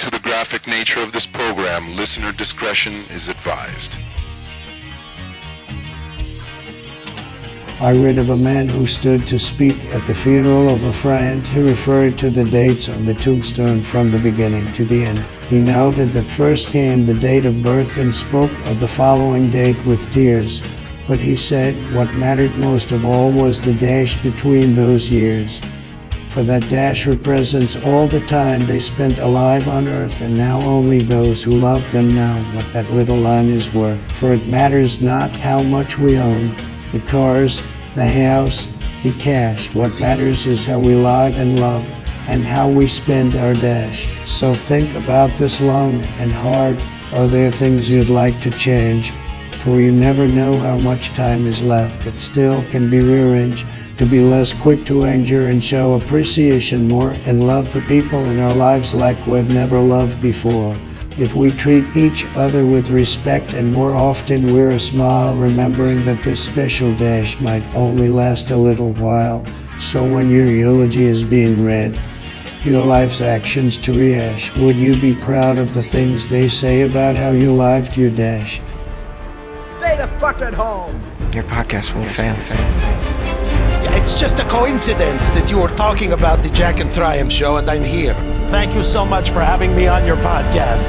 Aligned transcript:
to 0.00 0.10
the 0.10 0.18
graphic 0.20 0.66
nature 0.66 1.00
of 1.00 1.12
this 1.12 1.26
program, 1.26 1.94
listener 1.94 2.32
discretion 2.32 2.94
is 3.10 3.28
advised. 3.28 3.94
I 7.78 7.92
read 7.92 8.16
of 8.16 8.30
a 8.30 8.36
man 8.36 8.70
who 8.70 8.86
stood 8.86 9.26
to 9.26 9.38
speak 9.38 9.76
at 9.92 10.06
the 10.06 10.14
funeral 10.14 10.70
of 10.70 10.84
a 10.84 10.92
friend. 10.92 11.46
He 11.46 11.60
referred 11.60 12.16
to 12.18 12.30
the 12.30 12.46
dates 12.46 12.88
on 12.88 13.04
the 13.04 13.12
tombstone 13.12 13.82
from 13.82 14.10
the 14.10 14.18
beginning 14.18 14.72
to 14.72 14.86
the 14.86 15.04
end. 15.04 15.22
He 15.50 15.60
noted 15.60 16.12
that 16.12 16.24
first 16.24 16.68
came 16.68 17.04
the 17.04 17.12
date 17.12 17.44
of 17.44 17.62
birth 17.62 17.98
and 17.98 18.14
spoke 18.14 18.52
of 18.68 18.80
the 18.80 18.88
following 18.88 19.50
date 19.50 19.84
with 19.84 20.10
tears. 20.10 20.62
But 21.08 21.18
he 21.18 21.36
said 21.36 21.74
what 21.94 22.14
mattered 22.14 22.56
most 22.56 22.90
of 22.92 23.04
all 23.04 23.30
was 23.30 23.60
the 23.60 23.74
dash 23.74 24.22
between 24.22 24.74
those 24.74 25.10
years. 25.10 25.60
For 26.30 26.44
that 26.44 26.68
dash 26.68 27.08
represents 27.08 27.74
all 27.84 28.06
the 28.06 28.20
time 28.20 28.64
they 28.64 28.78
spent 28.78 29.18
alive 29.18 29.66
on 29.66 29.88
earth, 29.88 30.20
and 30.20 30.36
now 30.36 30.60
only 30.60 31.00
those 31.00 31.42
who 31.42 31.58
love 31.58 31.90
them 31.90 32.14
know 32.14 32.44
what 32.52 32.72
that 32.72 32.88
little 32.92 33.16
line 33.16 33.48
is 33.48 33.74
worth. 33.74 34.00
For 34.12 34.34
it 34.34 34.46
matters 34.46 35.02
not 35.02 35.34
how 35.34 35.60
much 35.60 35.98
we 35.98 36.16
own, 36.16 36.54
the 36.92 37.00
cars, 37.00 37.64
the 37.96 38.06
house, 38.06 38.72
the 39.02 39.10
cash. 39.14 39.74
What 39.74 39.98
matters 39.98 40.46
is 40.46 40.64
how 40.64 40.78
we 40.78 40.94
live 40.94 41.36
and 41.36 41.58
love 41.58 41.92
and 42.28 42.44
how 42.44 42.68
we 42.68 42.86
spend 42.86 43.34
our 43.34 43.54
dash. 43.54 44.06
So 44.24 44.54
think 44.54 44.94
about 44.94 45.36
this 45.36 45.60
long 45.60 46.00
and 46.20 46.30
hard. 46.30 46.80
Are 47.12 47.26
there 47.26 47.50
things 47.50 47.90
you'd 47.90 48.08
like 48.08 48.40
to 48.42 48.50
change? 48.50 49.10
For 49.56 49.80
you 49.80 49.90
never 49.90 50.28
know 50.28 50.56
how 50.58 50.78
much 50.78 51.08
time 51.08 51.48
is 51.48 51.60
left. 51.60 52.06
It 52.06 52.20
still 52.20 52.62
can 52.70 52.88
be 52.88 53.00
rearranged 53.00 53.66
to 54.00 54.06
be 54.06 54.20
less 54.20 54.54
quick 54.54 54.82
to 54.86 55.04
anger 55.04 55.48
and 55.48 55.62
show 55.62 55.92
appreciation 55.92 56.88
more 56.88 57.10
and 57.26 57.46
love 57.46 57.70
the 57.74 57.82
people 57.82 58.24
in 58.30 58.40
our 58.40 58.54
lives 58.54 58.94
like 58.94 59.26
we've 59.26 59.52
never 59.52 59.78
loved 59.78 60.18
before. 60.22 60.74
If 61.18 61.34
we 61.34 61.50
treat 61.50 61.84
each 61.94 62.24
other 62.34 62.64
with 62.64 62.88
respect 62.88 63.52
and 63.52 63.74
more 63.74 63.94
often 63.94 64.54
wear 64.54 64.70
a 64.70 64.78
smile, 64.78 65.36
remembering 65.36 66.02
that 66.06 66.22
this 66.22 66.42
special 66.42 66.96
dash 66.96 67.38
might 67.42 67.62
only 67.74 68.08
last 68.08 68.50
a 68.50 68.56
little 68.56 68.94
while. 68.94 69.44
So 69.78 70.02
when 70.02 70.30
your 70.30 70.46
eulogy 70.46 71.04
is 71.04 71.22
being 71.22 71.62
read, 71.62 71.98
your 72.64 72.82
life's 72.82 73.20
actions 73.20 73.76
to 73.84 73.92
rehash, 73.92 74.56
would 74.56 74.76
you 74.76 74.98
be 74.98 75.14
proud 75.14 75.58
of 75.58 75.74
the 75.74 75.82
things 75.82 76.26
they 76.26 76.48
say 76.48 76.88
about 76.88 77.16
how 77.16 77.32
you 77.32 77.52
lived 77.52 77.98
your 77.98 78.10
dash? 78.10 78.62
Stay 79.76 79.98
the 79.98 80.08
fuck 80.18 80.40
at 80.40 80.54
home. 80.54 81.04
Your 81.34 81.44
podcast 81.44 81.94
will 81.94 82.08
fail. 82.08 82.34
Yeah, 82.34 83.19
it's 83.92 84.18
just 84.18 84.38
a 84.38 84.44
coincidence 84.48 85.32
that 85.32 85.50
you 85.50 85.58
were 85.58 85.68
talking 85.68 86.12
about 86.12 86.42
the 86.42 86.50
Jack 86.50 86.80
and 86.80 86.92
Triumph 86.92 87.32
show 87.32 87.56
and 87.56 87.68
I'm 87.68 87.84
here. 87.84 88.14
Thank 88.48 88.74
you 88.74 88.82
so 88.82 89.04
much 89.04 89.30
for 89.30 89.40
having 89.40 89.74
me 89.76 89.86
on 89.86 90.06
your 90.06 90.16
podcast. 90.16 90.86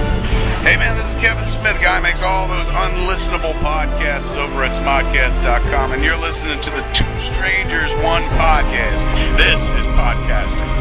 Hey 0.61 0.77
man, 0.77 0.95
this 0.97 1.07
is 1.07 1.13
Kevin 1.21 1.45
Smith. 1.45 1.81
Guy 1.81 1.99
makes 1.99 2.21
all 2.21 2.47
those 2.47 2.67
unlistenable 2.67 3.53
podcasts 3.61 4.35
over 4.37 4.63
at 4.63 4.77
smodcast.com, 4.77 5.93
and 5.93 6.03
you're 6.03 6.17
listening 6.17 6.61
to 6.61 6.69
the 6.69 6.83
Two 6.93 7.09
Strangers 7.33 7.91
One 8.03 8.21
podcast. 8.37 9.01
This 9.37 9.59
is 9.59 9.85
podcasting. 9.97 10.71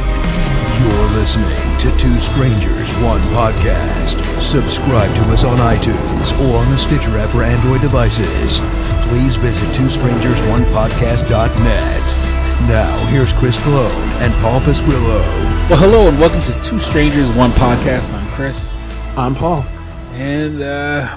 You're 0.84 1.10
listening 1.16 1.78
to 1.80 1.98
Two 1.98 2.20
Strangers 2.20 2.88
One 3.02 3.20
Podcast. 3.32 4.29
Subscribe 4.50 5.14
to 5.14 5.30
us 5.30 5.44
on 5.44 5.58
iTunes 5.58 6.32
or 6.40 6.56
on 6.56 6.68
the 6.72 6.76
Stitcher 6.76 7.16
app 7.18 7.30
for 7.30 7.44
Android 7.44 7.80
devices. 7.80 8.58
Please 9.06 9.36
visit 9.36 9.72
two 9.76 9.88
strangers 9.88 10.40
one 10.50 10.62
twostrangersonepodcast.net. 10.62 12.68
Now, 12.68 13.06
here's 13.10 13.32
Chris 13.34 13.62
Colone 13.62 13.92
and 14.18 14.34
Paul 14.42 14.58
Pasquillo. 14.62 15.20
Well, 15.70 15.78
hello 15.78 16.08
and 16.08 16.18
welcome 16.18 16.42
to 16.42 16.62
Two 16.68 16.80
Strangers 16.80 17.28
One 17.36 17.52
Podcast. 17.52 18.12
I'm 18.12 18.26
Chris. 18.34 18.68
I'm 19.16 19.36
Paul. 19.36 19.64
And 20.14 20.60
uh, 20.60 21.16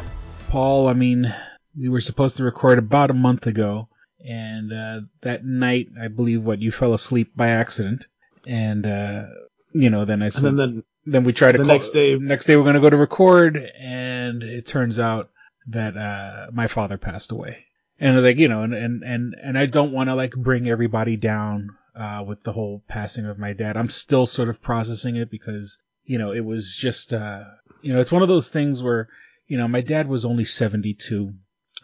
Paul, 0.50 0.88
I 0.88 0.94
mean, 0.94 1.34
we 1.76 1.90
were 1.90 2.02
supposed 2.02 2.38
to 2.38 2.44
record 2.44 2.78
about 2.78 3.10
a 3.10 3.16
month 3.16 3.48
ago, 3.48 3.90
and 4.24 4.72
uh, 4.72 5.02
that 5.24 5.44
night, 5.44 5.88
I 6.00 6.08
believe, 6.08 6.44
what 6.44 6.62
you 6.62 6.72
fell 6.72 6.94
asleep 6.94 7.32
by 7.36 7.50
accident, 7.50 8.06
and 8.46 8.86
uh, 8.86 9.24
you 9.74 9.90
know, 9.90 10.06
then 10.06 10.22
I 10.22 10.30
said, 10.30 10.44
And 10.44 10.60
then, 10.60 10.84
then 11.06 11.24
we 11.24 11.34
tried 11.34 11.54
to 11.54 11.58
the 11.60 11.64
call, 11.66 11.74
next 11.74 11.90
day- 11.92 12.16
next 12.16 12.46
day 12.46 12.56
we're 12.56 12.64
going 12.64 12.76
to 12.76 12.82
go 12.82 12.90
to 12.90 12.98
record, 12.98 13.58
and 13.58 14.44
it 14.44 14.66
turns 14.66 15.00
out 15.00 15.30
that 15.68 15.96
uh, 15.98 16.48
my 16.52 16.68
father 16.68 16.98
passed 16.98 17.32
away, 17.32 17.66
and 18.00 18.22
like 18.22 18.38
you 18.38 18.48
know, 18.48 18.64
and 18.64 18.74
and 18.74 19.04
and, 19.04 19.36
and 19.42 19.58
I 19.58 19.66
don't 19.66 19.92
want 19.92 20.10
to 20.10 20.16
like 20.16 20.34
bring 20.34 20.70
everybody 20.70 21.16
down 21.16 21.70
uh, 21.96 22.24
with 22.26 22.44
the 22.44 22.52
whole 22.54 22.84
passing 22.88 23.26
of 23.26 23.38
my 23.38 23.54
dad. 23.54 23.78
I'm 23.78 23.90
still 23.90 24.26
sort 24.26 24.50
of 24.50 24.62
processing 24.62 25.16
it 25.16 25.30
because 25.30 25.78
you 26.06 26.18
know 26.18 26.32
it 26.32 26.44
was 26.46 26.76
just 26.76 27.14
uh, 27.14 27.44
you 27.82 27.94
know 27.94 28.00
it's 28.00 28.12
one 28.12 28.22
of 28.22 28.30
those 28.30 28.50
things 28.50 28.82
where 28.82 29.10
you 29.48 29.58
know 29.58 29.68
my 29.68 29.82
dad 29.82 30.08
was 30.08 30.26
only 30.26 30.46
72, 30.46 31.34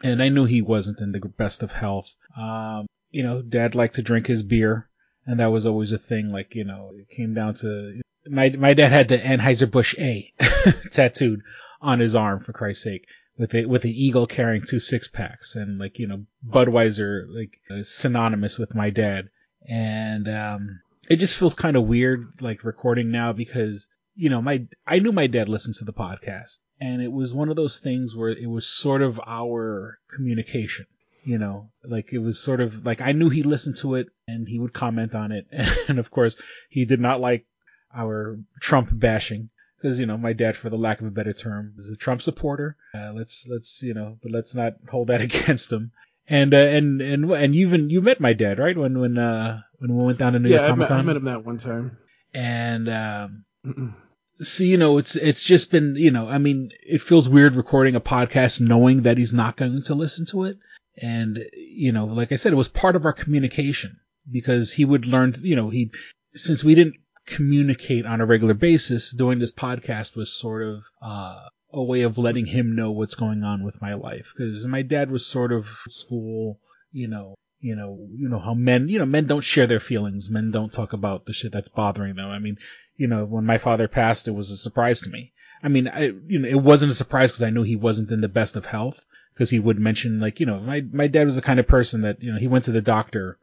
and 0.01 0.23
I 0.23 0.29
knew 0.29 0.45
he 0.45 0.61
wasn't 0.61 1.01
in 1.01 1.11
the 1.11 1.19
best 1.19 1.63
of 1.63 1.71
health. 1.71 2.07
Um, 2.37 2.87
you 3.11 3.23
know, 3.23 3.41
dad 3.41 3.75
liked 3.75 3.95
to 3.95 4.01
drink 4.01 4.27
his 4.27 4.43
beer, 4.43 4.87
and 5.25 5.39
that 5.39 5.47
was 5.51 5.65
always 5.65 5.91
a 5.91 5.97
thing. 5.97 6.29
Like 6.29 6.55
you 6.55 6.63
know, 6.63 6.91
it 6.93 7.09
came 7.15 7.33
down 7.33 7.53
to 7.55 8.01
my 8.29 8.49
my 8.49 8.73
dad 8.73 8.91
had 8.91 9.07
the 9.07 9.17
Anheuser 9.17 9.69
Busch 9.69 9.95
A 9.97 10.31
tattooed 10.91 11.41
on 11.81 11.99
his 11.99 12.15
arm 12.15 12.43
for 12.43 12.53
Christ's 12.53 12.83
sake 12.83 13.05
with 13.37 13.53
a 13.53 13.65
with 13.65 13.83
an 13.83 13.91
eagle 13.91 14.27
carrying 14.27 14.63
two 14.65 14.79
six 14.79 15.07
packs 15.07 15.55
and 15.55 15.79
like 15.79 15.97
you 15.97 16.07
know 16.07 16.25
Budweiser 16.47 17.25
like 17.27 17.59
is 17.69 17.89
synonymous 17.89 18.57
with 18.57 18.75
my 18.75 18.89
dad. 18.89 19.29
And 19.67 20.27
um 20.27 20.81
it 21.09 21.17
just 21.17 21.35
feels 21.35 21.53
kind 21.55 21.75
of 21.75 21.87
weird 21.87 22.27
like 22.41 22.63
recording 22.63 23.11
now 23.11 23.33
because 23.33 23.87
you 24.15 24.29
know 24.29 24.41
my 24.41 24.65
I 24.85 24.99
knew 24.99 25.11
my 25.11 25.27
dad 25.27 25.49
listened 25.49 25.75
to 25.75 25.85
the 25.85 25.93
podcast. 25.93 26.59
And 26.81 27.01
it 27.01 27.11
was 27.11 27.33
one 27.33 27.49
of 27.49 27.55
those 27.55 27.79
things 27.79 28.15
where 28.15 28.29
it 28.29 28.47
was 28.47 28.65
sort 28.67 29.01
of 29.01 29.19
our 29.25 29.99
communication 30.13 30.85
you 31.23 31.37
know? 31.37 31.69
Like 31.83 32.11
it 32.11 32.19
was 32.19 32.39
sort 32.39 32.61
of 32.61 32.85
like 32.85 33.01
I 33.01 33.11
knew 33.11 33.29
he 33.29 33.43
listened 33.43 33.75
to 33.77 33.95
it 33.95 34.07
and 34.27 34.47
he 34.47 34.59
would 34.59 34.73
comment 34.73 35.13
on 35.13 35.31
it. 35.31 35.47
And 35.87 35.99
of 35.99 36.11
course 36.11 36.35
he 36.69 36.85
did 36.85 36.99
not 36.99 37.19
like 37.19 37.45
our 37.95 38.39
Trump 38.59 38.89
bashing 38.91 39.49
because 39.81 39.99
you 39.99 40.05
know 40.05 40.17
my 40.17 40.33
dad, 40.33 40.55
for 40.55 40.69
the 40.69 40.77
lack 40.77 40.99
of 40.99 41.07
a 41.07 41.11
better 41.11 41.33
term, 41.33 41.73
is 41.77 41.89
a 41.89 41.95
Trump 41.95 42.21
supporter. 42.21 42.75
Uh, 42.93 43.11
let's 43.13 43.47
let's 43.49 43.81
you 43.81 43.93
know, 43.93 44.17
but 44.21 44.31
let's 44.31 44.55
not 44.55 44.73
hold 44.89 45.07
that 45.07 45.21
against 45.29 45.71
him. 45.71 45.91
And 46.27 46.53
uh, 46.53 46.57
and 46.57 47.01
and 47.01 47.31
and 47.31 47.55
you 47.55 47.67
even 47.67 47.89
you 47.89 48.01
met 48.01 48.19
my 48.19 48.33
dad 48.33 48.59
right 48.59 48.77
when 48.77 48.99
when 48.99 49.17
uh 49.17 49.61
when 49.79 49.95
we 49.95 50.05
went 50.05 50.19
down 50.19 50.33
to 50.33 50.39
New 50.39 50.49
York 50.49 50.61
yeah, 50.61 50.67
I 50.67 50.69
Comic 50.69 50.89
met, 50.89 50.99
I 50.99 51.01
met 51.01 51.15
him 51.15 51.25
that 51.25 51.45
one 51.45 51.57
time. 51.57 51.97
And 52.33 52.89
um, 52.89 53.95
so 54.39 54.63
you 54.63 54.77
know, 54.77 54.97
it's 54.99 55.15
it's 55.15 55.43
just 55.43 55.71
been 55.71 55.95
you 55.95 56.11
know, 56.11 56.27
I 56.27 56.37
mean, 56.37 56.71
it 56.83 57.01
feels 57.01 57.27
weird 57.27 57.55
recording 57.55 57.95
a 57.95 58.01
podcast 58.01 58.61
knowing 58.61 59.03
that 59.03 59.17
he's 59.17 59.33
not 59.33 59.55
going 59.55 59.81
to 59.83 59.95
listen 59.95 60.25
to 60.27 60.43
it. 60.43 60.59
And 61.01 61.39
you 61.53 61.91
know, 61.91 62.05
like 62.05 62.31
I 62.31 62.35
said, 62.35 62.53
it 62.53 62.57
was 62.57 62.67
part 62.67 62.95
of 62.95 63.05
our 63.05 63.13
communication 63.13 63.99
because 64.31 64.71
he 64.71 64.85
would 64.85 65.07
learn, 65.07 65.39
you 65.41 65.55
know, 65.55 65.69
he 65.69 65.91
since 66.31 66.63
we 66.63 66.75
didn't 66.75 66.95
communicate 67.29 68.05
on 68.05 68.21
a 68.21 68.25
regular 68.25 68.53
basis, 68.53 69.11
doing 69.11 69.39
this 69.39 69.53
podcast 69.53 70.15
was 70.15 70.31
sort 70.31 70.63
of 70.63 70.83
uh, 71.01 71.39
a 71.71 71.83
way 71.83 72.01
of 72.01 72.17
letting 72.17 72.45
him 72.45 72.75
know 72.75 72.91
what's 72.91 73.15
going 73.15 73.43
on 73.43 73.63
with 73.63 73.81
my 73.81 73.93
life. 73.93 74.33
Because 74.35 74.65
my 74.65 74.81
dad 74.81 75.11
was 75.11 75.25
sort 75.25 75.51
of 75.51 75.67
school, 75.87 76.59
you 76.91 77.07
know, 77.07 77.35
you 77.59 77.75
know, 77.75 78.07
you 78.11 78.29
know 78.29 78.39
how 78.39 78.53
men, 78.53 78.89
you 78.89 78.99
know, 78.99 79.05
men 79.05 79.27
don't 79.27 79.41
share 79.41 79.67
their 79.67 79.79
feelings. 79.79 80.29
Men 80.29 80.51
don't 80.51 80.71
talk 80.71 80.93
about 80.93 81.25
the 81.25 81.33
shit 81.33 81.51
that's 81.51 81.69
bothering 81.69 82.15
them. 82.15 82.29
I 82.29 82.39
mean, 82.39 82.57
you 82.95 83.07
know, 83.07 83.25
when 83.25 83.45
my 83.45 83.57
father 83.57 83.87
passed, 83.87 84.27
it 84.27 84.35
was 84.35 84.49
a 84.49 84.57
surprise 84.57 85.01
to 85.01 85.09
me. 85.09 85.33
I 85.61 85.67
mean, 85.67 85.87
I, 85.87 86.11
you 86.27 86.39
know, 86.39 86.49
it 86.49 86.61
wasn't 86.61 86.91
a 86.91 86.95
surprise 86.95 87.31
because 87.31 87.43
I 87.43 87.49
knew 87.49 87.63
he 87.63 87.75
wasn't 87.75 88.11
in 88.11 88.21
the 88.21 88.27
best 88.27 88.55
of 88.55 88.65
health. 88.65 88.99
Because 89.33 89.51
he 89.51 89.59
would 89.59 89.79
mention, 89.79 90.19
like, 90.19 90.41
you 90.41 90.45
know, 90.45 90.59
my 90.59 90.81
my 90.91 91.07
dad 91.07 91.25
was 91.25 91.35
the 91.35 91.41
kind 91.41 91.61
of 91.61 91.67
person 91.67 92.01
that, 92.01 92.21
you 92.21 92.33
know, 92.33 92.37
he 92.37 92.47
went 92.49 92.65
to 92.65 92.73
the 92.73 92.81
doctor, 92.81 93.37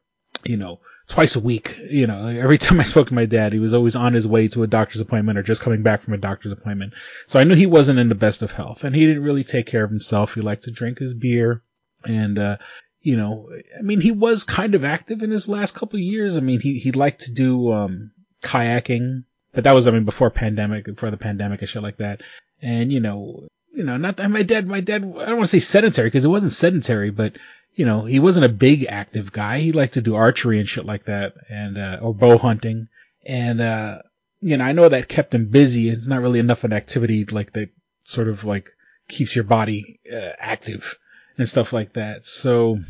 you 0.45 0.59
know, 0.59 0.81
twice 1.09 1.37
a 1.37 1.41
week. 1.41 1.79
You 1.91 2.07
know, 2.07 2.27
every 2.27 2.59
time 2.59 2.81
I 2.81 2.85
spoke 2.85 3.09
to 3.09 3.15
my 3.15 3.27
dad, 3.27 3.53
he 3.53 3.59
was 3.59 3.75
always 3.75 3.97
on 3.97 4.15
his 4.15 4.27
way 4.27 4.49
to 4.49 4.63
a 4.63 4.67
doctor's 4.67 5.01
appointment 5.01 5.39
or 5.39 5.43
just 5.43 5.63
coming 5.63 5.83
back 5.83 6.03
from 6.03 6.15
a 6.15 6.19
doctor's 6.19 6.53
appointment. 6.53 6.95
So 7.27 7.39
I 7.39 7.45
knew 7.45 7.55
he 7.55 7.67
wasn't 7.67 7.99
in 7.99 8.09
the 8.09 8.15
best 8.15 8.43
of 8.43 8.53
health 8.53 8.85
and 8.85 8.95
he 8.95 9.07
didn't 9.07 9.25
really 9.25 9.45
take 9.45 9.67
care 9.67 9.85
of 9.85 9.91
himself. 9.91 10.35
He 10.35 10.41
liked 10.41 10.65
to 10.65 10.71
drink 10.71 10.99
his 10.99 11.15
beer 11.15 11.63
and, 12.05 12.39
uh, 12.39 12.57
you 13.01 13.17
know, 13.17 13.49
I 13.79 13.83
mean, 13.83 14.01
he 14.01 14.11
was 14.11 14.43
kind 14.43 14.75
of 14.75 14.85
active 14.85 15.23
in 15.23 15.31
his 15.31 15.47
last 15.47 15.75
couple 15.75 15.97
of 15.97 16.03
years. 16.03 16.37
I 16.37 16.41
mean, 16.41 16.61
he, 16.61 16.79
he 16.79 16.91
liked 16.91 17.23
to 17.23 17.33
do, 17.33 17.73
um, 17.73 18.11
kayaking, 18.43 19.25
but 19.53 19.65
that 19.65 19.73
was, 19.73 19.87
I 19.87 19.93
mean, 19.93 20.05
before 20.05 20.31
pandemic, 20.31 20.85
before 20.85 21.11
the 21.11 21.17
pandemic 21.17 21.61
and 21.61 21.69
shit 21.69 21.83
like 21.83 21.99
that. 21.99 22.21
And, 22.61 22.93
you 22.93 23.01
know, 23.01 23.47
you 23.73 23.85
know, 23.85 23.97
not 23.97 24.17
that 24.17 24.31
my 24.31 24.43
dad, 24.43 24.67
my 24.67 24.81
dad, 24.81 25.03
I 25.03 25.27
don't 25.27 25.37
want 25.37 25.43
to 25.43 25.47
say 25.49 25.59
sedentary 25.59 26.09
because 26.09 26.25
it 26.25 26.29
wasn't 26.29 26.53
sedentary, 26.53 27.11
but 27.11 27.35
you 27.77 27.85
know, 27.85 28.05
he 28.05 28.19
wasn't 28.19 28.47
a 28.47 28.51
big 28.51 28.87
active 28.89 29.33
guy. 29.33 29.61
He 29.61 29.71
liked 29.71 29.95
to 29.95 30.01
do 30.01 30.15
archery 30.15 30.59
and 30.59 30.69
shit 30.69 30.87
like 30.87 31.05
that 31.05 31.35
and, 31.49 31.77
uh, 31.77 31.99
or 32.01 32.15
bow 32.15 32.39
hunting. 32.39 32.89
And, 33.25 33.61
uh, 33.61 33.99
you 34.41 34.57
know, 34.57 34.65
I 34.65 34.73
know 34.73 34.89
that 34.89 35.09
kept 35.09 35.35
him 35.35 35.49
busy. 35.49 35.91
It's 35.91 36.07
not 36.07 36.23
really 36.23 36.41
enough 36.41 36.65
of 36.65 36.73
an 36.73 36.77
activity 36.77 37.27
like 37.27 37.53
that 37.53 37.69
sort 38.05 38.29
of 38.29 38.45
like 38.45 38.71
keeps 39.09 39.37
your 39.37 39.45
body 39.45 40.01
uh, 40.11 40.33
active 40.39 40.97
and 41.37 41.49
stuff 41.49 41.73
like 41.73 41.93
that. 41.93 42.25
So, 42.25 42.81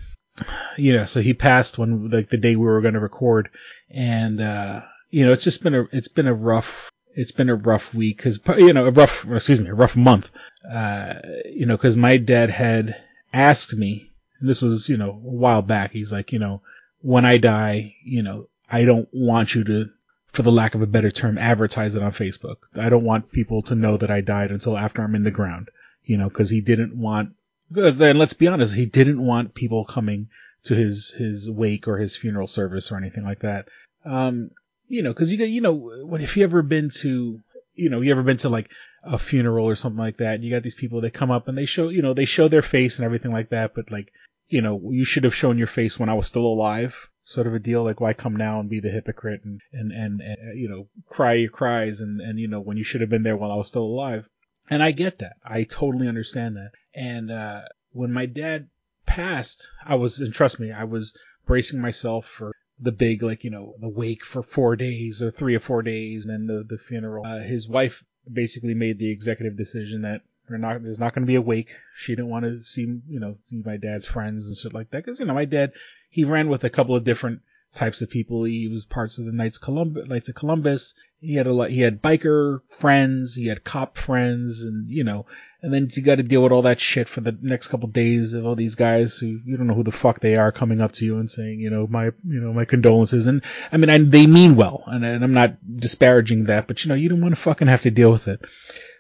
you 0.77 0.93
know, 0.93 1.05
so 1.05 1.21
he 1.21 1.35
passed 1.35 1.79
when 1.79 2.09
like 2.11 2.31
the 2.31 2.37
day 2.37 2.55
we 2.55 2.67
were 2.67 2.81
going 2.81 2.95
to 2.95 3.01
record 3.01 3.51
and, 3.91 4.41
uh, 4.41 4.83
you 5.11 5.27
know, 5.27 5.33
it's 5.33 5.45
just 5.45 5.63
been 5.63 5.75
a, 5.75 5.85
it's 5.93 6.09
been 6.09 6.27
a 6.29 6.35
rough, 6.35 6.91
it's 7.15 7.33
been 7.33 7.49
a 7.49 7.57
rough 7.57 7.93
week 7.95 8.19
because 8.19 8.39
you 8.59 8.73
know 8.73 8.87
a 8.87 8.91
rough 8.91 9.27
excuse 9.31 9.61
me 9.61 9.71
a 9.71 9.75
rough 9.75 9.97
month. 9.97 10.31
Uh, 10.71 11.15
you 11.47 11.65
know 11.65 11.77
because 11.77 11.97
my 11.97 12.19
dad 12.19 12.51
had 12.51 12.95
asked 13.33 13.73
me, 13.73 14.13
and 14.41 14.49
this 14.49 14.63
was 14.63 14.89
you 14.89 14.97
know 14.97 15.11
a 15.11 15.13
while 15.13 15.63
back. 15.63 15.93
He's 15.93 16.13
like, 16.13 16.33
you 16.33 16.39
know, 16.39 16.63
when 17.01 17.25
I 17.25 17.39
die, 17.39 17.95
you 18.05 18.23
know, 18.23 18.49
I 18.71 18.85
don't 18.85 19.09
want 19.13 19.55
you 19.55 19.65
to, 19.65 19.91
for 20.33 20.43
the 20.43 20.53
lack 20.53 20.75
of 20.75 20.83
a 20.83 20.87
better 20.87 21.11
term, 21.11 21.39
advertise 21.39 21.95
it 21.95 22.03
on 22.03 22.13
Facebook. 22.13 22.57
I 22.75 22.89
don't 22.89 23.05
want 23.05 23.33
people 23.33 23.63
to 23.63 23.75
know 23.75 23.97
that 23.97 24.11
I 24.11 24.21
died 24.21 24.51
until 24.51 24.77
after 24.77 25.03
I'm 25.03 25.15
in 25.15 25.25
the 25.25 25.31
ground. 25.31 25.69
You 26.05 26.17
know, 26.17 26.29
because 26.29 26.51
he 26.51 26.61
didn't 26.61 26.97
want. 26.97 27.31
Because 27.71 27.99
then 27.99 28.17
let's 28.17 28.33
be 28.33 28.47
honest, 28.47 28.75
he 28.75 28.87
didn't 28.87 29.25
want 29.25 29.55
people 29.55 29.85
coming 29.85 30.29
to 30.65 30.75
his 30.75 31.11
his 31.11 31.51
wake 31.51 31.89
or 31.89 31.99
his 31.99 32.17
funeral 32.17 32.47
service 32.47 32.93
or 32.93 32.97
anything 32.97 33.25
like 33.25 33.41
that. 33.41 33.69
Um, 34.05 34.51
you 34.89 35.03
know, 35.03 35.13
because 35.13 35.33
you 35.33 35.39
get, 35.39 35.49
you 35.49 35.61
know, 35.61 36.15
if 36.15 36.37
you 36.37 36.45
ever 36.45 36.63
been 36.63 36.91
to, 36.91 37.41
you 37.75 37.91
know, 37.91 38.01
you 38.01 38.13
ever 38.13 38.23
been 38.23 38.37
to 38.39 38.49
like 38.49 38.69
a 39.03 39.19
funeral 39.19 39.69
or 39.69 39.75
something 39.75 39.99
like 39.99 40.19
that, 40.19 40.35
and 40.35 40.45
you 40.45 40.51
got 40.51 40.63
these 40.63 40.75
people 40.75 41.01
that 41.01 41.15
come 41.15 41.31
up 41.31 41.49
and 41.49 41.57
they 41.57 41.65
show, 41.65 41.89
you 41.89 42.03
know, 42.03 42.15
they 42.15 42.25
show 42.25 42.49
their 42.49 42.63
face 42.63 42.97
and 42.97 43.05
everything 43.05 43.33
like 43.33 43.51
that, 43.51 43.75
but 43.75 43.91
like, 43.91 44.13
you 44.49 44.63
know, 44.63 44.91
you 44.91 45.05
should 45.05 45.25
have 45.25 45.35
shown 45.35 45.59
your 45.59 45.67
face 45.67 45.99
when 45.99 46.09
I 46.09 46.15
was 46.15 46.27
still 46.27 46.47
alive, 46.47 47.09
sort 47.25 47.47
of 47.47 47.55
a 47.55 47.59
deal. 47.59 47.85
Like, 47.85 48.01
why 48.01 48.13
come 48.13 48.37
now 48.37 48.61
and 48.61 48.71
be 48.71 48.81
the 48.81 48.91
hypocrite 48.91 49.43
and 49.45 49.61
and 49.73 49.93
and, 49.93 50.21
and 50.21 50.59
you 50.59 50.69
know, 50.69 50.89
cry 51.09 51.35
your 51.35 51.51
cries 51.51 52.01
and 52.01 52.21
and 52.21 52.39
you 52.39 52.49
know 52.49 52.61
when 52.61 52.77
you 52.77 52.85
should 52.85 53.01
have 53.01 53.11
been 53.11 53.23
there 53.23 53.37
while 53.37 53.53
I 53.53 53.57
was 53.57 53.69
still 53.69 53.85
alive. 53.85 54.29
And 54.69 54.83
I 54.83 54.91
get 54.91 55.19
that. 55.21 55.37
I 55.45 55.63
totally 55.63 56.09
understand 56.09 56.57
that. 56.57 56.73
And 56.95 57.31
uh, 57.31 57.63
when 57.93 58.13
my 58.13 58.27
dad 58.27 58.69
passed, 59.07 59.69
I 59.85 59.95
was, 59.95 60.19
and 60.19 60.35
trust 60.35 60.59
me, 60.59 60.73
I 60.73 60.85
was 60.85 61.17
bracing 61.47 61.81
myself 61.81 62.27
for 62.27 62.53
the 62.79 62.93
big, 62.93 63.23
like, 63.23 63.45
you 63.45 63.51
know, 63.51 63.75
the 63.81 63.89
wake 63.89 64.25
for 64.25 64.43
four 64.43 64.75
days 64.77 65.23
or 65.23 65.31
three 65.31 65.55
or 65.55 65.61
four 65.61 65.83
days 65.83 66.27
and 66.27 66.33
then 66.33 66.47
the, 66.47 66.65
the 66.69 66.79
funeral. 66.79 67.25
Uh, 67.25 67.41
his 67.41 67.69
wife 67.69 68.03
basically 68.31 68.75
made 68.75 68.99
the 68.99 69.11
executive 69.11 69.57
decision 69.57 70.03
that 70.03 70.23
we're 70.49 70.59
not, 70.59 70.83
there's 70.83 70.99
not 70.99 71.15
going 71.15 71.25
to 71.25 71.31
be 71.31 71.37
a 71.37 71.41
wake. 71.41 71.71
She 71.97 72.13
didn't 72.13 72.31
want 72.31 72.45
to 72.45 72.63
see, 72.63 72.83
you 73.09 73.21
know, 73.21 73.37
see 73.45 73.63
my 73.65 73.77
dad's 73.77 74.07
friends 74.07 74.47
and 74.47 74.57
shit 74.57 74.75
like 74.75 74.91
that. 74.91 75.05
Cause, 75.05 75.21
you 75.21 75.27
know, 75.27 75.35
my 75.35 75.45
dad, 75.45 75.73
he 76.11 76.25
ran 76.25 76.49
with 76.49 76.65
a 76.65 76.71
couple 76.71 76.97
of 76.97 77.05
different 77.05 77.41
types 77.75 78.03
of 78.03 78.11
people. 78.11 78.45
He 78.45 78.69
was 78.69 78.85
parts 78.85 79.19
of 79.19 79.27
the 79.27 79.33
Knights 79.33 79.59
Columbus, 79.59 80.09
Knights 80.09 80.29
of 80.29 80.35
Columbus. 80.35 80.95
He 81.21 81.35
had 81.35 81.47
a 81.47 81.53
lot, 81.53 81.71
he 81.71 81.81
had 81.81 82.03
biker 82.03 82.61
friends, 82.69 83.35
he 83.35 83.47
had 83.47 83.65
cop 83.65 83.97
friends, 83.97 84.63
and 84.63 84.89
you 84.89 85.05
know, 85.05 85.27
and 85.63 85.73
then 85.73 85.89
you 85.93 86.03
got 86.03 86.17
to 86.17 86.23
deal 86.23 86.43
with 86.43 86.53
all 86.53 86.63
that 86.63 86.81
shit 86.81 87.09
for 87.09 87.21
the 87.21 87.37
next 87.41 87.69
couple 87.69 87.89
of 87.89 87.93
days 87.93 88.35
of 88.35 88.47
all 88.47 88.55
these 88.55 88.75
guys 88.75 89.17
who 89.17 89.41
you 89.45 89.57
don't 89.57 89.67
know 89.67 89.75
who 89.75 89.85
the 89.85 89.93
fuck 89.93 90.21
they 90.21 90.37
are 90.37 90.53
coming 90.53 90.81
up 90.81 90.93
to 90.93 91.05
you 91.05 91.19
and 91.19 91.31
saying, 91.31 91.61
you 91.61 91.71
know, 91.71 91.87
my, 91.87 92.05
you 92.05 92.41
know, 92.41 92.53
my 92.53 92.65
condolences. 92.65 93.27
And 93.27 93.43
I 93.73 93.77
mean, 93.77 93.91
I, 93.91 93.99
they 93.99 94.27
mean 94.27 94.57
well, 94.57 94.85
and, 94.87 95.05
and 95.05 95.25
I'm 95.25 95.35
not 95.35 95.57
disparaging 95.77 96.45
that, 96.45 96.67
but 96.67 96.85
you 96.85 96.89
know, 96.89 96.95
you 96.95 97.09
don't 97.09 97.23
want 97.23 97.35
to 97.35 97.41
fucking 97.41 97.69
have 97.69 97.83
to 97.83 97.91
deal 97.91 98.13
with 98.13 98.29
it. 98.29 98.41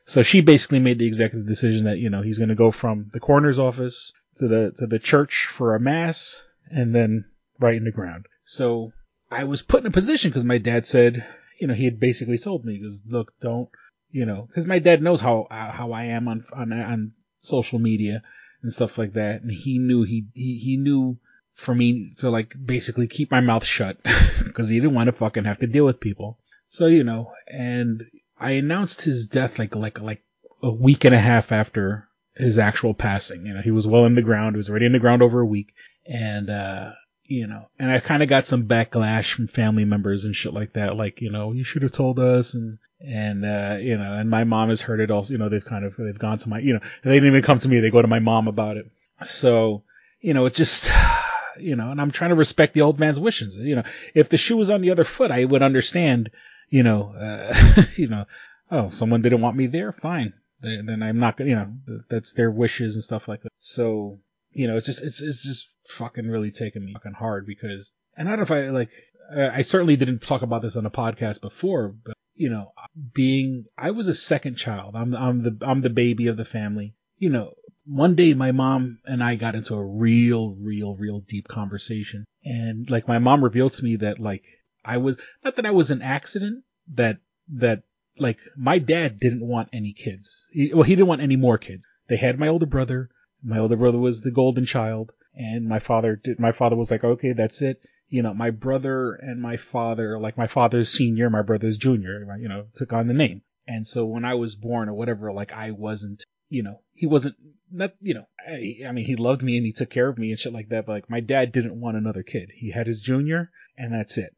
So 0.07 0.23
she 0.23 0.41
basically 0.41 0.79
made 0.79 0.99
the 0.99 1.07
executive 1.07 1.47
decision 1.47 1.85
that 1.85 1.99
you 1.99 2.11
know 2.11 2.23
he's 2.23 2.39
going 2.39 2.49
to 2.49 2.55
go 2.55 2.71
from 2.71 3.11
the 3.13 3.21
coroner's 3.21 3.59
office 3.59 4.13
to 4.37 4.49
the 4.49 4.73
to 4.77 4.87
the 4.87 5.01
church 5.01 5.47
for 5.47 5.75
a 5.75 5.81
mass, 5.81 6.43
and 6.71 6.95
then 6.95 7.25
right 7.59 7.77
in 7.77 7.85
the 7.85 7.91
ground. 7.91 8.27
So 8.45 8.93
I 9.31 9.45
was 9.45 9.63
put 9.63 9.81
in 9.81 9.87
a 9.87 9.91
position 9.91 10.31
because 10.31 10.45
my 10.45 10.59
dad 10.59 10.87
said, 10.87 11.27
you 11.61 11.67
know, 11.67 11.75
he 11.75 11.85
had 11.85 11.99
basically 11.99 12.39
told 12.39 12.65
me, 12.65 12.79
because 12.79 13.03
look, 13.09 13.33
don't, 13.41 13.69
you 14.11 14.25
know, 14.25 14.47
because 14.47 14.67
my 14.67 14.79
dad 14.79 15.03
knows 15.03 15.21
how 15.21 15.49
uh, 15.51 15.73
how 15.73 15.93
I 15.93 16.05
am 16.05 16.29
on 16.29 16.45
on 16.55 16.73
on 16.73 17.13
social 17.41 17.81
media 17.81 18.23
and 18.63 18.73
stuff 18.73 18.99
like 18.99 19.15
that, 19.15 19.43
and 19.43 19.51
he 19.51 19.79
knew 19.79 20.05
he 20.05 20.27
he, 20.35 20.59
he 20.59 20.77
knew 20.77 21.19
for 21.55 21.75
me 21.75 22.13
to 22.19 22.31
like 22.31 22.55
basically 22.65 23.09
keep 23.09 23.31
my 23.31 23.41
mouth 23.41 23.65
shut 23.65 23.99
because 24.45 24.69
he 24.69 24.77
didn't 24.77 24.95
want 24.95 25.09
to 25.09 25.13
fucking 25.13 25.45
have 25.45 25.59
to 25.59 25.67
deal 25.67 25.85
with 25.85 25.99
people. 25.99 26.39
So 26.69 26.87
you 26.87 27.03
know, 27.03 27.33
and 27.49 28.05
I 28.39 28.53
announced 28.53 29.03
his 29.03 29.27
death 29.27 29.59
like 29.59 29.75
like 29.75 30.01
like 30.01 30.23
a 30.63 30.71
week 30.71 31.05
and 31.05 31.15
a 31.15 31.21
half 31.21 31.53
after 31.53 32.09
his 32.35 32.59
actual 32.59 32.95
passing. 32.95 33.47
You 33.47 33.55
know, 33.55 33.63
he 33.63 33.71
was 33.71 33.87
well 33.87 34.05
in 34.05 34.15
the 34.15 34.23
ground. 34.23 34.57
He 34.57 34.59
was 34.59 34.71
already 34.71 34.87
in 34.87 34.93
the 34.93 34.99
ground 34.99 35.23
over 35.23 35.41
a 35.41 35.47
week, 35.47 35.73
and 36.07 36.51
uh, 36.51 36.93
you 37.29 37.47
know, 37.47 37.69
and 37.79 37.91
I 37.91 38.01
kind 38.01 38.23
of 38.23 38.29
got 38.29 38.47
some 38.47 38.67
backlash 38.67 39.33
from 39.33 39.49
family 39.49 39.85
members 39.85 40.25
and 40.25 40.35
shit 40.35 40.53
like 40.53 40.75
that. 40.75 40.97
Like, 40.97 41.21
you 41.21 41.31
know, 41.31 41.53
you 41.53 41.65
should 41.65 41.83
have 41.83 41.93
told 41.93 42.19
us 42.19 42.55
and, 42.55 42.79
and, 43.01 43.45
uh, 43.45 43.77
you 43.81 43.97
know, 43.97 44.13
and 44.15 44.31
my 44.31 44.45
mom 44.45 44.69
has 44.69 44.81
heard 44.81 45.01
it 45.01 45.11
also, 45.11 45.33
you 45.33 45.39
know, 45.39 45.49
they've 45.49 45.65
kind 45.65 45.85
of, 45.85 45.95
they've 45.99 46.19
gone 46.19 46.39
to 46.39 46.49
my, 46.49 46.59
you 46.59 46.75
know, 46.75 46.81
they 47.05 47.15
didn't 47.15 47.31
even 47.31 47.43
come 47.43 47.59
to 47.59 47.69
me. 47.69 47.81
They 47.81 47.91
go 47.91 48.03
to 48.03 48.09
my 48.09 48.19
mom 48.19 48.49
about 48.49 48.77
it. 48.77 48.91
So, 49.23 49.83
you 50.21 50.35
know, 50.35 50.47
it 50.47 50.55
just, 50.55 50.91
you 51.59 51.77
know, 51.77 51.91
and 51.91 52.01
I'm 52.01 52.11
trying 52.11 52.31
to 52.31 52.37
respect 52.37 52.75
the 52.75 52.83
old 52.83 52.99
man's 52.99 53.19
wishes. 53.19 53.59
You 53.59 53.77
know, 53.77 53.85
if 54.15 54.29
the 54.29 54.39
shoe 54.39 54.57
was 54.57 54.71
on 54.71 54.81
the 54.81 54.91
other 54.91 55.05
foot, 55.05 55.31
I 55.31 55.45
would 55.45 55.63
understand, 55.63 56.31
you 56.69 56.83
know, 56.83 57.15
uh, 57.19 57.83
you 57.97 58.09
know, 58.09 58.25
oh, 58.71 58.91
someone 58.91 59.23
didn't 59.23 59.41
want 59.41 59.57
me 59.57 59.67
there. 59.67 59.93
Fine. 59.93 60.33
Then 60.61 61.03
I'm 61.03 61.21
not 61.21 61.37
gonna, 61.37 61.51
you 61.51 61.57
know, 61.57 62.01
that's 62.09 62.33
their 62.33 62.51
wishes 62.51 62.95
and 62.95 63.05
stuff 63.05 63.29
like 63.29 63.43
that. 63.43 63.53
So, 63.59 64.19
you 64.53 64.67
know, 64.67 64.77
it's 64.77 64.87
just, 64.87 65.03
it's, 65.03 65.21
it's 65.21 65.43
just 65.43 65.69
fucking 65.89 66.27
really 66.27 66.51
taking 66.51 66.85
me 66.85 66.95
fucking 66.95 67.13
hard 67.13 67.47
because, 67.47 67.91
and 68.17 68.29
I 68.29 68.33
don't 68.37 68.49
know 68.49 68.57
if 68.57 68.67
I 68.67 68.71
like, 68.71 68.91
I 69.37 69.63
certainly 69.63 69.97
didn't 69.97 70.23
talk 70.23 70.43
about 70.43 70.63
this 70.63 70.77
on 70.77 70.87
a 70.87 70.91
podcast 70.91 71.41
before, 71.41 71.89
but 71.89 72.15
you 72.35 72.51
know, 72.51 72.73
being, 73.15 73.67
I 73.77 73.91
was 73.91 74.09
a 74.09 74.15
second 74.15 74.57
child. 74.57 74.95
I'm, 74.95 75.15
I'm 75.15 75.43
the, 75.43 75.59
I'm 75.67 75.83
the 75.83 75.91
baby 75.91 76.27
of 76.29 76.37
the 76.37 76.45
family. 76.45 76.95
You 77.19 77.31
know, 77.31 77.55
one 77.87 78.15
day 78.15 78.35
my 78.35 78.53
mom 78.53 78.99
and 79.05 79.23
I 79.23 79.37
got 79.37 79.55
into 79.55 79.75
a 79.75 79.85
real, 79.85 80.55
real, 80.55 80.97
real 80.97 81.21
deep 81.21 81.49
conversation. 81.49 82.25
And 82.45 82.89
like 82.91 83.09
my 83.09 83.19
mom 83.19 83.43
revealed 83.43 83.73
to 83.75 83.85
me 83.85 83.97
that 83.97 84.21
like 84.21 84.45
I 84.87 84.99
was, 84.99 85.17
not 85.45 85.57
that 85.57 85.67
I 85.67 85.73
was 85.73 85.91
an 85.91 86.03
accident, 86.03 86.65
that, 86.95 87.19
that 87.55 87.83
like 88.19 88.39
my 88.57 88.79
dad 88.79 89.19
didn't 89.21 89.47
want 89.47 89.69
any 89.73 89.93
kids. 89.93 90.47
He, 90.53 90.73
well, 90.73 90.85
he 90.85 90.95
didn't 90.95 91.09
want 91.09 91.23
any 91.23 91.37
more 91.37 91.59
kids. 91.59 91.87
They 92.09 92.17
had 92.17 92.39
my 92.39 92.49
older 92.49 92.67
brother. 92.67 93.11
My 93.43 93.59
older 93.59 93.77
brother 93.77 93.99
was 93.99 94.23
the 94.23 94.31
golden 94.31 94.65
child 94.65 95.13
and 95.37 95.69
my 95.69 95.79
father 95.79 96.17
did, 96.17 96.41
my 96.41 96.53
father 96.53 96.77
was 96.77 96.91
like, 96.91 97.05
okay, 97.05 97.33
that's 97.33 97.61
it. 97.61 97.81
You 98.09 98.23
know, 98.23 98.33
my 98.33 98.51
brother 98.51 99.15
and 99.15 99.41
my 99.41 99.57
father, 99.59 100.19
like 100.19 100.39
my 100.39 100.47
father's 100.47 100.89
senior, 100.89 101.29
my 101.29 101.43
brother's 101.43 101.77
junior, 101.77 102.39
you 102.41 102.49
know, 102.49 102.67
took 102.75 102.93
on 102.93 103.07
the 103.07 103.15
name. 103.15 103.43
And 103.67 103.87
so 103.87 104.07
when 104.07 104.25
I 104.25 104.35
was 104.35 104.55
born 104.55 104.89
or 104.89 104.95
whatever, 104.95 105.33
like 105.33 105.53
I 105.53 105.73
wasn't, 105.73 106.25
you 106.49 106.63
know, 106.63 106.81
he 106.95 107.07
wasn't, 107.07 107.35
not, 107.71 107.95
you 108.01 108.15
know, 108.15 108.27
I, 108.49 108.89
I 108.89 108.93
mean, 108.93 109.05
he 109.05 109.17
loved 109.17 109.43
me 109.43 109.57
and 109.57 109.67
he 109.67 109.73
took 109.73 109.91
care 109.91 110.09
of 110.09 110.19
me 110.19 110.31
and 110.31 110.39
shit 110.39 110.53
like 110.53 110.69
that. 110.71 110.87
But 110.87 110.93
like 110.93 111.11
my 111.11 111.21
dad 111.21 111.53
didn't 111.53 111.79
want 111.79 111.97
another 111.97 112.23
kid. 112.23 112.51
He 112.55 112.71
had 112.71 112.87
his 112.87 113.01
junior 113.01 113.51
and 113.77 113.93
that's 113.93 114.17
it, 114.17 114.35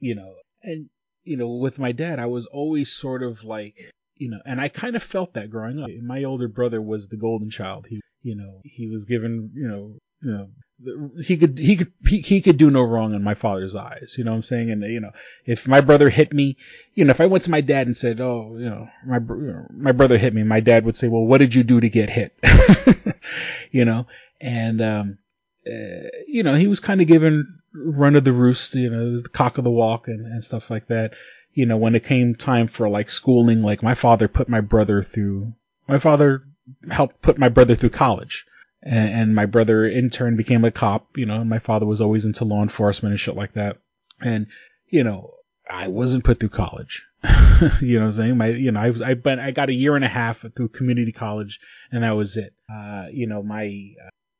you 0.00 0.14
know, 0.14 0.34
and, 0.62 0.88
you 1.24 1.36
know, 1.36 1.48
with 1.48 1.78
my 1.78 1.92
dad, 1.92 2.18
I 2.18 2.26
was 2.26 2.46
always 2.46 2.92
sort 2.92 3.22
of 3.22 3.44
like, 3.44 3.74
you 4.16 4.30
know, 4.30 4.38
and 4.44 4.60
I 4.60 4.68
kind 4.68 4.96
of 4.96 5.02
felt 5.02 5.34
that 5.34 5.50
growing 5.50 5.80
up. 5.80 5.90
My 6.02 6.24
older 6.24 6.48
brother 6.48 6.80
was 6.80 7.08
the 7.08 7.16
golden 7.16 7.50
child. 7.50 7.86
He, 7.88 8.00
you 8.22 8.36
know, 8.36 8.60
he 8.64 8.88
was 8.88 9.04
given, 9.04 9.50
you 9.54 9.68
know, 9.68 9.98
you 10.22 10.32
know, 10.32 10.48
he 11.22 11.36
could 11.36 11.58
he 11.58 11.76
could 11.76 11.92
he, 12.06 12.20
he 12.20 12.40
could 12.40 12.56
do 12.56 12.70
no 12.70 12.82
wrong 12.82 13.14
in 13.14 13.22
my 13.22 13.34
father's 13.34 13.74
eyes. 13.74 14.14
You 14.16 14.24
know 14.24 14.30
what 14.30 14.38
I'm 14.38 14.42
saying? 14.42 14.70
And 14.70 14.82
you 14.82 15.00
know, 15.00 15.10
if 15.44 15.66
my 15.66 15.80
brother 15.80 16.08
hit 16.08 16.32
me, 16.32 16.56
you 16.94 17.04
know, 17.04 17.10
if 17.10 17.20
I 17.20 17.26
went 17.26 17.44
to 17.44 17.50
my 17.50 17.60
dad 17.60 17.86
and 17.86 17.96
said, 17.96 18.20
"Oh, 18.20 18.56
you 18.58 18.70
know, 18.70 18.88
my 19.04 19.18
my 19.72 19.92
brother 19.92 20.18
hit 20.18 20.34
me," 20.34 20.44
my 20.44 20.60
dad 20.60 20.84
would 20.84 20.96
say, 20.96 21.08
"Well, 21.08 21.24
what 21.24 21.38
did 21.38 21.54
you 21.54 21.64
do 21.64 21.80
to 21.80 21.88
get 21.88 22.10
hit?" 22.10 22.36
you 23.72 23.84
know, 23.84 24.06
and 24.40 24.80
um, 24.80 25.18
uh, 25.66 26.08
you 26.26 26.42
know, 26.44 26.54
he 26.54 26.68
was 26.68 26.80
kind 26.80 27.00
of 27.00 27.06
given 27.06 27.57
run 27.84 28.16
of 28.16 28.24
the 28.24 28.32
roost. 28.32 28.74
You 28.74 28.90
know, 28.90 29.18
the 29.18 29.28
cock 29.28 29.58
of 29.58 29.64
the 29.64 29.70
walk 29.70 30.08
and, 30.08 30.26
and 30.26 30.44
stuff 30.44 30.70
like 30.70 30.88
that. 30.88 31.12
You 31.52 31.66
know, 31.66 31.76
when 31.76 31.94
it 31.94 32.04
came 32.04 32.34
time 32.34 32.68
for 32.68 32.88
like 32.88 33.10
schooling, 33.10 33.62
like 33.62 33.82
my 33.82 33.94
father 33.94 34.28
put 34.28 34.48
my 34.48 34.60
brother 34.60 35.02
through. 35.02 35.54
My 35.88 35.98
father 35.98 36.42
helped 36.90 37.22
put 37.22 37.38
my 37.38 37.48
brother 37.48 37.74
through 37.74 37.90
college 37.90 38.46
and, 38.82 39.10
and 39.10 39.34
my 39.34 39.46
brother 39.46 39.86
in 39.86 40.10
turn 40.10 40.36
became 40.36 40.64
a 40.64 40.70
cop, 40.70 41.08
you 41.16 41.26
know, 41.26 41.40
and 41.40 41.50
my 41.50 41.58
father 41.58 41.86
was 41.86 42.00
always 42.00 42.24
into 42.24 42.44
law 42.44 42.62
enforcement 42.62 43.12
and 43.12 43.20
shit 43.20 43.36
like 43.36 43.54
that. 43.54 43.78
And, 44.20 44.46
you 44.88 45.04
know, 45.04 45.34
I 45.70 45.88
wasn't 45.88 46.24
put 46.24 46.40
through 46.40 46.50
college. 46.50 47.04
you 47.80 47.98
know 47.98 48.00
what 48.00 48.06
I'm 48.06 48.12
saying? 48.12 48.36
My, 48.36 48.48
you 48.48 48.70
know, 48.70 48.80
I, 48.80 49.10
I, 49.10 49.14
but 49.14 49.38
I 49.38 49.50
got 49.50 49.68
a 49.68 49.74
year 49.74 49.96
and 49.96 50.04
a 50.04 50.08
half 50.08 50.44
through 50.54 50.68
community 50.68 51.12
college 51.12 51.58
and 51.90 52.02
that 52.02 52.12
was 52.12 52.36
it. 52.36 52.54
Uh, 52.72 53.06
you 53.12 53.26
know, 53.26 53.42
my, 53.42 53.64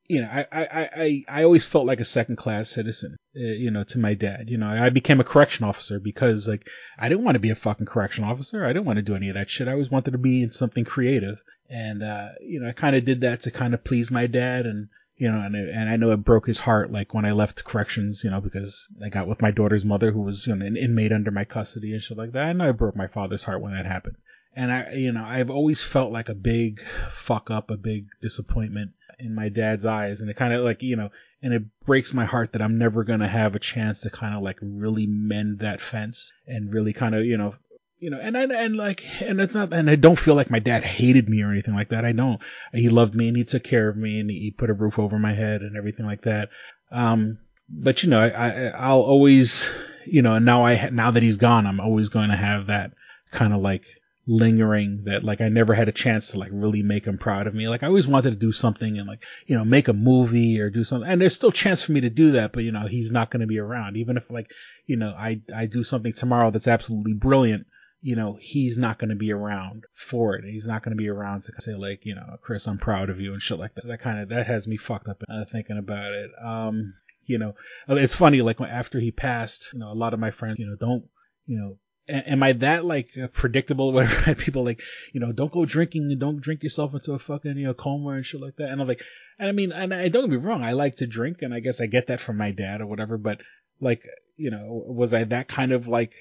you 0.08 0.22
know, 0.22 0.28
I, 0.28 0.46
I, 0.50 0.88
I, 0.96 1.24
I 1.28 1.42
always 1.44 1.66
felt 1.66 1.86
like 1.86 2.00
a 2.00 2.04
second 2.04 2.36
class 2.36 2.70
citizen, 2.70 3.18
uh, 3.36 3.40
you 3.40 3.70
know, 3.70 3.84
to 3.84 3.98
my 3.98 4.14
dad. 4.14 4.48
You 4.48 4.56
know, 4.56 4.66
I 4.66 4.88
became 4.88 5.20
a 5.20 5.24
correction 5.24 5.66
officer 5.66 6.00
because 6.00 6.48
like 6.48 6.66
I 6.98 7.10
didn't 7.10 7.24
want 7.24 7.34
to 7.34 7.40
be 7.40 7.50
a 7.50 7.54
fucking 7.54 7.86
correction 7.86 8.24
officer. 8.24 8.64
I 8.64 8.68
didn't 8.68 8.86
want 8.86 8.96
to 8.96 9.02
do 9.02 9.14
any 9.14 9.28
of 9.28 9.34
that 9.34 9.50
shit. 9.50 9.68
I 9.68 9.72
always 9.72 9.90
wanted 9.90 10.12
to 10.12 10.18
be 10.18 10.42
in 10.42 10.50
something 10.50 10.84
creative. 10.84 11.38
And, 11.68 12.02
uh, 12.02 12.28
you 12.40 12.60
know, 12.60 12.68
I 12.68 12.72
kind 12.72 12.96
of 12.96 13.04
did 13.04 13.20
that 13.20 13.42
to 13.42 13.50
kind 13.50 13.74
of 13.74 13.84
please 13.84 14.10
my 14.10 14.26
dad 14.26 14.64
and, 14.64 14.88
you 15.18 15.30
know, 15.30 15.40
and, 15.40 15.54
and 15.54 15.90
I 15.90 15.96
know 15.96 16.12
it 16.12 16.24
broke 16.24 16.46
his 16.46 16.58
heart, 16.58 16.90
like 16.90 17.12
when 17.12 17.26
I 17.26 17.32
left 17.32 17.64
corrections, 17.64 18.22
you 18.24 18.30
know, 18.30 18.40
because 18.40 18.88
I 19.04 19.10
got 19.10 19.28
with 19.28 19.42
my 19.42 19.50
daughter's 19.50 19.84
mother 19.84 20.10
who 20.10 20.22
was, 20.22 20.46
you 20.46 20.54
know, 20.54 20.64
an 20.64 20.78
inmate 20.78 21.12
under 21.12 21.30
my 21.30 21.44
custody 21.44 21.92
and 21.92 22.02
shit 22.02 22.16
like 22.16 22.32
that. 22.32 22.44
I 22.44 22.52
know 22.54 22.70
it 22.70 22.78
broke 22.78 22.96
my 22.96 23.08
father's 23.08 23.42
heart 23.42 23.60
when 23.60 23.74
that 23.74 23.84
happened. 23.84 24.16
And 24.56 24.72
I, 24.72 24.92
you 24.94 25.12
know, 25.12 25.24
I've 25.24 25.50
always 25.50 25.82
felt 25.82 26.12
like 26.12 26.30
a 26.30 26.34
big 26.34 26.80
fuck 27.10 27.50
up, 27.50 27.70
a 27.70 27.76
big 27.76 28.06
disappointment 28.22 28.92
in 29.18 29.34
my 29.34 29.48
dad's 29.48 29.84
eyes. 29.84 30.20
And 30.20 30.30
it 30.30 30.36
kind 30.36 30.52
of 30.52 30.64
like, 30.64 30.82
you 30.82 30.96
know, 30.96 31.10
and 31.42 31.52
it 31.52 31.62
breaks 31.84 32.12
my 32.12 32.24
heart 32.24 32.52
that 32.52 32.62
I'm 32.62 32.78
never 32.78 33.04
going 33.04 33.20
to 33.20 33.28
have 33.28 33.54
a 33.54 33.60
chance 33.60 34.00
to 34.00 34.10
kind 34.10 34.34
of 34.34 34.42
like 34.42 34.58
really 34.60 35.06
mend 35.06 35.60
that 35.60 35.80
fence 35.80 36.32
and 36.46 36.72
really 36.72 36.92
kind 36.92 37.14
of, 37.14 37.24
you 37.24 37.36
know, 37.36 37.54
you 38.00 38.10
know, 38.10 38.18
and 38.20 38.36
and 38.36 38.52
and 38.52 38.76
like, 38.76 39.04
and 39.20 39.40
it's 39.40 39.54
not, 39.54 39.72
and 39.72 39.90
I 39.90 39.96
don't 39.96 40.18
feel 40.18 40.34
like 40.34 40.50
my 40.50 40.60
dad 40.60 40.84
hated 40.84 41.28
me 41.28 41.42
or 41.42 41.50
anything 41.50 41.74
like 41.74 41.88
that. 41.88 42.04
I 42.04 42.12
don't. 42.12 42.40
He 42.72 42.88
loved 42.88 43.14
me 43.14 43.28
and 43.28 43.36
he 43.36 43.44
took 43.44 43.64
care 43.64 43.88
of 43.88 43.96
me 43.96 44.20
and 44.20 44.30
he 44.30 44.54
put 44.56 44.70
a 44.70 44.74
roof 44.74 44.98
over 44.98 45.18
my 45.18 45.34
head 45.34 45.62
and 45.62 45.76
everything 45.76 46.06
like 46.06 46.22
that. 46.22 46.48
Um, 46.92 47.38
but 47.68 48.02
you 48.02 48.10
know, 48.10 48.20
I, 48.20 48.28
I 48.28 48.66
I'll 48.68 49.00
always, 49.00 49.68
you 50.06 50.22
know, 50.22 50.34
and 50.34 50.46
now 50.46 50.64
I 50.64 50.90
now 50.90 51.10
that 51.10 51.22
he's 51.22 51.36
gone, 51.36 51.66
I'm 51.66 51.80
always 51.80 52.08
going 52.08 52.30
to 52.30 52.36
have 52.36 52.68
that 52.68 52.92
kind 53.32 53.52
of 53.52 53.60
like 53.60 53.82
lingering 54.30 55.04
that 55.06 55.24
like 55.24 55.40
I 55.40 55.48
never 55.48 55.74
had 55.74 55.88
a 55.88 55.92
chance 55.92 56.28
to 56.28 56.38
like 56.38 56.50
really 56.52 56.82
make 56.82 57.06
him 57.06 57.16
proud 57.16 57.46
of 57.46 57.54
me. 57.54 57.66
Like 57.66 57.82
I 57.82 57.86
always 57.86 58.06
wanted 58.06 58.30
to 58.30 58.36
do 58.36 58.52
something 58.52 58.98
and 58.98 59.08
like, 59.08 59.24
you 59.46 59.56
know, 59.56 59.64
make 59.64 59.88
a 59.88 59.94
movie 59.94 60.60
or 60.60 60.68
do 60.68 60.84
something. 60.84 61.10
And 61.10 61.20
there's 61.20 61.34
still 61.34 61.50
chance 61.50 61.82
for 61.82 61.92
me 61.92 62.02
to 62.02 62.10
do 62.10 62.32
that, 62.32 62.52
but 62.52 62.62
you 62.62 62.70
know, 62.70 62.86
he's 62.86 63.10
not 63.10 63.30
going 63.30 63.40
to 63.40 63.46
be 63.46 63.58
around. 63.58 63.96
Even 63.96 64.18
if 64.18 64.30
like, 64.30 64.50
you 64.86 64.96
know, 64.96 65.08
I, 65.08 65.40
I 65.54 65.64
do 65.64 65.82
something 65.82 66.12
tomorrow 66.12 66.50
that's 66.50 66.68
absolutely 66.68 67.14
brilliant, 67.14 67.66
you 68.02 68.16
know, 68.16 68.36
he's 68.38 68.76
not 68.76 68.98
going 68.98 69.08
to 69.08 69.16
be 69.16 69.32
around 69.32 69.84
for 69.94 70.36
it. 70.36 70.44
He's 70.44 70.66
not 70.66 70.84
going 70.84 70.92
to 70.94 71.02
be 71.02 71.08
around 71.08 71.44
to 71.44 71.52
say 71.60 71.74
like, 71.74 72.04
you 72.04 72.14
know, 72.14 72.36
Chris, 72.42 72.68
I'm 72.68 72.78
proud 72.78 73.08
of 73.08 73.20
you 73.20 73.32
and 73.32 73.40
shit 73.40 73.58
like 73.58 73.74
that. 73.76 73.86
That 73.86 74.02
kind 74.02 74.20
of, 74.20 74.28
that 74.28 74.46
has 74.46 74.68
me 74.68 74.76
fucked 74.76 75.08
up 75.08 75.22
uh, 75.26 75.46
thinking 75.50 75.78
about 75.78 76.12
it. 76.12 76.30
Um, 76.44 76.94
you 77.24 77.38
know, 77.38 77.54
it's 77.88 78.14
funny, 78.14 78.42
like 78.42 78.60
after 78.60 79.00
he 79.00 79.10
passed, 79.10 79.70
you 79.72 79.78
know, 79.78 79.90
a 79.90 79.94
lot 79.94 80.12
of 80.12 80.20
my 80.20 80.30
friends, 80.32 80.58
you 80.58 80.66
know, 80.66 80.76
don't, 80.76 81.04
you 81.46 81.58
know, 81.58 81.78
am 82.08 82.42
I 82.42 82.52
that 82.54 82.84
like 82.84 83.10
uh, 83.22 83.28
predictable? 83.28 83.92
Where 83.98 84.08
people 84.34 84.64
like, 84.64 84.80
you 85.12 85.20
know, 85.20 85.32
don't 85.32 85.52
go 85.52 85.64
drinking 85.64 86.04
and 86.10 86.20
don't 86.20 86.40
drink 86.40 86.62
yourself 86.62 86.94
into 86.94 87.12
a 87.12 87.18
fucking 87.18 87.56
you 87.56 87.66
know 87.66 87.74
coma 87.74 88.10
and 88.10 88.26
shit 88.26 88.40
like 88.40 88.56
that. 88.56 88.70
And 88.70 88.80
I'm 88.80 88.88
like, 88.88 89.02
and 89.38 89.48
I 89.48 89.52
mean, 89.52 89.72
and 89.72 89.92
I 89.94 90.08
don't 90.08 90.28
get 90.28 90.40
me 90.40 90.46
wrong, 90.46 90.64
I 90.64 90.72
like 90.72 90.96
to 90.96 91.06
drink, 91.06 91.42
and 91.42 91.52
I 91.52 91.60
guess 91.60 91.80
I 91.80 91.86
get 91.86 92.08
that 92.08 92.20
from 92.20 92.36
my 92.36 92.50
dad 92.50 92.80
or 92.80 92.86
whatever. 92.86 93.18
But 93.18 93.40
like, 93.80 94.02
you 94.36 94.50
know, 94.50 94.84
was 94.86 95.14
I 95.14 95.24
that 95.24 95.48
kind 95.48 95.72
of 95.72 95.86
like 95.86 96.12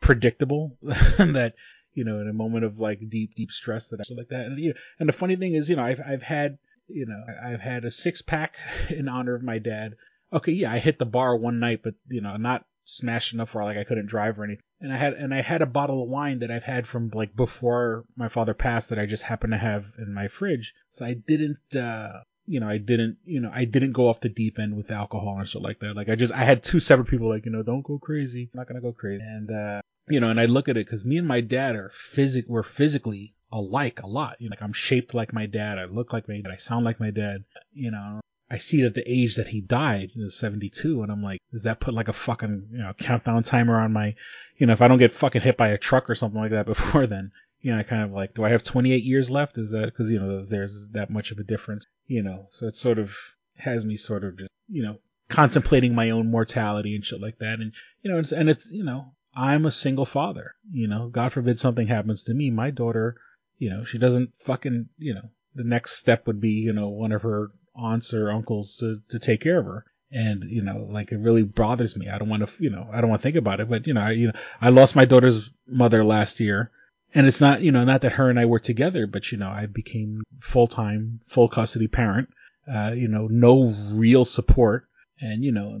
predictable 0.00 0.76
that 0.82 1.54
you 1.94 2.04
know 2.04 2.20
in 2.20 2.28
a 2.28 2.34
moment 2.34 2.64
of 2.64 2.78
like 2.78 3.00
deep 3.08 3.34
deep 3.34 3.52
stress 3.52 3.90
that 3.90 4.00
I 4.00 4.14
like 4.14 4.28
that? 4.28 4.46
And 4.46 4.58
you 4.58 4.70
know, 4.70 4.80
and 4.98 5.08
the 5.08 5.14
funny 5.14 5.36
thing 5.36 5.54
is, 5.54 5.68
you 5.70 5.76
know, 5.76 5.84
I've 5.84 6.00
I've 6.00 6.22
had 6.22 6.58
you 6.88 7.06
know 7.06 7.22
I've 7.44 7.60
had 7.60 7.84
a 7.84 7.90
six 7.90 8.22
pack 8.22 8.54
in 8.90 9.08
honor 9.08 9.34
of 9.34 9.42
my 9.42 9.58
dad. 9.58 9.94
Okay, 10.32 10.52
yeah, 10.52 10.72
I 10.72 10.80
hit 10.80 10.98
the 10.98 11.04
bar 11.04 11.36
one 11.36 11.60
night, 11.60 11.80
but 11.84 11.94
you 12.08 12.20
know, 12.20 12.36
not 12.36 12.64
smashed 12.84 13.32
enough 13.34 13.54
where 13.54 13.64
like 13.64 13.76
I 13.76 13.84
couldn't 13.84 14.06
drive 14.06 14.38
or 14.38 14.44
anything. 14.44 14.62
And 14.80 14.92
I 14.92 14.98
had 14.98 15.14
and 15.14 15.32
I 15.32 15.40
had 15.40 15.62
a 15.62 15.66
bottle 15.66 16.02
of 16.02 16.08
wine 16.08 16.40
that 16.40 16.50
I've 16.50 16.62
had 16.62 16.86
from 16.86 17.10
like 17.14 17.34
before 17.34 18.04
my 18.16 18.28
father 18.28 18.54
passed 18.54 18.90
that 18.90 18.98
I 18.98 19.06
just 19.06 19.22
happened 19.22 19.52
to 19.52 19.58
have 19.58 19.84
in 19.98 20.12
my 20.12 20.28
fridge. 20.28 20.74
So 20.90 21.04
I 21.04 21.14
didn't 21.14 21.74
uh 21.74 22.20
you 22.46 22.60
know, 22.60 22.68
I 22.68 22.78
didn't, 22.78 23.18
you 23.24 23.40
know, 23.40 23.50
I 23.52 23.64
didn't 23.64 23.92
go 23.92 24.08
off 24.08 24.20
the 24.20 24.28
deep 24.28 24.58
end 24.58 24.76
with 24.76 24.90
alcohol 24.90 25.36
and 25.38 25.48
shit 25.48 25.62
like 25.62 25.80
that. 25.80 25.96
Like 25.96 26.08
I 26.08 26.14
just, 26.14 26.32
I 26.32 26.44
had 26.44 26.62
two 26.62 26.80
separate 26.80 27.08
people 27.08 27.28
like, 27.28 27.44
you 27.44 27.52
know, 27.52 27.62
don't 27.62 27.82
go 27.82 27.98
crazy. 27.98 28.50
I'm 28.52 28.58
not 28.58 28.68
gonna 28.68 28.80
go 28.80 28.92
crazy. 28.92 29.22
And, 29.22 29.50
uh, 29.50 29.80
you 30.08 30.20
know, 30.20 30.30
and 30.30 30.40
I 30.40 30.44
look 30.44 30.68
at 30.68 30.76
it 30.76 30.86
because 30.86 31.04
me 31.04 31.18
and 31.18 31.26
my 31.26 31.40
dad 31.40 31.74
are 31.74 31.90
physic, 31.92 32.44
we're 32.48 32.62
physically 32.62 33.34
alike 33.52 34.00
a 34.02 34.06
lot. 34.06 34.36
You 34.38 34.48
know, 34.48 34.52
like 34.52 34.62
I'm 34.62 34.72
shaped 34.72 35.14
like 35.14 35.32
my 35.32 35.46
dad. 35.46 35.78
I 35.78 35.86
look 35.86 36.12
like 36.12 36.28
my 36.28 36.40
dad. 36.40 36.52
I 36.52 36.56
sound 36.56 36.84
like 36.84 37.00
my 37.00 37.10
dad. 37.10 37.44
You 37.72 37.90
know, 37.90 38.20
I 38.50 38.58
see 38.58 38.82
that 38.82 38.94
the 38.94 39.10
age 39.10 39.36
that 39.36 39.48
he 39.48 39.60
died 39.60 40.10
is 40.14 40.38
72, 40.38 41.02
and 41.02 41.10
I'm 41.10 41.22
like, 41.22 41.40
does 41.52 41.64
that 41.64 41.80
put 41.80 41.94
like 41.94 42.08
a 42.08 42.12
fucking 42.12 42.68
you 42.70 42.78
know 42.78 42.92
countdown 42.98 43.42
timer 43.42 43.80
on 43.80 43.92
my, 43.92 44.14
you 44.56 44.66
know, 44.66 44.72
if 44.72 44.82
I 44.82 44.88
don't 44.88 44.98
get 44.98 45.12
fucking 45.12 45.42
hit 45.42 45.56
by 45.56 45.68
a 45.68 45.78
truck 45.78 46.08
or 46.08 46.14
something 46.14 46.40
like 46.40 46.52
that 46.52 46.66
before 46.66 47.06
then, 47.06 47.32
you 47.60 47.72
know, 47.72 47.78
I 47.78 47.82
kind 47.82 48.02
of 48.02 48.12
like, 48.12 48.34
do 48.34 48.44
I 48.44 48.50
have 48.50 48.62
28 48.62 49.02
years 49.02 49.30
left? 49.30 49.58
Is 49.58 49.70
that 49.72 49.86
because 49.86 50.10
you 50.10 50.20
know 50.20 50.44
there's, 50.44 50.88
that 50.90 51.10
much 51.10 51.32
of 51.32 51.38
a 51.38 51.44
difference, 51.44 51.84
you 52.06 52.22
know? 52.22 52.48
So 52.52 52.66
it 52.66 52.76
sort 52.76 52.98
of 52.98 53.16
has 53.56 53.84
me 53.84 53.96
sort 53.96 54.22
of 54.22 54.38
just 54.38 54.50
you 54.68 54.82
know 54.82 54.98
contemplating 55.28 55.94
my 55.94 56.10
own 56.10 56.30
mortality 56.30 56.94
and 56.94 57.04
shit 57.04 57.20
like 57.20 57.38
that, 57.38 57.58
and 57.60 57.72
you 58.02 58.12
know, 58.12 58.18
it's, 58.18 58.32
and 58.32 58.48
it's 58.48 58.70
you 58.70 58.84
know, 58.84 59.12
I'm 59.34 59.66
a 59.66 59.72
single 59.72 60.06
father, 60.06 60.54
you 60.70 60.86
know, 60.86 61.08
God 61.08 61.32
forbid 61.32 61.58
something 61.58 61.88
happens 61.88 62.22
to 62.24 62.34
me, 62.34 62.50
my 62.50 62.70
daughter, 62.70 63.16
you 63.58 63.70
know, 63.70 63.84
she 63.84 63.98
doesn't 63.98 64.30
fucking, 64.38 64.88
you 64.98 65.14
know, 65.14 65.30
the 65.54 65.64
next 65.64 65.96
step 65.96 66.26
would 66.26 66.40
be, 66.40 66.50
you 66.50 66.72
know, 66.72 66.88
one 66.88 67.12
of 67.12 67.22
her 67.22 67.50
aunts 67.76 68.14
or 68.14 68.30
uncles 68.30 68.78
to, 68.78 69.00
to 69.10 69.18
take 69.18 69.40
care 69.40 69.58
of 69.58 69.66
her. 69.66 69.84
And, 70.10 70.44
you 70.48 70.62
know, 70.62 70.86
like 70.88 71.12
it 71.12 71.18
really 71.18 71.42
bothers 71.42 71.96
me. 71.96 72.08
I 72.08 72.18
don't 72.18 72.28
want 72.28 72.46
to, 72.46 72.52
you 72.58 72.70
know, 72.70 72.88
I 72.92 73.00
don't 73.00 73.10
want 73.10 73.22
to 73.22 73.26
think 73.26 73.36
about 73.36 73.60
it, 73.60 73.68
but, 73.68 73.86
you 73.86 73.94
know, 73.94 74.02
I, 74.02 74.10
you 74.12 74.28
know, 74.28 74.38
I 74.60 74.70
lost 74.70 74.96
my 74.96 75.04
daughter's 75.04 75.50
mother 75.66 76.04
last 76.04 76.38
year. 76.40 76.70
And 77.14 77.26
it's 77.26 77.40
not, 77.40 77.62
you 77.62 77.72
know, 77.72 77.84
not 77.84 78.02
that 78.02 78.12
her 78.12 78.30
and 78.30 78.38
I 78.38 78.44
were 78.44 78.58
together, 78.58 79.06
but, 79.06 79.32
you 79.32 79.38
know, 79.38 79.48
I 79.48 79.66
became 79.66 80.22
full 80.40 80.66
time, 80.66 81.20
full 81.28 81.48
custody 81.48 81.88
parent. 81.88 82.28
Uh, 82.72 82.92
you 82.92 83.08
know, 83.08 83.28
no 83.28 83.74
real 83.92 84.24
support. 84.24 84.86
And, 85.20 85.42
you 85.42 85.52
know, 85.52 85.80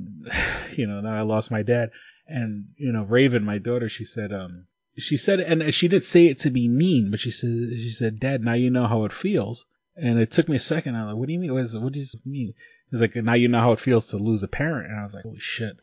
you 0.76 0.86
know, 0.86 1.00
now 1.00 1.14
I 1.14 1.22
lost 1.22 1.50
my 1.50 1.62
dad. 1.62 1.90
And, 2.26 2.66
you 2.76 2.92
know, 2.92 3.02
Raven, 3.02 3.44
my 3.44 3.58
daughter, 3.58 3.88
she 3.88 4.04
said, 4.04 4.32
um, 4.32 4.66
she 4.98 5.16
said, 5.16 5.40
and 5.40 5.74
she 5.74 5.88
did 5.88 6.04
say 6.04 6.26
it 6.26 6.40
to 6.40 6.50
be 6.50 6.68
mean, 6.68 7.10
but 7.10 7.20
she 7.20 7.30
said, 7.30 7.50
she 7.74 7.90
said, 7.90 8.18
Dad, 8.18 8.42
now 8.42 8.54
you 8.54 8.70
know 8.70 8.86
how 8.86 9.04
it 9.04 9.12
feels. 9.12 9.66
And 9.96 10.18
it 10.18 10.30
took 10.30 10.48
me 10.48 10.56
a 10.56 10.60
second. 10.60 10.94
I 10.94 11.02
was 11.02 11.12
like, 11.12 11.18
what 11.18 11.26
do 11.26 11.32
you 11.32 11.38
mean? 11.38 11.52
What, 11.52 11.62
is, 11.62 11.78
what 11.78 11.92
does 11.92 12.12
this 12.12 12.26
mean? 12.26 12.54
He's 12.90 13.00
like, 13.00 13.16
now 13.16 13.34
you 13.34 13.48
know 13.48 13.60
how 13.60 13.72
it 13.72 13.80
feels 13.80 14.08
to 14.08 14.16
lose 14.16 14.42
a 14.42 14.48
parent. 14.48 14.90
And 14.90 15.00
I 15.00 15.02
was 15.02 15.14
like, 15.14 15.24
holy 15.24 15.40
shit. 15.40 15.80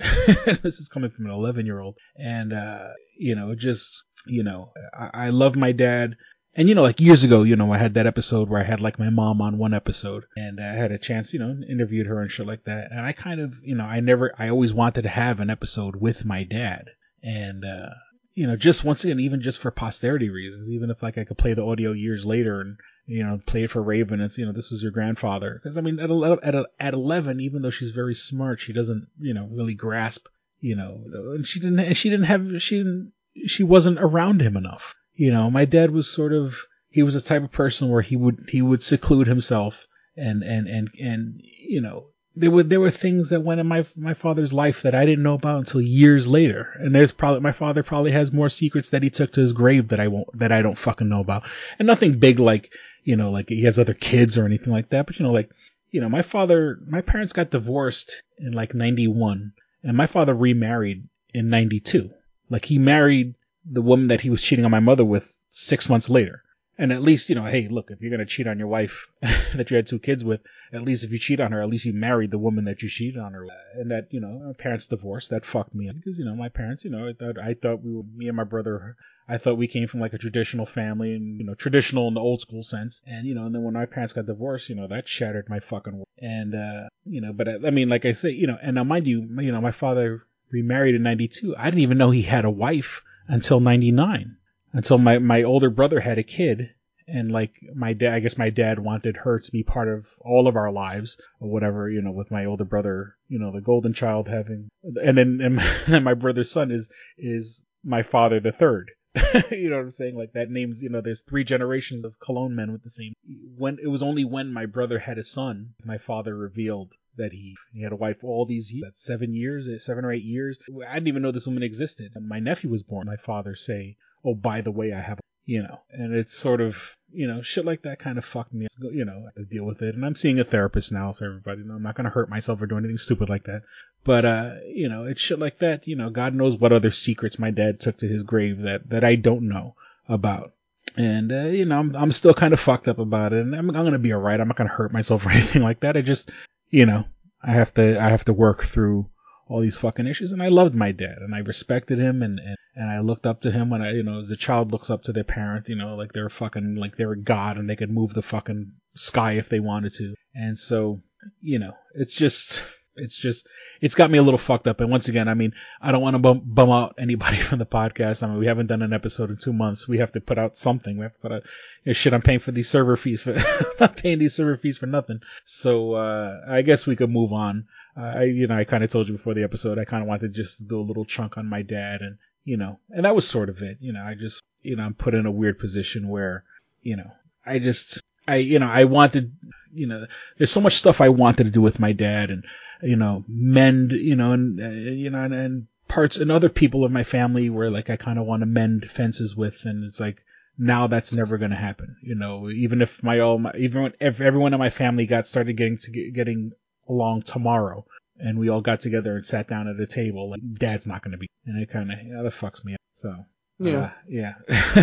this 0.62 0.80
is 0.80 0.90
coming 0.90 1.10
from 1.10 1.26
an 1.26 1.32
11 1.32 1.66
year 1.66 1.80
old. 1.80 1.96
And, 2.16 2.54
uh, 2.54 2.90
you 3.18 3.36
know, 3.36 3.56
just, 3.56 4.04
you 4.26 4.44
know, 4.44 4.72
I, 4.98 5.28
I 5.28 5.30
love 5.30 5.56
my 5.56 5.72
dad. 5.72 6.16
And, 6.56 6.70
you 6.70 6.76
know, 6.76 6.84
like 6.84 7.02
years 7.02 7.24
ago, 7.24 7.44
you 7.44 7.56
know, 7.56 7.74
I 7.74 7.78
had 7.78 7.96
that 7.96 8.06
episode 8.06 8.48
where 8.48 8.62
I 8.62 8.64
had 8.64 8.80
like 8.80 9.00
my 9.00 9.10
mom 9.10 9.42
on 9.42 9.58
one 9.58 9.74
episode 9.74 10.26
and 10.38 10.60
I 10.62 10.74
had 10.74 10.92
a 10.92 11.00
chance, 11.00 11.34
you 11.34 11.40
know, 11.40 11.56
interviewed 11.68 12.08
her 12.08 12.22
and 12.22 12.32
shit 12.32 12.46
like 12.46 12.64
that. 12.66 12.90
And 12.92 13.02
I 13.02 13.12
kind 13.12 13.42
of, 13.42 13.56
you 13.64 13.76
know, 13.76 13.86
I 13.86 14.00
never, 14.00 14.34
I 14.38 14.50
always 14.50 14.74
wanted 14.74 15.02
to 15.02 15.10
have 15.10 15.40
an 15.40 15.50
episode 15.50 15.96
with 15.96 16.26
my 16.26 16.44
dad. 16.44 16.90
And, 17.24 17.66
uh, 17.66 17.90
you 18.36 18.48
know, 18.48 18.56
just 18.56 18.84
once 18.84 19.04
again, 19.04 19.20
even 19.20 19.42
just 19.42 19.60
for 19.60 19.72
posterity 19.72 20.30
reasons, 20.30 20.70
even 20.70 20.90
if 20.90 21.02
like 21.02 21.18
I 21.18 21.24
could 21.24 21.38
play 21.38 21.54
the 21.54 21.64
audio 21.64 21.92
years 21.92 22.26
later 22.26 22.62
and 22.62 22.78
you 23.06 23.24
know, 23.24 23.40
played 23.46 23.72
for 23.72 23.82
Raven. 23.82 24.22
It's 24.22 24.38
you 24.38 24.46
know, 24.46 24.54
this 24.54 24.72
was 24.72 24.82
your 24.82 24.92
grandfather. 24.92 25.60
Because 25.62 25.78
I 25.78 25.82
mean, 25.82 26.00
at 26.00 26.10
at 26.44 26.66
at 26.80 26.94
eleven, 26.94 27.40
even 27.40 27.62
though 27.62 27.70
she's 27.70 27.92
very 27.92 28.16
smart, 28.16 28.60
she 28.60 28.74
doesn't 28.74 29.08
you 29.20 29.34
know 29.34 29.48
really 29.52 29.74
grasp 29.74 30.28
you 30.64 30.78
know, 30.78 31.04
and 31.36 31.46
she 31.46 31.60
didn't 31.60 31.94
she 31.96 32.10
didn't 32.10 32.26
have 32.26 32.62
she 32.62 32.78
didn't 32.78 33.12
she 33.46 33.64
wasn't 33.64 34.00
around 34.00 34.42
him 34.42 34.56
enough. 34.56 34.96
You 35.14 35.32
know, 35.32 35.52
my 35.52 35.66
dad 35.66 35.92
was 35.92 36.10
sort 36.10 36.32
of 36.32 36.56
he 36.90 37.04
was 37.04 37.16
the 37.16 37.22
type 37.22 37.44
of 37.44 37.52
person 37.52 37.90
where 37.90 38.02
he 38.02 38.16
would 38.16 38.46
he 38.48 38.62
would 38.62 38.82
seclude 38.82 39.28
himself 39.28 39.86
and 40.16 40.42
and 40.42 40.68
and 40.70 40.90
and 41.02 41.42
you 41.44 41.82
know 41.82 42.06
there 42.38 42.50
were 42.50 42.64
there 42.64 42.80
were 42.80 42.92
things 42.92 43.30
that 43.30 43.42
went 43.42 43.60
in 43.60 43.68
my 43.68 43.86
my 43.98 44.14
father's 44.14 44.54
life 44.54 44.84
that 44.84 44.96
I 44.96 45.06
didn't 45.06 45.24
know 45.24 45.34
about 45.34 45.60
until 45.60 45.82
years 45.82 46.28
later. 46.28 46.70
And 46.80 46.96
there's 46.96 47.12
probably 47.12 47.42
my 47.42 47.52
father 47.52 47.84
probably 47.84 48.12
has 48.12 48.32
more 48.32 48.48
secrets 48.48 48.92
that 48.92 49.04
he 49.04 49.10
took 49.10 49.34
to 49.34 49.42
his 49.42 49.52
grave 49.52 49.90
that 49.90 50.00
I 50.00 50.08
won't 50.08 50.30
that 50.40 50.54
I 50.54 50.62
don't 50.62 50.78
fucking 50.78 51.10
know 51.10 51.20
about. 51.20 51.44
And 51.78 51.86
nothing 51.86 52.20
big 52.20 52.40
like 52.40 52.72
you 53.04 53.16
know, 53.16 53.32
like 53.32 53.50
he 53.50 53.64
has 53.64 53.80
other 53.80 53.94
kids 53.94 54.38
or 54.38 54.46
anything 54.46 54.74
like 54.74 54.90
that. 54.90 55.06
But 55.06 55.20
you 55.20 55.26
know, 55.26 55.32
like, 55.32 55.50
you 55.92 56.02
know, 56.02 56.10
my 56.10 56.22
father, 56.22 56.80
my 56.88 57.02
parents 57.02 57.34
got 57.34 57.52
divorced 57.52 58.24
in 58.38 58.54
like 58.54 58.74
91 58.74 59.54
and 59.84 59.98
my 59.98 60.08
father 60.08 60.34
remarried 60.34 61.08
in 61.34 61.50
92. 61.50 62.10
Like 62.50 62.66
he 62.66 62.80
married 62.80 63.36
the 63.66 63.82
woman 63.82 64.08
that 64.08 64.22
he 64.22 64.30
was 64.30 64.42
cheating 64.42 64.66
on 64.66 64.72
my 64.72 64.80
mother 64.80 65.06
with 65.06 65.32
six 65.52 65.90
months 65.90 66.10
later. 66.10 66.44
And 66.78 66.92
at 66.92 67.02
least, 67.02 67.30
you 67.30 67.36
know, 67.36 67.44
hey, 67.44 67.68
look, 67.68 67.92
if 67.92 68.02
you're 68.02 68.10
going 68.10 68.20
to 68.20 68.26
cheat 68.26 68.48
on 68.48 68.58
your 68.58 68.68
wife 68.68 69.08
that 69.22 69.70
you 69.70 69.76
had 69.76 69.88
two 69.88 70.00
kids 70.00 70.24
with, 70.24 70.42
at 70.72 70.82
least 70.82 71.04
if 71.04 71.12
you 71.12 71.20
cheat 71.20 71.40
on 71.40 71.52
her, 71.52 71.62
at 71.62 71.70
least 71.70 71.86
you 71.86 71.94
married 71.94 72.32
the 72.32 72.38
woman 72.40 72.66
that 72.66 72.82
you 72.82 72.90
cheated 72.90 73.20
on 73.20 73.34
her 73.34 73.44
with. 73.44 73.54
And 73.76 73.92
that, 73.92 74.08
you 74.12 74.20
know, 74.20 74.42
my 74.48 74.54
parents 74.54 74.88
divorced, 74.88 75.30
that 75.30 75.46
fucked 75.46 75.76
me. 75.76 75.92
Because, 75.92 76.18
you 76.18 76.26
know, 76.26 76.36
my 76.36 76.50
parents, 76.50 76.84
you 76.84 76.90
know, 76.90 77.08
I 77.08 77.14
thought, 77.14 77.38
I 77.38 77.54
thought 77.54 77.84
we 77.84 77.94
were, 77.94 78.04
me 78.16 78.28
and 78.28 78.38
my 78.38 78.44
brother 78.44 78.96
I 79.28 79.38
thought 79.38 79.58
we 79.58 79.68
came 79.68 79.88
from 79.88 80.02
like 80.02 80.14
a 80.14 80.18
traditional 80.18 80.66
family 80.66 81.14
and, 81.14 81.38
you 81.38 81.46
know, 81.46 81.54
traditional 81.54 82.08
in 82.08 82.14
the 82.14 82.20
old 82.20 82.42
school 82.42 82.64
sense. 82.64 83.02
And, 83.08 83.26
you 83.26 83.34
know, 83.34 83.46
and 83.46 83.56
then 83.56 83.64
when 83.64 83.74
my 83.74 83.86
parents 83.86 84.14
got 84.14 84.26
divorced, 84.26 84.70
you 84.70 84.76
know, 84.76 84.88
that 84.88 85.08
shattered 85.08 85.48
my 85.50 85.60
fucking 85.60 85.94
world. 85.94 86.08
And, 86.18 86.54
uh, 86.54 86.90
you 87.06 87.22
know, 87.22 87.32
but 87.32 87.48
I, 87.48 87.54
I 87.68 87.70
mean, 87.70 87.90
like 87.90 88.06
I 88.06 88.12
say, 88.12 88.32
you 88.32 88.48
know, 88.48 88.58
and 88.62 88.76
now 88.76 88.84
mind 88.84 89.08
you, 89.08 89.22
you 89.40 89.52
know, 89.52 89.62
my 89.62 89.72
father 89.72 90.24
remarried 90.52 90.96
in 90.96 91.04
92. 91.04 91.56
I 91.58 91.66
didn't 91.66 91.80
even 91.80 91.98
know 91.98 92.12
he 92.12 92.24
had 92.24 92.46
a 92.46 92.50
wife 92.50 93.02
until 93.28 93.60
99, 93.60 94.36
until 94.74 94.98
my, 94.98 95.20
my 95.20 95.44
older 95.44 95.70
brother 95.70 96.00
had 96.00 96.18
a 96.18 96.24
kid. 96.24 96.72
And 97.06 97.32
like 97.32 97.54
my 97.76 97.94
dad, 97.94 98.14
I 98.14 98.20
guess 98.20 98.38
my 98.38 98.50
dad 98.50 98.80
wanted 98.80 99.18
her 99.18 99.40
to 99.40 99.52
be 99.52 99.62
part 99.62 99.90
of 99.90 100.06
all 100.20 100.48
of 100.48 100.56
our 100.56 100.72
lives 100.72 101.18
or 101.40 101.50
whatever, 101.50 101.90
you 101.90 102.02
know, 102.02 102.12
with 102.12 102.32
my 102.32 102.46
older 102.46 102.64
brother, 102.64 103.16
you 103.28 103.40
know, 103.40 103.52
the 103.52 103.62
golden 103.62 103.94
child 103.94 104.30
having, 104.30 104.70
and 104.84 105.18
then, 105.18 105.40
and, 105.42 105.60
and 105.88 106.06
my 106.06 106.14
brother's 106.14 106.50
son 106.50 106.72
is, 106.72 106.90
is 107.18 107.62
my 107.84 108.04
father 108.04 108.40
the 108.40 108.54
third. 108.54 108.92
you 109.52 109.70
know 109.70 109.76
what 109.76 109.84
I'm 109.84 109.92
saying? 109.92 110.16
Like 110.16 110.34
that 110.34 110.50
name's, 110.50 110.82
you 110.82 110.90
know, 110.90 111.02
there's 111.02 111.22
three 111.22 111.44
generations 111.44 112.04
of 112.04 112.20
Colone 112.20 112.56
men 112.56 112.72
with 112.72 112.84
the 112.84 112.90
same. 112.90 113.14
When 113.58 113.78
it 113.84 113.88
was 113.88 114.02
only 114.02 114.26
when 114.26 114.52
my 114.52 114.66
brother 114.66 114.98
had 114.98 115.20
a 115.20 115.24
son, 115.24 115.74
my 115.86 116.00
father 116.00 116.36
revealed 116.36 116.94
that 117.18 117.32
he 117.32 117.56
he 117.72 117.84
had 117.84 117.92
a 117.92 117.96
wife 117.96 118.24
all 118.24 118.46
these 118.46 118.74
years, 118.74 118.86
that's 118.88 119.04
seven 119.04 119.36
years, 119.36 119.70
seven 119.86 120.04
or 120.04 120.12
eight 120.12 120.24
years. 120.24 120.58
I 120.88 120.96
didn't 120.96 121.10
even 121.10 121.22
know 121.22 121.32
this 121.32 121.46
woman 121.46 121.62
existed. 121.62 122.14
And 122.16 122.28
my 122.28 122.40
nephew 122.40 122.72
was 122.72 122.82
born. 122.82 123.06
My 123.06 123.18
father 123.18 123.54
say, 123.54 123.98
"Oh, 124.24 124.36
by 124.36 124.62
the 124.62 124.72
way, 124.72 124.94
I 124.94 125.02
have," 125.02 125.20
you 125.46 125.62
know, 125.62 125.80
and 125.92 126.14
it's 126.14 126.38
sort 126.38 126.62
of, 126.62 126.78
you 127.12 127.28
know, 127.28 127.42
shit 127.42 127.66
like 127.66 127.84
that 127.84 128.00
kind 128.00 128.18
of 128.18 128.26
fucked 128.26 128.54
me. 128.54 128.68
You 128.80 129.06
know, 129.06 129.28
I 129.28 129.40
to 129.40 129.46
deal 129.46 129.66
with 129.66 129.82
it. 129.82 129.96
And 129.96 130.06
I'm 130.06 130.16
seeing 130.16 130.40
a 130.40 130.44
therapist 130.44 130.92
now, 130.92 131.12
so 131.12 131.26
everybody, 131.26 131.62
you 131.62 131.68
know, 131.68 131.76
I'm 131.76 131.84
not 131.84 131.96
going 131.96 132.06
to 132.06 132.12
hurt 132.12 132.30
myself 132.30 132.62
or 132.62 132.68
do 132.68 132.78
anything 132.78 132.98
stupid 132.98 133.30
like 133.30 133.44
that. 133.46 133.64
But, 134.04 134.26
uh, 134.26 134.52
you 134.68 134.90
know, 134.90 135.06
it's 135.06 135.22
shit 135.22 135.40
like 135.40 135.60
that. 135.60 135.88
You 135.88 135.96
know, 135.96 136.10
God 136.10 136.34
knows 136.34 136.56
what 136.56 136.74
other 136.74 136.92
secrets 136.92 137.40
my 137.40 137.52
dad 137.52 137.80
took 137.80 137.98
to 138.00 138.08
his 138.08 138.24
grave 138.24 138.62
that, 138.64 138.90
that 138.90 139.04
I 139.04 139.16
don't 139.16 139.48
know 139.48 139.76
about. 140.10 140.54
And, 140.98 141.32
uh, 141.32 141.46
you 141.46 141.66
know, 141.66 141.80
I'm, 141.80 141.96
I'm 141.96 142.12
still 142.12 142.34
kind 142.34 142.54
of 142.54 142.60
fucked 142.60 142.88
up 142.88 143.00
about 143.00 143.34
it. 143.34 143.42
And 143.42 143.56
I'm, 143.56 143.70
I'm 143.70 143.84
going 143.84 143.94
to 143.94 144.00
be 144.00 144.14
alright. 144.14 144.40
I'm 144.40 144.48
not 144.48 144.58
going 144.58 144.70
to 144.70 144.76
hurt 144.76 144.92
myself 144.92 145.26
or 145.26 145.32
anything 145.32 145.62
like 145.62 145.82
that. 145.82 145.98
I 145.98 146.02
just, 146.02 146.32
you 146.70 146.86
know, 146.86 147.06
I 147.42 147.52
have 147.52 147.74
to, 147.76 148.02
I 148.02 148.10
have 148.10 148.26
to 148.26 148.34
work 148.34 148.66
through 148.66 149.10
all 149.54 149.62
these 149.62 149.78
fucking 149.78 150.08
issues. 150.08 150.32
And 150.32 150.42
I 150.42 150.48
loved 150.48 150.74
my 150.74 150.92
dad 150.92 151.18
and 151.20 151.36
I 151.36 151.38
respected 151.38 152.00
him 152.00 152.24
and, 152.24 152.40
and, 152.40 152.58
and 152.76 152.90
I 152.90 153.02
looked 153.02 153.28
up 153.28 153.42
to 153.42 153.52
him 153.52 153.70
when 153.70 153.84
I, 153.84 153.92
you 153.92 154.02
know, 154.02 154.18
as 154.18 154.32
a 154.32 154.36
child 154.36 154.72
looks 154.72 154.90
up 154.90 155.04
to 155.04 155.14
their 155.14 155.24
parent, 155.24 155.70
you 155.70 155.76
know, 155.76 155.96
like 155.96 156.12
they're 156.12 156.32
fucking, 156.32 156.74
like 156.74 156.98
they're 156.98 157.12
a 157.12 157.20
god 157.20 157.58
and 157.58 157.70
they 157.70 157.76
could 157.76 157.92
move 157.92 158.16
the 158.16 158.24
fucking 158.24 158.72
sky 158.96 159.34
if 159.34 159.50
they 159.50 159.60
wanted 159.60 159.94
to. 159.94 160.16
And 160.34 160.58
so, 160.58 161.04
you 161.40 161.60
know, 161.60 161.74
it's 161.94 162.16
just, 162.16 162.64
it's 162.96 163.20
just, 163.20 163.46
it's 163.80 163.94
got 163.94 164.10
me 164.10 164.18
a 164.18 164.24
little 164.24 164.40
fucked 164.40 164.68
up. 164.68 164.80
And 164.80 164.90
once 164.90 165.08
again, 165.08 165.28
I 165.28 165.36
mean, 165.36 165.54
I 165.80 165.92
don't 165.92 166.02
want 166.02 166.16
to 166.16 166.20
bum, 166.20 166.42
bum 166.44 166.72
out 166.72 166.96
anybody 166.98 167.38
from 167.42 167.60
the 167.60 167.68
podcast. 167.68 168.24
I 168.24 168.28
mean, 168.30 168.40
we 168.40 168.48
haven't 168.48 168.68
done 168.68 168.82
an 168.82 168.92
episode 168.92 169.30
in 169.30 169.38
two 169.38 169.54
months. 169.54 169.88
We 169.88 170.00
have 170.00 170.14
to 170.14 170.20
put 170.20 170.40
out 170.40 170.58
something. 170.58 170.98
We 170.98 171.04
have 171.04 171.14
to 171.14 171.20
put 171.20 171.32
out, 171.32 171.44
you 171.84 171.92
know, 171.92 171.94
shit, 171.94 172.16
I'm 172.16 172.24
paying 172.24 172.40
for 172.40 172.52
these 172.52 172.72
server 172.72 172.98
fees 172.98 173.22
for, 173.22 173.34
I'm 173.38 173.66
not 173.80 173.98
paying 173.98 174.18
these 174.18 174.34
server 174.34 174.58
fees 174.58 174.80
for 174.80 174.88
nothing. 174.88 175.20
So, 175.46 175.94
uh, 175.94 176.42
I 176.50 176.64
guess 176.64 176.88
we 176.88 176.96
could 176.96 177.12
move 177.12 177.32
on. 177.34 177.68
Uh, 177.96 178.02
I, 178.02 178.24
you 178.24 178.48
know, 178.48 178.58
I 178.58 178.64
kind 178.64 178.84
of 178.84 178.92
told 178.92 179.08
you 179.08 179.16
before 179.16 179.34
the 179.34 179.44
episode, 179.44 179.78
I 179.78 179.86
kind 179.86 180.02
of 180.02 180.08
wanted 180.08 180.34
to 180.34 180.42
just 180.42 180.68
do 180.68 180.80
a 180.80 180.82
little 180.82 181.06
chunk 181.06 181.38
on 181.38 181.48
my 181.48 181.62
dad 181.62 182.02
and, 182.02 182.18
you 182.44 182.58
know, 182.58 182.80
and 182.90 183.06
that 183.06 183.16
was 183.16 183.28
sort 183.28 183.50
of 183.50 183.62
it. 183.62 183.78
You 183.80 183.94
know, 183.94 184.04
I 184.04 184.16
just, 184.16 184.42
you 184.62 184.76
know, 184.76 184.84
I'm 184.84 184.94
put 184.94 185.14
in 185.14 185.26
a 185.26 185.32
weird 185.32 185.60
position 185.60 186.10
where, 186.10 186.44
you 186.82 186.96
know, 186.96 187.12
I 187.46 187.60
just, 187.60 188.02
I, 188.28 188.38
you 188.38 188.60
know, 188.60 188.70
I 188.70 188.86
wanted, 188.86 189.36
you 189.74 189.88
know, 189.88 190.06
there's 190.38 190.52
so 190.52 190.62
much 190.62 190.78
stuff 190.78 191.02
I 191.02 191.10
wanted 191.10 191.46
to 191.46 191.52
do 191.52 191.62
with 191.62 191.80
my 191.80 191.92
dad 191.92 192.30
and, 192.30 192.44
you 192.82 192.96
know, 192.96 193.24
mend, 193.28 193.92
you 193.92 194.16
know, 194.16 194.32
and, 194.32 194.60
uh, 194.60 194.70
you 194.70 195.10
know, 195.10 195.24
and, 195.24 195.34
and 195.34 195.68
parts 195.88 196.18
and 196.18 196.32
other 196.32 196.50
people 196.50 196.84
of 196.84 196.92
my 196.92 197.04
family 197.04 197.50
where 197.50 197.70
like 197.70 197.90
I 197.90 197.98
kind 197.98 198.18
of 198.18 198.26
want 198.26 198.42
to 198.42 198.48
mend 198.48 198.90
fences 198.90 199.36
with. 199.36 199.66
And 199.66 199.84
it's 199.84 200.00
like, 200.00 200.18
now 200.58 200.88
that's 200.88 201.14
never 201.14 201.38
going 201.38 201.52
to 201.52 201.58
happen. 201.58 201.98
You 202.02 202.16
know, 202.16 202.50
even 202.50 202.82
if 202.82 203.04
my 203.04 203.20
all, 203.20 203.38
my, 203.38 203.52
even 203.58 203.94
if 204.00 204.20
everyone 204.20 204.54
in 204.54 204.60
my 204.60 204.70
family 204.70 205.06
got 205.06 205.28
started 205.28 205.58
getting 205.58 205.78
to 205.80 205.92
get, 205.92 206.14
getting 206.14 206.52
along 206.90 207.22
tomorrow 207.24 207.86
and 208.18 208.38
we 208.38 208.50
all 208.50 208.62
got 208.62 208.80
together 208.80 209.16
and 209.16 209.26
sat 209.26 209.48
down 209.50 209.68
at 209.68 209.80
a 209.80 209.88
table, 209.88 210.30
like 210.30 210.42
dad's 210.54 210.86
not 210.88 211.02
going 211.04 211.12
to 211.14 211.18
be, 211.18 211.28
and 211.46 211.62
it 211.62 211.70
kind 211.72 211.92
of, 211.92 211.98
yeah, 212.06 212.22
that 212.22 212.34
fucks 212.34 212.64
me 212.64 212.74
up. 212.74 212.80
So, 212.94 213.16
Yeah. 213.60 213.80
uh, 213.80 213.92
yeah. 214.08 214.34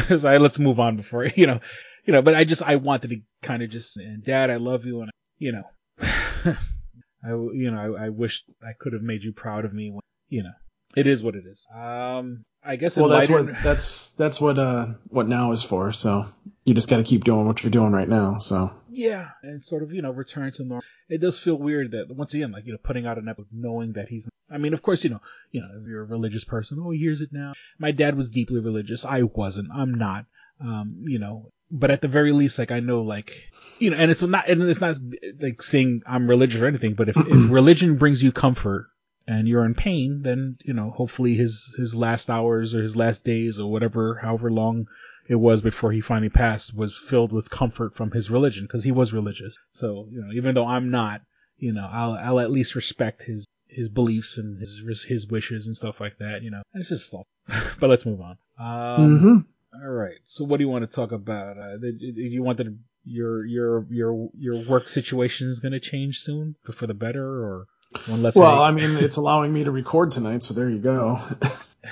so 0.18 0.28
I, 0.28 0.38
let's 0.38 0.58
move 0.58 0.80
on 0.80 0.96
before, 0.96 1.24
you 1.26 1.46
know, 1.46 1.60
you 2.04 2.12
know, 2.12 2.22
but 2.22 2.34
I 2.34 2.44
just, 2.44 2.62
I 2.62 2.76
wanted 2.76 3.08
to 3.10 3.20
kind 3.42 3.62
of 3.62 3.70
just, 3.70 3.96
and 3.96 4.24
dad, 4.24 4.50
I 4.50 4.56
love 4.56 4.84
you. 4.84 5.02
And, 5.02 5.10
you 5.38 5.52
know, 5.52 5.62
I, 6.02 7.28
you 7.28 7.70
know, 7.70 7.96
I, 7.96 8.06
I 8.06 8.08
wish 8.08 8.44
I 8.62 8.72
could 8.78 8.92
have 8.94 9.02
made 9.02 9.22
you 9.22 9.32
proud 9.32 9.64
of 9.64 9.72
me 9.72 9.90
when, 9.90 10.00
you 10.28 10.42
know, 10.42 10.52
it 10.96 11.06
is 11.06 11.22
what 11.22 11.34
it 11.36 11.44
is. 11.46 11.66
Um, 11.74 12.38
I 12.62 12.76
guess 12.76 12.96
Well, 12.96 13.08
that's 13.08 13.30
lighter- 13.30 13.44
what 13.44 13.62
that's 13.62 14.10
that's 14.12 14.40
what 14.40 14.58
uh 14.58 14.86
what 15.08 15.28
now 15.28 15.52
is 15.52 15.62
for. 15.62 15.92
So 15.92 16.26
you 16.64 16.74
just 16.74 16.88
got 16.90 16.98
to 16.98 17.04
keep 17.04 17.24
doing 17.24 17.46
what 17.46 17.62
you're 17.62 17.70
doing 17.70 17.92
right 17.92 18.08
now. 18.08 18.38
So 18.38 18.70
Yeah, 18.90 19.28
and 19.42 19.62
sort 19.62 19.82
of, 19.82 19.92
you 19.92 20.02
know, 20.02 20.10
return 20.10 20.52
to 20.52 20.62
normal. 20.62 20.84
It 21.08 21.20
does 21.20 21.38
feel 21.38 21.56
weird 21.56 21.92
that 21.92 22.14
once 22.14 22.34
again, 22.34 22.52
like, 22.52 22.66
you 22.66 22.72
know, 22.72 22.78
putting 22.82 23.06
out 23.06 23.18
an 23.18 23.28
episode 23.28 23.48
knowing 23.52 23.94
that 23.94 24.08
he's 24.08 24.28
I 24.52 24.58
mean, 24.58 24.74
of 24.74 24.82
course, 24.82 25.04
you 25.04 25.10
know, 25.10 25.20
you 25.52 25.60
know, 25.60 25.68
if 25.80 25.88
you're 25.88 26.02
a 26.02 26.06
religious 26.06 26.44
person, 26.44 26.78
oh, 26.84 26.90
he 26.90 26.98
hears 26.98 27.20
it 27.20 27.30
now. 27.32 27.52
My 27.78 27.92
dad 27.92 28.16
was 28.16 28.28
deeply 28.28 28.60
religious. 28.60 29.04
I 29.04 29.22
wasn't. 29.22 29.68
I'm 29.72 29.94
not. 29.94 30.26
Um, 30.60 31.04
you 31.06 31.18
know, 31.18 31.50
but 31.70 31.90
at 31.90 32.02
the 32.02 32.08
very 32.08 32.32
least, 32.32 32.58
like, 32.58 32.70
I 32.72 32.80
know, 32.80 33.00
like, 33.00 33.32
you 33.78 33.90
know, 33.90 33.96
and 33.96 34.10
it's 34.10 34.20
not, 34.20 34.48
and 34.48 34.60
it's 34.64 34.80
not 34.80 34.98
like 35.40 35.62
saying 35.62 36.02
I'm 36.06 36.28
religious 36.28 36.60
or 36.60 36.66
anything, 36.66 36.94
but 36.94 37.08
if, 37.08 37.16
if 37.16 37.26
religion 37.50 37.96
brings 37.96 38.22
you 38.22 38.32
comfort 38.32 38.89
and 39.30 39.46
you're 39.46 39.64
in 39.64 39.74
pain, 39.74 40.22
then, 40.22 40.56
you 40.64 40.74
know, 40.74 40.90
hopefully 40.90 41.34
his, 41.36 41.72
his 41.78 41.94
last 41.94 42.28
hours 42.28 42.74
or 42.74 42.82
his 42.82 42.96
last 42.96 43.22
days 43.24 43.60
or 43.60 43.70
whatever, 43.70 44.16
however 44.16 44.50
long 44.50 44.88
it 45.28 45.36
was 45.36 45.60
before 45.62 45.92
he 45.92 46.00
finally 46.00 46.28
passed 46.28 46.74
was 46.74 46.98
filled 46.98 47.32
with 47.32 47.48
comfort 47.48 47.94
from 47.94 48.10
his 48.10 48.28
religion 48.28 48.64
because 48.64 48.82
he 48.82 48.90
was 48.90 49.12
religious. 49.12 49.56
So, 49.70 50.08
you 50.10 50.20
know, 50.20 50.32
even 50.32 50.54
though 50.56 50.66
I'm 50.66 50.90
not, 50.90 51.20
you 51.58 51.72
know, 51.72 51.88
I'll, 51.88 52.14
I'll 52.14 52.40
at 52.40 52.50
least 52.50 52.74
respect 52.74 53.22
his, 53.22 53.46
his 53.68 53.88
beliefs 53.88 54.36
and 54.36 54.58
his, 54.58 55.04
his 55.04 55.28
wishes 55.28 55.66
and 55.68 55.76
stuff 55.76 56.00
like 56.00 56.18
that, 56.18 56.42
you 56.42 56.50
know, 56.50 56.62
it's 56.74 56.88
just 56.88 57.06
stuff. 57.06 57.26
but 57.80 57.88
let's 57.88 58.04
move 58.06 58.20
on. 58.20 58.36
Um, 58.58 59.20
Mhm. 59.20 59.44
all 59.80 59.92
right. 59.92 60.18
So 60.26 60.44
what 60.44 60.56
do 60.56 60.64
you 60.64 60.68
want 60.70 60.90
to 60.90 60.92
talk 60.92 61.12
about? 61.12 61.56
Uh, 61.56 61.76
you 62.00 62.42
want 62.42 62.58
that 62.58 62.76
your, 63.04 63.46
your, 63.46 63.86
your, 63.90 64.28
your 64.36 64.56
work 64.68 64.88
situation 64.88 65.46
is 65.46 65.60
going 65.60 65.72
to 65.72 65.78
change 65.80 66.18
soon 66.18 66.56
for 66.76 66.88
the 66.88 66.94
better 66.94 67.24
or 67.24 67.66
one 68.06 68.22
less? 68.22 68.36
well. 68.36 68.62
I 68.62 68.70
mean, 68.70 68.96
it's 68.96 69.16
allowing 69.16 69.52
me 69.52 69.64
to 69.64 69.70
record 69.70 70.10
tonight, 70.12 70.42
so 70.42 70.54
there 70.54 70.68
you 70.68 70.78
go. 70.78 71.20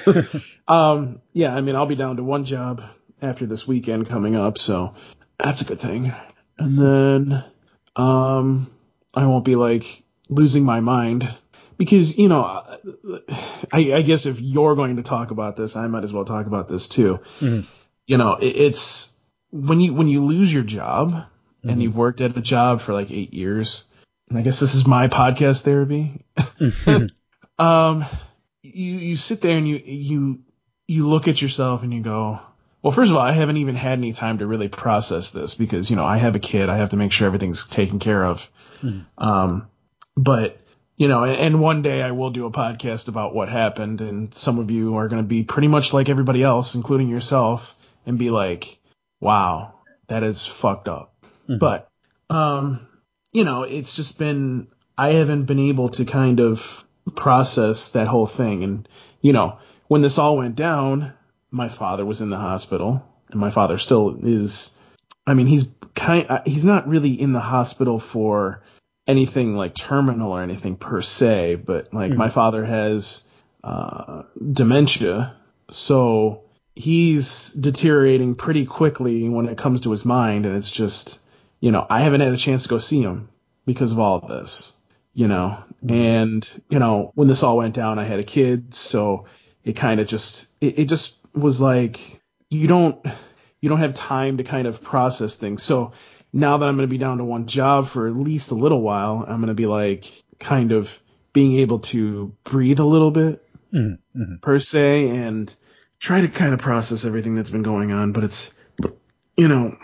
um, 0.68 1.20
yeah, 1.32 1.54
I 1.54 1.60
mean, 1.60 1.76
I'll 1.76 1.86
be 1.86 1.94
down 1.96 2.16
to 2.16 2.22
one 2.24 2.44
job 2.44 2.82
after 3.20 3.46
this 3.46 3.66
weekend 3.66 4.08
coming 4.08 4.36
up, 4.36 4.58
so 4.58 4.94
that's 5.38 5.60
a 5.60 5.64
good 5.64 5.80
thing. 5.80 6.12
And 6.58 6.78
then, 6.78 7.44
um, 7.96 8.70
I 9.14 9.26
won't 9.26 9.44
be 9.44 9.56
like 9.56 10.02
losing 10.28 10.64
my 10.64 10.80
mind 10.80 11.28
because 11.76 12.18
you 12.18 12.28
know, 12.28 12.42
I, 13.72 13.92
I 13.92 14.02
guess 14.02 14.26
if 14.26 14.40
you're 14.40 14.76
going 14.76 14.96
to 14.96 15.02
talk 15.02 15.30
about 15.30 15.56
this, 15.56 15.76
I 15.76 15.86
might 15.86 16.04
as 16.04 16.12
well 16.12 16.24
talk 16.24 16.46
about 16.46 16.68
this 16.68 16.88
too. 16.88 17.20
Mhm. 17.40 17.66
You 18.06 18.18
know, 18.18 18.34
it, 18.36 18.46
it's 18.46 19.12
when 19.50 19.80
you 19.80 19.94
when 19.94 20.08
you 20.08 20.24
lose 20.24 20.52
your 20.52 20.62
job 20.64 21.24
Mm-hmm. 21.58 21.70
and 21.70 21.82
you've 21.82 21.96
worked 21.96 22.20
at 22.20 22.36
a 22.36 22.40
job 22.40 22.80
for 22.80 22.92
like 22.92 23.10
eight 23.10 23.34
years. 23.34 23.82
And 24.28 24.38
I 24.38 24.42
guess 24.42 24.60
this 24.60 24.74
is 24.74 24.86
my 24.86 25.08
podcast 25.08 25.62
therapy 25.62 26.24
um, 27.58 28.04
you 28.62 28.94
you 28.96 29.16
sit 29.16 29.40
there 29.40 29.56
and 29.56 29.68
you 29.68 29.80
you 29.84 30.40
you 30.86 31.06
look 31.06 31.28
at 31.28 31.40
yourself 31.40 31.82
and 31.82 31.92
you 31.92 32.02
go, 32.02 32.40
well, 32.82 32.92
first 32.92 33.10
of 33.10 33.16
all, 33.16 33.22
I 33.22 33.32
haven't 33.32 33.58
even 33.58 33.74
had 33.74 33.98
any 33.98 34.12
time 34.12 34.38
to 34.38 34.46
really 34.46 34.68
process 34.68 35.30
this 35.30 35.54
because 35.54 35.90
you 35.90 35.96
know 35.96 36.04
I 36.04 36.16
have 36.16 36.36
a 36.36 36.40
kid, 36.40 36.68
I 36.68 36.76
have 36.76 36.90
to 36.90 36.96
make 36.96 37.12
sure 37.12 37.26
everything's 37.26 37.66
taken 37.66 37.98
care 37.98 38.24
of. 38.24 38.50
Um, 39.18 39.68
but 40.16 40.60
you 40.96 41.08
know, 41.08 41.24
and, 41.24 41.36
and 41.36 41.60
one 41.60 41.82
day 41.82 42.02
I 42.02 42.12
will 42.12 42.30
do 42.30 42.46
a 42.46 42.50
podcast 42.50 43.08
about 43.08 43.34
what 43.34 43.48
happened, 43.48 44.00
and 44.00 44.34
some 44.34 44.58
of 44.58 44.70
you 44.70 44.96
are 44.96 45.08
going 45.08 45.22
to 45.22 45.28
be 45.28 45.44
pretty 45.44 45.68
much 45.68 45.92
like 45.92 46.08
everybody 46.08 46.42
else, 46.42 46.74
including 46.74 47.08
yourself, 47.08 47.76
and 48.06 48.18
be 48.18 48.30
like, 48.30 48.78
wow, 49.20 49.74
that 50.08 50.22
is 50.22 50.44
fucked 50.46 50.88
up. 50.88 51.14
But 51.58 51.90
um, 52.30 52.87
you 53.38 53.44
know, 53.44 53.62
it's 53.62 53.94
just 53.94 54.18
been 54.18 54.66
I 54.96 55.10
haven't 55.10 55.44
been 55.44 55.60
able 55.60 55.90
to 55.90 56.04
kind 56.04 56.40
of 56.40 56.84
process 57.14 57.90
that 57.90 58.08
whole 58.08 58.26
thing. 58.26 58.64
And 58.64 58.88
you 59.20 59.32
know, 59.32 59.58
when 59.86 60.02
this 60.02 60.18
all 60.18 60.36
went 60.36 60.56
down, 60.56 61.12
my 61.52 61.68
father 61.68 62.04
was 62.04 62.20
in 62.20 62.30
the 62.30 62.36
hospital, 62.36 63.00
and 63.30 63.40
my 63.40 63.50
father 63.50 63.78
still 63.78 64.18
is. 64.22 64.76
I 65.24 65.34
mean, 65.34 65.46
he's 65.46 65.68
kind. 65.94 66.26
uh, 66.28 66.42
He's 66.44 66.64
not 66.64 66.88
really 66.88 67.12
in 67.12 67.32
the 67.32 67.40
hospital 67.40 68.00
for 68.00 68.64
anything 69.06 69.54
like 69.54 69.74
terminal 69.74 70.32
or 70.32 70.42
anything 70.42 70.76
per 70.76 71.00
se, 71.00 71.54
but 71.54 71.94
like 71.94 72.12
my 72.12 72.28
father 72.30 72.64
has 72.64 73.22
uh, 73.62 74.24
dementia, 74.52 75.36
so 75.70 76.42
he's 76.74 77.52
deteriorating 77.52 78.34
pretty 78.34 78.66
quickly 78.66 79.28
when 79.28 79.48
it 79.48 79.58
comes 79.58 79.82
to 79.82 79.92
his 79.92 80.04
mind, 80.04 80.44
and 80.44 80.56
it's 80.56 80.70
just, 80.70 81.20
you 81.60 81.70
know, 81.72 81.86
I 81.88 82.00
haven't 82.02 82.20
had 82.20 82.32
a 82.32 82.36
chance 82.36 82.64
to 82.64 82.68
go 82.68 82.78
see 82.78 83.02
him 83.02 83.28
because 83.66 83.92
of 83.92 83.98
all 83.98 84.18
of 84.18 84.28
this, 84.28 84.72
you 85.14 85.28
know, 85.28 85.62
and 85.88 86.48
you 86.68 86.78
know, 86.78 87.12
when 87.14 87.28
this 87.28 87.42
all 87.42 87.56
went 87.56 87.74
down, 87.74 87.98
I 87.98 88.04
had 88.04 88.18
a 88.18 88.24
kid, 88.24 88.74
so 88.74 89.26
it 89.64 89.74
kind 89.74 90.00
of 90.00 90.06
just, 90.06 90.48
it, 90.60 90.78
it 90.78 90.84
just 90.86 91.16
was 91.34 91.60
like, 91.60 92.20
you 92.50 92.66
don't, 92.66 93.04
you 93.60 93.68
don't 93.68 93.78
have 93.78 93.94
time 93.94 94.38
to 94.38 94.44
kind 94.44 94.66
of 94.66 94.82
process 94.82 95.36
things. 95.36 95.62
So 95.62 95.92
now 96.32 96.58
that 96.58 96.68
I'm 96.68 96.76
going 96.76 96.88
to 96.88 96.90
be 96.90 96.98
down 96.98 97.18
to 97.18 97.24
one 97.24 97.46
job 97.46 97.88
for 97.88 98.06
at 98.06 98.16
least 98.16 98.50
a 98.50 98.54
little 98.54 98.80
while, 98.80 99.24
I'm 99.26 99.36
going 99.40 99.48
to 99.48 99.54
be 99.54 99.66
like 99.66 100.24
kind 100.38 100.72
of 100.72 100.96
being 101.32 101.58
able 101.58 101.80
to 101.80 102.34
breathe 102.44 102.78
a 102.78 102.84
little 102.84 103.10
bit 103.10 103.44
Mhm, 103.72 103.98
mhm. 104.16 104.40
per 104.40 104.58
se 104.60 105.10
and 105.10 105.54
try 105.98 106.22
to 106.22 106.28
kind 106.28 106.54
of 106.54 106.60
process 106.60 107.04
everything 107.04 107.34
that's 107.34 107.50
been 107.50 107.62
going 107.62 107.92
on. 107.92 108.12
But 108.12 108.24
it's, 108.24 108.50
you 109.36 109.48
know, 109.48 109.76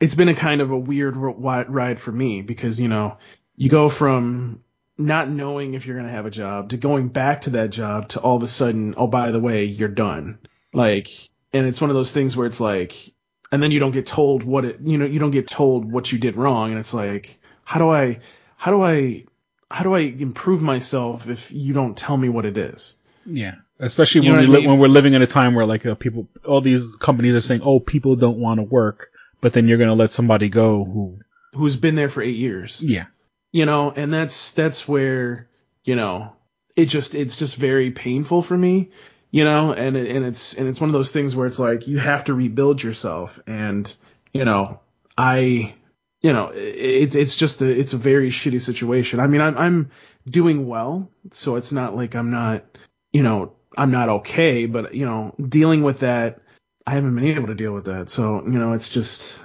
it's 0.00 0.14
been 0.14 0.28
a 0.28 0.34
kind 0.34 0.60
of 0.60 0.70
a 0.70 0.78
weird 0.78 1.16
ride 1.16 2.00
for 2.00 2.12
me 2.12 2.42
because, 2.42 2.80
you 2.80 2.88
know, 2.88 3.16
you 3.56 3.68
go 3.70 3.88
from 3.88 4.60
not 4.98 5.28
knowing 5.28 5.74
if 5.74 5.86
you're 5.86 5.96
going 5.96 6.06
to 6.08 6.12
have 6.12 6.26
a 6.26 6.30
job 6.30 6.70
to 6.70 6.76
going 6.76 7.08
back 7.08 7.42
to 7.42 7.50
that 7.50 7.70
job 7.70 8.08
to 8.10 8.20
all 8.20 8.36
of 8.36 8.42
a 8.42 8.48
sudden, 8.48 8.94
oh, 8.96 9.06
by 9.06 9.30
the 9.30 9.40
way, 9.40 9.64
you're 9.64 9.88
done. 9.88 10.38
Like, 10.72 11.08
and 11.52 11.66
it's 11.66 11.80
one 11.80 11.90
of 11.90 11.96
those 11.96 12.12
things 12.12 12.36
where 12.36 12.46
it's 12.46 12.60
like, 12.60 13.12
and 13.52 13.62
then 13.62 13.70
you 13.70 13.80
don't 13.80 13.92
get 13.92 14.06
told 14.06 14.42
what 14.42 14.64
it, 14.64 14.80
you 14.82 14.98
know, 14.98 15.06
you 15.06 15.18
don't 15.18 15.30
get 15.30 15.46
told 15.46 15.90
what 15.90 16.10
you 16.10 16.18
did 16.18 16.36
wrong. 16.36 16.70
And 16.70 16.78
it's 16.78 16.94
like, 16.94 17.38
how 17.64 17.78
do 17.78 17.88
I, 17.90 18.18
how 18.56 18.70
do 18.72 18.82
I, 18.82 19.24
how 19.70 19.84
do 19.84 19.94
I 19.94 20.00
improve 20.00 20.62
myself 20.62 21.28
if 21.28 21.50
you 21.52 21.72
don't 21.72 21.96
tell 21.96 22.16
me 22.16 22.28
what 22.28 22.44
it 22.44 22.58
is? 22.58 22.94
Yeah, 23.26 23.54
especially 23.78 24.26
You 24.26 24.32
when 24.32 24.40
we 24.40 24.46
what 24.46 24.50
I 24.50 24.52
li- 24.52 24.60
mean? 24.60 24.70
when 24.70 24.78
we're 24.80 24.88
living 24.88 25.14
in 25.14 25.22
a 25.22 25.26
time 25.26 25.54
where 25.54 25.66
like 25.66 25.86
uh, 25.86 25.94
people, 25.94 26.28
all 26.44 26.60
these 26.60 26.94
companies 26.96 27.34
are 27.34 27.40
saying, 27.40 27.62
"Oh, 27.64 27.80
people 27.80 28.16
don't 28.16 28.38
want 28.38 28.58
to 28.58 28.62
work," 28.62 29.10
but 29.44 29.52
then 29.52 29.68
you're 29.68 29.76
gonna 29.76 29.94
let 29.94 30.10
somebody 30.10 30.48
go 30.48 30.82
who, 30.86 31.18
who's 31.52 31.76
been 31.76 31.96
there 31.96 32.08
for 32.08 32.22
eight 32.22 32.36
years. 32.36 32.80
yeah, 32.82 33.04
you 33.52 33.66
know 33.66 33.90
and 33.90 34.10
that's 34.10 34.52
that's 34.52 34.88
where 34.88 35.50
you 35.84 35.96
know 35.96 36.32
it 36.74 36.86
just 36.86 37.14
it's 37.14 37.36
just 37.36 37.56
very 37.56 37.90
painful 37.90 38.40
for 38.40 38.56
me 38.56 38.88
you 39.30 39.44
know 39.44 39.72
and 39.72 39.98
it, 39.98 40.10
and 40.16 40.24
it's 40.24 40.54
and 40.54 40.66
it's 40.66 40.80
one 40.80 40.88
of 40.88 40.94
those 40.94 41.12
things 41.12 41.36
where 41.36 41.46
it's 41.46 41.58
like 41.58 41.86
you 41.86 41.98
have 41.98 42.24
to 42.24 42.32
rebuild 42.32 42.82
yourself. 42.82 43.38
And 43.46 43.92
you 44.32 44.46
know 44.46 44.80
i 45.18 45.74
you 46.22 46.32
know 46.32 46.50
it's 46.54 47.14
it's 47.14 47.36
just 47.36 47.60
a 47.60 47.68
it's 47.68 47.92
a 47.92 47.98
very 47.98 48.30
shitty 48.30 48.62
situation. 48.62 49.20
I 49.20 49.26
mean 49.26 49.42
i'm 49.42 49.58
i'm 49.58 49.90
doing 50.26 50.66
well 50.66 51.10
so 51.32 51.56
it's 51.56 51.70
not 51.70 51.94
like 51.94 52.14
i'm 52.14 52.30
not 52.30 52.64
you 53.12 53.22
know 53.22 53.52
i'm 53.76 53.90
not 53.90 54.08
okay 54.08 54.64
but 54.64 54.94
you 54.94 55.04
know 55.04 55.34
dealing 55.38 55.82
with 55.82 56.00
that 56.00 56.40
i 56.86 56.92
haven't 56.92 57.14
been 57.14 57.26
able 57.26 57.48
to 57.48 57.54
deal 57.54 57.72
with 57.72 57.86
that. 57.86 58.08
So 58.08 58.42
you 58.44 58.58
know 58.58 58.72
it's 58.72 58.88
just 58.88 59.42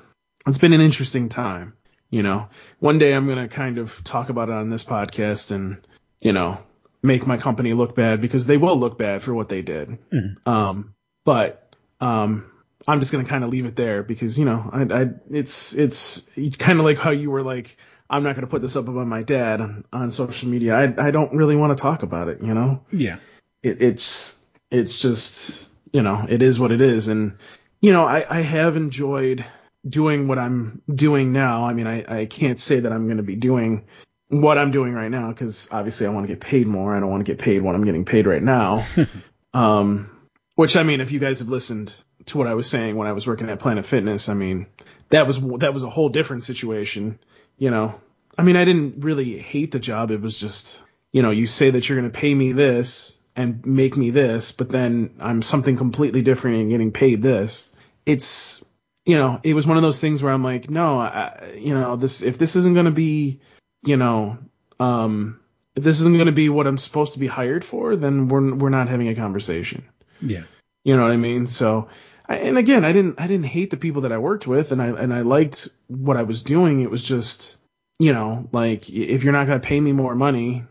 it's 0.48 0.58
been 0.58 0.74
an 0.74 0.82
interesting 0.82 1.30
time 1.30 1.74
you 2.10 2.24
know. 2.24 2.50
One 2.80 2.98
day 2.98 3.14
i'm 3.14 3.28
going 3.28 3.38
to 3.38 3.48
kind 3.48 3.78
of 3.78 4.04
talk 4.04 4.30
about 4.30 4.50
it 4.50 4.56
on 4.56 4.70
this 4.70 4.84
podcast 4.84 5.52
and 5.52 5.86
you 6.22 6.34
know 6.34 6.58
make 7.02 7.26
my 7.26 7.38
company 7.38 7.74
look 7.74 7.96
bad 7.96 8.20
because 8.20 8.46
they 8.46 8.58
will 8.58 8.78
look 8.78 8.98
bad 8.98 9.24
for 9.24 9.34
what 9.34 9.50
they 9.50 9.62
did. 9.62 9.98
Um 10.46 10.96
but 11.26 11.76
um 12.02 12.50
i'm 12.88 13.00
just 13.00 13.12
going 13.12 13.24
to 13.24 13.30
kind 13.30 13.44
of 13.44 13.50
leave 13.50 13.66
it 13.66 13.76
there 13.76 14.04
because 14.04 14.40
you 14.40 14.46
know 14.46 14.70
i, 14.72 14.82
I 15.02 15.10
it's 15.30 15.74
it's 15.74 16.28
kind 16.58 16.80
of 16.80 16.86
like 16.86 16.98
how 16.98 17.12
you 17.12 17.30
were 17.30 17.44
like 17.44 17.78
i'm 18.10 18.24
not 18.24 18.36
going 18.36 18.48
to 18.48 18.50
put 18.50 18.62
this 18.62 18.76
up 18.76 18.88
about 18.88 19.06
my 19.06 19.22
dad 19.22 19.62
on, 19.62 19.86
on 19.94 20.12
social 20.12 20.50
media. 20.50 20.76
I 20.76 21.08
i 21.08 21.12
don't 21.12 21.34
really 21.34 21.56
want 21.56 21.78
to 21.78 21.82
talk 21.82 22.04
about 22.04 22.30
it 22.30 22.42
you 22.42 22.54
know? 22.54 22.84
Yeah, 22.92 23.18
it, 23.62 23.82
it's 23.82 24.36
it's 24.72 25.00
just 25.00 25.69
you 25.92 26.02
know 26.02 26.26
it 26.28 26.42
is 26.42 26.60
what 26.60 26.72
it 26.72 26.82
is 26.82 27.08
and 27.08 27.38
you 27.82 27.92
know 27.92 28.06
I, 28.06 28.26
I 28.30 28.42
have 28.42 28.78
enjoyed 28.78 29.46
doing 29.88 30.28
what 30.28 30.38
I'm 30.38 30.82
doing 30.94 31.32
now. 31.32 31.66
I 31.66 31.74
mean 31.74 31.88
I, 31.88 32.22
I 32.22 32.26
can't 32.26 32.60
say 32.60 32.82
that 32.82 32.92
I'm 32.92 33.06
going 33.06 33.18
to 33.18 33.24
be 33.24 33.36
doing 33.36 33.86
what 34.28 34.58
I'm 34.58 34.72
doing 34.72 34.94
right 34.94 35.10
now 35.10 35.30
because 35.30 35.70
obviously 35.72 36.06
I 36.06 36.10
want 36.10 36.28
to 36.28 36.34
get 36.34 36.42
paid 36.42 36.68
more. 36.68 36.96
I 36.96 37.00
don't 37.00 37.10
want 37.10 37.26
to 37.26 37.32
get 37.32 37.40
paid 37.40 37.62
what 37.62 37.76
I'm 37.76 37.86
getting 37.86 38.06
paid 38.06 38.28
right 38.28 38.44
now. 38.44 38.86
um, 39.54 40.10
which 40.56 40.76
I 40.76 40.84
mean 40.84 41.02
if 41.02 41.12
you 41.12 41.20
guys 41.20 41.40
have 41.40 41.50
listened 41.50 41.94
to 42.26 42.38
what 42.38 42.48
I 42.48 42.54
was 42.54 42.70
saying 42.70 42.96
when 42.96 43.08
I 43.08 43.14
was 43.14 43.26
working 43.26 43.50
at 43.50 43.60
Planet 43.60 43.86
Fitness, 43.86 44.30
I 44.30 44.34
mean 44.34 44.68
that 45.10 45.26
was 45.26 45.40
that 45.60 45.74
was 45.74 45.84
a 45.84 45.90
whole 45.90 46.10
different 46.10 46.44
situation. 46.44 47.20
You 47.58 47.72
know, 47.72 48.00
I 48.38 48.44
mean 48.44 48.56
I 48.56 48.66
didn't 48.66 49.04
really 49.04 49.38
hate 49.38 49.72
the 49.72 49.80
job. 49.80 50.12
It 50.12 50.22
was 50.22 50.38
just 50.38 50.82
you 51.12 51.22
know 51.22 51.32
you 51.32 51.48
say 51.48 51.72
that 51.72 51.88
you're 51.88 52.00
going 52.00 52.12
to 52.12 52.18
pay 52.18 52.34
me 52.34 52.52
this 52.52 53.19
and 53.36 53.66
make 53.66 53.96
me 53.96 54.10
this, 54.10 54.52
but 54.52 54.70
then 54.70 55.12
I'm 55.20 55.42
something 55.42 55.78
completely 55.78 56.22
different 56.22 56.58
and 56.58 56.70
getting 56.70 56.92
paid 56.92 57.22
this. 57.22 57.74
It's, 58.06 58.64
you 59.06 59.18
know, 59.18 59.40
it 59.44 59.54
was 59.54 59.66
one 59.66 59.78
of 59.78 59.84
those 59.84 60.02
things 60.02 60.22
where 60.22 60.34
I'm 60.34 60.44
like, 60.44 60.70
no, 60.70 61.00
I, 61.00 61.54
you 61.58 61.74
know, 61.74 61.96
this, 61.96 62.22
if 62.22 62.38
this 62.38 62.56
isn't 62.56 62.74
going 62.74 62.86
to 62.86 62.92
be, 62.92 63.40
you 63.84 63.98
know, 63.98 64.38
um, 64.80 65.40
if 65.76 65.84
this 65.84 66.02
isn't 66.02 66.16
going 66.16 66.26
to 66.26 66.32
be 66.32 66.50
what 66.50 66.68
I'm 66.68 66.78
supposed 66.78 67.14
to 67.14 67.20
be 67.20 67.28
hired 67.28 67.64
for, 67.64 67.96
then 67.96 68.28
we're, 68.28 68.54
we're 68.54 68.70
not 68.70 68.90
having 68.90 69.08
a 69.08 69.16
conversation. 69.16 69.86
yeah, 70.22 70.44
You 70.84 70.98
know 70.98 71.04
what 71.04 71.12
I 71.12 71.18
mean? 71.18 71.48
So, 71.48 71.88
I, 72.28 72.38
and 72.38 72.58
again, 72.58 72.84
I 72.84 72.92
didn't, 72.92 73.20
I 73.20 73.28
didn't 73.28 73.46
hate 73.46 73.70
the 73.70 73.78
people 73.78 74.02
that 74.02 74.12
I 74.12 74.18
worked 74.18 74.48
with 74.48 74.72
and 74.72 74.82
I, 74.82 74.88
and 74.88 75.14
I 75.14 75.22
liked 75.22 75.70
what 75.88 76.18
I 76.18 76.24
was 76.24 76.44
doing. 76.44 76.82
It 76.82 76.92
was 76.92 77.04
just, 77.04 77.58
you 78.00 78.14
know, 78.14 78.50
like 78.52 78.90
if 78.90 79.24
you're 79.24 79.34
not 79.34 79.48
going 79.48 79.62
to 79.62 79.68
pay 79.68 79.80
me 79.80 79.94
more 79.94 80.16
money, 80.16 80.66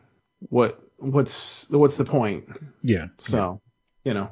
what, 0.51 0.81
what's, 0.99 1.69
what's 1.71 1.97
the 1.97 2.05
point? 2.05 2.49
yeah. 2.83 3.07
So, 3.17 3.61
you 4.05 4.15
know, 4.15 4.31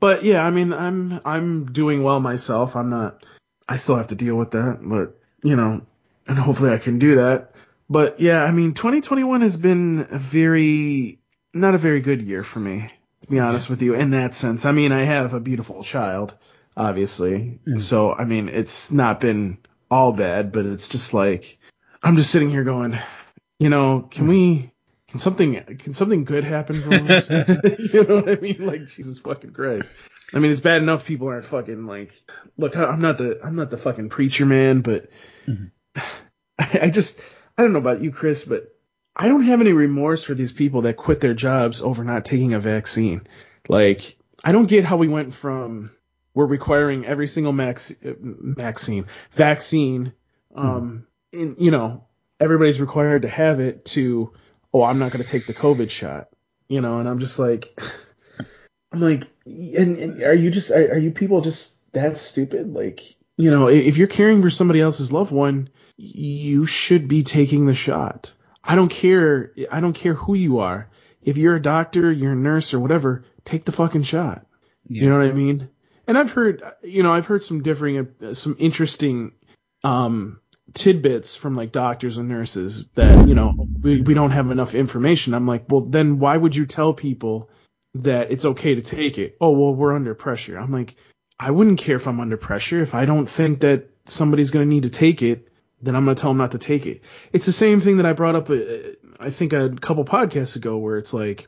but 0.00 0.24
yeah, 0.24 0.44
I 0.44 0.50
mean, 0.50 0.72
I'm 0.72 1.20
I'm 1.24 1.72
doing 1.72 2.02
well 2.02 2.20
myself. 2.20 2.76
I'm 2.76 2.90
not. 2.90 3.24
I 3.68 3.76
still 3.76 3.96
have 3.96 4.08
to 4.08 4.14
deal 4.14 4.36
with 4.36 4.52
that, 4.52 4.78
but 4.80 5.18
you 5.42 5.56
know, 5.56 5.82
and 6.26 6.38
hopefully 6.38 6.72
I 6.72 6.78
can 6.78 6.98
do 6.98 7.16
that. 7.16 7.52
But 7.90 8.20
yeah, 8.20 8.44
I 8.44 8.52
mean, 8.52 8.74
2021 8.74 9.40
has 9.42 9.56
been 9.56 10.06
a 10.10 10.18
very 10.18 11.18
not 11.54 11.74
a 11.74 11.78
very 11.78 12.00
good 12.00 12.22
year 12.22 12.44
for 12.44 12.60
me, 12.60 12.90
to 13.22 13.30
be 13.30 13.38
honest 13.38 13.68
with 13.68 13.82
you. 13.82 13.94
In 13.94 14.10
that 14.10 14.34
sense, 14.34 14.64
I 14.64 14.72
mean, 14.72 14.92
I 14.92 15.04
have 15.04 15.34
a 15.34 15.40
beautiful 15.40 15.82
child, 15.82 16.34
obviously, 16.76 17.60
mm. 17.66 17.80
so 17.80 18.12
I 18.12 18.24
mean, 18.24 18.48
it's 18.48 18.92
not 18.92 19.20
been 19.20 19.58
all 19.90 20.12
bad, 20.12 20.52
but 20.52 20.66
it's 20.66 20.88
just 20.88 21.14
like 21.14 21.58
I'm 22.02 22.16
just 22.16 22.30
sitting 22.30 22.50
here 22.50 22.64
going, 22.64 22.98
you 23.58 23.68
know, 23.68 24.06
can 24.10 24.26
mm. 24.26 24.28
we? 24.28 24.72
Can 25.08 25.20
something 25.20 25.54
can 25.78 25.94
something 25.94 26.24
good 26.24 26.44
happen 26.44 26.82
for 26.82 27.12
us? 27.12 27.30
you 27.92 28.04
know 28.04 28.16
what 28.16 28.28
I 28.28 28.36
mean? 28.36 28.66
Like 28.66 28.86
Jesus 28.86 29.18
fucking 29.18 29.52
Christ. 29.52 29.92
I 30.34 30.38
mean, 30.38 30.50
it's 30.50 30.60
bad 30.60 30.82
enough 30.82 31.06
people 31.06 31.28
aren't 31.28 31.46
fucking 31.46 31.86
like. 31.86 32.12
Look, 32.58 32.76
I'm 32.76 33.00
not 33.00 33.18
the 33.18 33.40
I'm 33.42 33.56
not 33.56 33.70
the 33.70 33.78
fucking 33.78 34.10
preacher 34.10 34.44
man, 34.44 34.82
but 34.82 35.08
I, 36.58 36.78
I 36.82 36.90
just 36.90 37.20
I 37.56 37.62
don't 37.62 37.72
know 37.72 37.78
about 37.78 38.02
you, 38.02 38.12
Chris, 38.12 38.44
but 38.44 38.74
I 39.16 39.28
don't 39.28 39.42
have 39.42 39.60
any 39.60 39.72
remorse 39.72 40.22
for 40.22 40.34
these 40.34 40.52
people 40.52 40.82
that 40.82 40.96
quit 40.96 41.20
their 41.20 41.34
jobs 41.34 41.80
over 41.80 42.04
not 42.04 42.24
taking 42.24 42.52
a 42.52 42.60
vaccine. 42.60 43.26
Like, 43.68 44.16
I 44.44 44.52
don't 44.52 44.68
get 44.68 44.84
how 44.84 44.98
we 44.98 45.08
went 45.08 45.34
from 45.34 45.90
we're 46.34 46.46
requiring 46.46 47.06
every 47.06 47.26
single 47.26 47.52
max, 47.52 47.92
vaccine 48.00 49.06
vaccine, 49.32 50.12
um, 50.54 51.06
in 51.32 51.56
you 51.58 51.70
know 51.70 52.04
everybody's 52.38 52.80
required 52.80 53.22
to 53.22 53.28
have 53.28 53.58
it 53.58 53.86
to 53.86 54.32
oh 54.72 54.82
I'm 54.82 54.98
not 54.98 55.12
going 55.12 55.24
to 55.24 55.30
take 55.30 55.46
the 55.46 55.54
COVID 55.54 55.90
shot, 55.90 56.28
you 56.68 56.80
know, 56.80 56.98
and 56.98 57.08
I'm 57.08 57.18
just 57.18 57.38
like 57.38 57.78
I'm 58.92 59.00
like 59.00 59.26
and, 59.46 59.96
and 59.96 60.22
are 60.22 60.34
you 60.34 60.50
just 60.50 60.70
are, 60.70 60.92
are 60.92 60.98
you 60.98 61.10
people 61.10 61.40
just 61.40 61.76
that 61.92 62.16
stupid 62.16 62.72
like 62.74 63.16
you 63.36 63.50
know 63.50 63.68
if, 63.68 63.96
you're 63.96 64.08
caring 64.08 64.42
for 64.42 64.50
somebody 64.50 64.80
else's 64.80 65.12
loved 65.12 65.32
one 65.32 65.70
you 65.96 66.66
should 66.66 67.08
be 67.08 67.24
taking 67.24 67.66
the 67.66 67.74
shot. 67.74 68.32
I 68.62 68.74
don't 68.76 68.90
care 68.90 69.52
I 69.70 69.80
don't 69.80 69.94
care 69.94 70.14
who 70.14 70.34
you 70.34 70.58
are. 70.58 70.88
If 71.22 71.36
you're 71.36 71.56
a 71.56 71.62
doctor, 71.62 72.12
you're 72.12 72.32
a 72.32 72.36
nurse 72.36 72.72
or 72.72 72.80
whatever, 72.80 73.24
take 73.44 73.64
the 73.64 73.72
fucking 73.72 74.04
shot. 74.04 74.46
You 74.88 75.08
know 75.08 75.18
what 75.18 75.26
I 75.26 75.32
mean? 75.32 75.68
And 76.06 76.16
I've 76.16 76.30
heard, 76.30 76.62
you 76.82 77.02
know, 77.02 77.12
I've 77.12 77.26
heard 77.26 77.42
some 77.42 77.62
differing, 77.62 78.08
uh, 78.22 78.32
some 78.32 78.56
interesting 78.58 79.32
um, 79.84 80.40
tidbits 80.74 81.36
from 81.36 81.56
like 81.56 81.72
doctors 81.72 82.18
and 82.18 82.28
nurses 82.28 82.84
that, 82.94 83.28
you 83.28 83.34
know, 83.34 83.54
we, 83.80 84.00
we 84.00 84.14
don't 84.14 84.30
have 84.30 84.50
enough 84.50 84.74
information. 84.74 85.34
I'm 85.34 85.46
like, 85.46 85.64
well, 85.68 85.82
then 85.82 86.18
why 86.18 86.36
would 86.36 86.54
you 86.54 86.66
tell 86.66 86.92
people 86.92 87.50
that 87.94 88.30
it's 88.30 88.44
okay 88.44 88.74
to 88.74 88.82
take 88.82 89.18
it? 89.18 89.36
Oh, 89.40 89.50
well, 89.50 89.74
we're 89.74 89.94
under 89.94 90.14
pressure. 90.14 90.58
I'm 90.58 90.72
like, 90.72 90.96
I 91.38 91.50
wouldn't 91.50 91.78
care 91.78 91.96
if 91.96 92.06
I'm 92.06 92.20
under 92.20 92.36
pressure. 92.36 92.82
If 92.82 92.94
I 92.94 93.04
don't 93.04 93.28
think 93.28 93.60
that 93.60 93.90
somebody's 94.06 94.50
going 94.50 94.68
to 94.68 94.74
need 94.74 94.82
to 94.82 94.90
take 94.90 95.22
it, 95.22 95.48
then 95.80 95.94
I'm 95.94 96.04
going 96.04 96.16
to 96.16 96.20
tell 96.20 96.30
them 96.30 96.38
not 96.38 96.52
to 96.52 96.58
take 96.58 96.86
it. 96.86 97.02
It's 97.32 97.46
the 97.46 97.52
same 97.52 97.80
thing 97.80 97.98
that 97.98 98.06
I 98.06 98.12
brought 98.12 98.34
up, 98.34 98.50
uh, 98.50 98.56
I 99.20 99.30
think 99.30 99.52
a 99.52 99.70
couple 99.70 100.04
podcasts 100.04 100.56
ago 100.56 100.76
where 100.76 100.98
it's 100.98 101.14
like, 101.14 101.46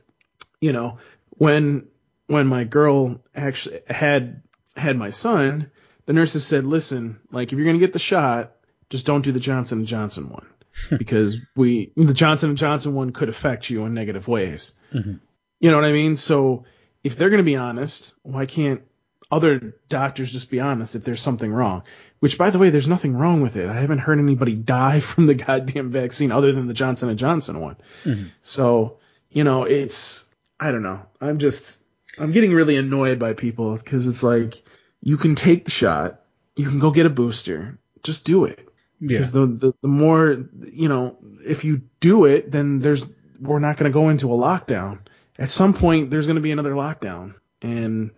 you 0.61 0.73
know, 0.73 0.99
when 1.31 1.89
when 2.27 2.47
my 2.47 2.65
girl 2.65 3.21
actually 3.35 3.81
had 3.89 4.43
had 4.77 4.97
my 4.97 5.11
son, 5.11 5.71
the 6.07 6.13
nurses 6.13 6.47
said, 6.47 6.65
"Listen, 6.65 7.19
like 7.33 7.53
if 7.53 7.59
you're 7.59 7.67
gonna 7.67 7.79
get 7.79 7.93
the 7.93 7.99
shot, 7.99 8.53
just 8.91 9.07
don't 9.07 9.23
do 9.23 9.33
the 9.33 9.41
Johnson 9.41 9.79
and 9.79 9.87
Johnson 9.87 10.29
one 10.29 10.47
hmm. 10.89 10.97
because 10.97 11.39
we 11.57 11.93
the 11.97 12.15
Johnson 12.15 12.51
and 12.51 12.59
Johnson 12.59 12.95
one 12.95 13.13
could 13.13 13.29
affect 13.29 13.71
you 13.71 13.85
in 13.85 13.95
negative 13.95 14.29
ways. 14.29 14.73
Mm-hmm. 14.93 15.15
You 15.61 15.71
know 15.71 15.77
what 15.77 15.87
I 15.87 15.93
mean? 15.93 16.17
So 16.17 16.65
if 17.03 17.17
they're 17.17 17.31
gonna 17.31 17.43
be 17.43 17.57
honest, 17.57 18.15
why 18.23 18.47
can't 18.47 18.83
other 19.31 19.77
doctors 19.89 20.31
just 20.31 20.51
be 20.51 20.61
honest 20.61 20.97
if 20.97 21.05
there's 21.05 21.23
something 21.23 21.51
wrong? 21.51 21.85
Which, 22.19 22.37
by 22.37 22.51
the 22.51 22.59
way, 22.59 22.69
there's 22.69 22.89
nothing 22.89 23.17
wrong 23.17 23.41
with 23.41 23.57
it. 23.57 23.71
I 23.71 23.81
haven't 23.81 24.01
heard 24.01 24.19
anybody 24.19 24.55
die 24.57 25.01
from 25.01 25.27
the 25.27 25.35
goddamn 25.35 25.91
vaccine 25.91 26.33
other 26.33 26.53
than 26.53 26.67
the 26.67 26.75
Johnson 26.75 27.09
and 27.09 27.19
Johnson 27.19 27.61
one. 27.61 27.77
Mm-hmm. 28.05 28.27
So 28.43 28.99
you 29.31 29.45
know, 29.45 29.65
it's 29.65 30.27
I 30.59 30.73
don't 30.73 30.83
know. 30.83 31.01
I'm 31.21 31.39
just 31.39 31.83
I'm 32.19 32.33
getting 32.33 32.53
really 32.53 32.77
annoyed 32.77 33.19
by 33.19 33.33
people 33.33 33.75
because 33.77 34.07
it's 34.07 34.23
like 34.23 34.63
you 35.01 35.17
can 35.17 35.35
take 35.35 35.65
the 35.65 35.71
shot, 35.71 36.21
you 36.57 36.69
can 36.69 36.79
go 36.79 36.91
get 36.91 37.07
a 37.07 37.11
booster, 37.11 37.79
just 38.03 38.25
do 38.25 38.45
it. 38.45 38.69
Because 39.01 39.33
the, 39.33 39.47
the 39.47 39.73
the 39.81 39.89
more 39.89 40.45
you 40.73 40.89
know, 40.89 41.17
if 41.45 41.65
you 41.65 41.83
do 42.01 42.25
it, 42.27 42.51
then 42.53 42.81
there's 42.81 43.05
we're 43.41 43.59
not 43.59 43.77
going 43.77 43.91
to 43.91 43.95
go 43.95 44.09
into 44.11 44.33
a 44.33 44.37
lockdown. 44.37 45.01
At 45.39 45.51
some 45.51 45.73
point, 45.73 46.11
there's 46.11 46.27
going 46.27 46.37
to 46.37 46.43
be 46.43 46.53
another 46.53 46.73
lockdown, 46.75 47.35
and 47.63 48.11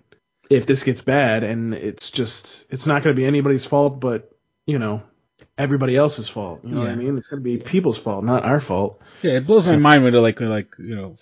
if 0.50 0.66
this 0.66 0.82
gets 0.82 1.00
bad, 1.00 1.44
and 1.44 1.72
it's 1.72 2.10
just 2.10 2.66
it's 2.72 2.86
not 2.86 3.02
going 3.02 3.14
to 3.14 3.20
be 3.20 3.26
anybody's 3.26 3.64
fault, 3.64 4.00
but 4.00 4.30
you 4.66 4.78
know 4.78 5.02
everybody 5.58 5.96
else's 5.96 6.28
fault. 6.28 6.60
You 6.64 6.74
know 6.74 6.80
what 6.80 6.90
I 6.90 6.94
mean? 6.94 7.16
It's 7.16 7.28
going 7.28 7.40
to 7.40 7.44
be 7.44 7.58
people's 7.58 7.98
fault, 7.98 8.24
not 8.24 8.44
our 8.44 8.60
fault. 8.60 9.00
Yeah, 9.22 9.32
it 9.32 9.46
blows 9.46 9.68
my 9.68 9.76
mind 9.76 10.02
when 10.02 10.12
they're 10.12 10.22
like, 10.22 10.40
like 10.40 10.68
you 10.78 10.96
know, 10.96 11.16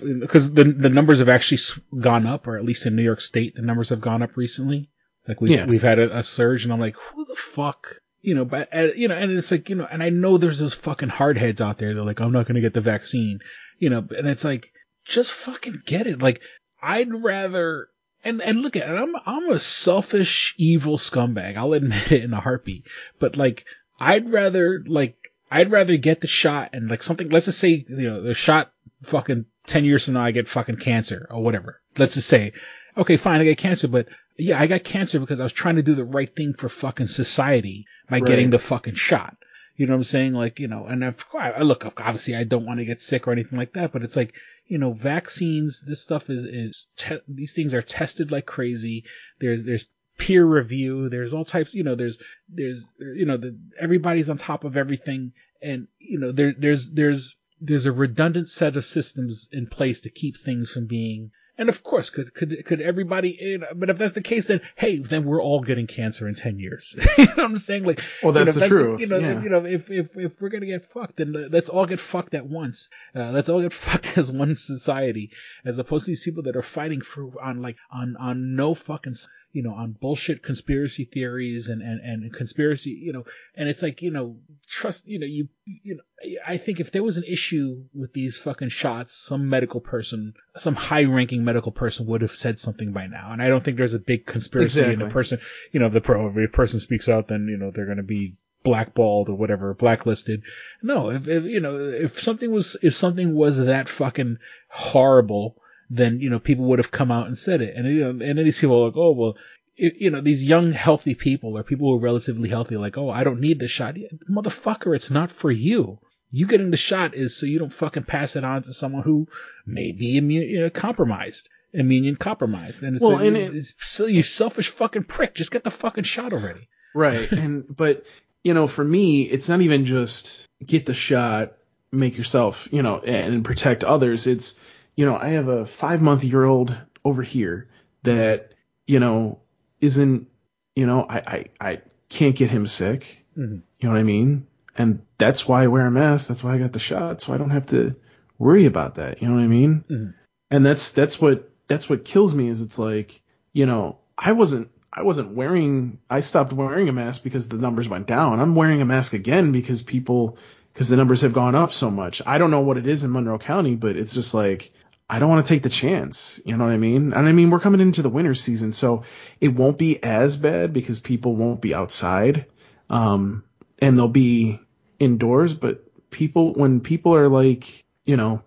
because 0.00 0.52
the 0.52 0.64
the 0.64 0.88
numbers 0.88 1.18
have 1.18 1.28
actually 1.28 1.58
gone 2.00 2.26
up, 2.26 2.46
or 2.46 2.56
at 2.56 2.64
least 2.64 2.86
in 2.86 2.94
New 2.94 3.02
York 3.02 3.20
State, 3.20 3.56
the 3.56 3.62
numbers 3.62 3.88
have 3.88 4.00
gone 4.00 4.22
up 4.22 4.36
recently. 4.36 4.90
Like 5.26 5.40
we 5.40 5.54
Yeah. 5.56 5.66
we've 5.66 5.82
had 5.82 5.98
a, 5.98 6.18
a 6.18 6.22
surge, 6.22 6.64
and 6.64 6.72
I'm 6.72 6.80
like, 6.80 6.94
who 7.12 7.24
the 7.24 7.34
fuck, 7.34 8.00
you 8.26 8.34
know? 8.34 8.44
But 8.44 8.74
uh, 8.74 8.88
you 8.96 9.08
know, 9.08 9.14
and 9.14 9.30
it's 9.30 9.50
like 9.50 9.70
you 9.70 9.76
know, 9.76 9.86
and 9.90 10.02
I 10.02 10.10
know 10.10 10.36
there's 10.36 10.58
those 10.58 10.74
fucking 10.74 11.08
hardheads 11.08 11.60
out 11.60 11.78
there. 11.78 11.94
They're 11.94 12.04
like, 12.04 12.20
I'm 12.20 12.32
not 12.32 12.46
gonna 12.46 12.60
get 12.60 12.74
the 12.74 12.80
vaccine, 12.80 13.38
you 13.78 13.88
know, 13.88 14.06
and 14.10 14.26
it's 14.28 14.44
like, 14.44 14.72
just 15.04 15.32
fucking 15.32 15.82
get 15.86 16.06
it. 16.06 16.20
Like, 16.20 16.40
I'd 16.82 17.12
rather 17.22 17.88
and 18.24 18.42
and 18.42 18.62
look 18.62 18.74
at 18.74 18.90
it, 18.90 18.92
I'm 18.92 19.14
I'm 19.24 19.50
a 19.50 19.60
selfish, 19.60 20.54
evil 20.58 20.98
scumbag. 20.98 21.56
I'll 21.56 21.72
admit 21.72 22.10
it 22.10 22.24
in 22.24 22.34
a 22.34 22.40
heartbeat. 22.40 22.86
But 23.20 23.36
like, 23.36 23.64
I'd 24.00 24.30
rather 24.30 24.82
like 24.86 25.16
I'd 25.50 25.70
rather 25.70 25.96
get 25.96 26.20
the 26.20 26.26
shot 26.26 26.70
and 26.72 26.90
like 26.90 27.04
something. 27.04 27.28
Let's 27.28 27.46
just 27.46 27.60
say 27.60 27.86
you 27.88 28.10
know 28.10 28.22
the 28.22 28.34
shot 28.34 28.72
fucking 29.04 29.46
ten 29.66 29.84
years 29.84 30.04
from 30.04 30.14
now 30.14 30.24
I 30.24 30.32
get 30.32 30.48
fucking 30.48 30.78
cancer 30.78 31.28
or 31.30 31.42
whatever. 31.42 31.80
Let's 31.96 32.14
just 32.14 32.28
say, 32.28 32.52
okay, 32.96 33.16
fine, 33.16 33.40
I 33.40 33.44
get 33.44 33.58
cancer, 33.58 33.86
but 33.86 34.08
yeah, 34.38 34.60
I 34.60 34.66
got 34.66 34.84
cancer 34.84 35.18
because 35.20 35.40
I 35.40 35.44
was 35.44 35.52
trying 35.52 35.76
to 35.76 35.82
do 35.82 35.94
the 35.94 36.04
right 36.04 36.34
thing 36.34 36.54
for 36.54 36.68
fucking 36.68 37.08
society 37.08 37.86
by 38.08 38.18
Right. 38.18 38.26
getting 38.26 38.50
the 38.50 38.58
fucking 38.58 38.94
shot. 38.94 39.36
You 39.76 39.86
know 39.86 39.92
what 39.92 39.98
I'm 39.98 40.04
saying? 40.04 40.32
Like, 40.32 40.58
you 40.58 40.68
know, 40.68 40.86
and 40.86 41.04
of 41.04 41.28
course, 41.28 41.52
I 41.56 41.62
look, 41.62 41.84
obviously 41.84 42.34
I 42.34 42.44
don't 42.44 42.64
want 42.64 42.78
to 42.80 42.86
get 42.86 43.02
sick 43.02 43.26
or 43.26 43.32
anything 43.32 43.58
like 43.58 43.74
that, 43.74 43.92
but 43.92 44.02
it's 44.02 44.16
like, 44.16 44.34
you 44.66 44.78
know, 44.78 44.92
vaccines, 44.92 45.82
this 45.86 46.02
stuff 46.02 46.30
is, 46.30 46.44
is, 46.44 46.86
te- 46.96 47.20
these 47.28 47.52
things 47.52 47.74
are 47.74 47.82
tested 47.82 48.30
like 48.32 48.46
crazy. 48.46 49.04
There's, 49.38 49.64
there's 49.64 49.84
peer 50.18 50.44
review. 50.46 51.08
There's 51.10 51.34
all 51.34 51.44
types, 51.44 51.74
you 51.74 51.84
know, 51.84 51.94
there's, 51.94 52.18
there's, 52.48 52.80
you 52.98 53.26
know, 53.26 53.36
the, 53.36 53.56
everybody's 53.78 54.30
on 54.30 54.38
top 54.38 54.64
of 54.64 54.76
everything. 54.76 55.32
And, 55.60 55.88
you 55.98 56.18
know, 56.18 56.32
there, 56.32 56.54
there's, 56.58 56.90
there's, 56.92 57.36
there's 57.60 57.86
a 57.86 57.92
redundant 57.92 58.48
set 58.48 58.76
of 58.76 58.84
systems 58.84 59.48
in 59.52 59.66
place 59.66 60.00
to 60.02 60.10
keep 60.10 60.36
things 60.38 60.70
from 60.70 60.86
being 60.86 61.30
and 61.58 61.68
of 61.68 61.82
course, 61.82 62.10
could 62.10 62.34
could 62.34 62.64
could 62.66 62.80
everybody? 62.80 63.36
You 63.40 63.58
know, 63.58 63.68
but 63.74 63.90
if 63.90 63.98
that's 63.98 64.14
the 64.14 64.22
case, 64.22 64.46
then 64.46 64.60
hey, 64.76 64.98
then 64.98 65.24
we're 65.24 65.42
all 65.42 65.60
getting 65.60 65.86
cancer 65.86 66.28
in 66.28 66.34
ten 66.34 66.58
years. 66.58 66.94
you 67.18 67.24
know 67.26 67.32
what 67.34 67.44
I'm 67.44 67.58
saying? 67.58 67.84
Like, 67.84 68.00
Well, 68.22 68.32
you 68.32 68.38
know, 68.40 68.44
that's 68.44 68.56
if 68.56 68.62
the 68.62 68.68
truth, 68.68 69.00
you 69.00 69.06
know, 69.06 69.18
yeah. 69.18 69.42
you 69.42 69.48
know, 69.48 69.64
if 69.64 69.90
if 69.90 70.16
if 70.16 70.32
we're 70.40 70.48
gonna 70.50 70.66
get 70.66 70.90
fucked, 70.92 71.16
then 71.16 71.32
let's 71.50 71.68
all 71.68 71.86
get 71.86 72.00
fucked 72.00 72.34
at 72.34 72.46
once. 72.46 72.88
Uh, 73.14 73.30
let's 73.30 73.48
all 73.48 73.62
get 73.62 73.72
fucked 73.86 74.18
as 74.18 74.30
one 74.30 74.54
society, 74.54 75.30
as 75.64 75.78
opposed 75.78 76.04
to 76.04 76.10
these 76.10 76.20
people 76.20 76.42
that 76.44 76.56
are 76.56 76.62
fighting 76.62 77.00
for 77.00 77.30
on 77.42 77.62
like 77.62 77.76
on 77.90 78.16
on 78.16 78.56
no 78.56 78.74
fucking 78.74 79.14
you 79.56 79.62
know 79.62 79.72
on 79.72 79.92
bullshit 79.92 80.42
conspiracy 80.42 81.06
theories 81.06 81.68
and 81.68 81.80
and 81.80 81.98
and 82.00 82.32
conspiracy 82.34 82.90
you 82.90 83.10
know 83.10 83.24
and 83.54 83.70
it's 83.70 83.82
like 83.82 84.02
you 84.02 84.10
know 84.10 84.36
trust 84.68 85.08
you 85.08 85.18
know 85.18 85.24
you 85.24 85.48
you 85.64 85.94
know 85.94 86.02
I 86.46 86.58
think 86.58 86.78
if 86.78 86.92
there 86.92 87.02
was 87.02 87.16
an 87.16 87.24
issue 87.24 87.84
with 87.94 88.12
these 88.12 88.38
fucking 88.38 88.70
shots, 88.70 89.14
some 89.14 89.50
medical 89.50 89.80
person, 89.80 90.32
some 90.56 90.74
high-ranking 90.74 91.44
medical 91.44 91.72
person 91.72 92.06
would 92.06 92.22
have 92.22 92.34
said 92.34 92.58
something 92.58 92.92
by 92.92 93.06
now. 93.06 93.32
And 93.32 93.42
I 93.42 93.48
don't 93.48 93.62
think 93.62 93.76
there's 93.76 93.92
a 93.92 93.98
big 93.98 94.24
conspiracy 94.24 94.80
exactly. 94.80 94.94
in 94.94 94.98
the 94.98 95.12
person. 95.12 95.40
You 95.72 95.80
know, 95.80 95.86
if 95.86 95.92
the 95.92 96.00
pro, 96.00 96.28
if 96.28 96.36
a 96.36 96.48
person 96.50 96.80
speaks 96.80 97.08
out, 97.08 97.28
then 97.28 97.48
you 97.50 97.58
know 97.58 97.70
they're 97.70 97.84
going 97.84 97.98
to 97.98 98.02
be 98.02 98.36
blackballed 98.62 99.28
or 99.28 99.34
whatever, 99.34 99.74
blacklisted. 99.74 100.42
No, 100.82 101.10
if, 101.10 101.28
if 101.28 101.44
you 101.44 101.60
know 101.60 101.78
if 101.78 102.20
something 102.20 102.50
was 102.50 102.76
if 102.82 102.94
something 102.94 103.34
was 103.34 103.58
that 103.58 103.88
fucking 103.88 104.38
horrible, 104.68 105.56
then 105.90 106.20
you 106.20 106.30
know 106.30 106.38
people 106.38 106.64
would 106.66 106.78
have 106.78 106.90
come 106.90 107.10
out 107.10 107.26
and 107.26 107.36
said 107.38 107.60
it. 107.62 107.74
And 107.76 107.86
you 107.86 108.00
know, 108.00 108.10
and 108.10 108.20
then 108.38 108.44
these 108.44 108.58
people 108.58 108.82
are 108.82 108.86
like, 108.86 108.96
oh 108.96 109.12
well. 109.12 109.36
You 109.78 109.90
you 109.94 110.10
know, 110.10 110.22
these 110.22 110.42
young, 110.42 110.72
healthy 110.72 111.14
people 111.14 111.58
or 111.58 111.62
people 111.62 111.88
who 111.88 111.96
are 111.98 112.00
relatively 112.00 112.48
healthy, 112.48 112.78
like, 112.78 112.96
oh, 112.96 113.10
I 113.10 113.24
don't 113.24 113.40
need 113.40 113.58
the 113.60 113.68
shot. 113.68 113.94
Motherfucker, 114.30 114.94
it's 114.96 115.10
not 115.10 115.30
for 115.30 115.50
you. 115.50 115.98
You 116.30 116.46
getting 116.46 116.70
the 116.70 116.78
shot 116.78 117.14
is 117.14 117.36
so 117.36 117.44
you 117.44 117.58
don't 117.58 117.72
fucking 117.72 118.04
pass 118.04 118.36
it 118.36 118.44
on 118.44 118.62
to 118.62 118.72
someone 118.72 119.02
who 119.02 119.28
may 119.66 119.92
be 119.92 120.16
immune, 120.16 120.48
you 120.48 120.60
know, 120.60 120.70
compromised, 120.70 121.50
immune 121.74 122.16
compromised. 122.16 122.82
And 122.82 122.96
it's, 122.96 123.02
Well, 123.04 123.18
a, 123.18 123.24
and 123.26 123.36
it- 123.36 123.54
it's 123.54 123.74
so 123.82 124.06
you 124.06 124.22
selfish 124.22 124.70
fucking 124.70 125.04
prick. 125.04 125.34
Just 125.34 125.50
get 125.50 125.62
the 125.62 125.70
fucking 125.70 126.04
shot 126.04 126.32
already. 126.32 126.68
Right. 126.94 127.30
And 127.32 127.64
but 127.68 128.04
you 128.42 128.54
know, 128.54 128.66
for 128.66 128.82
me, 128.84 129.24
it's 129.24 129.50
not 129.50 129.60
even 129.60 129.84
just 129.84 130.46
get 130.64 130.86
the 130.86 130.94
shot, 130.94 131.52
make 131.92 132.16
yourself, 132.16 132.66
you 132.72 132.82
know, 132.82 132.98
and 133.00 133.44
protect 133.44 133.84
others. 133.84 134.26
It's 134.26 134.54
you 134.96 135.06
know, 135.06 135.16
I 135.16 135.28
have 135.30 135.48
a 135.48 135.66
five 135.66 136.02
month 136.02 136.24
year 136.24 136.44
old 136.44 136.76
over 137.04 137.22
here 137.22 137.68
that, 138.02 138.52
you 138.86 138.98
know, 139.00 139.40
isn't 139.80 140.28
you 140.74 140.86
know, 140.86 141.06
I, 141.08 141.16
I, 141.18 141.44
I 141.60 141.82
can't 142.10 142.36
get 142.36 142.50
him 142.50 142.66
sick. 142.66 143.24
Mhm. 143.36 143.62
You 143.80 143.88
know 143.88 143.90
what 143.94 144.00
I 144.00 144.02
mean? 144.02 144.46
And 144.76 145.00
that's 145.16 145.48
why 145.48 145.64
I 145.64 145.68
wear 145.68 145.86
a 145.86 145.90
mask. 145.90 146.28
That's 146.28 146.44
why 146.44 146.54
I 146.54 146.58
got 146.58 146.72
the 146.72 146.78
shot. 146.78 147.22
So 147.22 147.32
I 147.32 147.38
don't 147.38 147.50
have 147.50 147.66
to 147.68 147.96
worry 148.38 148.66
about 148.66 148.96
that. 148.96 149.22
You 149.22 149.28
know 149.28 149.34
what 149.34 149.42
I 149.44 149.46
mean? 149.48 149.84
Mhm. 149.90 150.14
And 150.50 150.66
that's 150.66 150.90
that's 150.90 151.20
what 151.20 151.50
that's 151.66 151.88
what 151.88 152.04
kills 152.04 152.34
me 152.34 152.48
is 152.48 152.60
it's 152.62 152.78
like, 152.78 153.22
you 153.52 153.66
know, 153.66 153.98
I 154.18 154.32
wasn't 154.32 154.70
I 154.92 155.02
wasn't 155.02 155.34
wearing 155.34 155.98
I 156.08 156.20
stopped 156.20 156.52
wearing 156.52 156.88
a 156.88 156.92
mask 156.92 157.22
because 157.22 157.48
the 157.48 157.56
numbers 157.58 157.88
went 157.88 158.06
down. 158.06 158.40
I'm 158.40 158.54
wearing 158.54 158.82
a 158.82 158.86
mask 158.86 159.14
again 159.14 159.52
because 159.52 159.82
people 159.82 160.36
because 160.72 160.88
the 160.90 160.96
numbers 160.96 161.22
have 161.22 161.32
gone 161.32 161.54
up 161.54 161.72
so 161.72 161.90
much. 161.90 162.20
I 162.26 162.36
don't 162.36 162.50
know 162.50 162.60
what 162.60 162.76
it 162.76 162.86
is 162.86 163.02
in 163.02 163.12
Monroe 163.12 163.38
County, 163.38 163.76
but 163.76 163.96
it's 163.96 164.12
just 164.12 164.34
like 164.34 164.72
I 165.08 165.18
don't 165.18 165.28
want 165.28 165.44
to 165.46 165.48
take 165.48 165.62
the 165.62 165.68
chance. 165.68 166.40
You 166.44 166.56
know 166.56 166.64
what 166.64 166.72
I 166.72 166.78
mean? 166.78 167.12
And 167.12 167.28
I 167.28 167.32
mean 167.32 167.50
we're 167.50 167.60
coming 167.60 167.80
into 167.80 168.02
the 168.02 168.08
winter 168.08 168.34
season, 168.34 168.72
so 168.72 169.04
it 169.40 169.48
won't 169.48 169.78
be 169.78 170.02
as 170.02 170.36
bad 170.36 170.72
because 170.72 170.98
people 170.98 171.36
won't 171.36 171.60
be 171.60 171.74
outside. 171.74 172.46
Um 172.90 173.44
and 173.78 173.96
they'll 173.96 174.08
be 174.08 174.60
indoors, 174.98 175.54
but 175.54 175.84
people 176.10 176.54
when 176.54 176.80
people 176.80 177.14
are 177.14 177.28
like, 177.28 177.84
you 178.04 178.16
know, 178.16 178.42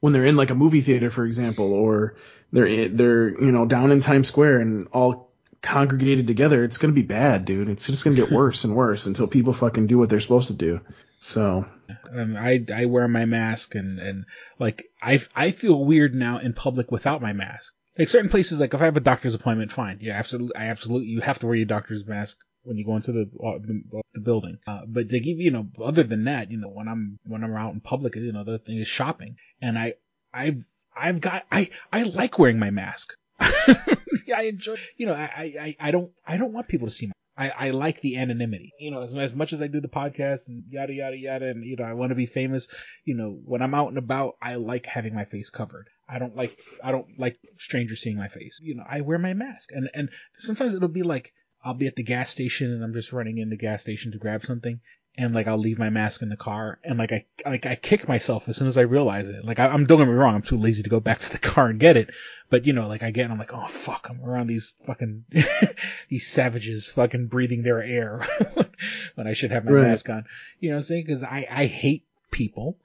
when 0.00 0.12
they're 0.12 0.24
in 0.24 0.36
like 0.36 0.50
a 0.50 0.54
movie 0.54 0.80
theater, 0.80 1.10
for 1.10 1.24
example, 1.26 1.72
or 1.72 2.16
they're 2.52 2.88
they're 2.88 3.28
you 3.30 3.52
know 3.52 3.66
down 3.66 3.92
in 3.92 4.00
Times 4.00 4.28
Square 4.28 4.60
and 4.60 4.88
all 4.92 5.27
congregated 5.62 6.26
together, 6.26 6.64
it's 6.64 6.78
gonna 6.78 6.92
be 6.92 7.02
bad, 7.02 7.44
dude. 7.44 7.68
It's 7.68 7.86
just 7.86 8.04
gonna 8.04 8.16
get 8.16 8.30
worse 8.40 8.64
and 8.64 8.74
worse 8.74 9.06
until 9.06 9.26
people 9.26 9.52
fucking 9.52 9.86
do 9.86 9.98
what 9.98 10.10
they're 10.10 10.20
supposed 10.20 10.48
to 10.48 10.54
do. 10.54 10.80
So 11.20 11.66
Um, 12.12 12.36
I 12.36 12.64
I 12.74 12.84
wear 12.84 13.08
my 13.08 13.24
mask 13.24 13.74
and 13.74 13.98
and 13.98 14.24
like 14.58 14.84
I 15.02 15.22
I 15.34 15.50
feel 15.50 15.84
weird 15.84 16.14
now 16.14 16.38
in 16.38 16.52
public 16.52 16.90
without 16.92 17.22
my 17.22 17.32
mask. 17.32 17.74
Like 17.98 18.08
certain 18.08 18.30
places, 18.30 18.60
like 18.60 18.74
if 18.74 18.80
I 18.80 18.84
have 18.84 18.96
a 18.96 19.00
doctor's 19.00 19.34
appointment, 19.34 19.72
fine, 19.72 19.98
yeah, 20.00 20.14
absolutely, 20.16 20.54
I 20.54 20.66
absolutely, 20.68 21.08
you 21.08 21.20
have 21.20 21.40
to 21.40 21.46
wear 21.46 21.56
your 21.56 21.66
doctor's 21.66 22.06
mask 22.06 22.36
when 22.62 22.76
you 22.76 22.84
go 22.84 22.94
into 22.94 23.10
the 23.10 23.22
uh, 23.44 23.58
the, 23.58 24.02
the 24.14 24.20
building. 24.20 24.58
Uh, 24.68 24.82
but 24.86 25.08
they 25.08 25.18
give 25.18 25.38
you 25.38 25.50
know, 25.50 25.66
other 25.82 26.04
than 26.04 26.24
that, 26.24 26.50
you 26.52 26.58
know, 26.58 26.68
when 26.68 26.86
I'm 26.86 27.18
when 27.24 27.42
I'm 27.42 27.56
out 27.56 27.74
in 27.74 27.80
public, 27.80 28.14
you 28.14 28.30
know, 28.30 28.44
the 28.44 28.58
thing 28.60 28.78
is 28.78 28.86
shopping, 28.86 29.36
and 29.60 29.76
I 29.76 29.94
I've 30.32 30.62
I've 30.96 31.20
got 31.20 31.44
I 31.50 31.70
I 31.92 32.04
like 32.04 32.38
wearing 32.38 32.60
my 32.60 32.70
mask. 32.70 33.14
I 33.40 34.42
enjoy. 34.42 34.76
You 34.96 35.06
know, 35.06 35.14
I, 35.14 35.54
I 35.60 35.76
I 35.80 35.90
don't 35.90 36.10
I 36.26 36.36
don't 36.36 36.52
want 36.52 36.68
people 36.68 36.88
to 36.88 36.92
see 36.92 37.06
my. 37.06 37.12
I, 37.36 37.68
I 37.68 37.70
like 37.70 38.00
the 38.00 38.16
anonymity. 38.16 38.72
You 38.80 38.90
know, 38.90 39.02
as, 39.02 39.14
as 39.14 39.32
much 39.32 39.52
as 39.52 39.62
I 39.62 39.68
do 39.68 39.80
the 39.80 39.88
podcast 39.88 40.48
and 40.48 40.64
yada 40.68 40.92
yada 40.92 41.16
yada, 41.16 41.46
and 41.50 41.64
you 41.64 41.76
know, 41.76 41.84
I 41.84 41.92
want 41.92 42.10
to 42.10 42.16
be 42.16 42.26
famous. 42.26 42.66
You 43.04 43.14
know, 43.14 43.38
when 43.44 43.62
I'm 43.62 43.74
out 43.74 43.88
and 43.88 43.98
about, 43.98 44.36
I 44.42 44.56
like 44.56 44.86
having 44.86 45.14
my 45.14 45.24
face 45.24 45.50
covered. 45.50 45.88
I 46.08 46.18
don't 46.18 46.34
like 46.34 46.58
I 46.82 46.90
don't 46.90 47.06
like 47.18 47.38
strangers 47.58 48.02
seeing 48.02 48.16
my 48.16 48.28
face. 48.28 48.58
You 48.62 48.74
know, 48.76 48.84
I 48.88 49.02
wear 49.02 49.18
my 49.18 49.34
mask, 49.34 49.70
and 49.72 49.88
and 49.94 50.08
sometimes 50.36 50.74
it'll 50.74 50.88
be 50.88 51.02
like 51.02 51.32
I'll 51.64 51.74
be 51.74 51.86
at 51.86 51.96
the 51.96 52.02
gas 52.02 52.30
station 52.30 52.72
and 52.72 52.84
I'm 52.84 52.94
just 52.94 53.12
running 53.12 53.38
in 53.38 53.50
the 53.50 53.56
gas 53.56 53.80
station 53.80 54.12
to 54.12 54.18
grab 54.18 54.44
something, 54.44 54.80
and 55.18 55.34
like 55.34 55.46
I'll 55.48 55.58
leave 55.58 55.78
my 55.78 55.90
mask 55.90 56.22
in 56.22 56.28
the 56.30 56.36
car, 56.36 56.78
and 56.84 56.98
like 56.98 57.12
I 57.12 57.26
like 57.44 57.66
I 57.66 57.74
kick 57.74 58.08
myself 58.08 58.48
as 58.48 58.56
soon 58.56 58.68
as 58.68 58.78
I 58.78 58.82
realize 58.82 59.28
it. 59.28 59.44
Like 59.44 59.58
I, 59.58 59.66
I'm 59.66 59.84
don't 59.84 59.98
get 59.98 60.06
me 60.06 60.14
wrong, 60.14 60.34
I'm 60.36 60.42
too 60.42 60.56
lazy 60.56 60.82
to 60.84 60.88
go 60.90 61.00
back 61.00 61.18
to 61.22 61.30
the 61.32 61.38
car 61.38 61.66
and 61.68 61.78
get 61.80 61.96
it, 61.96 62.08
but 62.48 62.66
you 62.66 62.72
know, 62.72 62.86
like 62.86 63.02
I 63.02 63.10
get, 63.10 63.24
and 63.24 63.32
I'm 63.32 63.38
like, 63.38 63.52
oh 63.52 63.66
fuck, 63.66 64.06
I'm 64.08 64.24
around 64.24 64.46
these 64.46 64.72
fucking 64.86 65.24
these 66.08 66.26
savages, 66.26 66.90
fucking 66.92 67.26
breathing 67.26 67.62
their 67.62 67.82
air 67.82 68.26
when 69.16 69.26
I 69.26 69.32
should 69.34 69.50
have 69.50 69.64
my 69.64 69.72
Right. 69.72 69.88
mask 69.88 70.08
on. 70.08 70.24
You 70.60 70.70
know 70.70 70.76
what 70.76 70.80
I'm 70.80 70.84
saying? 70.84 71.04
Because 71.06 71.22
I 71.22 71.46
I 71.50 71.66
hate 71.66 72.04
people. 72.30 72.78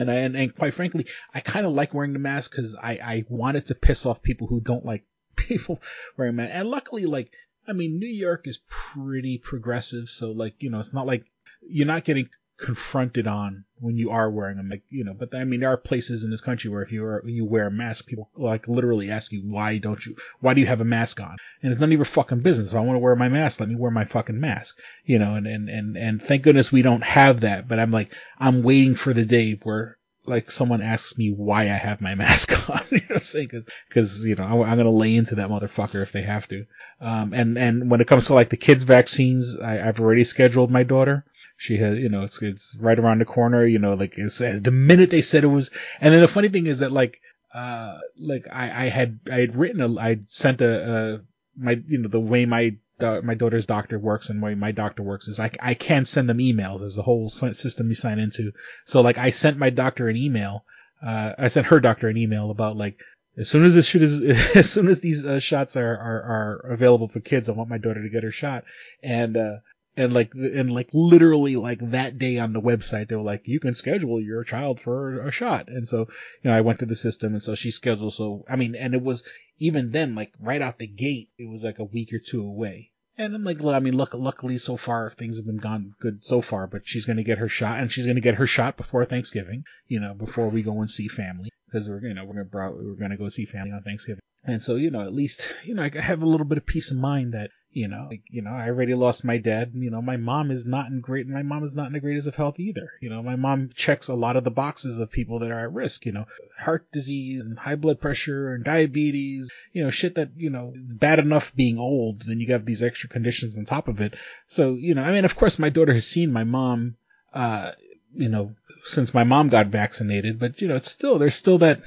And 0.00 0.10
I 0.12 0.14
and, 0.14 0.36
and 0.36 0.54
quite 0.54 0.74
frankly, 0.74 1.06
I 1.34 1.40
kind 1.40 1.66
of 1.66 1.72
like 1.72 1.92
wearing 1.92 2.12
the 2.12 2.20
mask 2.20 2.52
because 2.52 2.76
I 2.80 2.92
I 2.92 3.24
wanted 3.28 3.66
to 3.66 3.74
piss 3.74 4.06
off 4.06 4.22
people 4.22 4.46
who 4.46 4.60
don't 4.60 4.84
like 4.86 5.02
people 5.34 5.80
wearing 6.16 6.36
masks. 6.36 6.52
And 6.54 6.68
luckily, 6.68 7.04
like 7.04 7.32
I 7.68 7.72
mean, 7.72 7.98
New 7.98 8.08
York 8.08 8.46
is 8.46 8.60
pretty 8.68 9.38
progressive, 9.38 10.08
so 10.08 10.30
like 10.30 10.54
you 10.60 10.70
know, 10.70 10.78
it's 10.78 10.94
not 10.94 11.06
like 11.06 11.24
you're 11.60 11.86
not 11.86 12.04
getting 12.04 12.28
confronted 12.58 13.28
on 13.28 13.64
when 13.78 13.96
you 13.96 14.10
are 14.10 14.30
wearing 14.30 14.56
them, 14.56 14.68
like 14.68 14.82
you 14.88 15.04
know. 15.04 15.14
But 15.14 15.34
I 15.34 15.44
mean, 15.44 15.60
there 15.60 15.70
are 15.70 15.76
places 15.76 16.24
in 16.24 16.30
this 16.30 16.40
country 16.40 16.70
where 16.70 16.82
if 16.82 16.90
you 16.90 17.04
are 17.04 17.22
you 17.26 17.44
wear 17.44 17.66
a 17.66 17.70
mask, 17.70 18.06
people 18.06 18.30
like 18.36 18.66
literally 18.66 19.10
ask 19.10 19.32
you 19.32 19.42
why 19.42 19.78
don't 19.78 20.04
you 20.04 20.16
why 20.40 20.54
do 20.54 20.60
you 20.60 20.66
have 20.66 20.80
a 20.80 20.84
mask 20.84 21.20
on? 21.20 21.36
And 21.62 21.70
it's 21.70 21.80
none 21.80 21.90
of 21.90 21.96
your 21.96 22.04
fucking 22.04 22.40
business. 22.40 22.70
If 22.70 22.74
I 22.74 22.80
want 22.80 22.96
to 22.96 23.00
wear 23.00 23.14
my 23.16 23.28
mask, 23.28 23.60
let 23.60 23.68
me 23.68 23.76
wear 23.76 23.90
my 23.90 24.06
fucking 24.06 24.40
mask, 24.40 24.78
you 25.04 25.18
know. 25.18 25.34
And 25.34 25.46
and 25.46 25.68
and 25.68 25.96
and 25.96 26.22
thank 26.22 26.42
goodness 26.42 26.72
we 26.72 26.82
don't 26.82 27.04
have 27.04 27.42
that. 27.42 27.68
But 27.68 27.78
I'm 27.78 27.90
like 27.90 28.12
I'm 28.38 28.62
waiting 28.62 28.94
for 28.94 29.12
the 29.12 29.24
day 29.24 29.58
where 29.62 29.97
like 30.28 30.50
someone 30.50 30.82
asks 30.82 31.16
me 31.16 31.32
why 31.32 31.62
I 31.62 31.76
have 31.76 32.00
my 32.00 32.14
mask 32.24 32.52
on, 32.70 32.84
you 32.90 32.98
know 32.98 33.06
what 33.08 33.16
I'm 33.16 33.22
saying? 33.22 33.48
Cause, 33.48 33.64
cause, 33.90 34.24
you 34.24 34.36
know, 34.36 34.44
I'm, 34.44 34.62
I'm 34.62 34.76
gonna 34.76 34.90
lay 34.90 35.16
into 35.16 35.36
that 35.36 35.48
motherfucker 35.48 36.02
if 36.02 36.12
they 36.12 36.22
have 36.22 36.46
to. 36.48 36.66
Um, 37.00 37.32
and, 37.32 37.58
and 37.58 37.90
when 37.90 38.00
it 38.00 38.06
comes 38.06 38.26
to 38.26 38.34
like 38.34 38.50
the 38.50 38.56
kids 38.56 38.84
vaccines, 38.84 39.56
I, 39.58 39.88
I've 39.88 40.00
already 40.00 40.24
scheduled 40.24 40.70
my 40.70 40.82
daughter. 40.82 41.24
She 41.56 41.76
has, 41.78 41.98
you 41.98 42.08
know, 42.08 42.22
it's, 42.22 42.40
it's 42.42 42.76
right 42.78 42.98
around 42.98 43.20
the 43.20 43.24
corner, 43.24 43.66
you 43.66 43.78
know, 43.78 43.94
like 43.94 44.16
it's, 44.16 44.38
the 44.38 44.70
minute 44.70 45.10
they 45.10 45.22
said 45.22 45.44
it 45.44 45.48
was, 45.48 45.70
and 46.00 46.14
then 46.14 46.20
the 46.20 46.28
funny 46.28 46.48
thing 46.48 46.66
is 46.66 46.80
that 46.80 46.92
like, 46.92 47.18
uh, 47.52 47.98
like 48.18 48.44
I, 48.52 48.84
I 48.84 48.88
had, 48.88 49.20
I 49.30 49.36
had 49.36 49.56
written 49.56 49.80
a, 49.80 49.98
I 49.98 50.18
sent 50.28 50.60
a, 50.60 51.14
uh, 51.14 51.18
my, 51.56 51.80
you 51.88 51.98
know, 51.98 52.08
the 52.08 52.20
way 52.20 52.46
my, 52.46 52.76
my 53.00 53.34
daughter's 53.34 53.66
doctor 53.66 53.98
works 53.98 54.28
and 54.30 54.42
the 54.42 54.54
my 54.56 54.72
doctor 54.72 55.02
works 55.02 55.28
is 55.28 55.38
I, 55.38 55.50
I 55.60 55.74
can 55.74 56.04
send 56.04 56.28
them 56.28 56.38
emails. 56.38 56.80
There's 56.80 56.98
a 56.98 57.02
whole 57.02 57.28
system 57.30 57.88
you 57.88 57.94
sign 57.94 58.18
into. 58.18 58.52
So 58.86 59.00
like 59.00 59.18
I 59.18 59.30
sent 59.30 59.58
my 59.58 59.70
doctor 59.70 60.08
an 60.08 60.16
email. 60.16 60.64
Uh, 61.04 61.32
I 61.38 61.48
sent 61.48 61.68
her 61.68 61.80
doctor 61.80 62.08
an 62.08 62.16
email 62.16 62.50
about 62.50 62.76
like 62.76 62.98
as 63.38 63.48
soon 63.48 63.64
as 63.64 63.74
this 63.74 63.86
shit 63.86 64.02
is, 64.02 64.20
as 64.56 64.70
soon 64.70 64.88
as 64.88 65.00
these 65.00 65.24
uh, 65.24 65.38
shots 65.38 65.76
are, 65.76 65.96
are, 65.96 66.22
are 66.66 66.72
available 66.72 67.08
for 67.08 67.20
kids, 67.20 67.48
I 67.48 67.52
want 67.52 67.70
my 67.70 67.78
daughter 67.78 68.02
to 68.02 68.10
get 68.10 68.24
her 68.24 68.32
shot. 68.32 68.64
And, 69.02 69.36
uh, 69.36 69.56
and 69.98 70.12
like, 70.12 70.32
and 70.34 70.70
like 70.70 70.90
literally 70.92 71.56
like 71.56 71.78
that 71.90 72.18
day 72.18 72.38
on 72.38 72.52
the 72.52 72.60
website, 72.60 73.08
they 73.08 73.16
were 73.16 73.22
like, 73.22 73.42
you 73.44 73.60
can 73.60 73.74
schedule 73.74 74.20
your 74.22 74.44
child 74.44 74.80
for 74.80 75.26
a 75.26 75.30
shot. 75.30 75.68
And 75.68 75.88
so, 75.88 76.08
you 76.42 76.50
know, 76.50 76.56
I 76.56 76.60
went 76.60 76.78
to 76.78 76.86
the 76.86 76.96
system 76.96 77.32
and 77.32 77.42
so 77.42 77.54
she 77.54 77.70
scheduled. 77.70 78.14
So, 78.14 78.44
I 78.48 78.56
mean, 78.56 78.74
and 78.74 78.94
it 78.94 79.02
was 79.02 79.24
even 79.58 79.90
then, 79.90 80.14
like 80.14 80.32
right 80.40 80.62
out 80.62 80.78
the 80.78 80.86
gate, 80.86 81.30
it 81.36 81.50
was 81.50 81.64
like 81.64 81.78
a 81.78 81.84
week 81.84 82.12
or 82.12 82.20
two 82.20 82.42
away. 82.42 82.92
And 83.16 83.34
I'm 83.34 83.42
like, 83.42 83.60
I 83.62 83.80
mean, 83.80 83.96
look, 83.96 84.14
luckily 84.14 84.58
so 84.58 84.76
far 84.76 85.10
things 85.10 85.36
have 85.36 85.46
been 85.46 85.56
gone 85.56 85.94
good 86.00 86.24
so 86.24 86.40
far, 86.40 86.68
but 86.68 86.86
she's 86.86 87.04
going 87.04 87.16
to 87.16 87.24
get 87.24 87.38
her 87.38 87.48
shot 87.48 87.80
and 87.80 87.90
she's 87.90 88.04
going 88.04 88.14
to 88.14 88.22
get 88.22 88.36
her 88.36 88.46
shot 88.46 88.76
before 88.76 89.04
Thanksgiving, 89.04 89.64
you 89.88 89.98
know, 89.98 90.14
before 90.14 90.48
we 90.48 90.62
go 90.62 90.80
and 90.80 90.88
see 90.88 91.08
family 91.08 91.50
because 91.70 91.88
we're, 91.88 92.00
you 92.00 92.14
know, 92.14 92.24
we're 92.24 92.42
to, 92.42 92.96
we're 92.98 93.08
to 93.08 93.16
go 93.16 93.28
see 93.28 93.44
family 93.44 93.72
on 93.72 93.82
Thanksgiving. 93.82 94.20
And 94.44 94.62
so, 94.62 94.76
you 94.76 94.90
know, 94.90 95.02
at 95.02 95.12
least, 95.12 95.54
you 95.64 95.74
know, 95.74 95.82
I 95.82 96.00
have 96.00 96.22
a 96.22 96.26
little 96.26 96.46
bit 96.46 96.58
of 96.58 96.66
peace 96.66 96.90
of 96.90 96.96
mind 96.96 97.34
that, 97.34 97.50
you 97.70 97.86
know, 97.86 98.06
like, 98.08 98.22
you 98.30 98.40
know, 98.40 98.50
I 98.50 98.68
already 98.68 98.94
lost 98.94 99.24
my 99.24 99.36
dad. 99.36 99.72
You 99.74 99.90
know, 99.90 100.00
my 100.00 100.16
mom 100.16 100.50
is 100.50 100.66
not 100.66 100.86
in 100.86 101.00
great, 101.00 101.28
my 101.28 101.42
mom 101.42 101.64
is 101.64 101.74
not 101.74 101.88
in 101.88 101.92
the 101.92 102.00
greatest 102.00 102.26
of 102.26 102.34
health 102.34 102.58
either. 102.58 102.92
You 103.02 103.10
know, 103.10 103.22
my 103.22 103.36
mom 103.36 103.70
checks 103.74 104.08
a 104.08 104.14
lot 104.14 104.36
of 104.36 104.44
the 104.44 104.50
boxes 104.50 104.98
of 104.98 105.10
people 105.10 105.40
that 105.40 105.50
are 105.50 105.64
at 105.64 105.72
risk, 105.72 106.06
you 106.06 106.12
know, 106.12 106.24
heart 106.58 106.90
disease 106.92 107.42
and 107.42 107.58
high 107.58 107.74
blood 107.74 108.00
pressure 108.00 108.54
and 108.54 108.64
diabetes, 108.64 109.50
you 109.72 109.84
know, 109.84 109.90
shit 109.90 110.14
that, 110.14 110.30
you 110.36 110.48
know, 110.48 110.72
is 110.82 110.94
bad 110.94 111.18
enough 111.18 111.54
being 111.54 111.78
old. 111.78 112.22
Then 112.26 112.40
you 112.40 112.52
have 112.52 112.64
these 112.64 112.82
extra 112.82 113.10
conditions 113.10 113.58
on 113.58 113.66
top 113.66 113.86
of 113.86 114.00
it. 114.00 114.14
So, 114.46 114.74
you 114.74 114.94
know, 114.94 115.02
I 115.02 115.12
mean, 115.12 115.26
of 115.26 115.36
course 115.36 115.58
my 115.58 115.68
daughter 115.68 115.92
has 115.92 116.06
seen 116.06 116.32
my 116.32 116.44
mom, 116.44 116.96
uh, 117.34 117.72
you 118.14 118.30
know, 118.30 118.54
since 118.84 119.14
my 119.14 119.24
mom 119.24 119.48
got 119.48 119.68
vaccinated, 119.68 120.38
but 120.38 120.60
you 120.60 120.68
know, 120.68 120.76
it's 120.76 120.90
still, 120.90 121.18
there's 121.18 121.34
still 121.34 121.58
that, 121.58 121.82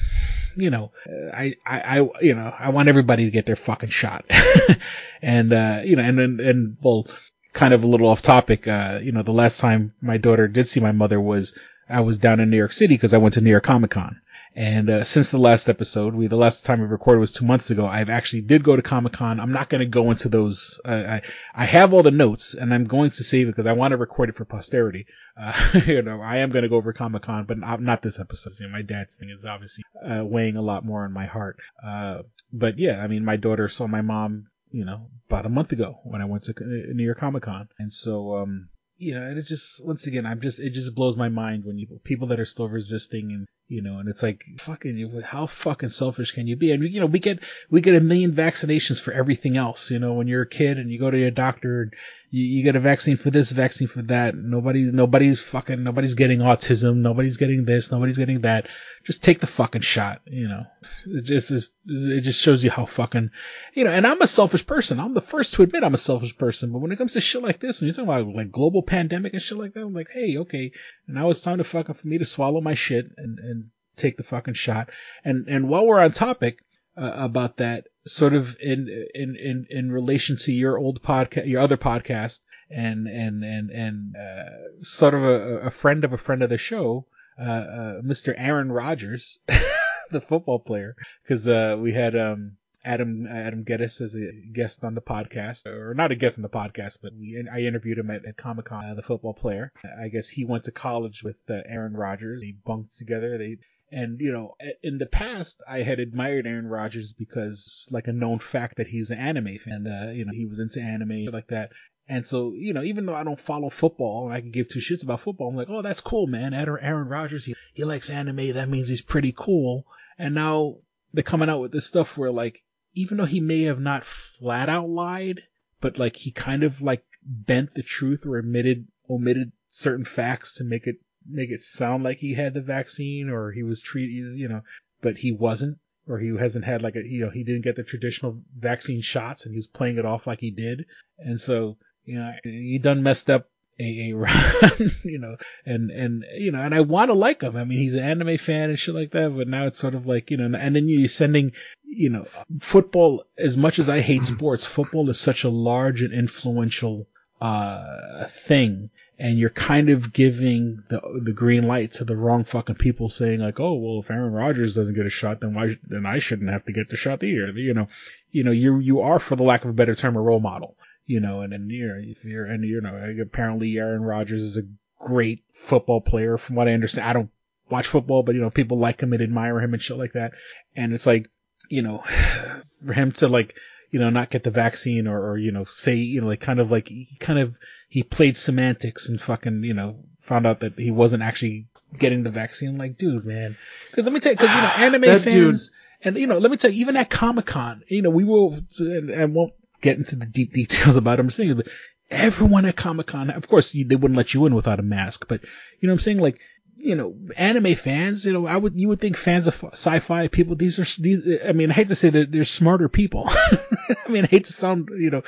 you 0.55 0.69
know, 0.69 0.91
I, 1.33 1.55
I, 1.65 1.99
I, 1.99 2.09
you 2.21 2.35
know, 2.35 2.53
I 2.57 2.69
want 2.69 2.89
everybody 2.89 3.25
to 3.25 3.31
get 3.31 3.45
their 3.45 3.55
fucking 3.55 3.89
shot. 3.89 4.25
and, 5.21 5.53
uh, 5.53 5.81
you 5.83 5.95
know, 5.95 6.03
and, 6.03 6.19
and, 6.19 6.39
and, 6.39 6.77
well, 6.81 7.07
kind 7.53 7.73
of 7.73 7.83
a 7.83 7.87
little 7.87 8.07
off 8.07 8.21
topic, 8.21 8.67
uh, 8.67 8.99
you 9.01 9.11
know, 9.11 9.23
the 9.23 9.31
last 9.31 9.59
time 9.59 9.93
my 10.01 10.17
daughter 10.17 10.47
did 10.47 10.67
see 10.67 10.79
my 10.79 10.91
mother 10.91 11.19
was, 11.19 11.57
I 11.89 12.01
was 12.01 12.17
down 12.17 12.39
in 12.39 12.49
New 12.49 12.57
York 12.57 12.73
City 12.73 12.95
because 12.95 13.13
I 13.13 13.17
went 13.17 13.33
to 13.35 13.41
New 13.41 13.49
York 13.49 13.63
Comic 13.63 13.91
Con. 13.91 14.21
And 14.53 14.89
uh, 14.89 15.03
since 15.05 15.29
the 15.29 15.37
last 15.37 15.69
episode, 15.69 16.13
we 16.13 16.27
the 16.27 16.35
last 16.35 16.65
time 16.65 16.81
we 16.81 16.85
recorded 16.87 17.21
was 17.21 17.31
two 17.31 17.45
months 17.45 17.71
ago. 17.71 17.87
I've 17.87 18.09
actually 18.09 18.41
did 18.41 18.65
go 18.65 18.75
to 18.75 18.81
Comic 18.81 19.13
Con. 19.13 19.39
I'm 19.39 19.53
not 19.53 19.69
going 19.69 19.79
to 19.79 19.85
go 19.85 20.11
into 20.11 20.27
those. 20.27 20.77
Uh, 20.83 20.91
I 20.91 21.21
I 21.55 21.65
have 21.65 21.93
all 21.93 22.03
the 22.03 22.11
notes, 22.11 22.53
and 22.53 22.73
I'm 22.73 22.85
going 22.85 23.11
to 23.11 23.23
save 23.23 23.47
it 23.47 23.51
because 23.51 23.65
I 23.65 23.71
want 23.71 23.93
to 23.93 23.97
record 23.97 24.27
it 24.27 24.35
for 24.35 24.43
posterity. 24.43 25.05
Uh, 25.39 25.79
you 25.87 26.01
know, 26.01 26.21
I 26.21 26.37
am 26.37 26.51
going 26.51 26.63
to 26.63 26.69
go 26.69 26.75
over 26.75 26.91
Comic 26.91 27.23
Con, 27.23 27.45
but 27.45 27.59
not, 27.59 27.81
not 27.81 28.01
this 28.01 28.19
episode. 28.19 28.51
My 28.69 28.81
dad's 28.81 29.15
thing 29.15 29.29
is 29.29 29.45
obviously 29.45 29.83
uh, 30.05 30.25
weighing 30.25 30.57
a 30.57 30.61
lot 30.61 30.83
more 30.83 31.05
on 31.05 31.13
my 31.13 31.27
heart. 31.27 31.57
Uh, 31.81 32.23
but 32.51 32.77
yeah, 32.77 32.99
I 32.99 33.07
mean, 33.07 33.23
my 33.23 33.37
daughter 33.37 33.69
saw 33.69 33.87
my 33.87 34.01
mom, 34.01 34.47
you 34.69 34.83
know, 34.83 35.07
about 35.29 35.45
a 35.45 35.49
month 35.49 35.71
ago 35.71 36.01
when 36.03 36.21
I 36.21 36.25
went 36.25 36.43
to 36.45 36.51
uh, 36.51 36.93
New 36.93 37.05
York 37.05 37.19
Comic 37.19 37.43
Con, 37.43 37.69
and 37.79 37.93
so 37.93 38.35
um, 38.35 38.67
you 39.01 39.15
know, 39.15 39.23
and 39.23 39.39
it 39.39 39.47
just 39.47 39.83
once 39.83 40.05
again, 40.05 40.27
I'm 40.27 40.41
just 40.41 40.59
it 40.59 40.71
just 40.71 40.93
blows 40.93 41.17
my 41.17 41.27
mind 41.27 41.65
when 41.65 41.79
you 41.79 41.87
people 42.03 42.27
that 42.27 42.39
are 42.39 42.45
still 42.45 42.69
resisting 42.69 43.31
and 43.31 43.47
you 43.67 43.81
know, 43.81 43.97
and 43.97 44.07
it's 44.07 44.21
like 44.21 44.43
fucking 44.59 45.23
how 45.25 45.47
fucking 45.47 45.89
selfish 45.89 46.33
can 46.33 46.45
you 46.45 46.55
be? 46.55 46.71
And 46.71 46.83
you 46.83 46.99
know, 46.99 47.07
we 47.07 47.19
get 47.19 47.39
we 47.69 47.81
get 47.81 47.95
a 47.95 47.99
million 47.99 48.33
vaccinations 48.33 49.01
for 49.01 49.11
everything 49.11 49.57
else. 49.57 49.89
You 49.89 49.97
know, 49.97 50.13
when 50.13 50.27
you're 50.27 50.43
a 50.43 50.49
kid 50.49 50.77
and 50.77 50.91
you 50.91 50.99
go 50.99 51.09
to 51.09 51.17
your 51.17 51.31
doctor 51.31 51.81
and 51.81 51.93
you, 52.31 52.45
you 52.45 52.63
get 52.63 52.77
a 52.77 52.79
vaccine 52.79 53.17
for 53.17 53.29
this, 53.29 53.51
vaccine 53.51 53.89
for 53.89 54.01
that. 54.03 54.35
Nobody 54.35 54.83
nobody's 54.83 55.39
fucking 55.41 55.83
nobody's 55.83 56.15
getting 56.15 56.39
autism. 56.39 56.97
Nobody's 56.97 57.37
getting 57.37 57.65
this. 57.65 57.91
Nobody's 57.91 58.17
getting 58.17 58.41
that. 58.41 58.67
Just 59.03 59.21
take 59.21 59.41
the 59.41 59.47
fucking 59.47 59.81
shot. 59.81 60.21
You 60.25 60.47
know, 60.47 60.63
it 61.07 61.25
just 61.25 61.51
it 61.51 62.21
just 62.21 62.39
shows 62.39 62.63
you 62.63 62.71
how 62.71 62.85
fucking 62.85 63.31
you 63.73 63.83
know. 63.83 63.91
And 63.91 64.07
I'm 64.07 64.21
a 64.21 64.27
selfish 64.27 64.65
person. 64.65 64.99
I'm 64.99 65.13
the 65.13 65.21
first 65.21 65.53
to 65.55 65.63
admit 65.63 65.83
I'm 65.83 65.93
a 65.93 65.99
selfish 65.99 66.37
person. 66.37 66.71
But 66.71 66.79
when 66.79 66.93
it 66.93 66.97
comes 66.97 67.13
to 67.13 67.21
shit 67.21 67.43
like 67.43 67.59
this, 67.59 67.81
and 67.81 67.87
you're 67.87 67.93
talking 67.93 68.23
about 68.23 68.35
like 68.35 68.51
global 68.51 68.81
pandemic 68.81 69.33
and 69.33 69.41
shit 69.41 69.57
like 69.57 69.73
that, 69.73 69.81
I'm 69.81 69.93
like, 69.93 70.09
hey, 70.09 70.37
okay, 70.37 70.71
And 71.07 71.15
now 71.15 71.29
it's 71.29 71.41
time 71.41 71.57
to 71.57 71.65
fucking 71.65 71.95
for 71.95 72.07
me 72.07 72.17
to 72.17 72.25
swallow 72.25 72.61
my 72.61 72.75
shit 72.75 73.11
and 73.17 73.39
and 73.39 73.69
take 73.97 74.15
the 74.15 74.23
fucking 74.23 74.53
shot. 74.53 74.89
And 75.25 75.49
and 75.49 75.67
while 75.67 75.85
we're 75.85 75.99
on 75.99 76.13
topic 76.13 76.59
uh, 76.95 77.11
about 77.13 77.57
that, 77.57 77.87
sort 78.05 78.33
of 78.33 78.57
in 78.59 78.87
in 79.13 79.35
in 79.35 79.67
in 79.69 79.91
relation 79.91 80.35
to 80.37 80.51
your 80.51 80.77
old 80.77 81.01
podcast, 81.01 81.47
your 81.47 81.61
other 81.61 81.77
podcast, 81.77 82.39
and 82.69 83.07
and 83.07 83.43
and 83.43 83.69
and 83.69 84.15
uh, 84.15 84.83
sort 84.83 85.13
of 85.13 85.23
a, 85.23 85.57
a 85.67 85.71
friend 85.71 86.03
of 86.03 86.13
a 86.13 86.17
friend 86.17 86.41
of 86.41 86.49
the 86.49 86.57
show, 86.57 87.05
uh, 87.39 87.43
uh 87.43 88.01
Mr. 88.01 88.33
Aaron 88.35 88.71
Rodgers, 88.71 89.39
the 90.11 90.21
football 90.21 90.59
player, 90.59 90.95
because 91.23 91.47
uh, 91.47 91.77
we 91.79 91.93
had 91.93 92.15
um. 92.15 92.57
Adam 92.83 93.27
Adam 93.27 93.61
Geddes 93.61 94.01
as 94.01 94.15
a 94.15 94.31
guest 94.53 94.83
on 94.83 94.95
the 94.95 95.01
podcast, 95.01 95.67
or 95.67 95.93
not 95.93 96.11
a 96.11 96.15
guest 96.15 96.39
on 96.39 96.41
the 96.41 96.49
podcast, 96.49 96.97
but 97.03 97.13
we, 97.13 97.39
I 97.53 97.59
interviewed 97.59 97.99
him 97.99 98.09
at, 98.09 98.25
at 98.25 98.37
Comic 98.37 98.65
Con, 98.65 98.83
uh, 98.83 98.95
the 98.95 99.03
football 99.03 99.35
player. 99.35 99.71
I 100.01 100.07
guess 100.07 100.27
he 100.27 100.45
went 100.45 100.63
to 100.63 100.71
college 100.71 101.21
with 101.21 101.35
uh, 101.47 101.61
Aaron 101.67 101.93
Rodgers. 101.93 102.41
They 102.41 102.55
bunked 102.65 102.97
together. 102.97 103.37
They 103.37 103.57
and, 103.91 104.19
you 104.19 104.31
know, 104.31 104.55
in 104.81 104.97
the 104.97 105.05
past, 105.05 105.61
I 105.67 105.83
had 105.83 105.99
admired 105.99 106.47
Aaron 106.47 106.67
Rodgers 106.67 107.13
because, 107.13 107.87
like, 107.91 108.07
a 108.07 108.13
known 108.13 108.39
fact 108.39 108.77
that 108.77 108.87
he's 108.87 109.09
an 109.09 109.19
anime 109.19 109.57
fan. 109.63 109.85
And, 109.85 110.09
Uh, 110.09 110.11
you 110.11 110.25
know, 110.25 110.31
he 110.33 110.45
was 110.45 110.59
into 110.59 110.81
anime, 110.81 111.25
like 111.25 111.47
that. 111.47 111.71
And 112.07 112.25
so, 112.25 112.53
you 112.53 112.73
know, 112.73 112.83
even 112.83 113.05
though 113.05 113.15
I 113.15 113.23
don't 113.23 113.39
follow 113.39 113.69
football 113.69 114.25
and 114.25 114.33
I 114.33 114.41
can 114.41 114.51
give 114.51 114.67
two 114.67 114.79
shits 114.79 115.03
about 115.03 115.21
football, 115.21 115.49
I'm 115.49 115.55
like, 115.55 115.69
oh, 115.69 115.81
that's 115.81 116.01
cool, 116.01 116.27
man. 116.27 116.53
Aaron 116.53 117.07
Rodgers, 117.07 117.45
he, 117.45 117.55
he 117.73 117.83
likes 117.83 118.09
anime. 118.09 118.53
That 118.53 118.69
means 118.69 118.89
he's 118.89 119.01
pretty 119.01 119.33
cool. 119.37 119.85
And 120.17 120.35
now 120.35 120.77
they're 121.13 121.23
coming 121.23 121.49
out 121.49 121.61
with 121.61 121.71
this 121.71 121.85
stuff 121.85 122.17
where, 122.17 122.31
like, 122.31 122.63
even 122.93 123.17
though 123.17 123.25
he 123.25 123.39
may 123.39 123.63
have 123.63 123.79
not 123.79 124.05
flat 124.05 124.67
out 124.67 124.89
lied, 124.89 125.41
but, 125.79 125.99
like, 125.99 126.15
he 126.15 126.31
kind 126.31 126.63
of, 126.63 126.81
like, 126.81 127.03
bent 127.23 127.73
the 127.75 127.83
truth 127.83 128.25
or 128.25 128.39
omitted, 128.39 128.87
omitted 129.09 129.51
certain 129.67 130.05
facts 130.05 130.55
to 130.55 130.63
make 130.63 130.87
it 130.87 130.97
make 131.29 131.49
it 131.49 131.61
sound 131.61 132.03
like 132.03 132.17
he 132.17 132.33
had 132.33 132.53
the 132.53 132.61
vaccine 132.61 133.29
or 133.29 133.51
he 133.51 133.63
was 133.63 133.81
treated, 133.81 134.37
you 134.37 134.47
know, 134.47 134.61
but 135.01 135.17
he 135.17 135.31
wasn't, 135.31 135.77
or 136.07 136.19
he 136.19 136.35
hasn't 136.37 136.65
had 136.65 136.81
like 136.81 136.95
a, 136.95 137.03
you 137.03 137.21
know, 137.21 137.29
he 137.29 137.43
didn't 137.43 137.63
get 137.63 137.75
the 137.75 137.83
traditional 137.83 138.41
vaccine 138.57 139.01
shots 139.01 139.45
and 139.45 139.53
he 139.53 139.57
was 139.57 139.67
playing 139.67 139.97
it 139.97 140.05
off 140.05 140.27
like 140.27 140.39
he 140.39 140.51
did. 140.51 140.85
And 141.19 141.39
so, 141.39 141.77
you 142.05 142.17
know, 142.17 142.31
he 142.43 142.79
done 142.79 143.03
messed 143.03 143.29
up 143.29 143.49
a, 143.79 144.13
run, 144.13 144.91
you 145.03 145.19
know, 145.19 145.35
and, 145.65 145.91
and, 145.91 146.25
you 146.35 146.51
know, 146.51 146.59
and 146.59 146.73
I 146.73 146.81
want 146.81 147.09
to 147.09 147.13
like 147.15 147.41
him. 147.41 147.55
I 147.55 147.63
mean, 147.63 147.79
he's 147.79 147.93
an 147.93 148.03
anime 148.03 148.37
fan 148.37 148.69
and 148.69 148.79
shit 148.79 148.95
like 148.95 149.11
that, 149.11 149.35
but 149.35 149.47
now 149.47 149.67
it's 149.67 149.79
sort 149.79 149.95
of 149.95 150.05
like, 150.05 150.31
you 150.31 150.37
know, 150.37 150.57
and 150.57 150.75
then 150.75 150.87
you're 150.87 151.07
sending, 151.07 151.53
you 151.83 152.09
know, 152.09 152.27
football, 152.59 153.25
as 153.37 153.57
much 153.57 153.79
as 153.79 153.89
I 153.89 154.01
hate 154.01 154.25
sports, 154.25 154.65
football 154.65 155.09
is 155.09 155.19
such 155.19 155.43
a 155.43 155.49
large 155.49 156.01
and 156.01 156.13
influential, 156.13 157.07
uh, 157.41 158.27
thing 158.27 158.89
and 159.21 159.37
you're 159.37 159.51
kind 159.51 159.89
of 159.91 160.11
giving 160.11 160.83
the 160.89 160.99
the 161.23 161.31
green 161.31 161.67
light 161.67 161.93
to 161.93 162.03
the 162.03 162.15
wrong 162.15 162.43
fucking 162.43 162.75
people 162.75 163.07
saying 163.07 163.39
like, 163.39 163.59
oh 163.59 163.73
well, 163.73 163.99
if 163.99 164.09
Aaron 164.09 164.33
Rodgers 164.33 164.73
doesn't 164.73 164.95
get 164.95 165.05
a 165.05 165.11
shot, 165.11 165.41
then 165.41 165.53
why 165.53 165.77
then 165.87 166.07
I 166.07 166.17
shouldn't 166.17 166.49
have 166.49 166.65
to 166.65 166.73
get 166.73 166.89
the 166.89 166.97
shot 166.97 167.23
either. 167.23 167.51
You 167.51 167.75
know, 167.75 167.87
you 168.31 168.43
know, 168.43 168.51
you 168.51 168.79
you 168.79 169.01
are 169.01 169.19
for 169.19 169.35
the 169.35 169.43
lack 169.43 169.63
of 169.63 169.69
a 169.69 169.73
better 169.73 169.93
term 169.93 170.15
a 170.15 170.21
role 170.21 170.39
model. 170.39 170.75
You 171.05 171.19
know, 171.19 171.41
and 171.41 171.53
and 171.53 171.69
you 171.69 171.87
know, 171.87 171.99
if 171.99 172.23
you're 172.23 172.45
and 172.45 172.63
you 172.63 172.81
know, 172.81 173.15
apparently 173.21 173.77
Aaron 173.77 174.01
Rodgers 174.01 174.41
is 174.41 174.57
a 174.57 174.63
great 174.97 175.43
football 175.53 176.01
player 176.01 176.39
from 176.39 176.55
what 176.55 176.67
I 176.67 176.73
understand. 176.73 177.07
I 177.07 177.13
don't 177.13 177.29
watch 177.69 177.87
football, 177.87 178.23
but 178.23 178.33
you 178.33 178.41
know, 178.41 178.49
people 178.49 178.79
like 178.79 179.01
him 179.01 179.13
and 179.13 179.21
admire 179.21 179.59
him 179.59 179.73
and 179.73 179.81
shit 179.81 179.97
like 179.97 180.13
that. 180.13 180.31
And 180.75 180.93
it's 180.93 181.05
like, 181.05 181.29
you 181.69 181.83
know, 181.83 182.03
for 182.85 182.93
him 182.93 183.11
to 183.13 183.27
like, 183.27 183.55
you 183.91 183.99
know, 183.99 184.09
not 184.09 184.29
get 184.29 184.43
the 184.43 184.51
vaccine 184.51 185.05
or, 185.07 185.31
or 185.31 185.37
you 185.37 185.51
know, 185.51 185.65
say, 185.65 185.95
you 185.95 186.21
know, 186.21 186.27
like 186.27 186.39
kind 186.39 186.59
of 186.59 186.71
like 186.71 186.87
he 186.87 187.17
kind 187.19 187.37
of 187.37 187.55
he 187.89 188.03
played 188.03 188.37
semantics 188.37 189.09
and 189.09 189.21
fucking, 189.21 189.63
you 189.63 189.73
know, 189.73 189.97
found 190.21 190.47
out 190.47 190.61
that 190.61 190.79
he 190.79 190.91
wasn't 190.91 191.21
actually 191.21 191.67
getting 191.97 192.23
the 192.23 192.29
vaccine. 192.29 192.77
Like, 192.77 192.97
dude, 192.97 193.25
man. 193.25 193.57
Cause 193.93 194.05
let 194.05 194.13
me 194.13 194.21
tell 194.21 194.31
you, 194.31 194.37
cause, 194.37 194.49
you 194.49 194.61
know, 194.61 194.67
anime 194.77 195.21
fans, 195.21 195.69
dude. 195.69 196.07
and, 196.07 196.17
you 196.17 196.27
know, 196.27 196.37
let 196.37 196.49
me 196.49 196.57
tell 196.57 196.71
you, 196.71 196.81
even 196.81 196.95
at 196.95 197.09
Comic 197.09 197.45
Con, 197.45 197.83
you 197.87 198.01
know, 198.01 198.09
we 198.09 198.23
will, 198.23 198.59
and 198.79 199.13
I 199.13 199.25
won't 199.25 199.53
get 199.81 199.97
into 199.97 200.15
the 200.15 200.25
deep 200.25 200.53
details 200.53 200.95
about 200.95 201.19
him 201.19 201.25
I'm 201.25 201.31
saying, 201.31 201.55
but 201.55 201.67
everyone 202.09 202.65
at 202.65 202.77
Comic 202.77 203.07
Con, 203.07 203.29
of 203.29 203.47
course, 203.47 203.73
they 203.73 203.95
wouldn't 203.95 204.17
let 204.17 204.33
you 204.33 204.45
in 204.45 204.55
without 204.55 204.79
a 204.79 204.83
mask, 204.83 205.25
but, 205.27 205.41
you 205.79 205.87
know 205.87 205.93
what 205.93 205.95
I'm 205.95 205.99
saying? 205.99 206.19
Like, 206.19 206.39
you 206.77 206.95
know, 206.95 207.15
anime 207.37 207.75
fans, 207.75 208.25
you 208.25 208.33
know, 208.33 208.47
I 208.47 208.57
would, 208.57 208.79
you 208.79 208.87
would 208.89 208.99
think 208.99 209.17
fans 209.17 209.47
of 209.47 209.63
sci-fi 209.73 210.27
people, 210.27 210.55
these 210.55 210.79
are, 210.79 211.01
these, 211.01 211.21
I 211.47 211.51
mean, 211.51 211.69
I 211.69 211.73
hate 211.73 211.89
to 211.89 211.95
say 211.95 212.09
that 212.09 212.31
they're 212.31 212.43
smarter 212.43 212.89
people. 212.89 213.25
I 213.29 214.09
mean, 214.09 214.25
I 214.25 214.27
hate 214.27 214.45
to 214.45 214.53
sound, 214.53 214.89
you 214.91 215.09
know, 215.09 215.21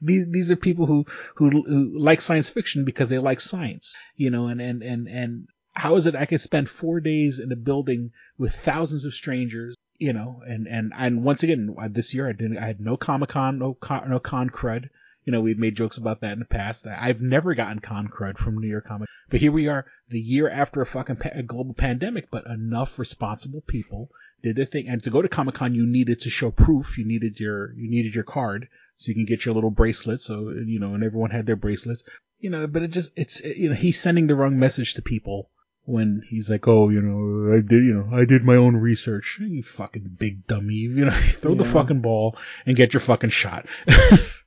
these, 0.00 0.28
these 0.28 0.50
are 0.50 0.56
people 0.56 0.86
who, 0.86 1.06
who, 1.34 1.50
who 1.50 1.98
like 1.98 2.20
science 2.20 2.48
fiction 2.48 2.84
because 2.84 3.08
they 3.08 3.18
like 3.18 3.40
science, 3.40 3.96
you 4.14 4.30
know, 4.30 4.46
and, 4.46 4.60
and, 4.60 4.82
and, 4.82 5.08
and 5.08 5.48
how 5.72 5.96
is 5.96 6.06
it 6.06 6.14
I 6.14 6.26
could 6.26 6.40
spend 6.40 6.68
four 6.68 7.00
days 7.00 7.40
in 7.40 7.50
a 7.52 7.56
building 7.56 8.12
with 8.38 8.54
thousands 8.54 9.04
of 9.04 9.14
strangers, 9.14 9.74
you 9.98 10.12
know, 10.12 10.42
and, 10.46 10.66
and, 10.66 10.92
and 10.96 11.24
once 11.24 11.42
again, 11.42 11.74
this 11.90 12.14
year 12.14 12.28
I 12.28 12.32
didn't, 12.32 12.58
I 12.58 12.66
had 12.66 12.80
no 12.80 12.96
Comic 12.96 13.30
Con, 13.30 13.58
no, 13.58 13.74
con, 13.74 14.10
no 14.10 14.20
con 14.20 14.48
crud. 14.50 14.90
You 15.24 15.32
know, 15.32 15.40
we've 15.40 15.58
made 15.58 15.76
jokes 15.76 15.98
about 15.98 16.20
that 16.20 16.32
in 16.32 16.38
the 16.38 16.44
past. 16.44 16.86
I've 16.86 17.20
never 17.20 17.54
gotten 17.54 17.80
con 17.80 18.08
crud 18.08 18.38
from 18.38 18.58
New 18.58 18.68
York 18.68 18.86
Comic, 18.86 19.08
But 19.28 19.40
here 19.40 19.52
we 19.52 19.68
are, 19.68 19.86
the 20.08 20.20
year 20.20 20.48
after 20.48 20.80
a 20.80 20.86
fucking 20.86 21.16
pa- 21.16 21.30
a 21.34 21.42
global 21.42 21.74
pandemic, 21.74 22.30
but 22.30 22.46
enough 22.46 22.98
responsible 22.98 23.62
people 23.66 24.10
did 24.42 24.56
their 24.56 24.66
thing. 24.66 24.88
And 24.88 25.02
to 25.02 25.10
go 25.10 25.22
to 25.22 25.28
Comic 25.28 25.56
Con, 25.56 25.74
you 25.74 25.86
needed 25.86 26.20
to 26.20 26.30
show 26.30 26.50
proof. 26.50 26.98
You 26.98 27.04
needed 27.04 27.38
your 27.38 27.72
you 27.74 27.90
needed 27.90 28.14
your 28.14 28.24
card 28.24 28.68
so 28.96 29.08
you 29.08 29.14
can 29.14 29.26
get 29.26 29.44
your 29.44 29.54
little 29.54 29.70
bracelet. 29.70 30.22
So 30.22 30.50
you 30.50 30.80
know, 30.80 30.94
and 30.94 31.04
everyone 31.04 31.30
had 31.30 31.46
their 31.46 31.56
bracelets. 31.56 32.02
You 32.38 32.50
know, 32.50 32.66
but 32.66 32.82
it 32.82 32.90
just 32.90 33.12
it's 33.16 33.40
you 33.42 33.68
know 33.68 33.76
he's 33.76 34.00
sending 34.00 34.26
the 34.26 34.34
wrong 34.34 34.58
message 34.58 34.94
to 34.94 35.02
people 35.02 35.50
when 35.84 36.22
he's 36.28 36.50
like, 36.50 36.68
oh, 36.68 36.88
you 36.88 37.00
know, 37.00 37.52
I 37.52 37.60
did, 37.60 37.84
you 37.84 37.94
know, 37.94 38.16
I 38.16 38.24
did 38.24 38.44
my 38.44 38.56
own 38.56 38.76
research. 38.76 39.38
You 39.40 39.62
fucking 39.62 40.16
big 40.18 40.46
dummy, 40.46 40.74
you 40.74 41.04
know, 41.04 41.10
throw 41.40 41.54
the 41.54 41.64
fucking 41.64 42.00
ball 42.00 42.36
and 42.64 42.76
get 42.76 42.94
your 42.94 43.00
fucking 43.00 43.30
shot. 43.30 43.66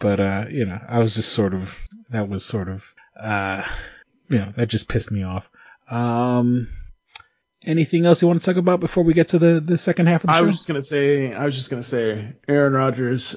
but 0.00 0.18
uh, 0.18 0.46
you 0.50 0.66
know, 0.66 0.78
I 0.88 0.98
was 0.98 1.14
just 1.14 1.32
sort 1.32 1.54
of 1.54 1.76
that 2.10 2.28
was 2.28 2.44
sort 2.44 2.68
of 2.68 2.84
uh, 3.18 3.64
you 4.28 4.38
know, 4.38 4.52
that 4.56 4.66
just 4.66 4.88
pissed 4.88 5.10
me 5.12 5.22
off. 5.22 5.48
Um, 5.90 6.68
anything 7.64 8.06
else 8.06 8.22
you 8.22 8.28
want 8.28 8.40
to 8.40 8.46
talk 8.46 8.56
about 8.56 8.80
before 8.80 9.04
we 9.04 9.14
get 9.14 9.28
to 9.28 9.38
the 9.38 9.60
the 9.60 9.78
second 9.78 10.06
half 10.06 10.24
of 10.24 10.28
the 10.28 10.32
I 10.32 10.38
show? 10.38 10.42
I 10.42 10.46
was 10.46 10.56
just 10.56 10.68
gonna 10.68 10.82
say, 10.82 11.32
I 11.32 11.44
was 11.44 11.54
just 11.54 11.70
gonna 11.70 11.82
say, 11.82 12.34
Aaron 12.48 12.72
Rodgers, 12.72 13.36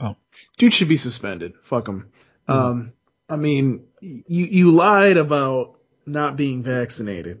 Oh. 0.00 0.16
dude 0.58 0.72
should 0.72 0.88
be 0.88 0.96
suspended. 0.96 1.54
Fuck 1.62 1.88
him. 1.88 2.10
Um, 2.48 2.92
I 3.28 3.36
mean, 3.36 3.84
you 4.00 4.24
you 4.46 4.70
lied 4.72 5.16
about 5.16 5.76
not 6.06 6.36
being 6.36 6.62
vaccinated. 6.64 7.40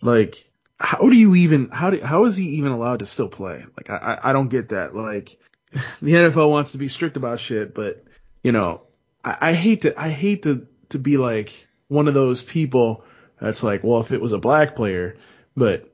Like, 0.00 0.48
how 0.78 1.10
do 1.10 1.16
you 1.16 1.34
even 1.34 1.68
how 1.70 1.90
do 1.90 2.00
how 2.00 2.24
is 2.24 2.36
he 2.36 2.44
even 2.56 2.72
allowed 2.72 3.00
to 3.00 3.06
still 3.06 3.28
play? 3.28 3.64
Like, 3.76 3.90
I 3.90 3.96
I, 3.96 4.30
I 4.30 4.32
don't 4.32 4.48
get 4.48 4.70
that. 4.70 4.94
Like, 4.94 5.38
the 6.02 6.12
NFL 6.12 6.50
wants 6.50 6.72
to 6.72 6.78
be 6.78 6.88
strict 6.88 7.16
about 7.16 7.40
shit, 7.40 7.74
but 7.74 8.04
you 8.42 8.52
know, 8.52 8.82
I, 9.24 9.36
I 9.40 9.52
hate 9.52 9.82
to 9.82 9.98
I 10.00 10.08
hate 10.08 10.42
to 10.44 10.66
to 10.90 10.98
be 10.98 11.16
like 11.16 11.52
one 11.88 12.08
of 12.08 12.14
those 12.14 12.42
people 12.42 13.04
that's 13.40 13.62
like, 13.62 13.82
well, 13.84 14.00
if 14.00 14.12
it 14.12 14.20
was 14.20 14.32
a 14.32 14.38
black 14.38 14.76
player, 14.76 15.16
but 15.56 15.88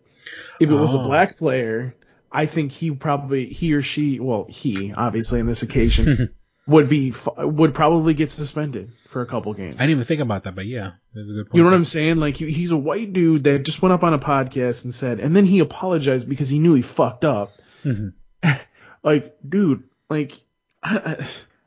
if 0.61 0.71
it 0.71 0.75
was 0.75 0.95
a 0.95 0.99
Oh. 0.99 1.05
black 1.05 1.37
player, 1.37 1.95
I 2.33 2.47
think 2.47 2.73
he 2.73 2.91
probably 2.91 3.47
he 3.47 3.73
or 3.75 3.83
she, 3.83 4.19
well, 4.21 4.47
he 4.49 4.93
obviously 4.93 5.41
in 5.41 5.47
this 5.47 5.63
occasion 5.63 6.35
would 6.67 6.89
be 6.89 7.13
would 7.39 7.75
probably 7.75 8.15
get 8.15 8.31
suspended 8.31 8.91
for 9.09 9.23
a 9.23 9.27
couple 9.27 9.53
games. 9.55 9.77
I 9.77 9.81
didn't 9.81 9.91
even 9.91 10.05
think 10.05 10.21
about 10.21 10.45
that, 10.45 10.55
but 10.57 10.67
yeah, 10.67 10.93
that's 11.15 11.29
a 11.29 11.33
good 11.33 11.47
point. 11.47 11.55
You 11.55 11.63
know 11.63 11.71
what 11.71 11.77
I'm 11.77 11.85
saying? 11.85 12.17
Like 12.17 12.37
he, 12.37 12.51
he's 12.51 12.71
a 12.73 12.77
white 12.77 13.13
dude 13.13 13.45
that 13.45 13.61
just 13.61 13.81
went 13.83 13.93
up 13.93 14.03
on 14.03 14.15
a 14.15 14.19
podcast 14.19 14.85
and 14.85 14.93
said, 14.95 15.21
and 15.21 15.37
then 15.37 15.47
he 15.47 15.61
apologized 15.61 16.29
because 16.29 16.49
he 16.49 16.59
knew 16.59 16.75
he 16.75 16.83
fucked 16.83 17.25
up. 17.25 17.53
Mhm. 17.85 18.13
like, 19.07 19.37
dude, 19.49 19.85
like, 20.11 20.39
I, 20.83 21.27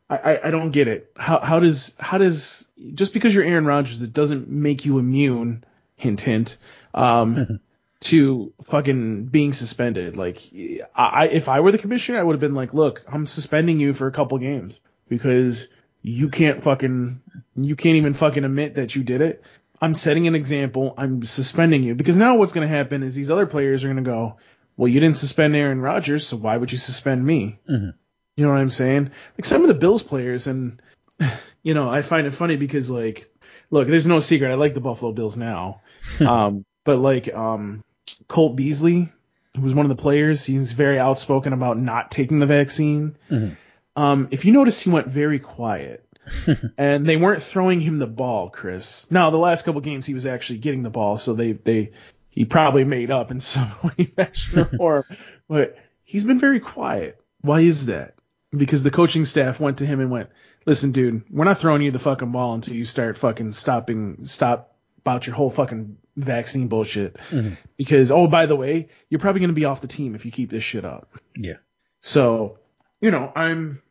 I, 0.09 0.39
I 0.43 0.51
don't 0.51 0.71
get 0.71 0.87
it. 0.87 1.11
How, 1.15 1.39
how 1.39 1.59
does, 1.59 1.95
how 1.97 2.17
does, 2.17 2.67
just 2.93 3.13
because 3.13 3.33
you're 3.33 3.45
Aaron 3.45 3.65
Rodgers, 3.65 4.01
it 4.01 4.13
doesn't 4.13 4.49
make 4.49 4.85
you 4.85 4.99
immune, 4.99 5.63
hint, 5.95 6.19
hint, 6.19 6.57
um, 6.93 7.61
to 8.01 8.53
fucking 8.65 9.25
being 9.25 9.53
suspended. 9.53 10.17
Like, 10.17 10.41
I, 10.93 11.29
if 11.31 11.47
I 11.47 11.61
were 11.61 11.71
the 11.71 11.77
commissioner, 11.77 12.19
I 12.19 12.23
would 12.23 12.33
have 12.33 12.41
been 12.41 12.55
like, 12.55 12.73
look, 12.73 13.03
I'm 13.07 13.25
suspending 13.25 13.79
you 13.79 13.93
for 13.93 14.07
a 14.07 14.11
couple 14.11 14.37
games 14.37 14.79
because 15.07 15.65
you 16.01 16.29
can't 16.29 16.61
fucking, 16.61 17.21
you 17.55 17.75
can't 17.75 17.95
even 17.95 18.13
fucking 18.13 18.43
admit 18.43 18.75
that 18.75 18.95
you 18.95 19.03
did 19.03 19.21
it. 19.21 19.43
I'm 19.81 19.95
setting 19.95 20.27
an 20.27 20.35
example. 20.35 20.93
I'm 20.97 21.23
suspending 21.23 21.83
you 21.83 21.95
because 21.95 22.17
now 22.17 22.35
what's 22.35 22.51
going 22.51 22.67
to 22.67 22.73
happen 22.73 23.01
is 23.01 23.15
these 23.15 23.31
other 23.31 23.45
players 23.45 23.83
are 23.83 23.87
going 23.87 24.03
to 24.03 24.09
go, 24.09 24.37
well, 24.79 24.87
you 24.87 25.01
didn't 25.01 25.17
suspend 25.17 25.57
Aaron 25.57 25.81
Rodgers, 25.81 26.25
so 26.25 26.37
why 26.37 26.55
would 26.55 26.71
you 26.71 26.77
suspend 26.77 27.25
me? 27.25 27.59
Mhm. 27.69 27.95
You 28.37 28.45
know 28.45 28.51
what 28.51 28.61
I'm 28.61 28.69
saying? 28.69 29.11
Like 29.37 29.43
some 29.43 29.61
of 29.61 29.67
the 29.67 29.73
Bills 29.73 30.03
players, 30.03 30.47
and 30.47 30.81
you 31.63 31.73
know, 31.73 31.89
I 31.89 32.01
find 32.01 32.25
it 32.25 32.33
funny 32.33 32.55
because 32.55 32.89
like, 32.89 33.29
look, 33.69 33.89
there's 33.89 34.07
no 34.07 34.21
secret. 34.21 34.49
I 34.49 34.53
like 34.53 34.73
the 34.73 34.79
Buffalo 34.79 35.11
Bills 35.11 35.35
now, 35.35 35.81
um, 36.21 36.63
but 36.85 36.97
like, 36.97 37.27
um, 37.33 37.83
Cole 38.29 38.53
Beasley, 38.53 39.11
who 39.53 39.61
was 39.61 39.73
one 39.73 39.85
of 39.85 39.95
the 39.95 40.01
players, 40.01 40.45
he's 40.45 40.71
very 40.71 40.97
outspoken 40.97 41.51
about 41.51 41.77
not 41.77 42.09
taking 42.09 42.39
the 42.39 42.45
vaccine. 42.45 43.17
Mhm. 43.29 43.57
Um, 43.97 44.29
if 44.31 44.45
you 44.45 44.53
notice, 44.53 44.79
he 44.79 44.89
went 44.89 45.07
very 45.07 45.39
quiet. 45.39 46.05
and 46.77 47.05
they 47.05 47.17
weren't 47.17 47.43
throwing 47.43 47.81
him 47.81 47.99
the 47.99 48.07
ball, 48.07 48.49
Chris. 48.49 49.05
Now, 49.09 49.29
the 49.29 49.37
last 49.37 49.65
couple 49.65 49.81
games 49.81 50.05
he 50.05 50.13
was 50.13 50.25
actually 50.25 50.59
getting 50.59 50.83
the 50.83 50.89
ball, 50.89 51.17
so 51.17 51.33
they 51.33 51.51
they 51.51 51.91
he 52.39 52.45
probably 52.45 52.85
made 52.85 53.11
up 53.11 53.31
in 53.31 53.39
some 53.41 53.69
way, 53.83 54.05
fashion, 54.05 54.77
or. 54.79 55.05
But 55.49 55.77
he's 56.03 56.23
been 56.23 56.37
very 56.37 56.59
quiet. 56.59 57.19
Why 57.41 57.61
is 57.61 57.87
that? 57.87 58.13
Because 58.55 58.83
the 58.83 58.91
coaching 58.91 59.25
staff 59.25 59.59
went 59.59 59.79
to 59.79 59.85
him 59.85 59.99
and 59.99 60.11
went, 60.11 60.29
"Listen, 60.63 60.91
dude, 60.91 61.23
we're 61.31 61.43
not 61.43 61.57
throwing 61.57 61.81
you 61.81 61.89
the 61.89 61.97
fucking 61.97 62.31
ball 62.31 62.53
until 62.53 62.75
you 62.75 62.85
start 62.85 63.17
fucking 63.17 63.51
stopping 63.53 64.25
stop 64.25 64.75
about 64.99 65.25
your 65.25 65.35
whole 65.35 65.49
fucking 65.49 65.97
vaccine 66.15 66.67
bullshit. 66.67 67.17
Mm-hmm. 67.31 67.55
Because 67.77 68.11
oh, 68.11 68.27
by 68.27 68.45
the 68.45 68.55
way, 68.55 68.89
you're 69.09 69.19
probably 69.19 69.41
gonna 69.41 69.53
be 69.53 69.65
off 69.65 69.81
the 69.81 69.87
team 69.87 70.13
if 70.13 70.23
you 70.23 70.31
keep 70.31 70.51
this 70.51 70.63
shit 70.63 70.85
up." 70.85 71.09
Yeah. 71.35 71.57
So, 71.99 72.59
you 73.01 73.09
know, 73.09 73.33
I'm 73.35 73.81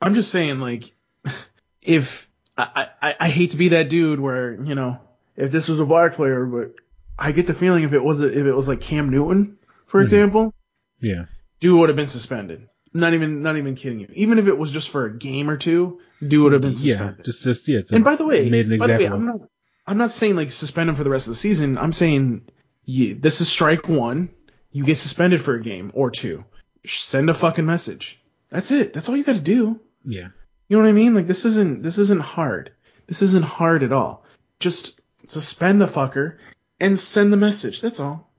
I'm 0.00 0.14
just 0.14 0.30
saying 0.30 0.60
like 0.60 0.92
if 1.82 2.30
I, 2.56 2.90
I 3.02 3.16
I 3.18 3.28
hate 3.28 3.50
to 3.50 3.56
be 3.56 3.70
that 3.70 3.88
dude 3.88 4.20
where, 4.20 4.52
you 4.52 4.76
know, 4.76 5.00
if 5.36 5.50
this 5.50 5.66
was 5.66 5.80
a 5.80 5.84
bar 5.84 6.10
player, 6.10 6.46
but 6.46 6.74
I 7.18 7.32
get 7.32 7.46
the 7.46 7.54
feeling 7.54 7.84
if 7.84 7.92
it 7.92 8.02
was 8.02 8.20
if 8.20 8.46
it 8.46 8.54
was 8.54 8.68
like 8.68 8.80
Cam 8.80 9.08
Newton, 9.10 9.58
for 9.86 9.98
mm-hmm. 9.98 10.04
example, 10.04 10.54
Yeah. 11.00 11.24
dude 11.60 11.78
would 11.78 11.88
have 11.88 11.96
been 11.96 12.06
suspended. 12.06 12.68
Not 12.94 13.14
even 13.14 13.42
not 13.42 13.56
even 13.56 13.74
kidding 13.74 14.00
you. 14.00 14.08
Even 14.12 14.38
if 14.38 14.46
it 14.46 14.56
was 14.56 14.70
just 14.70 14.90
for 14.90 15.06
a 15.06 15.18
game 15.18 15.50
or 15.50 15.56
two, 15.56 16.00
dude 16.26 16.42
would 16.42 16.52
have 16.52 16.62
been 16.62 16.74
suspended. 16.74 17.16
Yeah. 17.18 17.24
Just, 17.24 17.44
just, 17.44 17.68
yeah. 17.68 17.80
and 17.92 18.04
by 18.04 18.16
the 18.16 18.24
way, 18.24 18.48
made 18.48 18.70
an 18.70 18.78
by 18.78 18.86
the 18.86 18.96
way. 18.96 19.06
I'm 19.06 19.26
not 19.26 19.40
I'm 19.86 19.98
not 19.98 20.10
saying 20.10 20.36
like 20.36 20.50
suspend 20.50 20.90
him 20.90 20.96
for 20.96 21.04
the 21.04 21.10
rest 21.10 21.26
of 21.26 21.32
the 21.32 21.38
season. 21.38 21.76
I'm 21.76 21.92
saying 21.92 22.48
you, 22.84 23.14
this 23.14 23.40
is 23.40 23.48
strike 23.48 23.88
one. 23.88 24.30
You 24.70 24.84
get 24.84 24.96
suspended 24.96 25.40
for 25.40 25.54
a 25.54 25.62
game 25.62 25.90
or 25.94 26.10
two. 26.10 26.44
Send 26.86 27.28
a 27.28 27.34
fucking 27.34 27.66
message. 27.66 28.20
That's 28.50 28.70
it. 28.70 28.92
That's 28.92 29.08
all 29.08 29.16
you 29.16 29.24
got 29.24 29.36
to 29.36 29.40
do. 29.40 29.80
yeah. 30.04 30.28
You 30.68 30.76
know 30.76 30.82
what 30.82 30.90
I 30.90 30.92
mean? 30.92 31.14
Like 31.14 31.26
this 31.26 31.46
isn't 31.46 31.82
this 31.82 31.96
isn't 31.98 32.20
hard. 32.20 32.72
This 33.06 33.22
isn't 33.22 33.44
hard 33.44 33.82
at 33.82 33.92
all. 33.92 34.24
Just 34.60 35.00
suspend 35.26 35.80
the 35.80 35.86
fucker 35.86 36.36
and 36.80 36.98
send 36.98 37.32
the 37.32 37.36
message. 37.36 37.80
That's 37.80 38.00
all. 38.00 38.30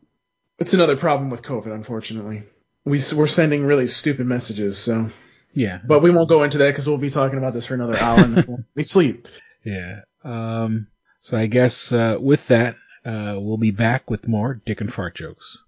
It's 0.59 0.73
another 0.73 0.97
problem 0.97 1.29
with 1.29 1.41
COVID, 1.41 1.73
unfortunately. 1.73 2.43
We, 2.85 2.99
we're 3.15 3.27
sending 3.27 3.63
really 3.65 3.87
stupid 3.87 4.25
messages. 4.25 4.77
So, 4.77 5.09
Yeah. 5.53 5.79
but 5.85 6.01
we 6.01 6.11
won't 6.11 6.29
go 6.29 6.43
into 6.43 6.57
that 6.59 6.69
because 6.71 6.87
we'll 6.87 6.97
be 6.97 7.09
talking 7.09 7.37
about 7.37 7.53
this 7.53 7.65
for 7.65 7.73
another 7.75 7.97
hour 7.97 8.19
and 8.19 8.35
then 8.35 8.45
we'll- 8.47 8.63
we 8.75 8.83
sleep. 8.83 9.27
Yeah. 9.65 10.01
Um, 10.23 10.87
so 11.19 11.35
I 11.37 11.47
guess, 11.47 11.91
uh, 11.91 12.17
with 12.19 12.47
that, 12.47 12.75
uh, 13.05 13.35
we'll 13.37 13.57
be 13.57 13.71
back 13.71 14.09
with 14.09 14.25
more 14.25 14.61
dick 14.65 14.79
and 14.79 14.91
fart 14.91 15.15
jokes. 15.15 15.61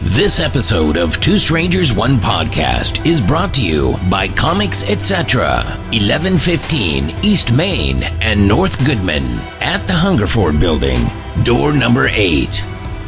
This 0.00 0.38
episode 0.38 0.96
of 0.96 1.20
Two 1.20 1.38
Strangers 1.38 1.92
One 1.92 2.18
Podcast 2.18 3.04
is 3.04 3.20
brought 3.20 3.54
to 3.54 3.64
you 3.64 3.96
by 4.08 4.28
Comics 4.28 4.88
Etc. 4.88 5.40
1115 5.90 7.16
East 7.24 7.50
Main 7.52 8.04
and 8.04 8.46
North 8.46 8.78
Goodman 8.86 9.24
at 9.60 9.88
the 9.88 9.94
Hungerford 9.94 10.60
Building, 10.60 11.04
door 11.42 11.72
number 11.72 12.06
8. 12.06 12.46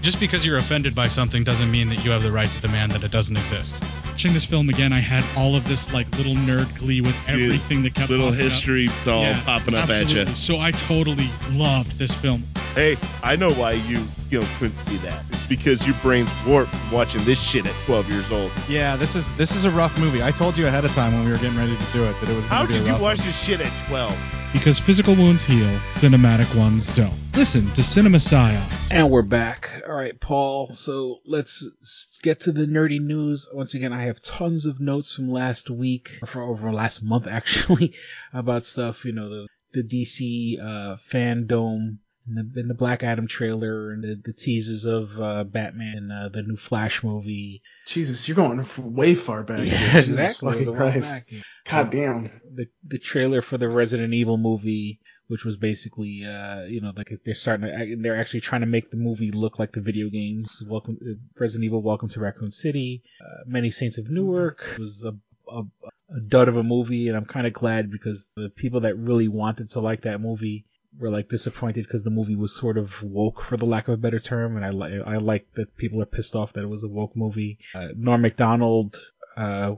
Just 0.00 0.20
because 0.20 0.46
you're 0.46 0.58
offended 0.58 0.94
by 0.94 1.08
something 1.08 1.44
doesn't 1.44 1.70
mean 1.70 1.88
that 1.88 2.04
you 2.04 2.10
have 2.10 2.22
the 2.22 2.32
right 2.32 2.50
to 2.50 2.60
demand 2.60 2.92
that 2.92 3.02
it 3.02 3.10
doesn't 3.10 3.36
exist. 3.36 3.74
Watching 4.18 4.34
this 4.34 4.44
film 4.44 4.68
again, 4.68 4.92
I 4.92 4.98
had 4.98 5.22
all 5.38 5.54
of 5.54 5.68
this 5.68 5.92
like 5.92 6.10
little 6.18 6.34
nerd 6.34 6.76
glee 6.76 7.00
with 7.00 7.14
everything 7.28 7.84
that 7.84 7.94
kept 7.94 8.10
Little 8.10 8.30
popping 8.30 8.46
up. 8.46 8.50
history 8.50 8.88
all 9.06 9.22
Yeah, 9.22 9.40
popping 9.44 9.74
up 9.74 9.88
at 9.90 10.08
you. 10.08 10.26
So 10.34 10.58
I 10.58 10.72
totally 10.72 11.30
loved 11.52 11.96
this 12.00 12.12
film. 12.14 12.42
Hey, 12.74 12.96
I 13.22 13.36
know 13.36 13.52
why 13.52 13.72
you 13.74 14.02
you 14.28 14.40
know 14.40 14.46
couldn't 14.58 14.76
see 14.88 14.96
that. 14.96 15.24
It's 15.30 15.46
because 15.46 15.86
your 15.86 15.94
brain's 16.02 16.30
warped 16.44 16.74
from 16.74 16.90
watching 16.90 17.24
this 17.26 17.40
shit 17.40 17.64
at 17.64 17.72
12 17.86 18.10
years 18.10 18.32
old. 18.32 18.50
Yeah, 18.68 18.96
this 18.96 19.14
is 19.14 19.24
this 19.36 19.54
is 19.54 19.64
a 19.64 19.70
rough 19.70 19.96
movie. 20.00 20.20
I 20.20 20.32
told 20.32 20.56
you 20.56 20.66
ahead 20.66 20.84
of 20.84 20.90
time 20.94 21.12
when 21.12 21.24
we 21.24 21.30
were 21.30 21.38
getting 21.38 21.56
ready 21.56 21.76
to 21.76 21.84
do 21.92 22.02
it 22.02 22.12
that 22.20 22.28
it 22.28 22.34
was. 22.34 22.44
gonna 22.46 22.48
How 22.48 22.66
be 22.66 22.74
a 22.74 22.78
did 22.78 22.86
you 22.88 22.92
watch 22.94 23.18
one. 23.18 23.26
this 23.28 23.38
shit 23.40 23.60
at 23.60 23.86
12? 23.88 24.18
Because 24.52 24.78
physical 24.78 25.14
wounds 25.14 25.44
heal, 25.44 25.68
cinematic 25.96 26.52
ones 26.56 26.86
don't. 26.96 27.12
Listen 27.36 27.70
to 27.72 27.82
Cinema 27.82 28.16
Psyops. 28.16 28.72
And 28.90 29.10
we're 29.10 29.20
back. 29.20 29.82
All 29.86 29.94
right, 29.94 30.18
Paul. 30.18 30.72
So 30.72 31.20
let's 31.26 32.18
get 32.22 32.40
to 32.40 32.52
the 32.52 32.62
nerdy 32.62 32.98
news. 32.98 33.46
Once 33.52 33.74
again, 33.74 33.92
I 33.92 34.04
have 34.08 34.22
tons 34.22 34.66
of 34.66 34.80
notes 34.80 35.14
from 35.14 35.30
last 35.30 35.70
week, 35.70 36.18
or 36.22 36.26
for 36.26 36.42
over 36.42 36.72
last 36.72 37.02
month 37.02 37.26
actually, 37.30 37.94
about 38.32 38.66
stuff. 38.66 39.04
You 39.04 39.12
know, 39.12 39.28
the 39.28 39.46
the 39.72 39.82
DC 39.82 40.60
uh, 40.60 40.96
fandom. 41.12 41.98
And 42.30 42.52
the, 42.52 42.60
and 42.60 42.68
the 42.68 42.74
Black 42.74 43.02
Adam 43.02 43.26
trailer 43.26 43.90
and 43.90 44.04
the, 44.04 44.20
the 44.22 44.34
teasers 44.34 44.84
of 44.84 45.18
uh, 45.18 45.44
Batman, 45.44 46.10
uh, 46.12 46.28
the 46.28 46.42
new 46.42 46.58
Flash 46.58 47.02
movie. 47.02 47.62
Jesus, 47.86 48.28
you're 48.28 48.34
going 48.34 48.62
way 48.76 49.14
far 49.14 49.42
back. 49.44 49.60
Yeah, 49.66 49.96
exactly. 49.96 50.12
It 50.12 50.58
was 50.58 50.66
fucking 50.66 50.68
a 50.68 50.72
while 50.72 50.90
Christ. 50.92 51.30
back. 51.30 51.42
God 51.64 51.90
damn. 51.90 52.24
the 52.54 52.66
the 52.86 52.98
trailer 52.98 53.40
for 53.40 53.56
the 53.56 53.70
Resident 53.70 54.12
Evil 54.12 54.36
movie, 54.36 55.00
which 55.28 55.44
was 55.44 55.56
basically, 55.56 56.24
uh, 56.24 56.64
you 56.64 56.80
know, 56.80 56.92
like 56.96 57.12
they're 57.24 57.34
starting 57.34 57.66
to, 57.66 57.96
they're 58.02 58.18
actually 58.18 58.40
trying 58.40 58.62
to 58.62 58.66
make 58.66 58.90
the 58.90 58.96
movie 58.96 59.30
look 59.30 59.58
like 59.58 59.72
the 59.72 59.80
video 59.80 60.08
games. 60.08 60.62
Welcome, 60.66 60.98
uh, 61.02 61.14
Resident 61.38 61.64
Evil, 61.64 61.82
Welcome 61.82 62.08
to 62.10 62.20
Raccoon 62.20 62.52
City, 62.52 63.02
uh, 63.20 63.44
Many 63.46 63.70
Saints 63.70 63.98
of 63.98 64.10
Newark 64.10 64.64
It 64.72 64.80
was 64.80 65.04
a, 65.04 65.14
a 65.50 65.62
a 66.10 66.20
dud 66.20 66.48
of 66.48 66.56
a 66.56 66.62
movie, 66.62 67.08
and 67.08 67.16
I'm 67.16 67.26
kind 67.26 67.46
of 67.46 67.52
glad 67.52 67.90
because 67.90 68.28
the 68.34 68.48
people 68.48 68.80
that 68.80 68.96
really 68.96 69.28
wanted 69.28 69.70
to 69.70 69.80
like 69.80 70.02
that 70.02 70.20
movie 70.20 70.64
were 70.98 71.10
like 71.10 71.28
disappointed 71.28 71.84
because 71.84 72.02
the 72.02 72.10
movie 72.10 72.36
was 72.36 72.56
sort 72.56 72.78
of 72.78 72.90
woke, 73.02 73.42
for 73.42 73.56
the 73.56 73.66
lack 73.66 73.88
of 73.88 73.94
a 73.94 73.98
better 73.98 74.18
term, 74.18 74.56
and 74.56 74.64
I 74.64 74.70
like 74.70 74.92
I 75.06 75.16
like 75.16 75.46
that 75.56 75.76
people 75.76 76.00
are 76.00 76.06
pissed 76.06 76.34
off 76.34 76.54
that 76.54 76.62
it 76.62 76.68
was 76.68 76.82
a 76.82 76.88
woke 76.88 77.14
movie. 77.14 77.58
Uh, 77.74 77.88
Norm 77.94 78.22
Macdonald, 78.22 78.96
uh, 79.36 79.74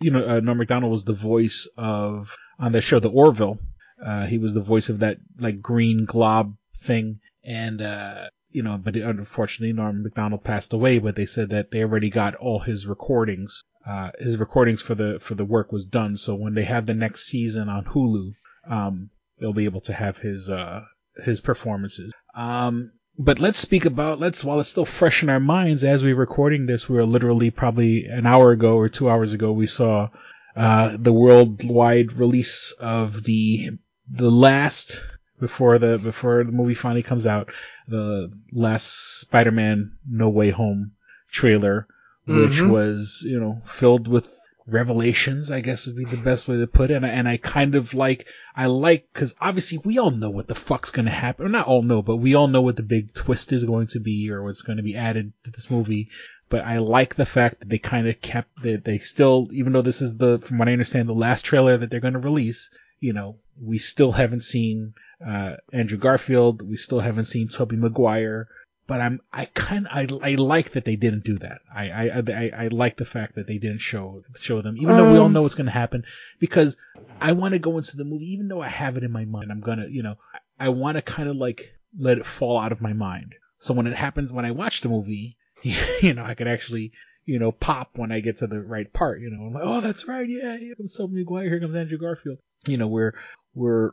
you 0.00 0.12
know, 0.12 0.24
uh, 0.24 0.40
Norm 0.40 0.58
Macdonald 0.58 0.92
was 0.92 1.04
the 1.04 1.14
voice 1.14 1.68
of 1.76 2.28
on 2.58 2.72
the 2.72 2.80
show 2.80 3.00
The 3.00 3.10
Orville. 3.10 3.58
Uh, 4.04 4.26
he 4.26 4.38
was 4.38 4.54
the 4.54 4.60
voice 4.60 4.88
of 4.88 4.98
that 5.00 5.18
like 5.38 5.60
green 5.60 6.04
glob 6.04 6.54
thing, 6.82 7.20
and 7.44 7.80
uh, 7.80 8.28
you 8.50 8.62
know, 8.62 8.78
but 8.82 8.96
unfortunately 8.96 9.72
Norm 9.72 10.02
Macdonald 10.02 10.44
passed 10.44 10.72
away. 10.72 10.98
But 10.98 11.16
they 11.16 11.26
said 11.26 11.50
that 11.50 11.70
they 11.70 11.82
already 11.82 12.10
got 12.10 12.34
all 12.34 12.60
his 12.60 12.86
recordings. 12.86 13.62
Uh, 13.86 14.10
his 14.18 14.36
recordings 14.36 14.82
for 14.82 14.94
the 14.94 15.18
for 15.20 15.34
the 15.34 15.44
work 15.44 15.72
was 15.72 15.86
done. 15.86 16.16
So 16.16 16.34
when 16.34 16.54
they 16.54 16.64
have 16.64 16.86
the 16.86 16.94
next 16.94 17.26
season 17.26 17.68
on 17.68 17.84
Hulu, 17.84 18.32
um, 18.68 19.10
they'll 19.38 19.52
be 19.52 19.64
able 19.64 19.80
to 19.82 19.92
have 19.92 20.18
his 20.18 20.48
uh 20.48 20.82
his 21.24 21.40
performances. 21.40 22.12
Um, 22.34 22.92
but 23.18 23.38
let's 23.38 23.58
speak 23.58 23.84
about 23.84 24.20
let's 24.20 24.42
while 24.42 24.60
it's 24.60 24.68
still 24.68 24.86
fresh 24.86 25.22
in 25.22 25.28
our 25.28 25.40
minds 25.40 25.84
as 25.84 26.02
we're 26.02 26.16
recording 26.16 26.66
this, 26.66 26.88
we 26.88 26.96
were 26.96 27.06
literally 27.06 27.50
probably 27.50 28.06
an 28.06 28.26
hour 28.26 28.52
ago 28.52 28.76
or 28.76 28.88
two 28.88 29.10
hours 29.10 29.32
ago 29.32 29.52
we 29.52 29.66
saw 29.66 30.08
uh 30.56 30.96
the 30.98 31.12
worldwide 31.12 32.12
release 32.12 32.72
of 32.78 33.22
the 33.24 33.70
the 34.14 34.30
last 34.30 35.02
before 35.40 35.78
the 35.78 35.98
before 36.02 36.44
the 36.44 36.52
movie 36.52 36.74
finally 36.74 37.02
comes 37.02 37.26
out, 37.26 37.48
the 37.88 38.30
last 38.52 39.20
Spider-Man 39.20 39.92
No 40.08 40.28
Way 40.28 40.50
Home 40.50 40.92
trailer, 41.30 41.86
which 42.26 42.58
Mhm. 42.60 42.70
was 42.70 43.22
you 43.26 43.40
know 43.40 43.62
filled 43.66 44.06
with 44.06 44.32
revelations, 44.66 45.50
I 45.50 45.60
guess 45.60 45.86
would 45.86 45.96
be 45.96 46.04
the 46.04 46.16
best 46.16 46.46
way 46.46 46.56
to 46.58 46.66
put 46.68 46.90
it. 46.90 46.94
And 46.94 47.04
I, 47.06 47.08
and 47.08 47.28
I 47.28 47.36
kind 47.36 47.74
of 47.74 47.94
like, 47.94 48.26
I 48.54 48.66
like, 48.66 49.08
cause 49.12 49.34
obviously 49.40 49.78
we 49.84 49.98
all 49.98 50.12
know 50.12 50.30
what 50.30 50.46
the 50.46 50.54
fuck's 50.54 50.90
gonna 50.92 51.10
happen. 51.10 51.46
Or 51.46 51.48
not 51.48 51.66
all 51.66 51.82
know, 51.82 52.00
but 52.00 52.16
we 52.18 52.34
all 52.34 52.46
know 52.46 52.62
what 52.62 52.76
the 52.76 52.82
big 52.84 53.12
twist 53.12 53.52
is 53.52 53.64
going 53.64 53.88
to 53.88 54.00
be 54.00 54.30
or 54.30 54.42
what's 54.44 54.62
going 54.62 54.76
to 54.76 54.82
be 54.84 54.96
added 54.96 55.32
to 55.44 55.50
this 55.50 55.68
movie. 55.70 56.08
But 56.48 56.60
I 56.64 56.78
like 56.78 57.16
the 57.16 57.26
fact 57.26 57.58
that 57.58 57.68
they 57.68 57.78
kind 57.78 58.06
of 58.08 58.20
kept 58.20 58.62
that 58.62 58.84
they 58.84 58.98
still, 58.98 59.48
even 59.52 59.72
though 59.72 59.82
this 59.82 60.00
is 60.00 60.16
the, 60.16 60.38
from 60.38 60.58
what 60.58 60.68
I 60.68 60.72
understand, 60.72 61.08
the 61.08 61.12
last 61.14 61.44
trailer 61.44 61.76
that 61.78 61.90
they're 61.90 61.98
going 62.00 62.12
to 62.12 62.20
release, 62.20 62.70
you 63.02 63.12
know, 63.12 63.36
we 63.60 63.78
still 63.78 64.12
haven't 64.12 64.44
seen, 64.44 64.94
uh, 65.24 65.56
Andrew 65.72 65.98
Garfield. 65.98 66.62
We 66.62 66.76
still 66.76 67.00
haven't 67.00 67.26
seen 67.26 67.48
Tobey 67.48 67.76
Maguire 67.76 68.48
but 68.86 69.00
I'm 69.00 69.20
I 69.32 69.46
kind 69.46 69.86
I 69.88 70.06
I 70.22 70.34
like 70.34 70.72
that 70.72 70.84
they 70.84 70.96
didn't 70.96 71.24
do 71.24 71.38
that. 71.38 71.60
I 71.74 71.90
I 71.90 72.22
I, 72.26 72.50
I 72.64 72.68
like 72.68 72.96
the 72.96 73.04
fact 73.04 73.36
that 73.36 73.46
they 73.46 73.58
didn't 73.58 73.78
show 73.78 74.22
show 74.40 74.60
them, 74.60 74.76
even 74.76 74.96
though 74.96 75.12
we 75.12 75.18
all 75.18 75.26
Um, 75.26 75.32
know 75.32 75.42
what's 75.42 75.54
going 75.54 75.66
to 75.66 75.72
happen, 75.72 76.04
because 76.40 76.76
I 77.20 77.32
want 77.32 77.52
to 77.52 77.58
go 77.58 77.78
into 77.78 77.96
the 77.96 78.04
movie, 78.04 78.32
even 78.32 78.48
though 78.48 78.60
I 78.60 78.68
have 78.68 78.96
it 78.96 79.04
in 79.04 79.12
my 79.12 79.24
mind. 79.24 79.50
I'm 79.50 79.60
gonna, 79.60 79.86
you 79.88 80.02
know, 80.02 80.16
I, 80.34 80.66
I 80.66 80.68
want 80.70 80.96
to 80.96 81.02
kind 81.02 81.28
of 81.28 81.36
like 81.36 81.70
let 81.98 82.18
it 82.18 82.26
fall 82.26 82.58
out 82.58 82.72
of 82.72 82.80
my 82.80 82.92
mind. 82.92 83.34
So 83.60 83.72
when 83.72 83.86
it 83.86 83.96
happens, 83.96 84.32
when 84.32 84.44
I 84.44 84.50
watch 84.50 84.80
the 84.80 84.88
movie, 84.88 85.36
you 85.62 86.12
know, 86.14 86.24
I 86.24 86.34
could 86.34 86.48
actually, 86.48 86.92
you 87.24 87.38
know, 87.38 87.52
pop 87.52 87.92
when 87.94 88.10
I 88.12 88.20
get 88.20 88.38
to 88.38 88.46
the 88.46 88.60
right 88.60 88.92
part. 88.92 89.20
You 89.20 89.30
know, 89.30 89.46
I'm 89.46 89.54
like, 89.54 89.62
oh, 89.64 89.80
that's 89.80 90.08
right, 90.08 90.28
yeah, 90.28 90.56
here 90.58 90.74
comes 90.74 90.94
Tobey 90.96 91.14
Maguire, 91.14 91.48
here 91.48 91.60
comes 91.60 91.76
Andrew 91.76 91.98
Garfield. 91.98 92.38
You 92.66 92.76
know, 92.76 92.88
we're 92.88 93.14
we're 93.54 93.90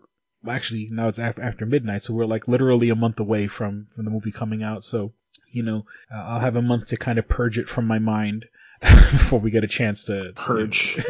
actually 0.48 0.90
now 0.92 1.08
it's 1.08 1.20
after, 1.20 1.42
after 1.42 1.66
midnight, 1.66 2.04
so 2.04 2.14
we're 2.14 2.26
like 2.26 2.48
literally 2.48 2.90
a 2.90 2.96
month 2.96 3.20
away 3.20 3.48
from 3.48 3.88
from 3.96 4.06
the 4.06 4.12
movie 4.12 4.32
coming 4.32 4.64
out. 4.64 4.84
So 4.84 5.14
you 5.52 5.64
know, 5.64 5.86
uh, 6.14 6.18
I'll 6.18 6.40
have 6.40 6.56
a 6.56 6.62
month 6.62 6.88
to 6.88 6.98
kind 6.98 7.20
of 7.20 7.28
purge 7.28 7.58
it 7.58 7.70
from 7.70 7.86
my 7.86 8.00
mind 8.00 8.46
before 8.82 9.40
we 9.40 9.52
get 9.52 9.64
a 9.64 9.68
chance 9.68 10.06
to 10.06 10.32
Purge. 10.36 11.04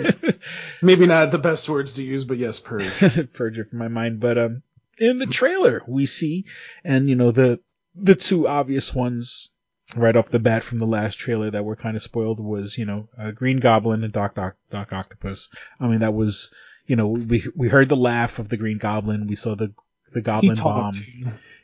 Maybe 0.82 1.06
not 1.06 1.32
the 1.32 1.38
best 1.38 1.70
words 1.70 1.94
to 1.94 2.04
use, 2.04 2.26
but 2.26 2.38
yes, 2.38 2.60
purge. 2.60 2.90
purge 3.34 3.58
it 3.60 3.70
from 3.70 3.80
my 3.80 3.88
mind. 3.88 4.20
But 4.20 4.38
um, 4.38 4.64
in 4.98 5.20
the 5.20 5.26
trailer 5.26 5.84
we 5.88 6.06
see, 6.06 6.46
and 6.84 7.10
you 7.10 7.16
know 7.16 7.32
the 7.32 7.60
the 7.96 8.16
two 8.16 8.48
obvious 8.48 8.94
ones 8.94 9.52
right 9.96 10.16
off 10.16 10.30
the 10.30 10.40
bat 10.40 10.64
from 10.64 10.80
the 10.80 10.86
last 10.86 11.18
trailer 11.18 11.50
that 11.50 11.66
were 11.66 11.76
kind 11.76 11.96
of 11.96 12.04
spoiled 12.04 12.40
was 12.40 12.78
you 12.78 12.86
know 12.86 13.10
uh, 13.18 13.32
Green 13.32 13.60
Goblin 13.60 14.04
and 14.04 14.14
Doc 14.14 14.36
Doc 14.36 14.56
Doc 14.72 14.92
Octopus. 14.92 15.50
I 15.80 15.88
mean 15.88 16.00
that 16.00 16.14
was 16.14 16.52
you 16.90 16.96
know 16.96 17.08
we 17.08 17.46
we 17.56 17.70
heard 17.70 17.88
the 17.88 17.96
laugh 17.96 18.40
of 18.40 18.50
the 18.50 18.58
Green 18.58 18.80
Goblin, 18.80 19.28
we 19.28 19.36
saw 19.36 19.56
the 19.56 19.72
the 20.12 20.20
He 20.20 20.24
Goblin 20.24 20.56
bomb. 20.56 20.92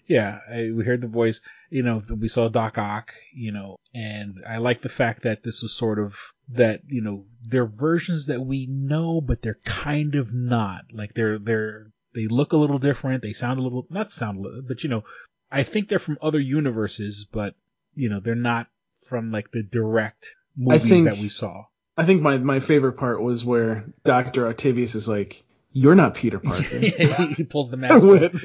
Yeah, 0.08 0.38
I, 0.48 0.70
we 0.72 0.86
heard 0.86 1.02
the 1.02 1.08
voice. 1.08 1.42
You 1.72 1.82
know, 1.82 2.04
we 2.08 2.28
saw 2.28 2.48
Doc 2.48 2.78
Ock. 2.78 3.16
You 3.34 3.52
know, 3.52 3.80
and 3.94 4.44
I 4.48 4.58
like 4.58 4.84
the 4.84 4.90
fact 4.90 5.24
that 5.24 5.42
this 5.44 5.64
was 5.64 5.74
sort 5.74 5.98
of 5.98 6.16
that. 6.50 6.82
You 6.88 7.02
know, 7.02 7.26
they're 7.44 7.66
versions 7.66 8.28
that 8.28 8.40
we 8.40 8.68
know, 8.68 9.20
but 9.20 9.42
they're 9.42 9.60
kind 9.66 10.14
of 10.14 10.32
not. 10.32 10.84
Like 10.94 11.16
they're 11.16 11.40
they're 11.40 11.88
they 12.14 12.28
look 12.28 12.54
a 12.54 12.58
little 12.58 12.78
different. 12.78 13.24
They 13.24 13.34
sound 13.34 13.60
a 13.60 13.64
little 13.64 13.88
not 13.90 14.12
sound 14.12 14.38
a 14.38 14.42
little, 14.42 14.62
but 14.62 14.84
you 14.84 14.90
know, 14.90 15.06
I 15.52 15.64
think 15.64 15.90
they're 15.90 15.98
from 15.98 16.20
other 16.22 16.40
universes, 16.40 17.26
but 17.32 17.56
you 17.96 18.10
know, 18.10 18.20
they're 18.20 18.36
not 18.36 18.68
from 19.10 19.32
like 19.32 19.50
the 19.50 19.64
direct 19.64 20.36
movies 20.56 20.88
think- 20.88 21.06
that 21.06 21.18
we 21.18 21.30
saw. 21.30 21.64
I 21.98 22.06
think 22.06 22.22
my, 22.22 22.38
my 22.38 22.60
favorite 22.60 22.94
part 22.94 23.22
was 23.22 23.46
where 23.46 23.86
Dr. 24.04 24.48
Octavius 24.48 24.96
is 24.96 25.08
like, 25.08 25.44
You're 25.72 25.96
not 25.96 26.16
Peter 26.16 26.40
Parker. 26.52 26.78
he 26.80 27.44
pulls 27.46 27.70
the 27.70 27.78
I 27.78 27.80
mask. 27.80 28.06
off. 28.06 28.20
went, 28.20 28.36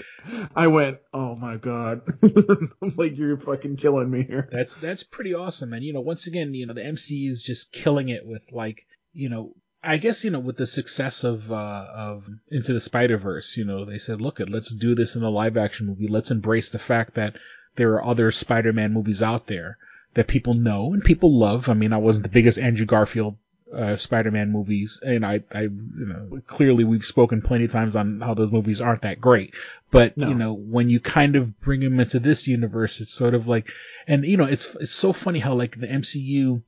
I 0.55 0.67
went, 0.69 0.99
oh 1.13 1.35
my 1.35 1.57
god. 1.57 2.03
I'm 2.23 2.95
like, 2.97 3.17
you're 3.19 3.39
fucking 3.39 3.77
killing 3.77 4.11
me 4.11 4.23
here. 4.23 4.49
That's 4.53 4.77
that's 4.77 5.03
pretty 5.03 5.35
awesome. 5.35 5.73
And 5.73 5.85
you 5.85 5.93
know, 5.93 6.01
once 6.01 6.27
again, 6.27 6.55
you 6.55 6.67
know, 6.67 6.75
the 6.75 6.83
MCU 6.83 7.31
is 7.33 7.43
just 7.43 7.73
killing 7.73 8.09
it 8.09 8.27
with 8.27 8.53
like, 8.53 8.87
you 9.13 9.29
know, 9.29 9.55
I 9.83 9.97
guess 9.97 10.25
you 10.25 10.31
know 10.31 10.41
with 10.41 10.57
the 10.59 10.67
success 10.67 11.25
of 11.25 11.51
uh, 11.51 11.87
of 11.95 12.25
Into 12.51 12.73
the 12.73 12.81
Spider 12.81 13.17
Verse, 13.19 13.57
you 13.57 13.65
know, 13.65 13.85
they 13.85 13.99
said, 13.99 14.21
look, 14.21 14.39
it, 14.39 14.49
let's 14.51 14.75
do 14.75 14.95
this 14.95 15.17
in 15.17 15.23
a 15.23 15.31
live 15.31 15.57
action 15.57 15.87
movie. 15.87 16.07
Let's 16.07 16.31
embrace 16.31 16.71
the 16.71 16.79
fact 16.79 17.15
that 17.15 17.35
there 17.77 17.93
are 17.95 18.05
other 18.05 18.31
Spider-Man 18.31 18.93
movies 18.93 19.23
out 19.23 19.47
there 19.47 19.79
that 20.15 20.27
people 20.29 20.55
know 20.55 20.93
and 20.93 21.03
people 21.05 21.39
love. 21.39 21.69
I 21.69 21.75
mean, 21.75 21.93
I 21.93 21.99
wasn't 21.99 22.25
the 22.25 22.29
biggest 22.31 22.59
Andrew 22.59 22.87
Garfield 22.87 23.37
uh, 23.73 23.97
Spider-Man 23.97 24.51
movies, 24.51 24.99
and 25.01 25.25
I, 25.25 25.41
I, 25.53 25.63
you 25.63 25.71
know, 25.71 26.41
clearly 26.47 26.83
we've 26.83 27.05
spoken 27.05 27.41
plenty 27.41 27.67
of 27.67 27.71
times 27.71 27.95
on 27.95 28.21
how 28.21 28.35
those 28.35 28.51
movies 28.51 28.81
aren't 28.81 29.03
that 29.03 29.21
great. 29.21 29.55
But 29.93 30.17
No. 30.17 30.29
you 30.29 30.35
know, 30.35 30.53
when 30.55 30.89
you 30.91 30.99
kind 30.99 31.37
of 31.37 31.61
bring 31.61 31.81
them 31.81 32.01
into 32.01 32.19
this 32.19 32.49
universe, 32.49 33.01
it's 33.01 33.15
sort 33.15 33.35
of 33.35 33.47
like, 33.47 33.69
and 34.09 34.25
you 34.25 34.37
know, 34.37 34.45
it's 34.45 34.75
it's 34.81 34.91
so 34.91 35.13
funny 35.13 35.39
how 35.39 35.55
like 35.55 35.79
the 35.79 35.87
MCU, 35.87 36.63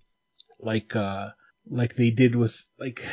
like 0.61 0.95
uh, 0.95 1.30
like 1.68 1.97
they 1.97 2.11
did 2.11 2.34
with 2.36 2.62
like. 2.78 3.05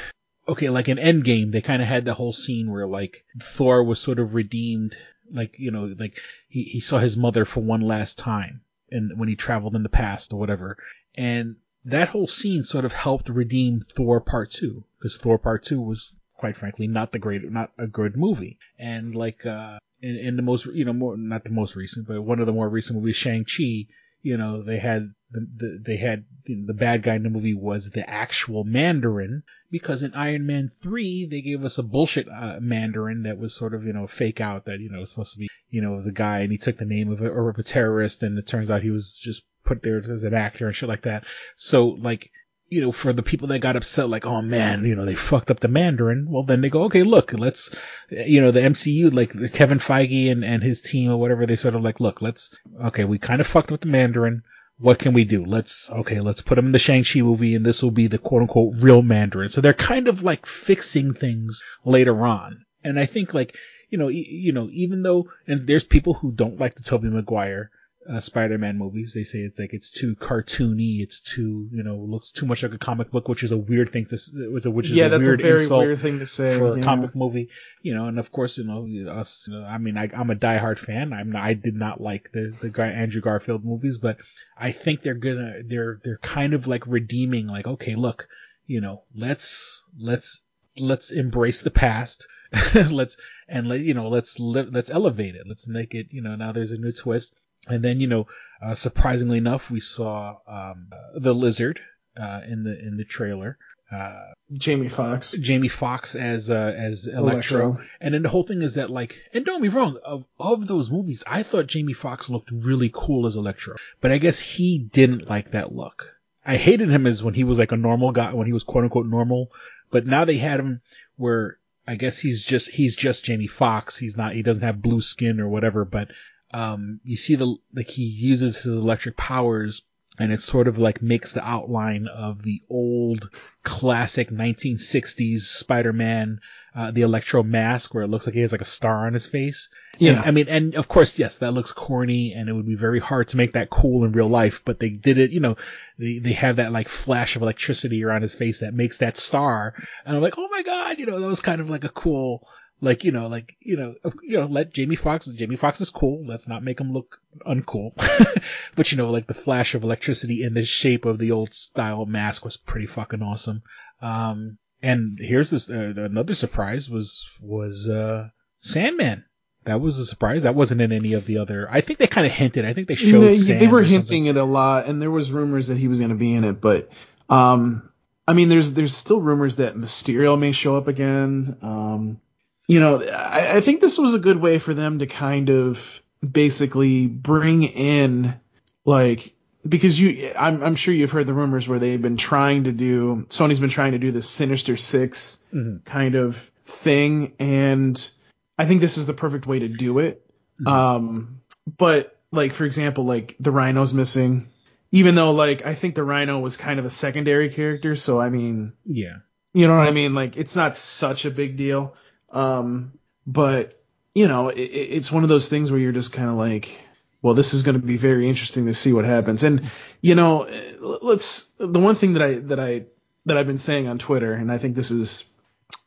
Okay, 0.48 0.70
like 0.70 0.90
in 0.90 0.98
Endgame, 0.98 1.52
they 1.52 1.62
kind 1.62 1.80
of 1.80 1.88
had 1.88 2.06
the 2.06 2.16
whole 2.16 2.34
scene 2.34 2.72
where 2.72 2.88
like 2.88 3.24
Thor 3.40 3.84
was 3.84 4.00
sort 4.00 4.18
of 4.18 4.34
redeemed, 4.34 4.96
like 5.32 5.54
you 5.60 5.70
know, 5.70 5.94
like 5.98 6.18
he, 6.48 6.64
he 6.64 6.80
saw 6.80 6.98
his 6.98 7.16
mother 7.18 7.46
for 7.46 7.60
one 7.60 7.82
last 7.82 8.18
time, 8.18 8.62
and 8.92 9.18
when 9.18 9.30
he 9.30 9.36
traveled 9.36 9.76
in 9.76 9.84
the 9.84 9.90
past 9.90 10.34
or 10.34 10.40
whatever, 10.40 10.78
and 11.16 11.56
that 11.86 12.10
whole 12.10 12.28
scene 12.28 12.64
sort 12.64 12.86
of 12.86 12.94
helped 12.94 13.30
redeem 13.30 13.86
Thor 13.96 14.20
Part 14.20 14.52
Two 14.52 14.84
because 14.98 15.18
Thor 15.18 15.38
Part 15.38 15.64
Two 15.64 15.82
was 15.82 16.14
quite 16.36 16.58
frankly 16.58 16.88
not 16.88 17.12
the 17.12 17.20
great, 17.20 17.50
not 17.52 17.72
a 17.78 17.88
good 17.88 18.16
movie, 18.16 18.58
and 18.78 19.14
like 19.16 19.46
uh, 19.46 19.78
in, 20.02 20.16
in 20.16 20.36
the 20.36 20.42
most, 20.42 20.66
you 20.68 20.86
know, 20.86 20.94
more 20.94 21.18
not 21.18 21.44
the 21.44 21.50
most 21.50 21.76
recent, 21.76 22.08
but 22.08 22.22
one 22.22 22.40
of 22.40 22.46
the 22.46 22.54
more 22.54 22.70
recent 22.70 23.00
movies, 23.00 23.16
Shang 23.16 23.46
Chi, 23.46 23.88
you 24.22 24.38
know, 24.38 24.64
they 24.64 24.80
had 24.80 25.14
the, 25.32 25.48
the 25.58 25.84
they 25.86 25.98
had 25.98 26.26
you 26.46 26.58
know, 26.58 26.68
the 26.68 26.74
bad 26.74 27.04
guy 27.04 27.16
in 27.16 27.24
the 27.24 27.30
movie 27.30 27.54
was 27.54 27.92
the 27.92 28.10
actual 28.10 28.64
Mandarin 28.64 29.44
because 29.72 30.04
in 30.04 30.14
Iron 30.14 30.46
Man 30.46 30.72
3 30.82 31.28
they 31.28 31.42
gave 31.42 31.64
us 31.64 31.78
a 31.78 31.84
bullshit 31.84 32.28
uh, 32.28 32.60
Mandarin 32.60 33.24
that 33.24 33.38
was 33.38 33.56
sort 33.56 33.74
of, 33.74 33.84
you 33.84 33.94
know, 33.94 34.06
a 34.06 34.08
fake 34.08 34.42
out 34.42 34.66
that, 34.66 34.80
you 34.80 34.90
know, 34.90 35.00
was 35.00 35.12
supposed 35.12 35.34
to 35.34 35.40
be, 35.40 35.48
you 35.70 35.82
know, 35.82 35.92
was 35.92 36.08
a 36.08 36.12
guy 36.12 36.40
and 36.40 36.52
he 36.52 36.58
took 36.58 36.78
the 36.78 36.86
name 36.86 37.12
of 37.12 37.22
a, 37.22 37.30
of 37.30 37.58
a 37.58 37.64
terrorist 37.64 38.24
and 38.24 38.38
it 38.38 38.48
turns 38.48 38.72
out 38.72 38.82
he 38.82 38.90
was 38.90 39.18
just 39.18 39.46
put 39.64 39.84
there 39.84 40.00
as 40.12 40.24
an 40.24 40.34
actor 40.34 40.68
and 40.68 40.76
shit 40.76 40.90
like 40.90 41.04
that. 41.04 41.24
So 41.58 41.88
like, 41.88 42.32
you 42.70 42.82
know, 42.82 42.92
for 42.92 43.14
the 43.14 43.24
people 43.24 43.48
that 43.50 43.60
got 43.60 43.76
upset, 43.76 44.10
like, 44.10 44.26
oh 44.26 44.42
man, 44.42 44.84
you 44.86 44.96
know, 44.96 45.06
they 45.06 45.16
fucked 45.16 45.50
up 45.52 45.60
the 45.60 45.68
Mandarin. 45.68 46.28
Well, 46.30 46.44
then 46.44 46.62
they 46.62 46.70
go, 46.70 46.84
okay, 46.84 47.04
look, 47.04 47.34
let's, 47.34 47.76
you 48.10 48.42
know, 48.42 48.52
the 48.52 48.62
MCU, 48.62 49.14
like 49.14 49.34
the 49.34 49.50
Kevin 49.50 49.80
Feige 49.80 50.32
and, 50.32 50.46
and 50.46 50.62
his 50.62 50.82
team 50.82 51.12
or 51.12 51.18
whatever, 51.18 51.46
they 51.46 51.56
sort 51.56 51.76
of 51.76 51.82
like, 51.82 52.00
look, 52.00 52.22
let's, 52.22 52.56
okay, 52.86 53.06
we 53.06 53.18
kind 53.18 53.42
of 53.42 53.48
fucked 53.48 53.72
up 53.72 53.82
the 53.82 53.88
Mandarin. 53.88 54.44
What 54.78 55.00
can 55.00 55.14
we 55.14 55.26
do? 55.26 55.44
Let's, 55.46 55.90
okay, 55.90 56.22
let's 56.22 56.42
put 56.42 56.58
him 56.58 56.68
in 56.68 56.72
the 56.72 56.80
Shang-Chi 56.80 57.22
movie 57.22 57.56
and 57.56 57.66
this 57.66 57.84
will 57.84 57.92
be 57.92 58.08
the 58.08 58.18
quote 58.18 58.44
unquote 58.44 58.76
real 58.78 59.02
Mandarin. 59.02 59.50
So 59.50 59.62
they're 59.62 59.74
kind 59.74 60.08
of 60.08 60.24
like 60.24 60.46
fixing 60.46 61.14
things 61.14 61.64
later 61.84 62.26
on. 62.26 62.66
And 62.84 63.00
I 63.00 63.06
think 63.06 63.34
like, 63.34 63.56
you 63.90 63.98
know, 63.98 64.10
e- 64.10 64.28
you 64.30 64.54
know, 64.54 64.70
even 64.72 65.02
though, 65.02 65.30
and 65.48 65.68
there's 65.68 65.84
people 65.84 66.14
who 66.14 66.32
don't 66.32 66.60
like 66.60 66.76
the 66.76 66.84
Tobey 66.84 67.10
Maguire, 67.10 67.72
uh, 68.12 68.20
Spider-Man 68.20 68.78
movies. 68.78 69.14
They 69.14 69.24
say 69.24 69.40
it's 69.40 69.60
like 69.60 69.74
it's 69.74 69.92
too 69.92 70.16
cartoony, 70.16 71.02
it's 71.02 71.20
too 71.20 71.70
you 71.72 71.84
know 71.84 71.98
looks 71.98 72.32
too 72.32 72.46
much 72.46 72.64
like 72.64 72.74
a 72.74 72.78
comic 72.78 73.12
book, 73.12 73.28
which 73.28 73.44
is 73.44 73.52
a 73.52 73.58
weird 73.58 73.92
thing 73.92 74.06
to 74.08 74.16
is, 74.16 74.32
which 74.66 74.88
is 74.88 74.92
yeah, 74.94 75.06
a 75.06 75.10
that's 75.10 75.24
weird 75.24 75.40
a 75.40 75.44
very 75.44 75.68
weird 75.68 76.00
thing 76.00 76.20
to 76.20 76.26
say 76.26 76.58
for 76.58 76.78
a 76.78 76.82
comic 76.82 77.16
movie. 77.16 77.50
You 77.82 77.94
know, 77.94 78.08
and 78.08 78.18
of 78.18 78.32
course 78.32 78.58
you 78.58 78.64
know 78.64 79.12
us. 79.12 79.46
You 79.48 79.60
know, 79.60 79.66
I 79.66 79.78
mean, 79.78 79.98
I, 79.98 80.10
I'm 80.16 80.32
a 80.32 80.36
diehard 80.36 80.80
fan. 80.80 81.14
I'm 81.14 81.32
not, 81.32 81.44
I 81.44 81.54
did 81.54 81.76
not 81.76 82.02
like 82.02 82.32
the 82.34 82.56
the 82.60 82.70
guy 82.70 82.88
Andrew 82.88 83.22
Garfield 83.22 83.64
movies, 83.64 84.00
but 84.00 84.18
I 84.58 84.72
think 84.72 85.04
they're 85.04 85.14
gonna 85.14 85.62
they're 85.66 86.00
they're 86.04 86.18
kind 86.18 86.54
of 86.54 86.66
like 86.66 86.88
redeeming. 86.88 87.48
Like, 87.48 87.68
okay, 87.68 87.96
look, 87.96 88.28
you 88.66 88.82
know, 88.82 89.04
let's 89.16 89.84
let's 90.00 90.42
let's 90.80 91.12
embrace 91.12 91.62
the 91.62 91.72
past. 91.72 92.28
let's 92.74 93.18
and 93.48 93.68
let 93.70 93.82
you 93.82 93.94
know 93.94 94.08
let's 94.08 94.40
let's 94.40 94.90
elevate 94.90 95.36
it. 95.36 95.44
Let's 95.48 95.68
make 95.68 95.94
it 95.94 96.08
you 96.10 96.24
know 96.24 96.36
now 96.36 96.52
there's 96.54 96.72
a 96.72 96.78
new 96.78 96.92
twist. 96.92 97.34
And 97.70 97.84
then 97.84 98.00
you 98.00 98.08
know 98.08 98.28
uh, 98.62 98.76
surprisingly 98.76 99.38
enough, 99.38 99.72
we 99.72 99.80
saw 99.80 100.38
um, 100.48 100.88
uh, 100.92 101.20
the 101.20 101.34
lizard 101.34 101.80
uh, 102.18 102.42
in 102.48 102.64
the 102.64 102.78
in 102.78 102.98
the 102.98 103.06
trailer. 103.06 103.58
Uh, 103.92 104.34
Jamie 104.54 104.90
Foxx. 104.90 105.32
Jamie 105.32 105.68
Foxx 105.68 106.16
as 106.16 106.50
uh, 106.50 106.74
as 106.76 107.08
Electro. 107.08 107.66
Electro. 107.66 107.86
and 108.02 108.14
then 108.14 108.22
the 108.22 108.30
whole 108.30 108.44
thing 108.44 108.62
is 108.62 108.76
that 108.76 108.90
like, 108.90 109.22
and 109.34 109.46
don't 109.46 109.62
be 109.62 109.70
wrong, 109.70 109.98
of 110.04 110.26
of 110.40 110.68
those 110.68 110.92
movies, 110.92 111.24
I 111.26 111.44
thought 111.44 111.68
Jamie 111.68 111.94
Foxx 111.94 112.30
looked 112.30 112.52
really 112.52 112.92
cool 112.94 113.26
as 113.26 113.36
Electro, 113.36 113.78
but 114.02 114.12
I 114.12 114.18
guess 114.18 114.40
he 114.40 114.78
didn't 114.78 115.30
like 115.30 115.52
that 115.52 115.74
look. 115.74 116.16
I 116.46 116.58
hated 116.58 116.90
him 116.90 117.08
as 117.08 117.24
when 117.24 117.34
he 117.34 117.44
was 117.44 117.58
like 117.58 117.72
a 117.72 117.78
normal 117.78 118.12
guy, 118.12 118.34
when 118.34 118.48
he 118.48 118.54
was 118.54 118.64
quote 118.64 118.84
unquote 118.84 119.08
normal, 119.08 119.52
but 119.90 120.06
now 120.06 120.26
they 120.26 120.38
had 120.38 120.60
him 120.60 120.82
where 121.16 121.58
I 121.88 121.96
guess 121.96 122.20
he's 122.20 122.44
just 122.44 122.70
he's 122.70 122.96
just 122.96 123.26
Jamie 123.26 123.48
Foxx. 123.48 123.98
He's 123.98 124.18
not 124.18 124.34
he 124.34 124.44
doesn't 124.44 124.64
have 124.64 124.82
blue 124.82 125.02
skin 125.02 125.40
or 125.40 125.48
whatever, 125.48 125.86
but 125.86 126.10
um, 126.52 127.00
you 127.04 127.18
see 127.18 127.36
the 127.36 127.56
like 127.74 127.90
he 127.90 128.04
uses 128.04 128.56
his 128.56 128.74
electric 128.74 129.18
powers 129.18 129.82
and 130.20 130.34
it 130.34 130.42
sort 130.42 130.68
of 130.68 130.78
like 130.78 131.02
makes 131.02 131.34
the 131.34 131.48
outline 131.48 132.08
of 132.08 132.44
the 132.44 132.62
old 132.70 133.30
classic 133.64 134.30
1960s 134.30 135.42
Spider-Man, 135.42 136.42
uh, 136.76 136.92
the 136.92 137.04
Electro 137.04 137.42
mask 137.42 137.94
where 137.94 138.04
it 138.04 138.10
looks 138.10 138.26
like 138.26 138.36
he 138.36 138.42
has 138.42 138.52
like 138.52 138.62
a 138.62 138.66
star 138.66 139.08
on 139.08 139.14
his 139.14 139.26
face. 139.26 139.70
Yeah. 139.98 140.18
And, 140.18 140.20
I 140.26 140.32
mean, 140.32 140.50
and 140.50 140.76
of 140.76 140.90
course, 140.90 141.18
yes, 141.18 141.38
that 141.38 141.54
looks 141.54 141.72
corny 141.72 142.34
and 142.34 142.50
it 142.50 142.54
would 142.54 142.68
be 142.68 142.76
very 142.76 143.00
hard 143.00 143.30
to 143.30 143.38
make 143.38 143.54
that 143.54 143.70
cool 143.70 144.04
in 144.04 144.12
real 144.12 144.28
life, 144.28 144.62
but 144.66 144.80
they 144.80 144.90
did 144.90 145.18
it, 145.18 145.32
you 145.32 145.40
know, 145.40 145.56
they, 145.98 146.20
they 146.20 146.34
have 146.34 146.58
that 146.58 146.74
like 146.74 146.90
flash 146.90 147.38
of 147.38 147.42
electricity 147.42 148.04
around 148.04 148.24
his 148.24 148.36
face 148.36 148.60
that 148.60 148.74
makes 148.74 148.98
that 148.98 149.16
star. 149.16 149.74
And 150.06 150.18
I'm 150.18 150.22
like, 150.22 150.38
oh 150.38 150.50
my 150.52 150.64
God, 150.64 151.00
you 151.00 151.06
know, 151.06 151.20
that 151.20 151.28
was 151.28 151.40
kind 151.40 151.62
of 151.62 151.70
like 151.70 151.86
a 151.86 151.90
cool, 151.90 152.46
like 152.82 153.04
you 153.04 153.12
know, 153.12 153.28
like 153.28 153.56
you 153.60 153.78
know, 153.78 153.96
you 154.22 154.40
know, 154.40 154.46
let 154.46 154.74
Jamie 154.74 154.96
Foxx. 154.96 155.26
Jamie 155.26 155.58
Foxx 155.58 155.82
is 155.82 155.90
cool. 155.90 156.26
Let's 156.26 156.48
not 156.48 156.64
make 156.64 156.80
him 156.80 156.94
look 156.94 157.20
uncool. 157.46 157.92
but 158.76 158.92
you 158.92 158.98
know, 158.98 159.12
like 159.12 159.28
the 159.28 159.34
flash 159.34 159.76
of 159.76 159.84
electricity 159.84 160.44
in 160.44 160.54
the 160.54 160.66
shape 160.66 161.06
of 161.06 161.18
the 161.18 161.32
old 161.32 161.54
style 161.54 162.06
mask 162.06 162.46
was 162.46 162.58
pretty 162.58 162.88
fucking 162.88 163.22
awesome. 163.22 163.64
Um, 164.02 164.58
and 164.82 165.18
here's 165.20 165.50
this 165.50 165.70
uh, 165.70 165.94
another 165.98 166.34
surprise 166.34 166.90
was 166.90 167.30
was 167.42 167.90
uh, 167.90 168.30
Sandman. 168.62 169.26
That 169.66 169.82
was 169.82 170.00
a 170.00 170.06
surprise. 170.06 170.44
That 170.44 170.56
wasn't 170.56 170.82
in 170.82 170.94
any 170.94 171.14
of 171.14 171.26
the 171.26 171.40
other. 171.40 171.68
I 171.70 171.82
think 171.82 172.00
they 172.00 172.08
kind 172.08 172.26
of 172.26 172.32
hinted. 172.32 172.64
I 172.64 172.74
think 172.74 172.88
they 172.88 172.96
showed. 172.96 173.22
they, 173.22 173.38
Sam 173.38 173.60
they 173.60 173.68
were 173.68 173.84
hinting 173.84 174.28
it 174.28 174.38
a 174.38 174.44
lot, 174.44 174.86
and 174.86 175.02
there 175.02 175.12
was 175.12 175.32
rumors 175.34 175.68
that 175.68 175.78
he 175.78 175.90
was 175.90 176.00
going 176.00 176.10
to 176.10 176.16
be 176.16 176.34
in 176.34 176.46
it, 176.46 176.62
but 176.62 176.90
um, 177.30 177.90
I 178.28 178.34
mean, 178.34 178.50
there's 178.50 178.74
there's 178.74 178.96
still 178.96 179.20
rumors 179.20 179.58
that 179.58 179.76
Mysterio 179.76 180.40
may 180.40 180.52
show 180.52 180.78
up 180.78 180.88
again. 180.88 181.58
Um, 181.62 182.22
you 182.70 182.80
know, 182.80 183.02
I, 183.04 183.58
I 183.58 183.62
think 183.62 183.82
this 183.82 183.98
was 183.98 184.14
a 184.14 184.20
good 184.20 184.38
way 184.38 184.60
for 184.60 184.76
them 184.76 185.00
to 185.00 185.08
kind 185.08 185.50
of 185.50 186.02
basically 186.24 187.08
bring 187.08 187.64
in 187.64 188.40
like 188.86 189.34
because 189.68 190.00
you 190.00 190.32
I'm 190.38 190.62
I'm 190.62 190.76
sure 190.76 190.94
you've 190.94 191.12
heard 191.12 191.26
the 191.26 191.34
rumors 191.34 191.68
where 191.68 191.80
they've 191.80 192.02
been 192.02 192.18
trying 192.18 192.66
to 192.66 192.72
do 192.72 193.26
Sony's 193.30 193.60
been 193.60 193.72
trying 193.72 193.94
to 193.94 193.98
do 194.00 194.12
this 194.12 194.30
Sinister 194.30 194.78
6 194.78 195.40
Mhm. 195.52 195.84
kind 195.84 196.14
of 196.14 196.52
thing 196.66 197.34
and 197.40 198.10
I 198.58 198.68
think 198.68 198.82
this 198.82 198.98
is 199.00 199.08
the 199.08 199.14
perfect 199.14 199.48
way 199.48 199.60
to 199.60 199.68
do 199.68 199.98
it. 199.98 200.24
Um 200.66 201.42
but 201.78 202.16
like 202.32 202.54
for 202.54 202.66
example 202.66 203.06
like 203.06 203.36
the 203.40 203.52
Rhino's 203.52 203.94
missing 203.96 204.50
even 204.92 205.16
though 205.16 205.32
like 205.32 205.66
I 205.66 205.74
think 205.74 205.96
the 205.96 206.04
Rhino 206.04 206.38
was 206.40 206.56
kind 206.58 206.78
of 206.80 206.86
a 206.86 206.90
secondary 206.90 207.50
character 207.50 207.96
so 207.96 208.22
I 208.22 208.30
mean 208.30 208.74
Yeah. 208.86 209.18
you 209.54 209.68
know 209.68 209.78
what 209.78 209.88
I 209.88 209.92
mean? 209.92 210.14
Like 210.14 210.38
it's 210.38 210.56
not 210.56 210.78
such 210.78 211.26
a 211.26 211.32
big 211.32 211.58
deal. 211.58 211.96
Um, 212.32 212.94
but 213.26 213.82
you 214.16 214.28
know, 214.28 214.50
it, 214.50 214.60
it- 214.60 214.90
it's 214.98 215.12
one 215.12 215.24
of 215.24 215.30
those 215.30 215.48
things 215.50 215.72
where 215.72 215.80
you're 215.80 215.92
just 215.92 216.12
kind 216.14 216.30
of 216.30 216.36
like, 216.36 216.80
well, 217.22 217.34
this 217.34 217.54
is 217.54 217.64
going 217.64 217.80
to 217.80 217.86
be 217.86 217.98
very 217.98 218.28
interesting 218.28 218.66
to 218.68 218.74
see 218.74 218.94
what 218.94 219.06
happens. 219.06 219.44
And 219.44 219.70
you 220.02 220.16
know, 220.16 220.48
let's 220.80 221.52
the 221.58 221.80
one 221.80 221.96
thing 221.96 222.14
that 222.14 222.22
I 222.22 222.34
that 222.36 222.60
I 222.60 222.86
that 223.26 223.38
I've 223.38 223.48
been 223.48 223.58
saying 223.58 223.88
on 223.88 223.98
Twitter, 224.00 224.34
and 224.34 224.52
I 224.52 224.58
think 224.58 224.76
this 224.76 224.92
is 224.92 225.26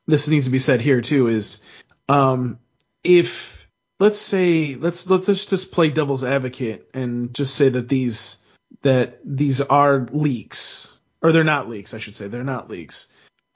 this 0.07 0.29
needs 0.29 0.45
to 0.47 0.51
be 0.51 0.59
said 0.59 0.81
here 0.81 1.01
too, 1.01 1.29
is 1.29 1.63
um, 2.09 2.59
if 3.03 3.67
let's 3.99 4.19
say 4.19 4.75
let's 4.75 5.09
let's 5.09 5.27
just 5.47 5.73
play 5.73 5.89
devil's 5.89 6.25
advocate 6.25 6.89
and 6.95 7.33
just 7.35 7.55
say 7.55 7.69
that 7.71 7.89
these 7.89 8.39
that 8.83 9.21
these 9.25 9.61
are 9.61 10.07
leaks 10.13 10.99
or 11.23 11.33
they're 11.33 11.45
not 11.45 11.69
leaks, 11.69 11.95
I 11.95 11.99
should 11.99 12.15
say, 12.15 12.29
they're 12.29 12.45
not 12.45 12.69
leaks. 12.69 13.07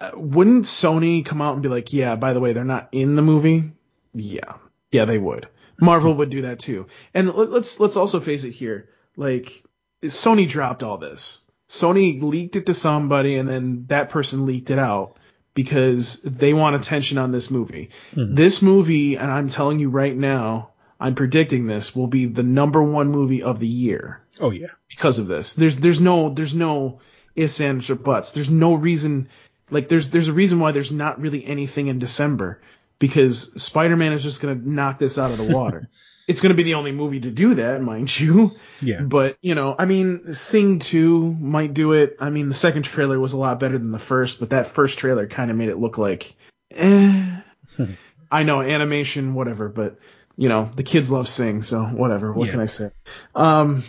Uh, 0.01 0.11
wouldn't 0.15 0.65
Sony 0.67 1.25
come 1.25 1.41
out 1.41 1.55
and 1.55 1.63
be 1.63 1.69
like, 1.71 1.93
yeah, 1.93 2.17
by 2.17 2.33
the 2.35 2.41
way, 2.41 2.53
they're 2.53 2.65
not 2.65 2.89
in 2.93 3.17
the 3.17 3.23
movie? 3.23 3.73
Yeah, 4.13 4.55
yeah, 4.91 5.05
they 5.07 5.19
would. 5.19 5.49
Marvel 5.81 6.15
would 6.15 6.31
do 6.31 6.43
that 6.43 6.59
too. 6.59 6.87
And 7.15 7.33
let- 7.35 7.51
let's 7.51 7.81
let's 7.81 7.97
also 7.97 8.21
face 8.21 8.45
it 8.45 8.51
here, 8.53 8.89
like 9.17 9.63
Sony 10.03 10.49
dropped 10.49 10.83
all 10.83 10.99
this. 10.99 11.41
Sony 11.69 12.23
leaked 12.23 12.57
it 12.57 12.67
to 12.67 12.75
somebody, 12.75 13.37
and 13.37 13.49
then 13.49 13.85
that 13.89 14.09
person 14.11 14.47
leaked 14.47 14.71
it 14.71 14.79
out 14.79 15.17
because 15.55 16.21
they 16.23 16.53
want 16.55 16.77
attention 16.77 17.19
on 17.19 17.33
this 17.33 17.51
movie. 17.51 17.91
This 18.15 18.63
movie, 18.63 19.17
and 19.17 19.31
I'm 19.31 19.49
telling 19.49 19.79
you 19.81 19.89
right 19.91 20.17
now, 20.17 20.71
I'm 21.01 21.15
predicting 21.15 21.67
this 21.67 21.95
will 21.97 22.07
be 22.07 22.27
the 22.27 22.43
number 22.43 22.83
one 22.83 23.09
movie 23.11 23.43
of 23.43 23.59
the 23.59 23.67
year 23.67 24.23
Oh 24.41 24.51
yeah. 24.51 24.69
because 24.89 25.19
of 25.19 25.27
this. 25.27 25.55
There's 25.55 25.77
there's 25.77 26.01
no 26.01 26.33
there's 26.33 26.55
no 26.55 27.01
ifs 27.35 27.61
ands 27.61 27.91
or 27.91 27.97
buts. 27.97 28.33
There's 28.33 28.51
no 28.51 28.75
reason 28.75 29.29
like 29.71 29.89
there's 29.89 30.11
there's 30.11 30.29
a 30.29 30.33
reason 30.33 30.61
why 30.61 30.73
there's 30.73 30.93
not 30.93 31.21
really 31.21 31.45
anything 31.45 31.89
in 31.89 31.99
December 31.99 32.61
because 32.99 33.63
Spider-Man 33.63 34.13
is 34.13 34.23
just 34.23 34.41
gonna 34.41 34.55
knock 34.55 34.99
this 34.99 35.19
out 35.19 35.31
of 35.31 35.39
the 35.39 35.53
water. 35.55 35.89
it's 36.29 36.41
gonna 36.41 36.55
be 36.55 36.63
the 36.63 36.75
only 36.75 36.93
movie 36.93 37.21
to 37.21 37.31
do 37.31 37.55
that, 37.55 37.83
mind 37.83 38.19
you. 38.19 38.53
Yeah. 38.81 39.01
But 39.01 39.37
you 39.43 39.55
know, 39.55 39.75
I 39.79 39.85
mean, 39.87 40.33
Sing 40.35 40.79
2 40.79 41.33
might 41.33 41.75
do 41.75 41.93
it. 41.93 42.17
I 42.21 42.31
mean, 42.31 42.49
the 42.49 42.55
second 42.55 42.83
trailer 42.85 43.19
was 43.19 43.33
a 43.33 43.39
lot 43.39 43.61
better 43.61 43.79
than 43.79 43.93
the 43.93 43.99
first, 43.99 44.41
but 44.41 44.51
that 44.51 44.69
first 44.69 44.99
trailer 44.99 45.27
kind 45.27 45.51
of 45.51 45.57
made 45.57 45.69
it 45.69 45.79
look 45.79 45.99
like, 45.99 46.35
eh. 46.73 47.41
I 48.31 48.43
know 48.43 48.61
animation, 48.61 49.35
whatever, 49.35 49.69
but 49.69 49.99
you 50.37 50.49
know, 50.49 50.69
the 50.75 50.83
kids 50.83 51.11
love 51.11 51.29
Sing, 51.29 51.63
so 51.63 51.85
whatever. 51.85 52.33
What 52.33 52.47
Yeah. 52.47 52.53
can 52.53 52.61
I 52.61 52.67
say? 52.67 52.91
Um. 53.35 53.85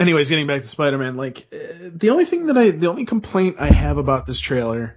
Anyways, 0.00 0.28
getting 0.28 0.46
back 0.46 0.60
to 0.62 0.66
Spider-Man, 0.68 1.16
like 1.16 1.48
uh, 1.52 1.90
the 1.92 2.10
only 2.10 2.24
thing 2.24 2.46
that 2.46 2.56
I, 2.56 2.70
the 2.70 2.88
only 2.88 3.04
complaint 3.04 3.56
I 3.58 3.66
have 3.72 3.98
about 3.98 4.26
this 4.26 4.38
trailer 4.38 4.94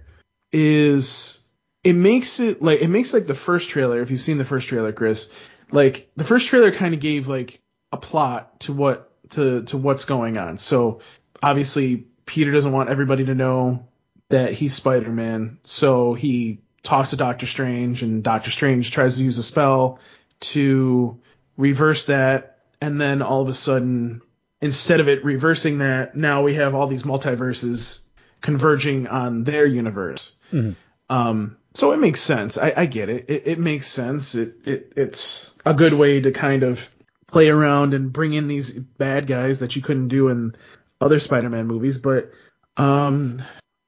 is 0.52 1.42
it 1.82 1.94
makes 1.94 2.40
it 2.40 2.62
like 2.62 2.80
it 2.80 2.88
makes 2.88 3.12
like 3.12 3.26
the 3.26 3.34
first 3.34 3.68
trailer. 3.68 4.00
If 4.02 4.10
you've 4.10 4.22
seen 4.22 4.38
the 4.38 4.44
first 4.44 4.68
trailer, 4.68 4.92
Chris, 4.92 5.30
like 5.70 6.10
the 6.16 6.24
first 6.24 6.46
trailer 6.46 6.70
kind 6.70 6.94
of 6.94 7.00
gave 7.00 7.28
like 7.28 7.60
a 7.90 7.96
plot 7.96 8.60
to 8.60 8.72
what 8.72 9.10
to 9.30 9.62
to 9.64 9.76
what's 9.76 10.04
going 10.04 10.38
on. 10.38 10.58
So 10.58 11.00
obviously 11.42 12.06
Peter 12.26 12.52
doesn't 12.52 12.72
want 12.72 12.90
everybody 12.90 13.24
to 13.26 13.34
know 13.34 13.88
that 14.28 14.52
he's 14.54 14.74
Spider-Man, 14.74 15.58
so 15.62 16.14
he 16.14 16.62
talks 16.82 17.10
to 17.10 17.16
Doctor 17.16 17.46
Strange, 17.46 18.02
and 18.02 18.22
Doctor 18.22 18.50
Strange 18.50 18.90
tries 18.90 19.18
to 19.18 19.24
use 19.24 19.36
a 19.38 19.42
spell 19.42 19.98
to 20.40 21.20
reverse 21.56 22.06
that, 22.06 22.58
and 22.80 22.98
then 23.00 23.20
all 23.20 23.42
of 23.42 23.48
a 23.48 23.54
sudden 23.54 24.22
instead 24.62 25.00
of 25.00 25.08
it 25.08 25.24
reversing 25.24 25.78
that, 25.78 26.16
now 26.16 26.42
we 26.42 26.54
have 26.54 26.74
all 26.74 26.86
these 26.86 27.02
multiverses 27.02 27.98
converging 28.42 29.06
on 29.06 29.44
their 29.44 29.64
universe. 29.64 30.34
Mhm. 30.52 30.76
Um, 31.08 31.56
so 31.74 31.92
it 31.92 31.98
makes 31.98 32.20
sense. 32.20 32.58
I, 32.58 32.72
I 32.76 32.86
get 32.86 33.08
it. 33.08 33.24
it. 33.28 33.42
It 33.46 33.58
makes 33.58 33.86
sense. 33.86 34.34
It, 34.34 34.66
it 34.66 34.92
it's 34.96 35.56
a 35.64 35.72
good 35.72 35.94
way 35.94 36.20
to 36.20 36.30
kind 36.30 36.62
of 36.62 36.90
play 37.26 37.48
around 37.48 37.94
and 37.94 38.12
bring 38.12 38.34
in 38.34 38.46
these 38.46 38.72
bad 38.72 39.26
guys 39.26 39.60
that 39.60 39.74
you 39.74 39.80
couldn't 39.82 40.08
do 40.08 40.28
in 40.28 40.54
other 41.00 41.18
Spider-Man 41.18 41.66
movies. 41.66 41.96
But 41.96 42.30
um, 42.76 43.42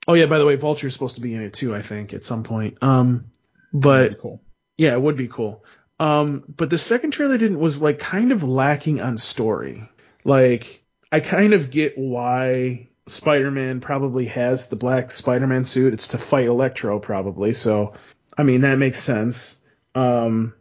oh 0.09 0.14
yeah, 0.14 0.26
by 0.26 0.38
the 0.38 0.46
way, 0.46 0.57
Vulture's 0.57 0.94
supposed 0.94 1.16
to 1.16 1.20
be 1.20 1.34
in 1.34 1.42
it 1.42 1.52
too. 1.52 1.74
I 1.74 1.82
think 1.82 2.14
at 2.14 2.24
some 2.24 2.42
point. 2.42 2.78
Um, 2.82 3.26
but 3.72 4.20
cool. 4.20 4.40
yeah, 4.78 4.92
it 4.92 5.00
would 5.00 5.16
be 5.16 5.28
cool. 5.28 5.64
Um, 6.00 6.44
but 6.57 6.70
the 6.70 6.78
second 6.78 7.12
trailer 7.12 7.38
didn't 7.38 7.59
was 7.59 7.80
like 7.80 7.98
kind 7.98 8.32
of 8.32 8.42
lacking 8.42 9.00
on 9.00 9.18
story. 9.18 9.88
Like 10.24 10.82
I 11.12 11.20
kind 11.20 11.52
of 11.55 11.70
get 11.70 11.96
why 11.98 12.88
Spider-Man 13.07 13.80
probably 13.80 14.26
has 14.26 14.68
the 14.68 14.76
black 14.76 15.11
Spider-Man 15.11 15.64
suit. 15.64 15.92
It's 15.92 16.09
to 16.09 16.18
fight 16.18 16.46
Electro 16.46 16.98
probably. 16.98 17.52
So 17.52 17.94
I 18.36 18.42
mean 18.42 18.62
that 18.62 18.76
makes 18.76 18.98
sense. 18.98 19.57
Um, 19.94 20.55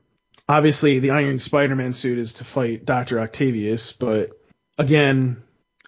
obviously 0.47 0.99
the 0.99 1.11
Iron 1.11 1.39
Spider-Man 1.39 1.93
suit 1.93 2.19
is 2.19 2.33
to 2.33 2.43
fight 2.43 2.85
Doctor 2.85 3.19
Octavius, 3.19 3.93
but 3.93 4.31
again, 4.77 5.43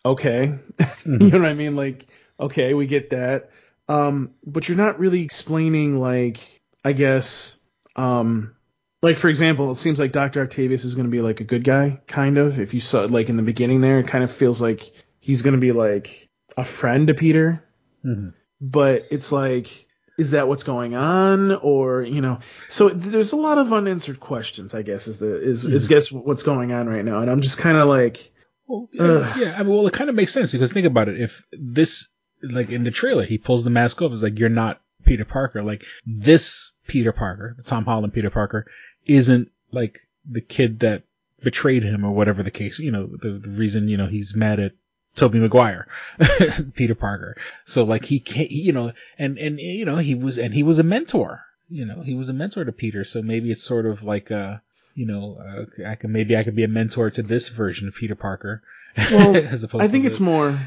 okay, 0.05 0.57
you 1.05 1.17
know 1.17 1.39
what 1.39 1.47
I 1.47 1.53
mean? 1.53 1.75
Like 1.75 2.07
okay, 2.39 2.73
we 2.73 2.87
get 2.87 3.11
that. 3.11 3.51
Um, 3.87 4.31
but 4.45 4.67
you're 4.67 4.77
not 4.77 4.99
really 4.99 5.21
explaining 5.21 5.99
like 5.99 6.61
I 6.83 6.93
guess 6.93 7.57
um 7.95 8.55
like 9.01 9.17
for 9.17 9.29
example, 9.29 9.69
it 9.71 9.75
seems 9.75 9.99
like 9.99 10.11
Doctor 10.11 10.41
Octavius 10.41 10.83
is 10.83 10.95
going 10.95 11.05
to 11.05 11.11
be 11.11 11.21
like 11.21 11.39
a 11.39 11.43
good 11.43 11.63
guy, 11.63 12.01
kind 12.07 12.39
of. 12.39 12.59
If 12.59 12.73
you 12.73 12.79
saw 12.79 13.01
like 13.01 13.29
in 13.29 13.37
the 13.37 13.43
beginning 13.43 13.81
there, 13.81 13.99
it 13.99 14.07
kind 14.07 14.23
of 14.23 14.31
feels 14.31 14.59
like 14.61 14.91
he's 15.19 15.43
going 15.43 15.53
to 15.53 15.59
be 15.59 15.73
like 15.73 16.24
a 16.57 16.63
friend 16.63 17.07
to 17.07 17.13
Peter. 17.13 17.63
Mhm. 18.05 18.33
But 18.61 19.07
it's 19.11 19.31
like, 19.31 19.85
is 20.17 20.31
that 20.31 20.47
what's 20.47 20.63
going 20.63 20.95
on, 20.95 21.51
or 21.51 22.01
you 22.03 22.21
know? 22.21 22.39
So 22.69 22.89
there's 22.89 23.33
a 23.33 23.35
lot 23.35 23.57
of 23.57 23.73
unanswered 23.73 24.19
questions. 24.19 24.73
I 24.73 24.81
guess 24.81 25.07
is 25.07 25.19
the 25.19 25.41
is 25.41 25.65
is 25.65 25.87
guess 25.87 26.11
what's 26.11 26.43
going 26.43 26.71
on 26.71 26.87
right 26.87 27.03
now, 27.03 27.19
and 27.19 27.29
I'm 27.29 27.41
just 27.41 27.57
kind 27.57 27.77
of 27.77 27.87
like, 27.87 28.31
Well, 28.67 28.89
Ugh. 28.97 29.37
yeah, 29.39 29.55
I 29.57 29.63
mean, 29.63 29.75
well, 29.75 29.85
it 29.87 29.93
kind 29.93 30.09
of 30.09 30.15
makes 30.15 30.31
sense 30.33 30.51
because 30.51 30.71
think 30.73 30.87
about 30.87 31.09
it. 31.09 31.19
If 31.21 31.43
this, 31.51 32.07
like 32.41 32.69
in 32.69 32.83
the 32.83 32.91
trailer, 32.91 33.25
he 33.25 33.37
pulls 33.37 33.63
the 33.63 33.69
mask 33.69 34.01
off, 34.01 34.11
it's 34.13 34.23
like 34.23 34.39
you're 34.39 34.49
not 34.49 34.81
Peter 35.05 35.25
Parker. 35.25 35.61
Like 35.63 35.83
this 36.05 36.71
Peter 36.87 37.11
Parker, 37.11 37.55
the 37.57 37.63
Tom 37.63 37.83
Holland 37.85 38.13
Peter 38.13 38.29
Parker, 38.29 38.65
isn't 39.05 39.49
like 39.71 39.99
the 40.29 40.41
kid 40.41 40.79
that 40.79 41.03
betrayed 41.43 41.83
him 41.83 42.05
or 42.05 42.11
whatever 42.11 42.41
the 42.41 42.51
case. 42.51 42.79
You 42.79 42.91
know, 42.91 43.05
the, 43.07 43.39
the 43.43 43.49
reason 43.49 43.89
you 43.89 43.97
know 43.97 44.07
he's 44.07 44.33
mad 44.35 44.59
at 44.61 44.71
Tobey 45.15 45.39
Maguire, 45.39 45.87
Peter 46.75 46.95
Parker. 46.95 47.35
So 47.65 47.83
like 47.83 48.05
he 48.05 48.19
can't, 48.19 48.51
you 48.51 48.73
know, 48.73 48.93
and 49.17 49.37
and 49.37 49.59
you 49.59 49.85
know 49.85 49.97
he 49.97 50.15
was 50.15 50.37
and 50.37 50.53
he 50.53 50.63
was 50.63 50.79
a 50.79 50.83
mentor. 50.83 51.41
You 51.69 51.85
know, 51.85 52.01
he 52.01 52.13
was 52.13 52.29
a 52.29 52.33
mentor 52.33 52.63
to 52.63 52.71
Peter. 52.71 53.03
So 53.03 53.21
maybe 53.21 53.51
it's 53.51 53.63
sort 53.63 53.85
of 53.85 54.03
like 54.03 54.31
uh 54.31 54.57
you 54.95 55.05
know, 55.05 55.37
uh, 55.37 55.87
I 55.89 55.95
can 55.95 56.11
maybe 56.11 56.35
I 56.37 56.43
could 56.43 56.55
be 56.55 56.63
a 56.63 56.69
mentor 56.69 57.11
to 57.11 57.21
this 57.21 57.49
version 57.49 57.87
of 57.87 57.95
Peter 57.95 58.15
Parker. 58.15 58.63
well, 59.11 59.35
as 59.35 59.63
opposed 59.63 59.83
I 59.83 59.87
think 59.87 60.05
it's 60.05 60.17
the- 60.17 60.23
more, 60.23 60.59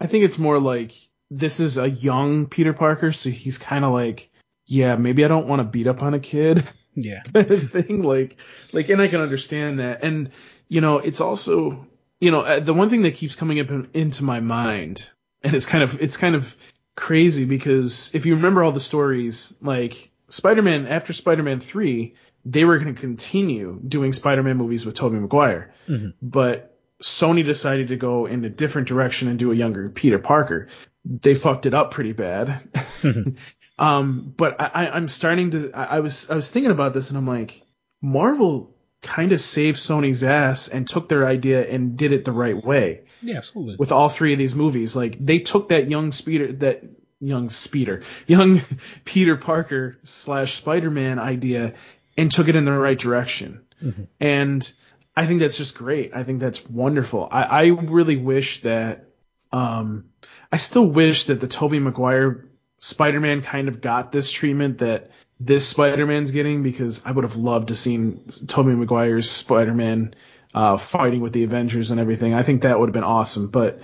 I 0.00 0.06
think 0.06 0.24
it's 0.24 0.38
more 0.38 0.58
like 0.58 0.92
this 1.30 1.60
is 1.60 1.76
a 1.76 1.88
young 1.88 2.46
Peter 2.46 2.72
Parker, 2.72 3.12
so 3.12 3.30
he's 3.30 3.58
kind 3.58 3.84
of 3.84 3.92
like, 3.92 4.30
yeah, 4.64 4.96
maybe 4.96 5.24
I 5.24 5.28
don't 5.28 5.46
want 5.46 5.60
to 5.60 5.64
beat 5.64 5.86
up 5.86 6.02
on 6.02 6.14
a 6.14 6.18
kid. 6.20 6.64
yeah. 6.94 7.22
thing. 7.22 8.02
Like, 8.02 8.36
like, 8.72 8.88
and 8.88 9.02
I 9.02 9.08
can 9.08 9.20
understand 9.20 9.80
that. 9.80 10.02
And 10.02 10.30
you 10.68 10.80
know, 10.80 10.98
it's 10.98 11.20
also, 11.20 11.86
you 12.24 12.30
know, 12.30 12.40
uh, 12.40 12.60
the 12.60 12.74
one 12.74 12.88
thing 12.90 13.02
that 13.02 13.14
keeps 13.14 13.34
coming 13.36 13.60
up 13.60 13.70
in, 13.70 13.88
into 13.94 14.24
my 14.24 14.40
mind, 14.40 15.06
and 15.42 15.54
it's 15.54 15.66
kind 15.66 15.84
of, 15.84 16.00
it's 16.02 16.16
kind 16.16 16.34
of 16.34 16.56
crazy 16.96 17.44
because 17.44 18.14
if 18.14 18.24
you 18.26 18.36
remember 18.36 18.62
all 18.64 18.72
the 18.72 18.80
stories, 18.80 19.54
like 19.60 20.10
Spider-Man 20.30 20.86
after 20.86 21.12
Spider-Man 21.12 21.60
three, 21.60 22.14
they 22.44 22.64
were 22.64 22.78
going 22.78 22.94
to 22.94 23.00
continue 23.00 23.80
doing 23.86 24.12
Spider-Man 24.12 24.56
movies 24.56 24.84
with 24.86 24.94
Tobey 24.94 25.18
Maguire, 25.18 25.72
Mhm. 25.88 26.14
but 26.22 26.78
Sony 27.02 27.44
decided 27.44 27.88
to 27.88 27.96
go 27.96 28.26
in 28.26 28.44
a 28.44 28.48
different 28.50 28.88
direction 28.88 29.28
and 29.28 29.38
do 29.38 29.52
a 29.52 29.54
younger 29.54 29.90
Peter 29.90 30.18
Parker. 30.18 30.68
They 31.04 31.34
fucked 31.34 31.66
it 31.66 31.74
up 31.74 31.90
pretty 31.90 32.12
bad. 32.12 32.62
Um, 33.78 34.32
but 34.36 34.60
I, 34.60 34.70
I, 34.86 34.90
I'm 34.96 35.08
starting 35.08 35.50
to. 35.50 35.72
I, 35.74 35.96
I 35.96 36.00
was 36.00 36.30
I 36.30 36.36
was 36.36 36.48
thinking 36.50 36.70
about 36.70 36.94
this 36.94 37.08
and 37.10 37.18
I'm 37.18 37.26
like, 37.26 37.60
Marvel 38.00 38.73
kind 39.04 39.30
of 39.32 39.40
saved 39.40 39.78
Sony's 39.78 40.24
ass 40.24 40.66
and 40.68 40.88
took 40.88 41.08
their 41.08 41.24
idea 41.26 41.64
and 41.64 41.96
did 41.96 42.10
it 42.12 42.24
the 42.24 42.32
right 42.32 42.56
way 42.64 43.02
Yeah, 43.22 43.36
absolutely. 43.36 43.76
with 43.76 43.92
all 43.92 44.08
three 44.08 44.32
of 44.32 44.38
these 44.38 44.54
movies. 44.56 44.96
Like 44.96 45.16
they 45.24 45.38
took 45.38 45.68
that 45.68 45.88
young 45.88 46.10
speeder, 46.12 46.52
that 46.54 46.82
young 47.20 47.50
speeder, 47.50 48.02
young 48.26 48.60
Peter 49.04 49.36
Parker 49.36 49.96
slash 50.02 50.54
Spider 50.56 50.90
Man 50.90 51.18
idea 51.18 51.74
and 52.18 52.30
took 52.30 52.48
it 52.48 52.56
in 52.56 52.64
the 52.64 52.72
right 52.72 52.98
direction. 52.98 53.60
Mhm. 53.82 54.06
And 54.20 54.72
I 55.16 55.26
think 55.26 55.40
that's 55.40 55.56
just 55.56 55.76
great. 55.76 56.12
I 56.14 56.24
think 56.24 56.40
that's 56.40 56.64
wonderful. 56.68 57.28
I, 57.30 57.42
I 57.42 57.66
really 57.68 58.16
wish 58.16 58.62
that, 58.62 59.06
um, 59.52 60.06
I 60.50 60.56
still 60.56 60.86
wish 60.86 61.24
that 61.26 61.40
the 61.40 61.46
Tobey 61.48 61.78
Maguire 61.78 62.46
Spider-Man 62.78 63.40
kind 63.42 63.68
of 63.68 63.80
got 63.80 64.10
this 64.12 64.30
treatment 64.30 64.78
that 64.78 65.10
this 65.40 65.66
Spider-Man's 65.66 66.30
getting 66.30 66.62
because 66.62 67.02
I 67.04 67.10
would 67.10 67.24
have 67.24 67.36
loved 67.36 67.68
to 67.68 67.76
seen 67.76 68.24
Tobey 68.46 68.74
Maguire's 68.74 69.30
Spider-Man 69.30 70.14
uh, 70.54 70.76
fighting 70.76 71.20
with 71.20 71.32
the 71.32 71.44
Avengers 71.44 71.90
and 71.90 72.00
everything. 72.00 72.34
I 72.34 72.42
think 72.42 72.62
that 72.62 72.78
would 72.78 72.88
have 72.88 72.94
been 72.94 73.04
awesome, 73.04 73.48
but 73.48 73.80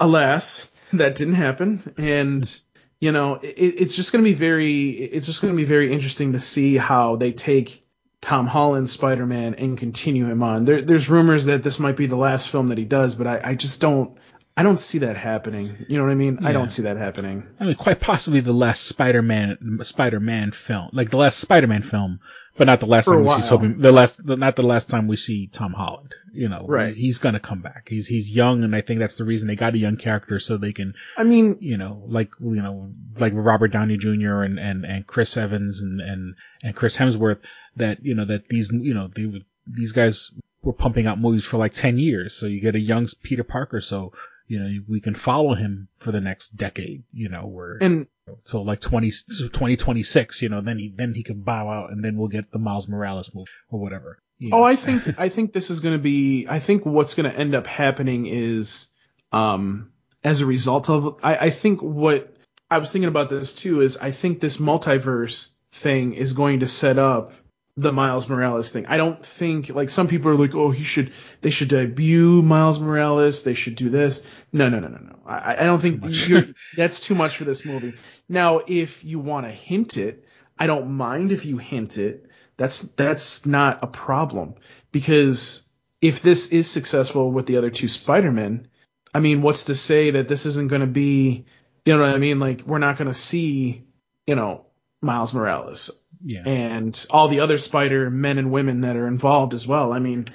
alas, 0.00 0.70
that 0.92 1.14
didn't 1.14 1.34
happen. 1.34 1.94
And 1.96 2.60
you 3.00 3.12
know, 3.12 3.34
it, 3.34 3.48
it's 3.56 3.96
just 3.96 4.12
going 4.12 4.24
to 4.24 4.30
be 4.30 4.34
very, 4.34 4.90
it's 4.90 5.26
just 5.26 5.42
going 5.42 5.52
to 5.52 5.56
be 5.56 5.64
very 5.64 5.92
interesting 5.92 6.32
to 6.32 6.40
see 6.40 6.76
how 6.76 7.16
they 7.16 7.32
take 7.32 7.86
Tom 8.20 8.46
Holland's 8.46 8.92
Spider-Man 8.92 9.56
and 9.56 9.76
continue 9.76 10.24
him 10.24 10.42
on. 10.42 10.64
There, 10.64 10.82
there's 10.82 11.10
rumors 11.10 11.44
that 11.44 11.62
this 11.62 11.78
might 11.78 11.96
be 11.96 12.06
the 12.06 12.16
last 12.16 12.48
film 12.48 12.68
that 12.68 12.78
he 12.78 12.84
does, 12.84 13.14
but 13.14 13.26
I, 13.26 13.40
I 13.44 13.54
just 13.54 13.82
don't, 13.82 14.16
I 14.56 14.62
don't 14.62 14.78
see 14.78 14.98
that 14.98 15.16
happening. 15.16 15.84
You 15.88 15.98
know 15.98 16.04
what 16.04 16.12
I 16.12 16.16
mean? 16.16 16.38
I 16.46 16.52
don't 16.52 16.68
see 16.68 16.82
that 16.82 16.96
happening. 16.96 17.44
I 17.58 17.64
mean, 17.64 17.74
quite 17.74 18.00
possibly 18.00 18.38
the 18.40 18.52
last 18.52 18.84
Spider-Man, 18.84 19.78
Spider-Man 19.82 20.52
film, 20.52 20.90
like 20.92 21.10
the 21.10 21.16
last 21.16 21.38
Spider-Man 21.38 21.82
film, 21.82 22.20
but 22.56 22.68
not 22.68 22.78
the 22.78 22.86
last 22.86 23.06
For 23.06 23.14
time 23.14 23.24
we 23.24 23.42
see. 23.42 23.48
Tobey, 23.48 23.72
the 23.72 23.90
last, 23.90 24.24
the, 24.24 24.36
not 24.36 24.54
the 24.54 24.62
last 24.62 24.90
time 24.90 25.08
we 25.08 25.16
see 25.16 25.48
Tom 25.48 25.72
Holland. 25.72 26.14
You 26.32 26.48
know, 26.48 26.66
Right. 26.68 26.94
He- 26.94 27.02
he's 27.06 27.18
gonna 27.18 27.40
come 27.40 27.62
back. 27.62 27.88
He's 27.88 28.06
he's 28.06 28.30
young, 28.30 28.62
and 28.64 28.74
I 28.76 28.80
think 28.80 29.00
that's 29.00 29.16
the 29.16 29.24
reason 29.24 29.48
they 29.48 29.56
got 29.56 29.74
a 29.74 29.78
young 29.78 29.96
character 29.96 30.38
so 30.40 30.56
they 30.56 30.72
can, 30.72 30.94
I 31.16 31.22
mean, 31.24 31.58
you 31.60 31.76
know, 31.76 32.02
like 32.06 32.30
you 32.40 32.62
know, 32.62 32.90
like 33.18 33.32
Robert 33.34 33.68
Downey 33.72 33.96
Jr. 33.96 34.42
and 34.42 34.58
and 34.60 34.84
and 34.84 35.04
Chris 35.06 35.36
Evans 35.36 35.80
and 35.80 36.00
and 36.00 36.34
and 36.62 36.74
Chris 36.76 36.96
Hemsworth. 36.96 37.38
That 37.76 38.04
you 38.04 38.14
know 38.14 38.24
that 38.24 38.48
these 38.48 38.70
you 38.72 38.94
know 38.94 39.08
they, 39.14 39.26
would- 39.26 39.44
these 39.66 39.90
guys 39.92 40.30
were 40.62 40.72
pumping 40.72 41.06
out 41.08 41.20
movies 41.20 41.44
for 41.44 41.56
like 41.58 41.72
ten 41.74 41.98
years, 41.98 42.34
so 42.34 42.46
you 42.46 42.60
get 42.60 42.76
a 42.76 42.80
young 42.80 43.08
Peter 43.24 43.42
Parker, 43.44 43.80
so. 43.80 44.12
You 44.46 44.58
know, 44.58 44.80
we 44.88 45.00
can 45.00 45.14
follow 45.14 45.54
him 45.54 45.88
for 45.98 46.12
the 46.12 46.20
next 46.20 46.50
decade, 46.56 47.04
you 47.12 47.28
know, 47.28 47.46
where 47.46 47.78
and 47.80 48.06
so 48.44 48.62
like 48.62 48.80
20, 48.80 49.10
so 49.10 49.44
2026, 49.44 50.42
you 50.42 50.48
know, 50.48 50.60
then 50.60 50.78
he, 50.78 50.92
then 50.94 51.14
he 51.14 51.22
can 51.22 51.40
bow 51.42 51.68
out 51.68 51.90
and 51.90 52.04
then 52.04 52.16
we'll 52.16 52.28
get 52.28 52.50
the 52.50 52.58
Miles 52.58 52.88
Morales 52.88 53.34
movie 53.34 53.50
or 53.70 53.80
whatever. 53.80 54.18
you 54.38 54.50
Oh. 54.52 54.62
I 54.62 54.76
think 54.76 55.18
I 55.18 55.28
think 55.28 55.52
this 55.52 55.70
is 55.70 55.80
going 55.80 55.94
to 55.94 56.02
be. 56.02 56.46
I 56.48 56.58
think 56.58 56.84
what's 56.84 57.14
going 57.14 57.30
to 57.30 57.36
end 57.36 57.54
up 57.54 57.66
happening 57.66 58.26
is, 58.26 58.88
um, 59.32 59.92
as 60.22 60.40
a 60.40 60.46
result 60.46 60.90
of. 60.90 61.20
I, 61.22 61.36
I 61.36 61.50
think 61.50 61.80
what 61.80 62.34
I 62.70 62.78
was 62.78 62.92
thinking 62.92 63.08
about 63.08 63.30
this 63.30 63.54
too 63.54 63.80
is 63.80 63.96
I 63.96 64.10
think 64.10 64.40
this 64.40 64.58
multiverse 64.58 65.48
thing 65.72 66.14
is 66.14 66.32
going 66.32 66.60
to 66.60 66.66
set 66.66 66.98
up 66.98 67.32
the 67.76 67.92
Miles 67.92 68.28
Morales 68.28 68.70
thing. 68.70 68.86
I 68.86 68.96
don't 68.96 69.24
think 69.24 69.68
like 69.68 69.90
some 69.90 70.06
people 70.06 70.30
are 70.30 70.36
like, 70.36 70.54
oh, 70.54 70.70
he 70.70 70.84
should 70.84 71.12
they 71.40 71.50
should 71.50 71.68
debut 71.68 72.40
Miles 72.42 72.78
Morales. 72.78 73.42
They 73.42 73.54
should 73.54 73.74
do 73.74 73.90
this. 73.90 74.22
No, 74.52 74.68
no, 74.68 74.78
no, 74.78 74.88
no, 74.88 74.98
no. 74.98 75.18
I, 75.26 75.56
I 75.62 75.64
don't 75.64 75.80
think 75.80 76.02
you're, 76.28 76.44
that's 76.76 77.00
too 77.00 77.14
much 77.14 77.36
for 77.36 77.44
this 77.44 77.64
movie. 77.64 77.94
Now, 78.28 78.60
if 78.66 79.02
you 79.02 79.18
want 79.18 79.46
to 79.46 79.52
hint 79.52 79.96
it, 79.96 80.24
I 80.56 80.68
don't 80.68 80.92
mind 80.92 81.32
if 81.32 81.44
you 81.44 81.58
hint 81.58 81.98
it. 81.98 82.30
That's 82.56 82.80
that's 82.80 83.44
not 83.44 83.82
a 83.82 83.88
problem 83.88 84.54
because 84.92 85.64
if 86.00 86.22
this 86.22 86.48
is 86.48 86.70
successful 86.70 87.32
with 87.32 87.46
the 87.46 87.56
other 87.56 87.70
two 87.70 87.88
Spider-Men, 87.88 88.68
I 89.12 89.18
mean, 89.18 89.42
what's 89.42 89.64
to 89.64 89.74
say 89.74 90.12
that 90.12 90.28
this 90.28 90.46
isn't 90.46 90.68
going 90.68 90.82
to 90.82 90.86
be, 90.86 91.46
you 91.84 91.92
know 91.92 92.00
what 92.00 92.14
I 92.14 92.18
mean? 92.18 92.38
Like 92.38 92.62
we're 92.64 92.78
not 92.78 92.98
going 92.98 93.08
to 93.08 93.14
see, 93.14 93.84
you 94.28 94.36
know, 94.36 94.66
Miles 95.00 95.34
Morales 95.34 95.90
yeah. 96.22 96.42
and 96.46 97.06
all 97.10 97.28
the 97.28 97.40
other 97.40 97.58
Spider 97.58 98.10
men 98.10 98.38
and 98.38 98.50
women 98.50 98.82
that 98.82 98.96
are 98.96 99.06
involved 99.06 99.54
as 99.54 99.66
well. 99.66 99.92
I 99.92 99.98
mean, 99.98 100.26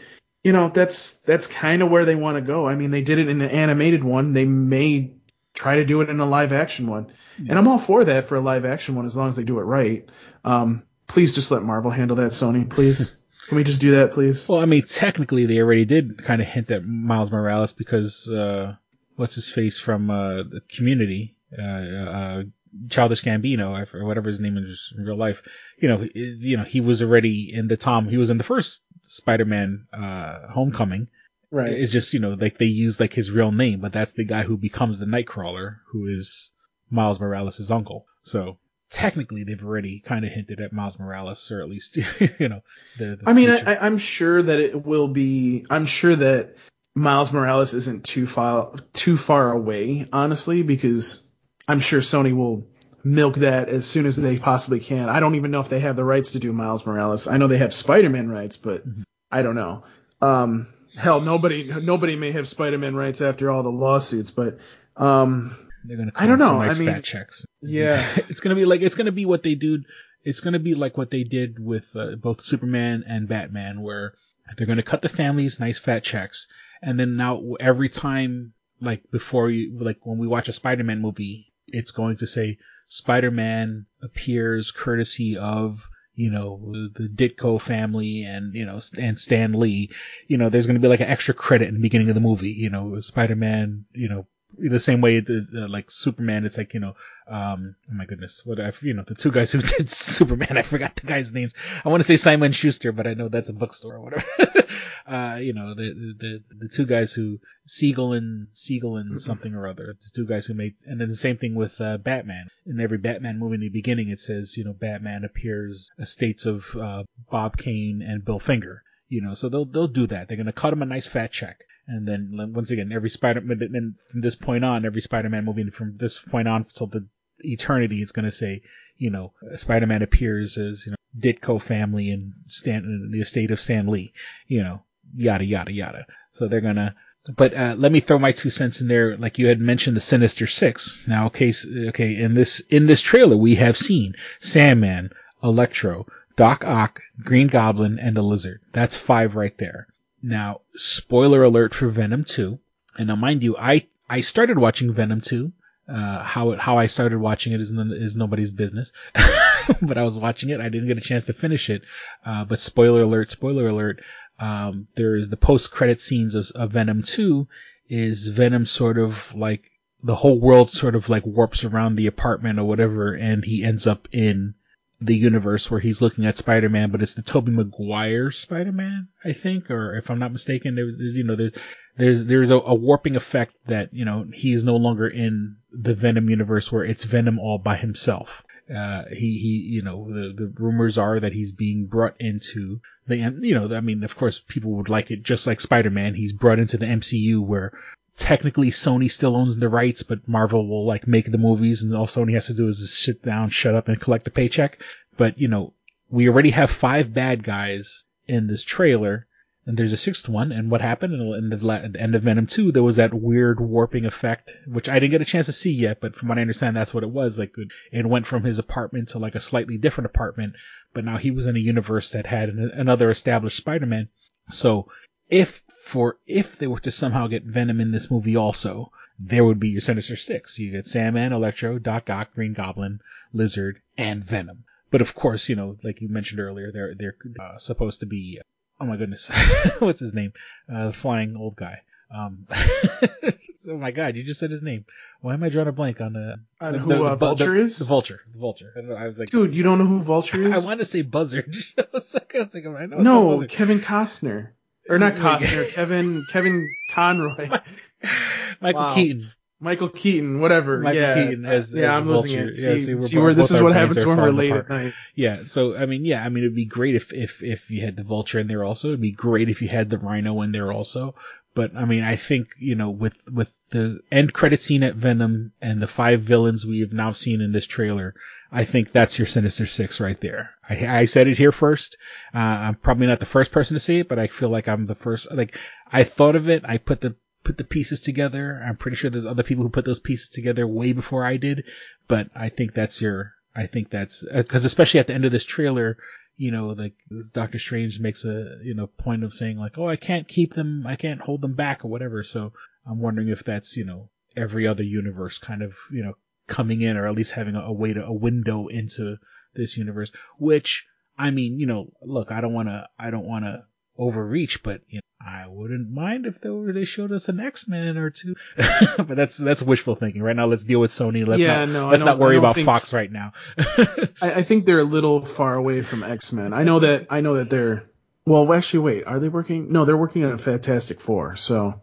you 0.43 0.51
know, 0.51 0.69
that's 0.69 1.13
that's 1.19 1.47
kind 1.47 1.81
of 1.81 1.89
where 1.89 2.05
they 2.05 2.15
want 2.15 2.37
to 2.37 2.41
go. 2.41 2.67
I 2.67 2.75
mean, 2.75 2.91
they 2.91 3.01
did 3.01 3.19
it 3.19 3.27
in 3.27 3.41
an 3.41 3.49
animated 3.49 4.03
one. 4.03 4.33
They 4.33 4.45
may 4.45 5.13
try 5.53 5.77
to 5.77 5.85
do 5.85 6.01
it 6.01 6.09
in 6.09 6.19
a 6.19 6.25
live 6.25 6.53
action 6.53 6.87
one, 6.87 7.11
and 7.37 7.57
I'm 7.57 7.67
all 7.67 7.79
for 7.79 8.05
that 8.05 8.25
for 8.25 8.35
a 8.35 8.41
live 8.41 8.65
action 8.65 8.95
one 8.95 9.05
as 9.05 9.17
long 9.17 9.29
as 9.29 9.35
they 9.35 9.43
do 9.43 9.59
it 9.59 9.63
right. 9.63 10.09
Um, 10.45 10.83
please 11.07 11.35
just 11.35 11.51
let 11.51 11.63
Marvel 11.63 11.91
handle 11.91 12.15
that, 12.17 12.31
Sony, 12.31 12.69
please. 12.69 13.15
Can 13.47 13.55
we 13.55 13.63
just 13.63 13.81
do 13.81 13.91
that, 13.95 14.11
please? 14.11 14.47
Well, 14.47 14.61
I 14.61 14.65
mean, 14.65 14.83
technically, 14.83 15.47
they 15.47 15.57
already 15.57 15.83
did 15.83 16.23
kind 16.23 16.39
of 16.39 16.47
hint 16.47 16.69
at 16.69 16.85
Miles 16.85 17.31
Morales 17.31 17.73
because 17.73 18.29
uh, 18.29 18.75
what's 19.15 19.33
his 19.33 19.49
face 19.49 19.79
from 19.79 20.11
uh, 20.11 20.43
the 20.43 20.61
Community, 20.69 21.35
uh, 21.57 21.63
uh, 21.63 22.43
Childish 22.89 23.23
Gambino, 23.23 23.87
or 23.93 24.05
whatever 24.05 24.27
his 24.27 24.39
name 24.39 24.57
is 24.57 24.93
in 24.97 25.05
real 25.05 25.17
life. 25.17 25.41
You 25.77 25.89
know, 25.89 26.05
you 26.13 26.57
know, 26.57 26.63
he 26.63 26.81
was 26.81 27.01
already 27.01 27.53
in 27.53 27.67
the 27.67 27.77
Tom. 27.77 28.07
He 28.07 28.17
was 28.17 28.29
in 28.29 28.37
the 28.37 28.43
first 28.43 28.83
Spider-Man 29.03 29.87
uh, 29.93 30.47
Homecoming. 30.49 31.07
Right. 31.51 31.71
It's 31.71 31.91
just 31.91 32.13
you 32.13 32.19
know, 32.19 32.35
like 32.39 32.57
they 32.57 32.65
use 32.65 32.99
like 32.99 33.13
his 33.13 33.31
real 33.31 33.51
name, 33.51 33.79
but 33.79 33.93
that's 33.93 34.13
the 34.13 34.25
guy 34.25 34.43
who 34.43 34.57
becomes 34.57 34.99
the 34.99 35.05
Nightcrawler, 35.05 35.77
who 35.87 36.07
is 36.07 36.51
Miles 36.89 37.19
Morales' 37.19 37.71
uncle. 37.71 38.05
So 38.23 38.57
technically 38.89 39.43
they've 39.43 39.63
already 39.63 39.99
kind 39.99 40.25
of 40.25 40.31
hinted 40.31 40.59
at 40.59 40.73
Miles 40.73 40.99
Morales, 40.99 41.51
or 41.51 41.61
at 41.61 41.69
least 41.69 41.97
you 42.39 42.49
know. 42.49 42.61
The, 42.97 43.17
the 43.17 43.23
I 43.25 43.33
mean, 43.33 43.49
future. 43.49 43.63
I, 43.67 43.75
I, 43.75 43.85
I'm 43.85 43.97
sure 43.97 44.41
that 44.41 44.59
it 44.59 44.85
will 44.85 45.07
be. 45.07 45.65
I'm 45.69 45.85
sure 45.85 46.15
that 46.15 46.55
Miles 46.95 47.31
Morales 47.31 47.73
isn't 47.73 48.03
too 48.03 48.27
far 48.27 48.73
too 48.93 49.17
far 49.17 49.51
away, 49.51 50.07
honestly, 50.11 50.61
because 50.61 51.28
I'm 51.69 51.79
sure 51.79 52.01
Sony 52.01 52.33
will 52.35 52.67
milk 53.03 53.35
that 53.35 53.69
as 53.69 53.85
soon 53.85 54.05
as 54.05 54.15
they 54.17 54.37
possibly 54.37 54.79
can. 54.79 55.07
I 55.07 55.19
don't 55.21 55.35
even 55.35 55.51
know 55.51 55.61
if 55.61 55.69
they 55.69 55.79
have 55.79 55.95
the 55.95 56.03
rights 56.03 56.33
to 56.33 56.39
do 56.39 56.51
Miles 56.51 56.85
Morales. 56.85 57.27
I 57.27 57.37
know 57.37 57.47
they 57.47 57.59
have 57.59 57.73
Spider-Man 57.73 58.29
rights, 58.29 58.57
but 58.57 58.85
Mhm. 58.87 59.03
I 59.31 59.41
don't 59.41 59.55
know. 59.55 59.83
Um, 60.21 60.67
hell, 60.97 61.21
nobody 61.21 61.71
nobody 61.81 62.15
may 62.17 62.31
have 62.31 62.47
Spider-Man 62.47 62.95
rights 62.95 63.21
after 63.21 63.49
all 63.51 63.63
the 63.63 63.71
lawsuits, 63.71 64.31
but 64.31 64.57
um, 64.97 65.55
They're 65.85 65.95
gonna 65.97 66.11
I 66.15 66.27
don't 66.27 66.39
know. 66.39 66.57
Nice 66.59 66.75
I 66.75 66.79
mean, 66.79 66.89
fat 66.89 67.03
checks. 67.05 67.45
yeah. 67.61 68.05
it's 68.29 68.41
gonna 68.41 68.55
be 68.55 68.65
like 68.65 68.81
it's 68.81 68.95
gonna 68.95 69.11
be 69.13 69.25
what 69.25 69.43
they 69.43 69.55
do. 69.55 69.83
It's 70.23 70.41
gonna 70.41 70.59
be 70.59 70.75
like 70.75 70.97
what 70.97 71.09
they 71.11 71.23
did 71.23 71.57
with 71.63 71.95
uh, 71.95 72.15
both 72.15 72.41
Superman 72.41 73.05
and 73.07 73.29
Batman, 73.29 73.81
where 73.81 74.13
they're 74.57 74.67
gonna 74.67 74.83
cut 74.83 75.01
the 75.01 75.07
families 75.09 75.59
nice 75.59 75.79
fat 75.79 76.03
checks, 76.03 76.47
and 76.81 76.99
then 76.99 77.15
now 77.15 77.53
every 77.61 77.87
time, 77.87 78.51
like 78.81 79.03
before 79.11 79.49
you, 79.49 79.77
like 79.79 79.99
when 80.03 80.17
we 80.17 80.27
watch 80.27 80.49
a 80.49 80.53
Spider-Man 80.53 80.99
movie, 81.01 81.48
it's 81.73 81.91
going 81.91 82.17
to 82.17 82.27
say 82.27 82.57
Spider-Man 82.87 83.85
appears 84.01 84.71
courtesy 84.71 85.37
of 85.37 85.87
you 86.15 86.31
know 86.31 86.73
the 86.95 87.07
Ditko 87.07 87.61
family 87.61 88.23
and 88.23 88.53
you 88.53 88.65
know 88.65 88.79
and 88.97 89.17
Stan 89.17 89.53
Lee. 89.53 89.91
You 90.27 90.37
know, 90.37 90.49
there's 90.49 90.67
gonna 90.67 90.79
be 90.79 90.87
like 90.87 90.99
an 90.99 91.07
extra 91.07 91.33
credit 91.33 91.69
in 91.69 91.75
the 91.75 91.81
beginning 91.81 92.09
of 92.09 92.15
the 92.15 92.21
movie. 92.21 92.51
You 92.51 92.69
know, 92.69 92.99
Spider-Man. 92.99 93.85
You 93.93 94.09
know, 94.09 94.27
the 94.57 94.79
same 94.79 95.01
way 95.01 95.19
the, 95.19 95.47
uh, 95.55 95.67
like 95.67 95.91
Superman, 95.91 96.45
it's 96.45 96.57
like 96.57 96.73
you 96.73 96.79
know, 96.79 96.95
um, 97.27 97.75
oh 97.89 97.93
my 97.93 98.05
goodness, 98.05 98.41
what 98.45 98.59
I, 98.59 98.73
you 98.81 98.93
know, 98.93 99.03
the 99.07 99.15
two 99.15 99.31
guys 99.31 99.51
who 99.51 99.61
did 99.77 99.89
Superman, 99.89 100.57
I 100.57 100.63
forgot 100.63 100.95
the 100.95 101.07
guy's 101.07 101.33
name. 101.33 101.51
I 101.85 101.89
want 101.89 102.01
to 102.01 102.07
say 102.07 102.17
Simon 102.17 102.51
Schuster, 102.51 102.91
but 102.91 103.07
I 103.07 103.13
know 103.13 103.29
that's 103.29 103.49
a 103.49 103.53
bookstore 103.53 103.95
or 103.95 104.01
whatever. 104.01 104.25
uh, 105.07 105.37
you 105.39 105.53
know, 105.53 105.75
the, 105.75 106.15
the 106.19 106.43
the 106.57 106.67
two 106.67 106.85
guys 106.85 107.13
who 107.13 107.39
Siegel 107.67 108.13
and 108.13 108.47
Siegel 108.53 108.97
and 108.97 109.21
something 109.21 109.53
or 109.53 109.67
other, 109.67 109.95
the 110.01 110.09
two 110.13 110.25
guys 110.25 110.45
who 110.45 110.55
made, 110.55 110.75
and 110.85 110.99
then 110.99 111.09
the 111.09 111.15
same 111.15 111.37
thing 111.37 111.55
with 111.55 111.79
uh, 111.79 111.97
Batman. 111.97 112.47
In 112.65 112.79
every 112.79 112.97
Batman 112.97 113.37
movie, 113.37 113.55
in 113.55 113.61
the 113.61 113.69
beginning, 113.69 114.09
it 114.09 114.19
says, 114.19 114.57
you 114.57 114.63
know, 114.63 114.73
Batman 114.73 115.23
appears 115.23 115.89
estates 115.99 116.45
of 116.45 116.75
uh, 116.75 117.03
Bob 117.31 117.57
Kane 117.57 118.01
and 118.01 118.25
Bill 118.25 118.39
Finger. 118.39 118.83
You 119.07 119.21
know, 119.21 119.33
so 119.33 119.49
they'll 119.49 119.65
they'll 119.65 119.87
do 119.87 120.07
that. 120.07 120.27
They're 120.27 120.37
gonna 120.37 120.51
cut 120.51 120.73
him 120.73 120.81
a 120.81 120.85
nice 120.85 121.07
fat 121.07 121.31
check. 121.31 121.63
And 121.91 122.07
then 122.07 122.53
once 122.53 122.69
again, 122.69 122.91
every 122.91 123.09
Spider, 123.09 123.41
then 123.41 123.95
from 124.11 124.21
this 124.21 124.35
point 124.35 124.63
on, 124.63 124.85
every 124.85 125.01
Spider-Man 125.01 125.43
movie 125.43 125.67
from 125.71 125.97
this 125.97 126.19
point 126.19 126.47
on 126.47 126.65
till 126.65 126.85
the 126.85 127.07
eternity 127.39 128.03
is 128.03 128.11
going 128.11 128.25
to 128.25 128.31
say, 128.31 128.61
you 128.97 129.09
know, 129.09 129.33
Spider-Man 129.55 130.03
appears 130.03 130.57
as, 130.59 130.85
you 130.85 130.91
know, 130.91 130.97
Ditko 131.17 131.59
family 131.59 132.11
and 132.11 132.33
Stan, 132.45 133.09
the 133.11 133.21
estate 133.21 133.49
of 133.49 133.59
Stan 133.59 133.87
Lee, 133.87 134.13
you 134.47 134.61
know, 134.61 134.83
yada, 135.15 135.43
yada, 135.43 135.71
yada. 135.71 136.05
So 136.33 136.47
they're 136.47 136.61
to, 136.61 136.93
but, 137.35 137.55
uh, 137.55 137.73
let 137.75 137.91
me 137.91 138.01
throw 138.01 138.19
my 138.19 138.33
two 138.33 138.51
cents 138.51 138.81
in 138.81 138.87
there. 138.87 139.17
Like 139.17 139.39
you 139.39 139.47
had 139.47 139.59
mentioned 139.59 139.97
the 139.97 140.01
Sinister 140.01 140.45
Six. 140.45 141.01
Now, 141.07 141.25
okay, 141.27 141.53
okay, 141.87 142.21
in 142.21 142.35
this, 142.35 142.59
in 142.69 142.85
this 142.85 143.01
trailer, 143.01 143.35
we 143.35 143.55
have 143.55 143.77
seen 143.77 144.13
Sandman, 144.41 145.09
Electro, 145.41 146.05
Doc 146.35 146.63
Ock, 146.63 147.01
Green 147.23 147.47
Goblin, 147.47 147.97
and 147.97 148.15
the 148.15 148.21
Lizard. 148.21 148.61
That's 148.73 148.95
five 148.95 149.35
right 149.35 149.57
there. 149.57 149.87
Now, 150.21 150.61
spoiler 150.75 151.43
alert 151.43 151.73
for 151.73 151.89
Venom 151.89 152.23
2. 152.23 152.59
And 152.97 153.07
now, 153.07 153.15
mind 153.15 153.43
you, 153.43 153.55
I, 153.57 153.87
I 154.09 154.21
started 154.21 154.57
watching 154.57 154.93
Venom 154.93 155.21
2. 155.21 155.51
Uh, 155.87 156.23
how 156.23 156.51
it, 156.51 156.59
how 156.59 156.77
I 156.77 156.85
started 156.85 157.17
watching 157.17 157.53
it 157.53 157.61
is, 157.61 157.71
is 157.71 158.15
nobody's 158.15 158.51
business. 158.51 158.91
but 159.81 159.97
I 159.97 160.03
was 160.03 160.19
watching 160.19 160.49
it. 160.49 160.61
I 160.61 160.69
didn't 160.69 160.87
get 160.87 160.99
a 160.99 161.01
chance 161.01 161.25
to 161.25 161.33
finish 161.33 161.69
it. 161.69 161.81
Uh, 162.23 162.45
but 162.45 162.59
spoiler 162.59 163.01
alert, 163.01 163.31
spoiler 163.31 163.67
alert. 163.67 164.01
Um, 164.39 164.87
there's 164.95 165.29
the 165.29 165.37
post 165.37 165.71
credit 165.71 165.99
scenes 165.99 166.35
of, 166.35 166.51
of 166.55 166.71
Venom 166.71 167.01
2 167.03 167.47
is 167.89 168.27
Venom 168.27 168.65
sort 168.65 168.97
of 168.97 169.33
like 169.33 169.63
the 170.03 170.15
whole 170.15 170.39
world 170.39 170.69
sort 170.69 170.95
of 170.95 171.09
like 171.09 171.25
warps 171.25 171.63
around 171.63 171.95
the 171.95 172.07
apartment 172.07 172.59
or 172.59 172.63
whatever 172.63 173.13
and 173.13 173.43
he 173.43 173.63
ends 173.63 173.85
up 173.85 174.07
in 174.11 174.53
the 175.01 175.15
universe 175.15 175.69
where 175.71 175.79
he's 175.79 176.01
looking 176.01 176.25
at 176.25 176.37
Spider-Man, 176.37 176.91
but 176.91 177.01
it's 177.01 177.13
the 177.13 177.21
Tobey 177.21 177.51
Maguire 177.51 178.31
Spider-Man, 178.31 179.07
I 179.23 179.33
think, 179.33 179.71
or 179.71 179.95
if 179.95 180.09
I'm 180.09 180.19
not 180.19 180.31
mistaken, 180.31 180.75
there's, 180.75 180.97
there's 180.97 181.15
you 181.15 181.23
know, 181.23 181.35
there's, 181.35 181.53
there's, 181.97 182.25
there's 182.25 182.49
a, 182.49 182.57
a 182.57 182.75
warping 182.75 183.15
effect 183.15 183.53
that, 183.67 183.93
you 183.93 184.05
know, 184.05 184.25
he 184.33 184.53
is 184.53 184.63
no 184.63 184.75
longer 184.75 185.07
in 185.07 185.57
the 185.71 185.93
Venom 185.93 186.29
universe 186.29 186.71
where 186.71 186.83
it's 186.83 187.03
Venom 187.03 187.39
all 187.39 187.57
by 187.57 187.77
himself. 187.77 188.43
Uh, 188.73 189.05
he, 189.09 189.37
he, 189.39 189.67
you 189.75 189.81
know, 189.81 190.05
the, 190.07 190.33
the 190.35 190.53
rumors 190.57 190.97
are 190.97 191.19
that 191.19 191.33
he's 191.33 191.51
being 191.51 191.87
brought 191.87 192.15
into 192.19 192.79
the, 193.07 193.17
you 193.41 193.55
know, 193.55 193.75
I 193.75 193.81
mean, 193.81 194.03
of 194.03 194.15
course, 194.15 194.39
people 194.39 194.71
would 194.77 194.89
like 194.89 195.09
it 195.09 195.23
just 195.23 195.47
like 195.47 195.59
Spider-Man. 195.59 196.13
He's 196.13 196.33
brought 196.33 196.59
into 196.59 196.77
the 196.77 196.85
MCU 196.85 197.43
where 197.43 197.73
technically 198.19 198.69
Sony 198.69 199.09
still 199.09 199.35
owns 199.35 199.57
the 199.57 199.69
rights, 199.69 200.03
but 200.03 200.27
Marvel 200.27 200.67
will 200.67 200.85
like 200.85 201.07
make 201.07 201.31
the 201.31 201.37
movies 201.37 201.81
and 201.81 201.95
all 201.95 202.07
Sony 202.07 202.33
has 202.33 202.47
to 202.47 202.53
do 202.53 202.67
is 202.67 202.77
just 202.79 203.01
sit 203.01 203.23
down, 203.23 203.49
shut 203.49 203.75
up 203.75 203.87
and 203.87 203.99
collect 203.99 204.25
the 204.25 204.31
paycheck. 204.31 204.79
But, 205.17 205.39
you 205.39 205.47
know, 205.47 205.73
we 206.09 206.27
already 206.29 206.51
have 206.51 206.69
five 206.69 207.13
bad 207.13 207.43
guys 207.43 208.03
in 208.27 208.47
this 208.47 208.63
trailer 208.63 209.25
and 209.65 209.77
there's 209.77 209.91
a 209.93 209.97
sixth 209.97 210.27
one. 210.27 210.51
And 210.51 210.71
what 210.71 210.81
happened 210.81 211.13
in 211.13 211.49
the, 211.49 211.69
at 211.73 211.93
the 211.93 212.01
end 212.01 212.15
of 212.15 212.23
Venom 212.23 212.47
2, 212.47 212.71
there 212.71 212.83
was 212.83 212.95
that 212.97 213.13
weird 213.13 213.59
warping 213.59 214.05
effect, 214.05 214.51
which 214.67 214.89
I 214.89 214.95
didn't 214.95 215.11
get 215.11 215.21
a 215.21 215.25
chance 215.25 215.45
to 215.45 215.51
see 215.51 215.71
yet, 215.71 215.99
but 216.01 216.15
from 216.15 216.29
what 216.29 216.37
I 216.37 216.41
understand, 216.41 216.75
that's 216.75 216.93
what 216.93 217.03
it 217.03 217.09
was. 217.11 217.37
Like 217.37 217.53
it- 217.57 217.67
it 217.91 218.05
went 218.05 218.25
from 218.25 218.43
his 218.43 218.59
apartment 218.59 219.09
to 219.09 219.19
like 219.19 219.35
a 219.35 219.39
slightly 219.39 219.77
different 219.77 220.07
apartment, 220.07 220.53
but 220.93 221.05
now 221.05 221.17
he 221.17 221.31
was 221.31 221.45
in 221.45 221.55
a 221.55 221.59
universe 221.59 222.11
that 222.11 222.25
had 222.25 222.49
an, 222.49 222.71
another 222.73 223.09
established 223.11 223.57
Spider-Man. 223.57 224.07
So 224.49 224.87
if 225.29 225.61
for 225.89 226.19
if 226.27 226.59
they 226.59 226.67
were 226.67 226.79
to 226.81 226.91
somehow 226.91 227.25
get 227.25 227.43
Venom 227.43 227.81
in 227.81 227.91
this 227.91 228.11
movie 228.11 228.35
also, 228.35 228.91
there 229.17 229.43
would 229.43 229.59
be 229.59 229.69
your 229.69 229.81
Sinister 229.81 230.15
Six. 230.15 230.59
You 230.59 230.71
get 230.71 230.87
Sandman, 230.87 231.33
Electro, 231.33 231.79
Doc 231.79 232.09
Ock, 232.11 232.33
Green 232.35 232.53
Goblin, 232.53 233.01
Lizard, 233.33 233.81
and 233.97 234.23
Venom. 234.23 234.65
But 234.91 235.01
of 235.01 235.15
course, 235.15 235.49
you 235.49 235.55
know, 235.55 235.77
like 235.83 235.99
you 235.99 236.07
mentioned 236.07 236.39
earlier, 236.39 236.71
they're 236.71 236.93
they're 236.95 237.15
uh, 237.39 237.57
supposed 237.57 238.01
to 238.01 238.05
be. 238.05 238.39
Oh 238.79 238.85
my 238.85 238.97
goodness, 238.97 239.29
what's 239.79 239.99
his 239.99 240.13
name? 240.13 240.33
Uh, 240.71 240.87
the 240.87 240.93
flying 240.93 241.35
old 241.35 241.55
guy. 241.55 241.81
Um, 242.15 242.47
oh 242.51 243.77
my 243.77 243.91
god, 243.91 244.15
you 244.15 244.23
just 244.23 244.39
said 244.39 244.51
his 244.51 244.61
name. 244.61 244.85
Why 245.21 245.33
am 245.33 245.43
I 245.43 245.49
drawing 245.49 245.67
a 245.67 245.71
blank 245.71 246.01
on 246.01 246.13
the, 246.13 246.35
On 246.61 246.73
the, 246.73 246.79
who, 246.79 246.89
the- 246.89 247.03
uh, 247.03 247.15
Vulture 247.15 247.55
the, 247.55 247.61
is? 247.61 247.79
The 247.79 247.85
vulture, 247.85 248.21
the 248.31 248.39
vulture. 248.39 248.73
I, 248.77 249.03
I 249.03 249.07
was 249.07 249.17
like, 249.17 249.29
Dude, 249.31 249.55
you 249.55 249.63
don't 249.63 249.79
know 249.79 249.85
who 249.85 250.01
Vulture 250.01 250.41
is? 250.51 250.63
I 250.63 250.67
want 250.67 250.79
to 250.79 250.85
say 250.85 251.01
Buzzard. 251.01 251.55
I 251.77 251.85
was 251.91 252.13
like, 252.13 252.35
I 252.35 252.39
was 252.39 252.53
like, 252.53 252.65
I 252.65 252.85
know 252.85 252.97
no, 253.39 253.47
Kevin 253.47 253.81
Costner. 253.81 254.51
Or 254.89 254.97
not 254.99 255.15
Costner, 255.15 255.69
Kevin 255.69 256.25
Kevin 256.29 256.67
Conroy. 256.91 257.47
Michael 258.61 258.81
Wow. 258.81 258.95
Keaton. 258.95 259.31
Michael 259.61 259.89
Keaton, 259.89 260.39
whatever. 260.39 260.79
Michael 260.79 261.01
yeah, 261.01 261.15
Keaton 261.25 261.45
as- 261.45 261.73
yeah, 261.73 261.87
as 261.87 262.01
I'm 262.01 262.07
losing 262.09 262.31
Vulture. 262.37 262.49
it. 262.49 262.55
Yeah, 262.57 262.73
See, 262.75 262.81
see, 262.81 262.93
we're 262.93 262.99
see 263.01 263.15
bo- 263.17 263.23
where 263.23 263.33
this 263.33 263.51
is 263.51 263.61
what 263.61 263.73
happens 263.73 264.05
when 264.05 264.17
we're 264.17 264.31
late 264.31 264.51
apart. 264.51 264.65
at 264.65 264.69
night. 264.69 264.93
Yeah, 265.15 265.43
so 265.43 265.75
I 265.75 265.85
mean, 265.85 266.05
yeah, 266.05 266.23
I 266.23 266.29
mean, 266.29 266.43
it'd 266.45 266.55
be 266.55 266.65
great 266.65 266.95
if 266.95 267.11
if 267.13 267.43
if 267.43 267.69
you 267.69 267.81
had 267.81 267.97
the 267.97 268.03
Vulture 268.03 268.39
in 268.39 268.47
there 268.47 268.63
also. 268.63 268.87
It'd 268.87 269.01
be 269.01 269.11
great 269.11 269.49
if 269.49 269.61
you 269.61 269.67
had 269.67 269.89
the 269.89 269.97
Rhino 269.97 270.41
in 270.43 270.53
there 270.53 270.71
also. 270.71 271.13
But 271.55 271.75
I 271.75 271.83
mean, 271.83 272.03
I 272.03 272.15
think 272.15 272.47
you 272.57 272.75
know, 272.75 272.89
with 272.89 273.15
with 273.29 273.51
the 273.71 273.99
end 274.11 274.31
credit 274.33 274.61
scene 274.61 274.81
at 274.83 274.95
Venom 274.95 275.51
and 275.61 275.81
the 275.81 275.87
five 275.87 276.21
villains 276.21 276.65
we 276.65 276.79
have 276.79 276.93
now 276.93 277.11
seen 277.11 277.41
in 277.41 277.51
this 277.51 277.67
trailer, 277.67 278.15
I 278.51 278.65
think 278.65 278.91
that's 278.91 279.19
your 279.19 279.27
Sinister 279.27 279.65
Six 279.65 279.99
right 279.99 280.19
there. 280.19 280.51
I 280.67 281.01
I 281.01 281.05
said 281.05 281.27
it 281.27 281.37
here 281.37 281.51
first. 281.51 281.97
Uh, 282.33 282.37
I'm 282.37 282.75
probably 282.75 283.07
not 283.07 283.19
the 283.19 283.25
first 283.25 283.51
person 283.51 283.75
to 283.75 283.79
see 283.79 283.99
it, 283.99 284.09
but 284.09 284.19
I 284.19 284.27
feel 284.27 284.49
like 284.49 284.67
I'm 284.67 284.85
the 284.85 284.95
first. 284.95 285.31
Like 285.31 285.57
I 285.91 286.03
thought 286.03 286.35
of 286.35 286.49
it. 286.49 286.63
I 286.65 286.77
put 286.77 287.01
the 287.01 287.15
put 287.43 287.57
the 287.57 287.63
pieces 287.63 288.01
together. 288.01 288.61
I'm 288.65 288.75
pretty 288.75 288.97
sure 288.97 289.09
there's 289.09 289.25
other 289.25 289.43
people 289.43 289.63
who 289.63 289.69
put 289.69 289.85
those 289.85 289.99
pieces 289.99 290.29
together 290.29 290.67
way 290.67 290.93
before 290.93 291.25
I 291.25 291.37
did, 291.37 291.63
but 292.07 292.29
I 292.35 292.49
think 292.49 292.73
that's 292.73 293.01
your, 293.01 293.33
I 293.55 293.67
think 293.67 293.89
that's, 293.89 294.23
because 294.23 294.65
especially 294.65 294.99
at 294.99 295.07
the 295.07 295.13
end 295.13 295.25
of 295.25 295.31
this 295.31 295.45
trailer, 295.45 295.97
you 296.37 296.51
know, 296.51 296.67
like 296.67 296.93
Doctor 297.33 297.59
Strange 297.59 297.99
makes 297.99 298.25
a, 298.25 298.59
you 298.61 298.73
know, 298.73 298.87
point 298.87 299.23
of 299.23 299.33
saying 299.33 299.57
like, 299.57 299.77
oh, 299.77 299.87
I 299.87 299.95
can't 299.95 300.27
keep 300.27 300.53
them, 300.53 300.85
I 300.85 300.95
can't 300.95 301.21
hold 301.21 301.41
them 301.41 301.55
back 301.55 301.83
or 301.83 301.87
whatever. 301.87 302.23
So 302.23 302.53
I'm 302.85 302.99
wondering 302.99 303.29
if 303.29 303.43
that's, 303.43 303.75
you 303.77 303.85
know, 303.85 304.09
every 304.35 304.67
other 304.67 304.83
universe 304.83 305.37
kind 305.37 305.61
of, 305.61 305.73
you 305.91 306.03
know, 306.03 306.13
coming 306.49 306.81
in 306.81 306.97
or 306.97 307.07
at 307.07 307.15
least 307.15 307.31
having 307.31 307.55
a, 307.55 307.61
a 307.61 307.71
way 307.71 307.93
to, 307.93 308.03
a 308.03 308.11
window 308.13 308.67
into 308.67 309.15
this 309.55 309.77
universe, 309.77 310.11
which 310.37 310.85
I 311.17 311.31
mean, 311.31 311.59
you 311.59 311.65
know, 311.67 311.91
look, 312.01 312.31
I 312.31 312.41
don't 312.41 312.53
want 312.53 312.67
to, 312.69 312.87
I 312.97 313.09
don't 313.11 313.25
want 313.25 313.45
to 313.45 313.63
overreach, 313.97 314.63
but 314.63 314.81
you 314.87 314.97
know, 314.97 315.01
I 315.25 315.47
wouldn't 315.47 315.91
mind 315.91 316.25
if 316.25 316.39
they 316.39 316.49
were 316.49 316.71
they 316.71 316.85
showed 316.85 317.11
us 317.11 317.27
an 317.27 317.41
X 317.41 317.67
Men 317.67 317.97
or 317.97 318.09
two. 318.09 318.35
but 318.97 319.09
that's 319.17 319.37
that's 319.37 319.61
wishful 319.61 319.95
thinking. 319.95 320.21
Right 320.21 320.35
now, 320.35 320.45
let's 320.45 320.63
deal 320.63 320.79
with 320.79 320.91
Sony. 320.91 321.27
Let's 321.27 321.41
Yeah, 321.41 321.65
not 321.65 321.69
no, 321.69 321.89
let's 321.89 322.03
don't- 322.03 322.19
worry 322.19 322.37
about 322.37 322.55
think- 322.55 322.65
Fox 322.65 322.93
right 322.93 323.11
now. 323.11 323.33
I, 323.57 324.07
I 324.21 324.43
think 324.43 324.65
they're 324.65 324.79
a 324.79 324.83
little 324.85 325.25
far 325.25 325.55
away 325.55 325.81
from 325.81 326.03
X 326.03 326.31
Men. 326.31 326.53
I 326.53 326.63
know 326.63 326.79
that 326.79 327.07
I 327.09 327.19
know 327.21 327.33
that 327.35 327.49
they're 327.49 327.83
well 328.25 328.51
actually 328.53 328.79
wait, 328.79 329.03
are 329.05 329.19
they 329.19 329.27
working 329.29 329.71
no, 329.73 329.83
they're 329.83 329.97
working 329.97 330.23
on 330.23 330.31
a 330.31 330.37
Fantastic 330.37 331.01
Four, 331.01 331.35
so 331.35 331.81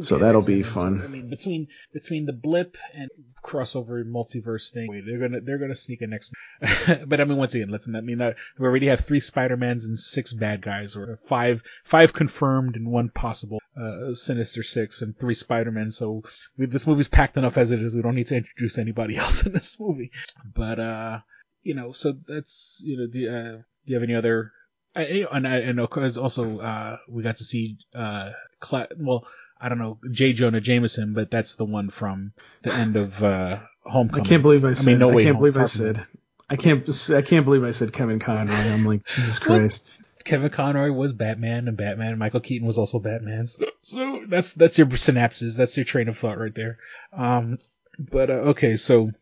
so 0.00 0.18
that'll 0.18 0.42
be 0.42 0.62
fun. 0.62 1.02
I 1.02 1.08
mean, 1.08 1.28
between 1.28 1.68
between 1.92 2.26
the 2.26 2.32
blip 2.32 2.76
and 2.94 3.10
crossover 3.42 4.04
multiverse 4.04 4.72
thing, 4.72 4.88
wait, 4.88 5.04
they're 5.06 5.18
gonna 5.18 5.40
they're 5.40 5.58
gonna 5.58 5.74
sneak 5.74 6.02
an 6.02 6.10
next. 6.10 6.32
but 7.06 7.20
I 7.20 7.24
mean, 7.24 7.36
once 7.36 7.54
again, 7.54 7.68
let's. 7.68 7.88
I 7.88 8.00
mean, 8.00 8.20
uh, 8.20 8.32
we 8.58 8.66
already 8.66 8.86
have 8.88 9.00
three 9.00 9.20
Spider 9.20 9.56
Mans 9.56 9.84
and 9.84 9.98
six 9.98 10.32
bad 10.32 10.62
guys, 10.62 10.96
or 10.96 11.18
five 11.28 11.62
five 11.84 12.12
confirmed 12.12 12.76
and 12.76 12.90
one 12.90 13.10
possible 13.10 13.60
uh, 13.76 14.14
Sinister 14.14 14.62
Six 14.62 15.02
and 15.02 15.18
three 15.18 15.34
Spider 15.34 15.70
Men. 15.70 15.90
So 15.90 16.22
we, 16.56 16.66
this 16.66 16.86
movie's 16.86 17.08
packed 17.08 17.36
enough 17.36 17.58
as 17.58 17.70
it 17.70 17.82
is. 17.82 17.94
We 17.94 18.02
don't 18.02 18.14
need 18.14 18.28
to 18.28 18.36
introduce 18.36 18.78
anybody 18.78 19.16
else 19.18 19.44
in 19.44 19.52
this 19.52 19.78
movie. 19.78 20.10
But 20.54 20.80
uh, 20.80 21.18
you 21.62 21.74
know, 21.74 21.92
so 21.92 22.14
that's 22.26 22.82
you 22.84 22.98
know, 22.98 23.06
do, 23.06 23.18
you, 23.18 23.30
uh, 23.30 23.56
do 23.56 23.62
you 23.84 23.94
have 23.94 24.04
any 24.04 24.14
other? 24.14 24.52
I, 24.96 25.26
and 25.32 25.46
I 25.46 25.58
and 25.58 25.80
of 25.80 25.90
course 25.90 26.16
also 26.16 26.60
uh, 26.60 26.98
we 27.08 27.22
got 27.22 27.38
to 27.38 27.44
see 27.44 27.78
uh, 27.94 28.30
Cla- 28.60 28.88
well. 28.96 29.26
I 29.64 29.70
don't 29.70 29.78
know 29.78 29.98
J. 30.10 30.34
Jonah 30.34 30.60
Jameson, 30.60 31.14
but 31.14 31.30
that's 31.30 31.56
the 31.56 31.64
one 31.64 31.88
from 31.88 32.32
the 32.62 32.74
end 32.74 32.96
of 32.96 33.24
uh, 33.24 33.60
I 33.86 34.20
can't 34.20 34.42
believe 34.42 34.62
I 34.62 34.74
said 34.74 34.88
I, 34.88 34.92
mean, 34.92 34.98
no 34.98 35.08
way. 35.08 35.22
can't 35.22 35.38
believe 35.38 35.56
I 35.56 35.64
said 35.64 36.06
I 36.50 36.56
can't 36.56 36.86
I 37.10 37.22
can't 37.22 37.46
believe 37.46 37.64
I 37.64 37.70
said 37.70 37.90
Kevin 37.90 38.18
Conroy. 38.18 38.54
I'm 38.54 38.84
like 38.84 39.06
Jesus 39.06 39.38
Christ. 39.38 39.88
Kevin 40.22 40.50
Conroy 40.50 40.92
was 40.92 41.14
Batman, 41.14 41.66
and 41.66 41.78
Batman. 41.78 42.08
and 42.08 42.18
Michael 42.18 42.40
Keaton 42.40 42.66
was 42.66 42.76
also 42.76 42.98
Batman. 42.98 43.46
So, 43.46 43.64
so 43.80 44.24
that's 44.28 44.52
that's 44.52 44.76
your 44.76 44.86
synapses. 44.88 45.56
That's 45.56 45.78
your 45.78 45.84
train 45.84 46.08
of 46.08 46.18
thought 46.18 46.38
right 46.38 46.54
there. 46.54 46.76
Um, 47.14 47.58
but 47.98 48.28
uh, 48.28 48.50
okay, 48.52 48.76
so 48.76 49.12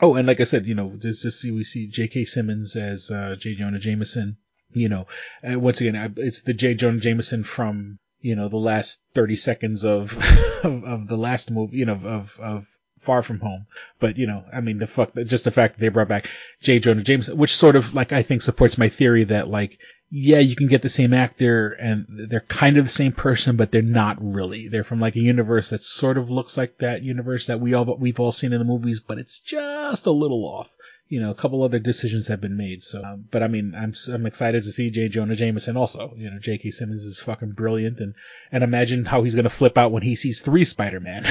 oh, 0.00 0.14
and 0.14 0.28
like 0.28 0.38
I 0.38 0.44
said, 0.44 0.66
you 0.66 0.76
know, 0.76 0.94
just 0.96 1.24
just 1.24 1.44
we 1.44 1.64
see 1.64 1.88
J.K. 1.88 2.24
Simmons 2.24 2.76
as 2.76 3.10
uh, 3.10 3.34
J. 3.36 3.56
Jonah 3.56 3.80
Jameson. 3.80 4.36
You 4.70 4.88
know, 4.88 5.06
and 5.42 5.60
once 5.60 5.80
again, 5.80 5.96
I, 5.96 6.10
it's 6.16 6.42
the 6.42 6.54
J. 6.54 6.74
Jonah 6.74 7.00
Jameson 7.00 7.42
from 7.42 7.98
you 8.20 8.36
know 8.36 8.48
the 8.48 8.56
last 8.56 9.00
thirty 9.14 9.36
seconds 9.36 9.84
of 9.84 10.16
of, 10.64 10.84
of 10.84 11.08
the 11.08 11.16
last 11.16 11.50
movie, 11.50 11.76
you 11.76 11.86
know, 11.86 12.00
of 12.04 12.38
of 12.40 12.66
Far 13.00 13.22
From 13.22 13.40
Home. 13.40 13.66
But 14.00 14.16
you 14.18 14.26
know, 14.26 14.44
I 14.52 14.60
mean, 14.60 14.78
the 14.78 14.86
fuck, 14.86 15.12
just 15.26 15.44
the 15.44 15.50
fact 15.50 15.74
that 15.74 15.80
they 15.80 15.88
brought 15.88 16.08
back 16.08 16.28
J. 16.60 16.78
Jonah 16.78 17.02
Jameson, 17.02 17.36
which 17.36 17.56
sort 17.56 17.76
of 17.76 17.94
like 17.94 18.12
I 18.12 18.22
think 18.22 18.42
supports 18.42 18.76
my 18.76 18.88
theory 18.88 19.24
that 19.24 19.48
like, 19.48 19.78
yeah, 20.10 20.38
you 20.38 20.56
can 20.56 20.68
get 20.68 20.82
the 20.82 20.88
same 20.88 21.14
actor 21.14 21.70
and 21.70 22.06
they're 22.08 22.40
kind 22.40 22.76
of 22.76 22.84
the 22.84 22.90
same 22.90 23.12
person, 23.12 23.56
but 23.56 23.70
they're 23.70 23.82
not 23.82 24.16
really. 24.20 24.68
They're 24.68 24.84
from 24.84 25.00
like 25.00 25.16
a 25.16 25.20
universe 25.20 25.70
that 25.70 25.82
sort 25.82 26.18
of 26.18 26.30
looks 26.30 26.56
like 26.56 26.78
that 26.78 27.02
universe 27.02 27.46
that 27.46 27.60
we 27.60 27.74
all 27.74 27.96
we've 27.98 28.20
all 28.20 28.32
seen 28.32 28.52
in 28.52 28.58
the 28.58 28.64
movies, 28.64 29.00
but 29.00 29.18
it's 29.18 29.40
just 29.40 30.06
a 30.06 30.10
little 30.10 30.44
off. 30.44 30.70
You 31.08 31.20
know, 31.20 31.30
a 31.30 31.34
couple 31.34 31.62
other 31.62 31.78
decisions 31.78 32.26
have 32.26 32.40
been 32.40 32.56
made. 32.56 32.82
So, 32.82 33.02
um, 33.02 33.26
but 33.30 33.42
I 33.42 33.48
mean, 33.48 33.74
I'm 33.74 33.94
I'm 34.12 34.26
excited 34.26 34.62
to 34.62 34.72
see 34.72 34.90
J. 34.90 35.08
Jonah 35.08 35.34
Jameson 35.34 35.76
also. 35.76 36.12
You 36.16 36.30
know, 36.30 36.38
J.K. 36.38 36.70
Simmons 36.70 37.04
is 37.04 37.18
fucking 37.20 37.52
brilliant, 37.52 38.00
and 38.00 38.14
and 38.52 38.62
imagine 38.62 39.04
how 39.04 39.22
he's 39.22 39.34
gonna 39.34 39.48
flip 39.48 39.78
out 39.78 39.92
when 39.92 40.02
he 40.02 40.16
sees 40.16 40.40
three 40.40 40.64
Spider-Man. 40.64 41.26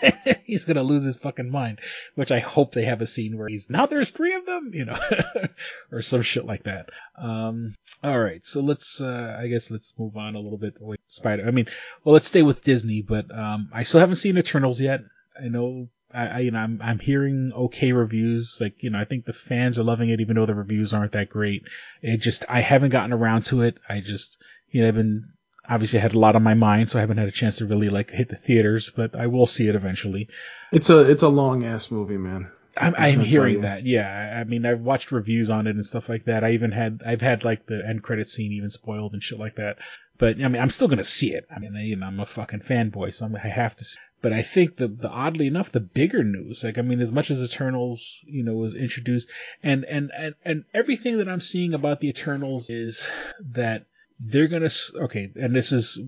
he's 0.44 0.64
gonna 0.64 0.82
lose 0.82 1.04
his 1.04 1.16
fucking 1.16 1.50
mind. 1.50 1.80
Which 2.14 2.30
I 2.30 2.40
hope 2.40 2.72
they 2.72 2.84
have 2.84 3.00
a 3.00 3.06
scene 3.06 3.38
where 3.38 3.48
he's 3.48 3.70
now 3.70 3.86
there's 3.86 4.10
three 4.10 4.34
of 4.34 4.44
them, 4.44 4.70
you 4.74 4.84
know, 4.84 4.98
or 5.92 6.02
some 6.02 6.22
shit 6.22 6.44
like 6.44 6.64
that. 6.64 6.90
Um, 7.16 7.74
all 8.02 8.18
right, 8.18 8.44
so 8.44 8.60
let's 8.60 9.00
uh, 9.00 9.38
I 9.40 9.48
guess 9.48 9.70
let's 9.70 9.94
move 9.98 10.16
on 10.16 10.34
a 10.34 10.40
little 10.40 10.58
bit. 10.58 10.74
Wait, 10.80 11.00
Spider. 11.06 11.46
I 11.46 11.50
mean, 11.52 11.66
well, 12.04 12.12
let's 12.12 12.26
stay 12.28 12.42
with 12.42 12.64
Disney, 12.64 13.02
but 13.02 13.30
um, 13.36 13.70
I 13.72 13.84
still 13.84 14.00
haven't 14.00 14.16
seen 14.16 14.38
Eternals 14.38 14.80
yet. 14.80 15.00
I 15.42 15.48
know. 15.48 15.88
I, 16.14 16.26
I 16.26 16.38
you 16.40 16.50
know 16.50 16.58
I'm 16.58 16.80
I'm 16.82 16.98
hearing 16.98 17.52
okay 17.54 17.92
reviews 17.92 18.58
like 18.60 18.82
you 18.82 18.90
know 18.90 18.98
I 18.98 19.04
think 19.04 19.24
the 19.24 19.32
fans 19.32 19.78
are 19.78 19.82
loving 19.82 20.10
it 20.10 20.20
even 20.20 20.36
though 20.36 20.46
the 20.46 20.54
reviews 20.54 20.92
aren't 20.92 21.12
that 21.12 21.30
great. 21.30 21.64
It 22.02 22.18
just 22.18 22.44
I 22.48 22.60
haven't 22.60 22.90
gotten 22.90 23.12
around 23.12 23.42
to 23.46 23.62
it. 23.62 23.78
I 23.88 24.00
just 24.00 24.38
you 24.70 24.82
know 24.82 24.88
I've 24.88 24.94
been 24.94 25.28
obviously 25.68 25.98
I 25.98 26.02
had 26.02 26.14
a 26.14 26.18
lot 26.18 26.36
on 26.36 26.42
my 26.42 26.54
mind 26.54 26.90
so 26.90 26.98
I 26.98 27.00
haven't 27.00 27.18
had 27.18 27.28
a 27.28 27.32
chance 27.32 27.56
to 27.58 27.66
really 27.66 27.88
like 27.88 28.10
hit 28.10 28.28
the 28.28 28.36
theaters 28.36 28.90
but 28.94 29.14
I 29.14 29.26
will 29.28 29.46
see 29.46 29.68
it 29.68 29.74
eventually. 29.74 30.28
It's 30.72 30.90
a 30.90 31.00
it's 31.00 31.22
a 31.22 31.28
long 31.28 31.64
ass 31.64 31.90
movie, 31.90 32.18
man. 32.18 32.50
I'm, 32.76 32.86
I'm 32.86 32.92
what 32.92 33.00
I 33.00 33.14
tell 33.14 33.24
hearing 33.24 33.60
that. 33.62 33.84
Yeah, 33.84 34.38
I 34.40 34.44
mean, 34.44 34.64
I've 34.64 34.80
watched 34.80 35.12
reviews 35.12 35.50
on 35.50 35.66
it 35.66 35.74
and 35.74 35.84
stuff 35.84 36.08
like 36.08 36.24
that. 36.24 36.44
I 36.44 36.52
even 36.52 36.72
had, 36.72 37.02
I've 37.04 37.20
had 37.20 37.44
like 37.44 37.66
the 37.66 37.82
end 37.86 38.02
credit 38.02 38.28
scene 38.30 38.52
even 38.52 38.70
spoiled 38.70 39.12
and 39.12 39.22
shit 39.22 39.38
like 39.38 39.56
that. 39.56 39.78
But 40.18 40.36
I 40.42 40.48
mean, 40.48 40.62
I'm 40.62 40.70
still 40.70 40.88
gonna 40.88 41.04
see 41.04 41.32
it. 41.32 41.46
I 41.54 41.58
mean, 41.58 41.74
you 41.74 41.96
know, 41.96 42.06
I'm 42.06 42.20
a 42.20 42.26
fucking 42.26 42.60
fanboy, 42.60 43.14
so 43.14 43.26
I'm, 43.26 43.34
I 43.34 43.48
have 43.48 43.74
to. 43.76 43.84
See. 43.84 43.98
But 44.20 44.32
I 44.32 44.42
think 44.42 44.76
the, 44.76 44.86
the 44.86 45.08
oddly 45.08 45.48
enough, 45.48 45.72
the 45.72 45.80
bigger 45.80 46.22
news, 46.22 46.62
like 46.62 46.78
I 46.78 46.82
mean, 46.82 47.00
as 47.00 47.10
much 47.10 47.30
as 47.30 47.42
Eternals, 47.42 48.20
you 48.24 48.44
know, 48.44 48.54
was 48.54 48.76
introduced, 48.76 49.28
and 49.64 49.84
and 49.84 50.12
and 50.16 50.34
and 50.44 50.64
everything 50.72 51.18
that 51.18 51.28
I'm 51.28 51.40
seeing 51.40 51.74
about 51.74 51.98
the 51.98 52.08
Eternals 52.08 52.70
is 52.70 53.08
that 53.50 53.86
they're 54.20 54.46
gonna 54.46 54.70
okay, 54.94 55.32
and 55.34 55.56
this 55.56 55.72
is 55.72 55.98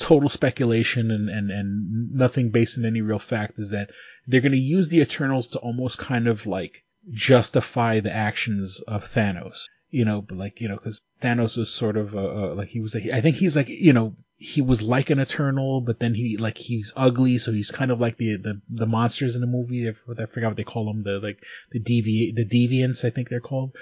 total 0.00 0.28
speculation 0.28 1.12
and 1.12 1.30
and 1.30 1.50
and 1.52 2.12
nothing 2.12 2.50
based 2.50 2.76
in 2.76 2.84
any 2.84 3.02
real 3.02 3.20
fact. 3.20 3.58
Is 3.58 3.70
that 3.70 3.90
they're 4.30 4.40
gonna 4.40 4.56
use 4.56 4.88
the 4.88 5.00
Eternals 5.00 5.48
to 5.48 5.58
almost 5.58 5.98
kind 5.98 6.26
of 6.28 6.46
like 6.46 6.84
justify 7.10 8.00
the 8.00 8.14
actions 8.14 8.80
of 8.86 9.04
Thanos. 9.04 9.64
You 9.90 10.04
know, 10.04 10.22
but 10.22 10.38
like 10.38 10.60
you 10.60 10.68
know, 10.68 10.76
because 10.76 11.00
Thanos 11.22 11.56
was 11.56 11.72
sort 11.72 11.96
of 11.96 12.14
uh, 12.14 12.54
like 12.54 12.68
he 12.68 12.80
was. 12.80 12.94
Like, 12.94 13.06
I 13.06 13.20
think 13.20 13.36
he's 13.36 13.56
like 13.56 13.68
you 13.68 13.92
know 13.92 14.14
he 14.36 14.62
was 14.62 14.80
like 14.80 15.10
an 15.10 15.18
Eternal, 15.18 15.80
but 15.80 15.98
then 15.98 16.14
he 16.14 16.36
like 16.38 16.56
he's 16.56 16.92
ugly, 16.96 17.38
so 17.38 17.52
he's 17.52 17.70
kind 17.70 17.90
of 17.90 18.00
like 18.00 18.16
the 18.16 18.36
the, 18.36 18.60
the 18.70 18.86
monsters 18.86 19.34
in 19.34 19.40
the 19.40 19.46
movie. 19.46 19.88
I 19.88 19.92
forgot 20.26 20.48
what 20.48 20.56
they 20.56 20.64
call 20.64 20.86
them. 20.86 21.02
The 21.02 21.18
like 21.18 21.44
the 21.72 21.80
devi 21.80 22.32
the 22.34 22.44
deviants, 22.44 23.04
I 23.04 23.10
think 23.10 23.28
they're 23.28 23.40
called. 23.40 23.72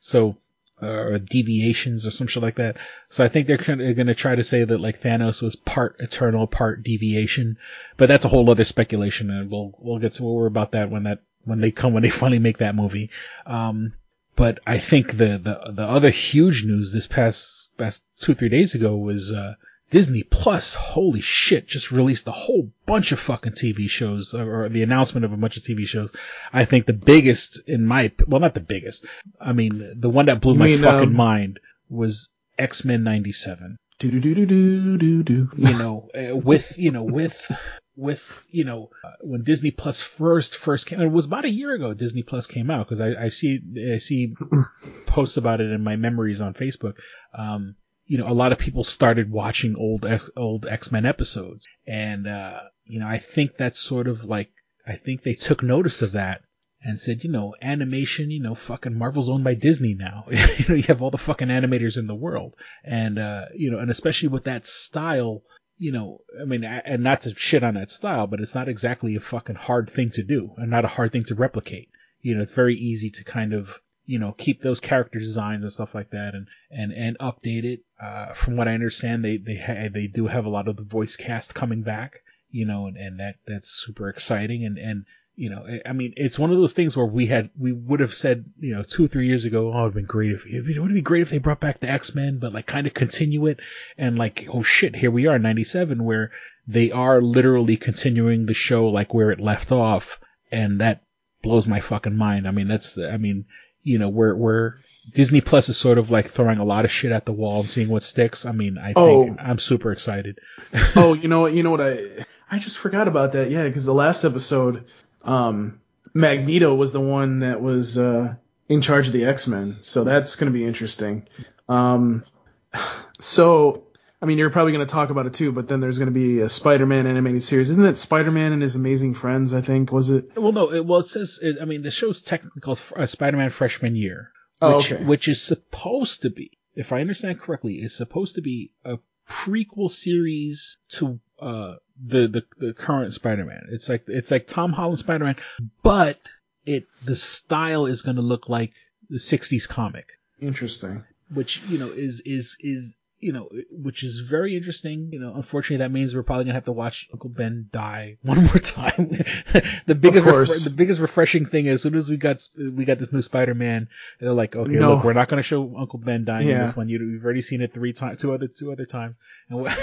So 0.00 0.36
or 0.82 1.18
deviations 1.18 2.06
or 2.06 2.10
some 2.10 2.26
shit 2.26 2.42
like 2.42 2.56
that. 2.56 2.76
So 3.08 3.24
I 3.24 3.28
think 3.28 3.46
they're 3.46 3.56
going 3.56 4.06
to 4.06 4.14
try 4.14 4.34
to 4.34 4.44
say 4.44 4.64
that 4.64 4.80
like 4.80 5.00
Thanos 5.00 5.40
was 5.40 5.56
part 5.56 5.96
eternal, 5.98 6.46
part 6.46 6.82
deviation, 6.82 7.58
but 7.96 8.08
that's 8.08 8.24
a 8.24 8.28
whole 8.28 8.50
other 8.50 8.64
speculation, 8.64 9.30
and 9.30 9.50
we'll 9.50 9.72
we'll 9.78 9.98
get 9.98 10.14
to 10.14 10.22
more 10.22 10.46
about 10.46 10.72
that 10.72 10.90
when 10.90 11.04
that 11.04 11.20
when 11.44 11.60
they 11.60 11.70
come 11.70 11.92
when 11.92 12.02
they 12.02 12.10
finally 12.22 12.38
make 12.38 12.58
that 12.58 12.74
movie. 12.74 13.10
Um, 13.46 13.94
but 14.36 14.58
I 14.66 14.78
think 14.78 15.12
the 15.12 15.38
the 15.38 15.72
the 15.72 15.84
other 15.84 16.10
huge 16.10 16.64
news 16.64 16.92
this 16.92 17.06
past 17.06 17.76
past 17.78 18.04
two 18.20 18.34
three 18.34 18.48
days 18.48 18.74
ago 18.74 18.96
was 18.96 19.32
uh, 19.32 19.54
Disney 19.94 20.24
Plus. 20.24 20.74
Holy 20.74 21.20
shit! 21.20 21.68
Just 21.68 21.92
released 21.92 22.26
a 22.26 22.32
whole 22.32 22.68
bunch 22.84 23.12
of 23.12 23.20
fucking 23.20 23.52
TV 23.52 23.88
shows, 23.88 24.34
or, 24.34 24.68
the 24.68 24.82
announcement 24.82 25.24
of 25.24 25.32
a 25.32 25.36
bunch 25.36 25.56
of 25.56 25.62
TV 25.62 25.86
shows. 25.86 26.10
I 26.52 26.64
think 26.64 26.86
the 26.86 26.92
biggest 26.92 27.60
in 27.68 27.86
my 27.86 28.10
well, 28.26 28.40
not 28.40 28.54
the 28.54 28.60
biggest. 28.60 29.06
I 29.40 29.52
mean, 29.52 29.94
the 29.94 30.10
one 30.10 30.26
that 30.26 30.40
blew 30.40 30.54
You 30.54 30.58
my 30.58 30.66
mean, 30.66 30.82
fucking 30.82 31.10
um, 31.10 31.14
mind 31.14 31.60
was 31.88 32.30
X 32.58 32.84
Men 32.84 33.04
'97 33.04 33.76
Do 34.00 34.10
do 34.10 34.18
do 34.18 34.34
do 34.34 34.46
do 34.46 34.98
do 34.98 35.22
do. 35.22 35.48
you 35.56 35.78
know, 35.78 36.08
uh, 36.12 36.36
with 36.36 36.76
you 36.76 36.90
know, 36.90 37.04
with 37.04 37.52
with 37.94 38.42
you 38.50 38.64
know, 38.64 38.90
uh, 39.04 39.12
when 39.20 39.44
Disney 39.44 39.70
Plus 39.70 40.00
first 40.00 40.56
first 40.56 40.86
came, 40.86 41.00
it 41.02 41.06
was 41.06 41.26
about 41.26 41.44
a 41.44 41.50
year 41.50 41.72
ago. 41.72 41.94
Disney 41.94 42.24
Plus 42.24 42.48
came 42.48 42.68
out 42.68 42.88
because 42.88 43.00
I, 43.00 43.26
I 43.26 43.28
see 43.28 43.60
I 43.94 43.98
see 43.98 44.34
posts 45.06 45.36
about 45.36 45.60
it 45.60 45.70
in 45.70 45.84
my 45.84 45.94
memories 45.94 46.40
on 46.40 46.52
Facebook. 46.52 46.98
Um, 47.32 47.76
you 48.06 48.18
know, 48.18 48.28
a 48.28 48.34
lot 48.34 48.52
of 48.52 48.58
people 48.58 48.84
started 48.84 49.30
watching 49.30 49.76
old 49.76 50.04
X, 50.04 50.28
old 50.36 50.66
X 50.66 50.92
Men 50.92 51.06
episodes, 51.06 51.66
and 51.86 52.26
uh, 52.26 52.60
you 52.84 53.00
know, 53.00 53.06
I 53.06 53.18
think 53.18 53.56
that's 53.56 53.80
sort 53.80 54.08
of 54.08 54.24
like 54.24 54.50
I 54.86 54.96
think 54.96 55.22
they 55.22 55.34
took 55.34 55.62
notice 55.62 56.02
of 56.02 56.12
that 56.12 56.42
and 56.84 57.00
said, 57.00 57.24
you 57.24 57.30
know, 57.30 57.54
animation, 57.62 58.30
you 58.30 58.42
know, 58.42 58.54
fucking 58.54 58.96
Marvel's 58.96 59.30
owned 59.30 59.42
by 59.42 59.54
Disney 59.54 59.94
now. 59.94 60.26
you 60.30 60.64
know, 60.68 60.74
you 60.74 60.82
have 60.84 61.00
all 61.00 61.10
the 61.10 61.18
fucking 61.18 61.48
animators 61.48 61.96
in 61.96 62.06
the 62.06 62.14
world. 62.14 62.54
And, 62.84 63.18
uh, 63.18 63.46
you 63.54 63.70
know, 63.70 63.78
and 63.78 63.90
especially 63.90 64.28
with 64.28 64.44
that 64.44 64.66
style, 64.66 65.42
you 65.78 65.92
know, 65.92 66.18
I 66.40 66.44
mean, 66.44 66.62
and 66.62 67.02
not 67.02 67.22
to 67.22 67.34
shit 67.34 67.64
on 67.64 67.74
that 67.74 67.90
style, 67.90 68.26
but 68.26 68.40
it's 68.40 68.54
not 68.54 68.68
exactly 68.68 69.16
a 69.16 69.20
fucking 69.20 69.56
hard 69.56 69.90
thing 69.90 70.10
to 70.10 70.22
do 70.22 70.50
and 70.58 70.70
not 70.70 70.84
a 70.84 70.88
hard 70.88 71.12
thing 71.12 71.24
to 71.24 71.34
replicate. 71.34 71.88
You 72.20 72.34
know, 72.34 72.42
it's 72.42 72.52
very 72.52 72.74
easy 72.74 73.10
to 73.10 73.24
kind 73.24 73.54
of, 73.54 73.68
you 74.06 74.18
know, 74.18 74.32
keep 74.32 74.62
those 74.62 74.80
character 74.80 75.18
designs 75.18 75.64
and 75.64 75.72
stuff 75.72 75.94
like 75.94 76.10
that 76.10 76.34
and, 76.34 76.46
and, 76.70 76.92
and 76.92 77.18
update 77.18 77.64
it. 77.64 77.80
Uh, 78.02 78.34
from 78.34 78.56
what 78.56 78.68
I 78.68 78.74
understand, 78.74 79.24
they, 79.24 79.38
they, 79.38 79.56
ha- 79.56 79.88
they 79.92 80.06
do 80.06 80.26
have 80.26 80.44
a 80.44 80.50
lot 80.50 80.68
of 80.68 80.76
the 80.76 80.82
voice 80.82 81.16
cast 81.16 81.54
coming 81.54 81.82
back, 81.82 82.20
you 82.50 82.66
know, 82.66 82.86
and, 82.86 82.96
and 82.96 83.20
that, 83.20 83.36
that's 83.46 83.70
super 83.70 84.10
exciting. 84.10 84.64
And, 84.66 84.76
and, 84.78 85.04
you 85.36 85.48
know, 85.48 85.66
I- 85.86 85.92
mean, 85.92 86.12
it's 86.16 86.38
one 86.38 86.50
of 86.50 86.58
those 86.58 86.74
things 86.74 86.96
where 86.96 87.06
we 87.06 87.26
had, 87.26 87.48
we 87.58 87.72
would 87.72 88.00
have 88.00 88.14
said, 88.14 88.44
you 88.60 88.74
know, 88.74 88.82
two 88.82 89.06
or 89.06 89.08
three 89.08 89.26
years 89.26 89.46
ago, 89.46 89.72
oh, 89.72 89.82
it'd 89.82 89.94
been 89.94 90.04
great 90.04 90.32
if, 90.32 90.46
it 90.46 90.78
would 90.78 90.92
be 90.92 91.00
great 91.00 91.22
if 91.22 91.30
they 91.30 91.38
brought 91.38 91.60
back 91.60 91.80
the 91.80 91.90
X-Men, 91.90 92.38
but 92.38 92.52
like 92.52 92.66
kind 92.66 92.86
of 92.86 92.92
continue 92.92 93.46
it. 93.46 93.60
And 93.96 94.18
like, 94.18 94.48
oh 94.52 94.62
shit, 94.62 94.94
here 94.96 95.10
we 95.10 95.26
are, 95.26 95.38
97, 95.38 96.04
where 96.04 96.30
they 96.66 96.90
are 96.90 97.22
literally 97.22 97.76
continuing 97.78 98.44
the 98.46 98.54
show 98.54 98.86
like 98.88 99.14
where 99.14 99.30
it 99.30 99.40
left 99.40 99.72
off. 99.72 100.20
And 100.52 100.80
that 100.82 101.02
blows 101.42 101.66
my 101.66 101.80
fucking 101.80 102.16
mind. 102.16 102.46
I 102.46 102.50
mean, 102.50 102.68
that's, 102.68 102.98
I 102.98 103.16
mean, 103.16 103.46
you 103.84 103.98
know, 103.98 104.08
we're, 104.08 104.34
we're, 104.34 104.74
Disney 105.12 105.42
Plus 105.42 105.68
is 105.68 105.76
sort 105.76 105.98
of 105.98 106.10
like 106.10 106.30
throwing 106.30 106.58
a 106.58 106.64
lot 106.64 106.84
of 106.86 106.90
shit 106.90 107.12
at 107.12 107.26
the 107.26 107.32
wall 107.32 107.60
and 107.60 107.68
seeing 107.68 107.88
what 107.90 108.02
sticks. 108.02 108.46
I 108.46 108.52
mean, 108.52 108.78
I 108.78 108.94
Oh. 108.96 109.24
think 109.24 109.38
I'm 109.40 109.58
super 109.58 109.92
excited. 109.92 110.38
oh, 110.96 111.12
you 111.12 111.28
know 111.28 111.40
what? 111.42 111.52
You 111.52 111.62
know 111.62 111.70
what? 111.70 111.82
I 111.82 112.24
I 112.50 112.58
just 112.58 112.78
forgot 112.78 113.06
about 113.06 113.32
that. 113.32 113.50
Yeah, 113.50 113.64
because 113.64 113.84
the 113.84 113.92
last 113.94 114.24
episode, 114.24 114.86
um, 115.22 115.80
Magneto 116.14 116.74
was 116.74 116.92
the 116.92 117.00
one 117.02 117.40
that 117.40 117.60
was 117.60 117.98
uh, 117.98 118.34
in 118.68 118.80
charge 118.80 119.06
of 119.08 119.12
the 119.12 119.26
X 119.26 119.46
Men, 119.46 119.76
so 119.82 120.04
that's 120.04 120.36
going 120.36 120.50
to 120.52 120.58
be 120.58 120.64
interesting. 120.64 121.26
Um, 121.68 122.24
so 123.20 123.83
I 124.24 124.26
mean, 124.26 124.38
you're 124.38 124.48
probably 124.48 124.72
going 124.72 124.86
to 124.86 124.90
talk 124.90 125.10
about 125.10 125.26
it 125.26 125.34
too, 125.34 125.52
but 125.52 125.68
then 125.68 125.80
there's 125.80 125.98
going 125.98 126.06
to 126.08 126.18
be 126.18 126.40
a 126.40 126.48
Spider-Man 126.48 127.06
animated 127.06 127.42
series. 127.42 127.68
Isn't 127.68 127.82
that 127.82 127.98
Spider-Man 127.98 128.54
and 128.54 128.62
His 128.62 128.74
Amazing 128.74 129.12
Friends? 129.12 129.52
I 129.52 129.60
think 129.60 129.92
was 129.92 130.08
it? 130.08 130.34
Well, 130.34 130.52
no, 130.52 130.72
it, 130.72 130.86
well 130.86 131.00
it 131.00 131.08
says 131.08 131.38
it, 131.42 131.58
I 131.60 131.66
mean 131.66 131.82
the 131.82 131.90
show's 131.90 132.22
technically 132.22 132.62
called 132.62 132.80
uh, 132.96 133.04
Spider-Man 133.04 133.50
Freshman 133.50 133.96
Year, 133.96 134.30
Oh, 134.62 134.78
which 134.78 134.92
okay. 134.92 135.04
which 135.04 135.28
is 135.28 135.42
supposed 135.42 136.22
to 136.22 136.30
be, 136.30 136.52
if 136.74 136.90
I 136.90 137.02
understand 137.02 137.38
correctly, 137.38 137.74
is 137.74 137.94
supposed 137.94 138.36
to 138.36 138.40
be 138.40 138.72
a 138.82 138.96
prequel 139.30 139.90
series 139.90 140.78
to 140.92 141.20
uh 141.38 141.74
the 142.02 142.26
the, 142.28 142.42
the 142.66 142.72
current 142.72 143.12
Spider-Man. 143.12 143.66
It's 143.72 143.90
like 143.90 144.04
it's 144.08 144.30
like 144.30 144.46
Tom 144.46 144.72
Holland 144.72 145.00
Spider-Man, 145.00 145.36
but 145.82 146.18
it 146.64 146.86
the 147.04 147.14
style 147.16 147.84
is 147.84 148.00
going 148.00 148.16
to 148.16 148.22
look 148.22 148.48
like 148.48 148.72
the 149.10 149.18
60s 149.18 149.68
comic. 149.68 150.06
Interesting. 150.40 151.04
which 151.32 151.60
you 151.68 151.76
know 151.78 151.88
is 151.88 152.22
is 152.24 152.56
is 152.60 152.96
you 153.24 153.32
know 153.32 153.48
which 153.70 154.02
is 154.02 154.20
very 154.20 154.56
interesting 154.56 155.08
you 155.12 155.18
know 155.18 155.32
unfortunately 155.34 155.78
that 155.78 155.90
means 155.90 156.14
we're 156.14 156.22
probably 156.22 156.44
gonna 156.44 156.54
have 156.54 156.64
to 156.66 156.72
watch 156.72 157.08
uncle 157.12 157.30
ben 157.30 157.68
die 157.72 158.16
one 158.22 158.44
more 158.44 158.58
time 158.58 159.08
the 159.86 159.94
biggest 159.94 160.64
the 160.64 160.72
biggest 160.76 161.00
refreshing 161.00 161.46
thing 161.46 161.66
is 161.66 161.74
as 161.76 161.82
soon 161.82 161.94
as 161.94 162.08
we 162.08 162.16
got 162.16 162.36
we 162.56 162.84
got 162.84 162.98
this 162.98 163.12
new 163.12 163.22
spider-man 163.22 163.88
they're 164.20 164.32
like 164.42 164.54
okay 164.56 164.72
No. 164.72 164.94
look 164.94 165.04
we're 165.04 165.14
not 165.14 165.28
gonna 165.28 165.42
show 165.42 165.74
uncle 165.76 165.98
ben 165.98 166.24
dying 166.24 166.48
in 166.48 166.58
this 166.66 166.76
one 166.76 166.88
you, 166.88 166.98
we've 167.00 167.24
already 167.24 167.42
seen 167.42 167.62
it 167.62 167.72
three 167.72 167.92
times 167.92 168.20
two 168.20 168.32
other 168.34 168.46
two 168.48 168.70
other 168.72 168.84
times 168.86 169.16
and 169.48 169.66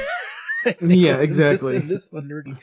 Yeah, 0.80 1.18
exactly. 1.18 1.80
this, 1.80 1.90
this 1.90 2.12
one 2.12 2.32
already, 2.32 2.56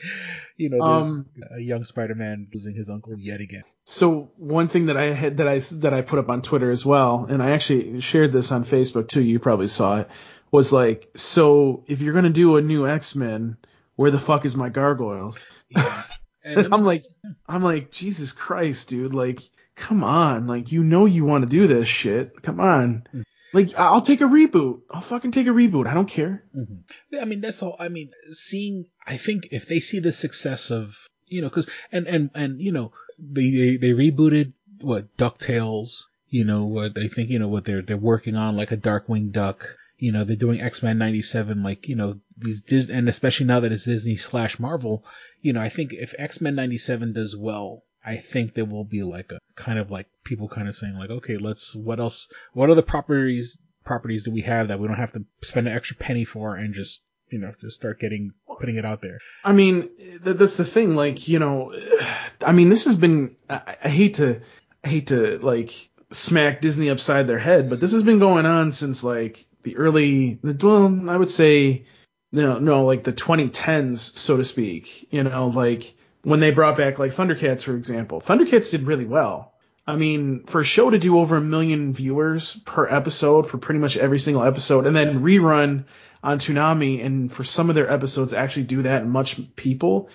you 0.55 0.69
know 0.69 0.79
Um, 0.81 1.25
a 1.53 1.59
young 1.59 1.83
spider-man 1.83 2.47
losing 2.53 2.73
his 2.73 2.89
uncle 2.89 3.17
yet 3.19 3.41
again 3.41 3.63
So 3.83 4.31
one 4.37 4.69
thing 4.69 4.85
that 4.85 4.95
I 4.95 5.11
had 5.13 5.37
that 5.37 5.49
I 5.49 5.59
that 5.83 5.93
I 5.93 6.01
put 6.01 6.17
up 6.17 6.29
on 6.29 6.41
Twitter 6.41 6.71
as 6.71 6.85
well, 6.85 7.27
and 7.29 7.43
I 7.43 7.51
actually 7.51 7.99
shared 7.99 8.31
this 8.31 8.53
on 8.53 8.63
Facebook 8.63 9.09
too. 9.09 9.21
You 9.21 9.39
probably 9.39 9.67
saw 9.67 9.99
it. 10.01 10.09
Was 10.51 10.71
like, 10.71 11.09
so 11.15 11.83
if 11.87 12.01
you're 12.01 12.13
gonna 12.13 12.29
do 12.29 12.57
a 12.57 12.61
new 12.61 12.87
X 12.87 13.15
Men, 13.15 13.57
where 13.95 14.11
the 14.11 14.19
fuck 14.19 14.45
is 14.45 14.55
my 14.55 14.69
gargoyles? 14.69 15.45
and 16.43 16.73
I'm 16.73 16.83
like, 16.83 17.03
I'm 17.47 17.63
like, 17.63 17.91
Jesus 17.91 18.31
Christ, 18.31 18.89
dude! 18.89 19.13
Like, 19.13 19.41
come 19.75 20.03
on! 20.03 20.47
Like, 20.47 20.71
you 20.71 20.83
know 20.83 21.05
you 21.05 21.25
want 21.25 21.43
to 21.43 21.49
do 21.49 21.67
this 21.67 21.87
shit. 21.87 22.41
Come 22.41 22.59
on! 22.59 23.03
Mm-hmm. 23.09 23.21
Like, 23.51 23.77
I'll 23.77 24.01
take 24.01 24.21
a 24.21 24.25
reboot. 24.25 24.81
I'll 24.91 25.01
fucking 25.01 25.31
take 25.31 25.47
a 25.47 25.51
reboot. 25.51 25.87
I 25.87 25.93
don't 25.93 26.07
care. 26.07 26.43
Mm-hmm. 26.55 26.75
Yeah, 27.11 27.21
I 27.21 27.25
mean 27.25 27.41
that's 27.41 27.61
all. 27.63 27.75
I 27.79 27.89
mean, 27.89 28.11
seeing. 28.31 28.85
I 29.05 29.17
think 29.17 29.49
if 29.51 29.67
they 29.67 29.79
see 29.79 29.99
the 29.99 30.11
success 30.11 30.71
of 30.71 30.95
you 31.27 31.41
know, 31.41 31.49
because 31.49 31.67
and 31.91 32.07
and 32.07 32.29
and 32.33 32.61
you 32.61 32.71
know 32.71 32.91
they 33.17 33.49
they, 33.51 33.77
they 33.77 33.89
rebooted 33.89 34.53
what 34.81 35.15
Ducktales. 35.17 36.03
You 36.29 36.45
know 36.45 36.65
what 36.65 36.93
they 36.93 37.07
think. 37.07 37.29
You 37.29 37.39
know 37.39 37.47
what 37.47 37.65
they're 37.65 37.81
they're 37.81 37.97
working 37.97 38.35
on 38.35 38.55
like 38.55 38.71
a 38.71 38.77
Darkwing 38.77 39.31
Duck. 39.31 39.75
You 39.99 40.11
know 40.11 40.23
they're 40.23 40.35
doing 40.35 40.61
X 40.61 40.81
Men 40.81 40.97
'97. 40.97 41.61
Like 41.61 41.87
you 41.87 41.95
know 41.95 42.19
these 42.37 42.61
Dis 42.61 42.89
and 42.89 43.07
especially 43.09 43.45
now 43.45 43.59
that 43.59 43.71
it's 43.71 43.85
Disney 43.85 44.17
slash 44.17 44.59
Marvel. 44.59 45.03
You 45.41 45.53
know 45.53 45.61
I 45.61 45.69
think 45.69 45.93
if 45.93 46.13
X 46.17 46.41
Men 46.41 46.55
'97 46.55 47.13
does 47.13 47.35
well. 47.35 47.83
I 48.05 48.15
think 48.15 48.53
there 48.53 48.65
will 48.65 48.85
be 48.85 49.03
like 49.03 49.31
a 49.31 49.39
kind 49.55 49.77
of 49.77 49.91
like 49.91 50.07
people 50.23 50.47
kind 50.47 50.69
of 50.69 50.75
saying 50.75 50.95
like, 50.95 51.09
okay, 51.09 51.37
let's 51.37 51.75
what 51.75 51.99
else? 51.99 52.29
What 52.53 52.69
other 52.69 52.81
properties 52.81 53.59
properties 53.83 54.23
do 54.23 54.31
we 54.31 54.41
have 54.41 54.69
that 54.69 54.79
we 54.79 54.87
don't 54.87 54.97
have 54.97 55.11
to 55.13 55.25
spend 55.41 55.67
an 55.67 55.75
extra 55.75 55.97
penny 55.97 56.23
for 56.23 56.55
and 56.55 56.73
just 56.73 57.03
you 57.29 57.39
know 57.39 57.53
just 57.59 57.75
start 57.75 57.99
getting 57.99 58.33
putting 58.59 58.77
it 58.77 58.85
out 58.85 59.01
there? 59.01 59.19
I 59.43 59.53
mean, 59.53 59.89
th- 59.97 60.37
that's 60.37 60.57
the 60.57 60.65
thing. 60.65 60.95
Like, 60.95 61.27
you 61.27 61.39
know, 61.39 61.73
I 62.45 62.51
mean, 62.51 62.69
this 62.69 62.85
has 62.85 62.95
been. 62.95 63.35
I, 63.49 63.75
I 63.83 63.89
hate 63.89 64.15
to, 64.15 64.41
I 64.83 64.87
hate 64.87 65.07
to 65.07 65.39
like 65.39 65.89
smack 66.11 66.61
Disney 66.61 66.89
upside 66.89 67.27
their 67.27 67.39
head, 67.39 67.69
but 67.69 67.79
this 67.79 67.91
has 67.91 68.03
been 68.03 68.19
going 68.19 68.45
on 68.45 68.71
since 68.71 69.03
like 69.03 69.45
the 69.63 69.77
early. 69.77 70.39
Well, 70.43 71.09
I 71.09 71.17
would 71.17 71.29
say, 71.29 71.85
no, 72.31 72.59
no, 72.59 72.85
like 72.85 73.03
the 73.03 73.13
2010s, 73.13 74.17
so 74.17 74.37
to 74.37 74.45
speak. 74.45 75.11
You 75.11 75.23
know, 75.23 75.47
like 75.47 75.95
when 76.23 76.39
they 76.39 76.51
brought 76.51 76.77
back 76.77 76.99
like 76.99 77.13
Thundercats, 77.13 77.63
for 77.63 77.75
example. 77.75 78.21
Thundercats 78.21 78.71
did 78.71 78.83
really 78.83 79.05
well. 79.05 79.53
I 79.87 79.95
mean, 79.95 80.43
for 80.43 80.61
a 80.61 80.65
show 80.65 80.89
to 80.91 80.99
do 80.99 81.17
over 81.17 81.37
a 81.37 81.41
million 81.41 81.93
viewers 81.93 82.55
per 82.65 82.87
episode 82.87 83.49
for 83.49 83.57
pretty 83.57 83.79
much 83.79 83.97
every 83.97 84.19
single 84.19 84.43
episode, 84.43 84.85
and 84.85 84.95
then 84.95 85.21
rerun 85.21 85.85
on 86.21 86.37
Toonami, 86.37 87.03
and 87.03 87.31
for 87.31 87.43
some 87.43 87.69
of 87.69 87.75
their 87.75 87.89
episodes 87.89 88.33
actually 88.33 88.63
do 88.63 88.83
that 88.83 89.01
and 89.01 89.11
much 89.11 89.39
people 89.55 90.09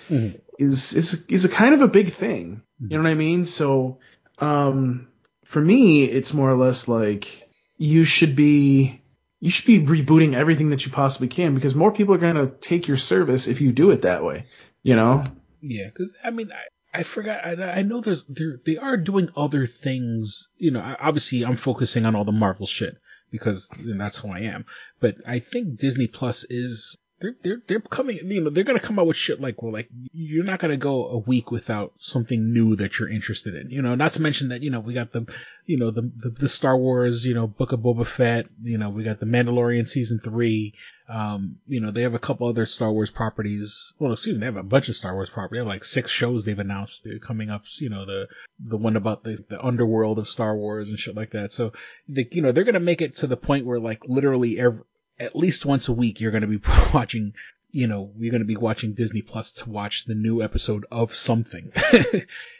is 0.58 0.92
is 0.92 1.26
is 1.26 1.44
a 1.44 1.48
kind 1.48 1.74
of 1.74 1.80
a 1.80 1.88
big 1.88 2.12
thing. 2.12 2.62
You 2.78 2.96
know 2.98 3.02
what 3.02 3.10
I 3.10 3.14
mean? 3.14 3.44
So, 3.44 3.98
um, 4.38 5.08
for 5.44 5.60
me, 5.60 6.04
it's 6.04 6.34
more 6.34 6.50
or 6.50 6.56
less 6.56 6.86
like 6.86 7.48
you 7.76 8.04
should 8.04 8.36
be 8.36 9.02
you 9.44 9.50
should 9.50 9.66
be 9.66 9.78
rebooting 9.78 10.32
everything 10.32 10.70
that 10.70 10.86
you 10.86 10.90
possibly 10.90 11.28
can 11.28 11.54
because 11.54 11.74
more 11.74 11.92
people 11.92 12.14
are 12.14 12.18
gonna 12.18 12.46
take 12.46 12.88
your 12.88 12.96
service 12.96 13.46
if 13.46 13.60
you 13.60 13.72
do 13.72 13.90
it 13.90 14.00
that 14.00 14.24
way. 14.24 14.46
You 14.82 14.96
know? 14.96 15.22
Yeah, 15.60 15.84
because 15.84 16.14
I 16.24 16.30
mean, 16.30 16.50
I, 16.50 17.00
I 17.00 17.02
forgot. 17.02 17.44
I, 17.44 17.52
I 17.72 17.82
know 17.82 18.00
there's 18.00 18.24
they 18.24 18.44
they 18.64 18.76
are 18.78 18.96
doing 18.96 19.28
other 19.36 19.66
things. 19.66 20.48
You 20.56 20.70
know, 20.70 20.96
obviously 20.98 21.44
I'm 21.44 21.56
focusing 21.56 22.06
on 22.06 22.16
all 22.16 22.24
the 22.24 22.32
Marvel 22.32 22.66
shit 22.66 22.96
because 23.30 23.68
that's 23.84 24.16
who 24.16 24.30
I 24.30 24.40
am. 24.40 24.64
But 24.98 25.16
I 25.26 25.40
think 25.40 25.78
Disney 25.78 26.06
Plus 26.06 26.46
is 26.48 26.96
they're 27.20 27.36
they're 27.42 27.62
they're 27.66 27.80
coming. 27.80 28.18
You 28.24 28.42
know, 28.42 28.50
they're 28.50 28.64
gonna 28.64 28.80
come 28.80 28.98
out 28.98 29.06
with 29.06 29.16
shit 29.16 29.40
like 29.40 29.62
well, 29.62 29.72
like 29.72 29.88
you're 30.12 30.44
not 30.44 30.58
gonna 30.58 30.76
go 30.76 31.06
a 31.06 31.18
week 31.18 31.50
without 31.50 31.92
something 31.98 32.52
new 32.52 32.76
that 32.76 32.98
you're 32.98 33.10
interested 33.10 33.54
in. 33.54 33.70
You 33.70 33.82
know, 33.82 33.94
not 33.94 34.12
to 34.12 34.22
mention 34.22 34.48
that 34.48 34.62
you 34.62 34.70
know 34.70 34.80
we 34.80 34.94
got 34.94 35.12
the 35.12 35.26
you 35.64 35.78
know 35.78 35.90
the 35.90 36.10
the, 36.16 36.30
the 36.30 36.48
Star 36.48 36.76
Wars 36.76 37.24
you 37.24 37.34
know 37.34 37.46
Book 37.46 37.72
of 37.72 37.80
Boba 37.80 38.06
Fett. 38.06 38.46
You 38.62 38.78
know, 38.78 38.90
we 38.90 39.04
got 39.04 39.20
the 39.20 39.26
Mandalorian 39.26 39.88
season 39.88 40.20
three. 40.22 40.74
Um, 41.06 41.56
you 41.66 41.80
know, 41.80 41.90
they 41.90 42.02
have 42.02 42.14
a 42.14 42.18
couple 42.18 42.48
other 42.48 42.64
Star 42.66 42.90
Wars 42.90 43.10
properties. 43.10 43.92
Well, 43.98 44.12
excuse 44.12 44.34
me, 44.34 44.40
they 44.40 44.46
have 44.46 44.56
a 44.56 44.62
bunch 44.62 44.88
of 44.88 44.96
Star 44.96 45.14
Wars 45.14 45.28
properties. 45.28 45.56
They 45.56 45.58
have 45.58 45.66
like 45.66 45.84
six 45.84 46.10
shows 46.10 46.44
they've 46.44 46.58
announced 46.58 47.06
coming 47.26 47.50
up. 47.50 47.62
You 47.78 47.90
know, 47.90 48.06
the 48.06 48.26
the 48.58 48.76
one 48.76 48.96
about 48.96 49.22
the, 49.22 49.38
the 49.48 49.62
underworld 49.62 50.18
of 50.18 50.28
Star 50.28 50.56
Wars 50.56 50.90
and 50.90 50.98
shit 50.98 51.14
like 51.14 51.32
that. 51.32 51.52
So, 51.52 51.72
they, 52.08 52.26
you 52.32 52.42
know, 52.42 52.52
they're 52.52 52.64
gonna 52.64 52.80
make 52.80 53.02
it 53.02 53.16
to 53.16 53.26
the 53.26 53.36
point 53.36 53.66
where 53.66 53.78
like 53.78 54.02
literally 54.06 54.58
every, 54.58 54.80
at 55.18 55.36
least 55.36 55.64
once 55.66 55.88
a 55.88 55.92
week 55.92 56.20
you're 56.20 56.32
gonna 56.32 56.46
be 56.46 56.60
watching. 56.94 57.34
You 57.76 57.88
know, 57.88 58.12
you're 58.16 58.30
gonna 58.30 58.44
be 58.44 58.56
watching 58.56 58.92
Disney 58.94 59.20
Plus 59.20 59.50
to 59.54 59.68
watch 59.68 60.04
the 60.04 60.14
new 60.14 60.42
episode 60.42 60.86
of 60.92 61.12
something. 61.16 61.72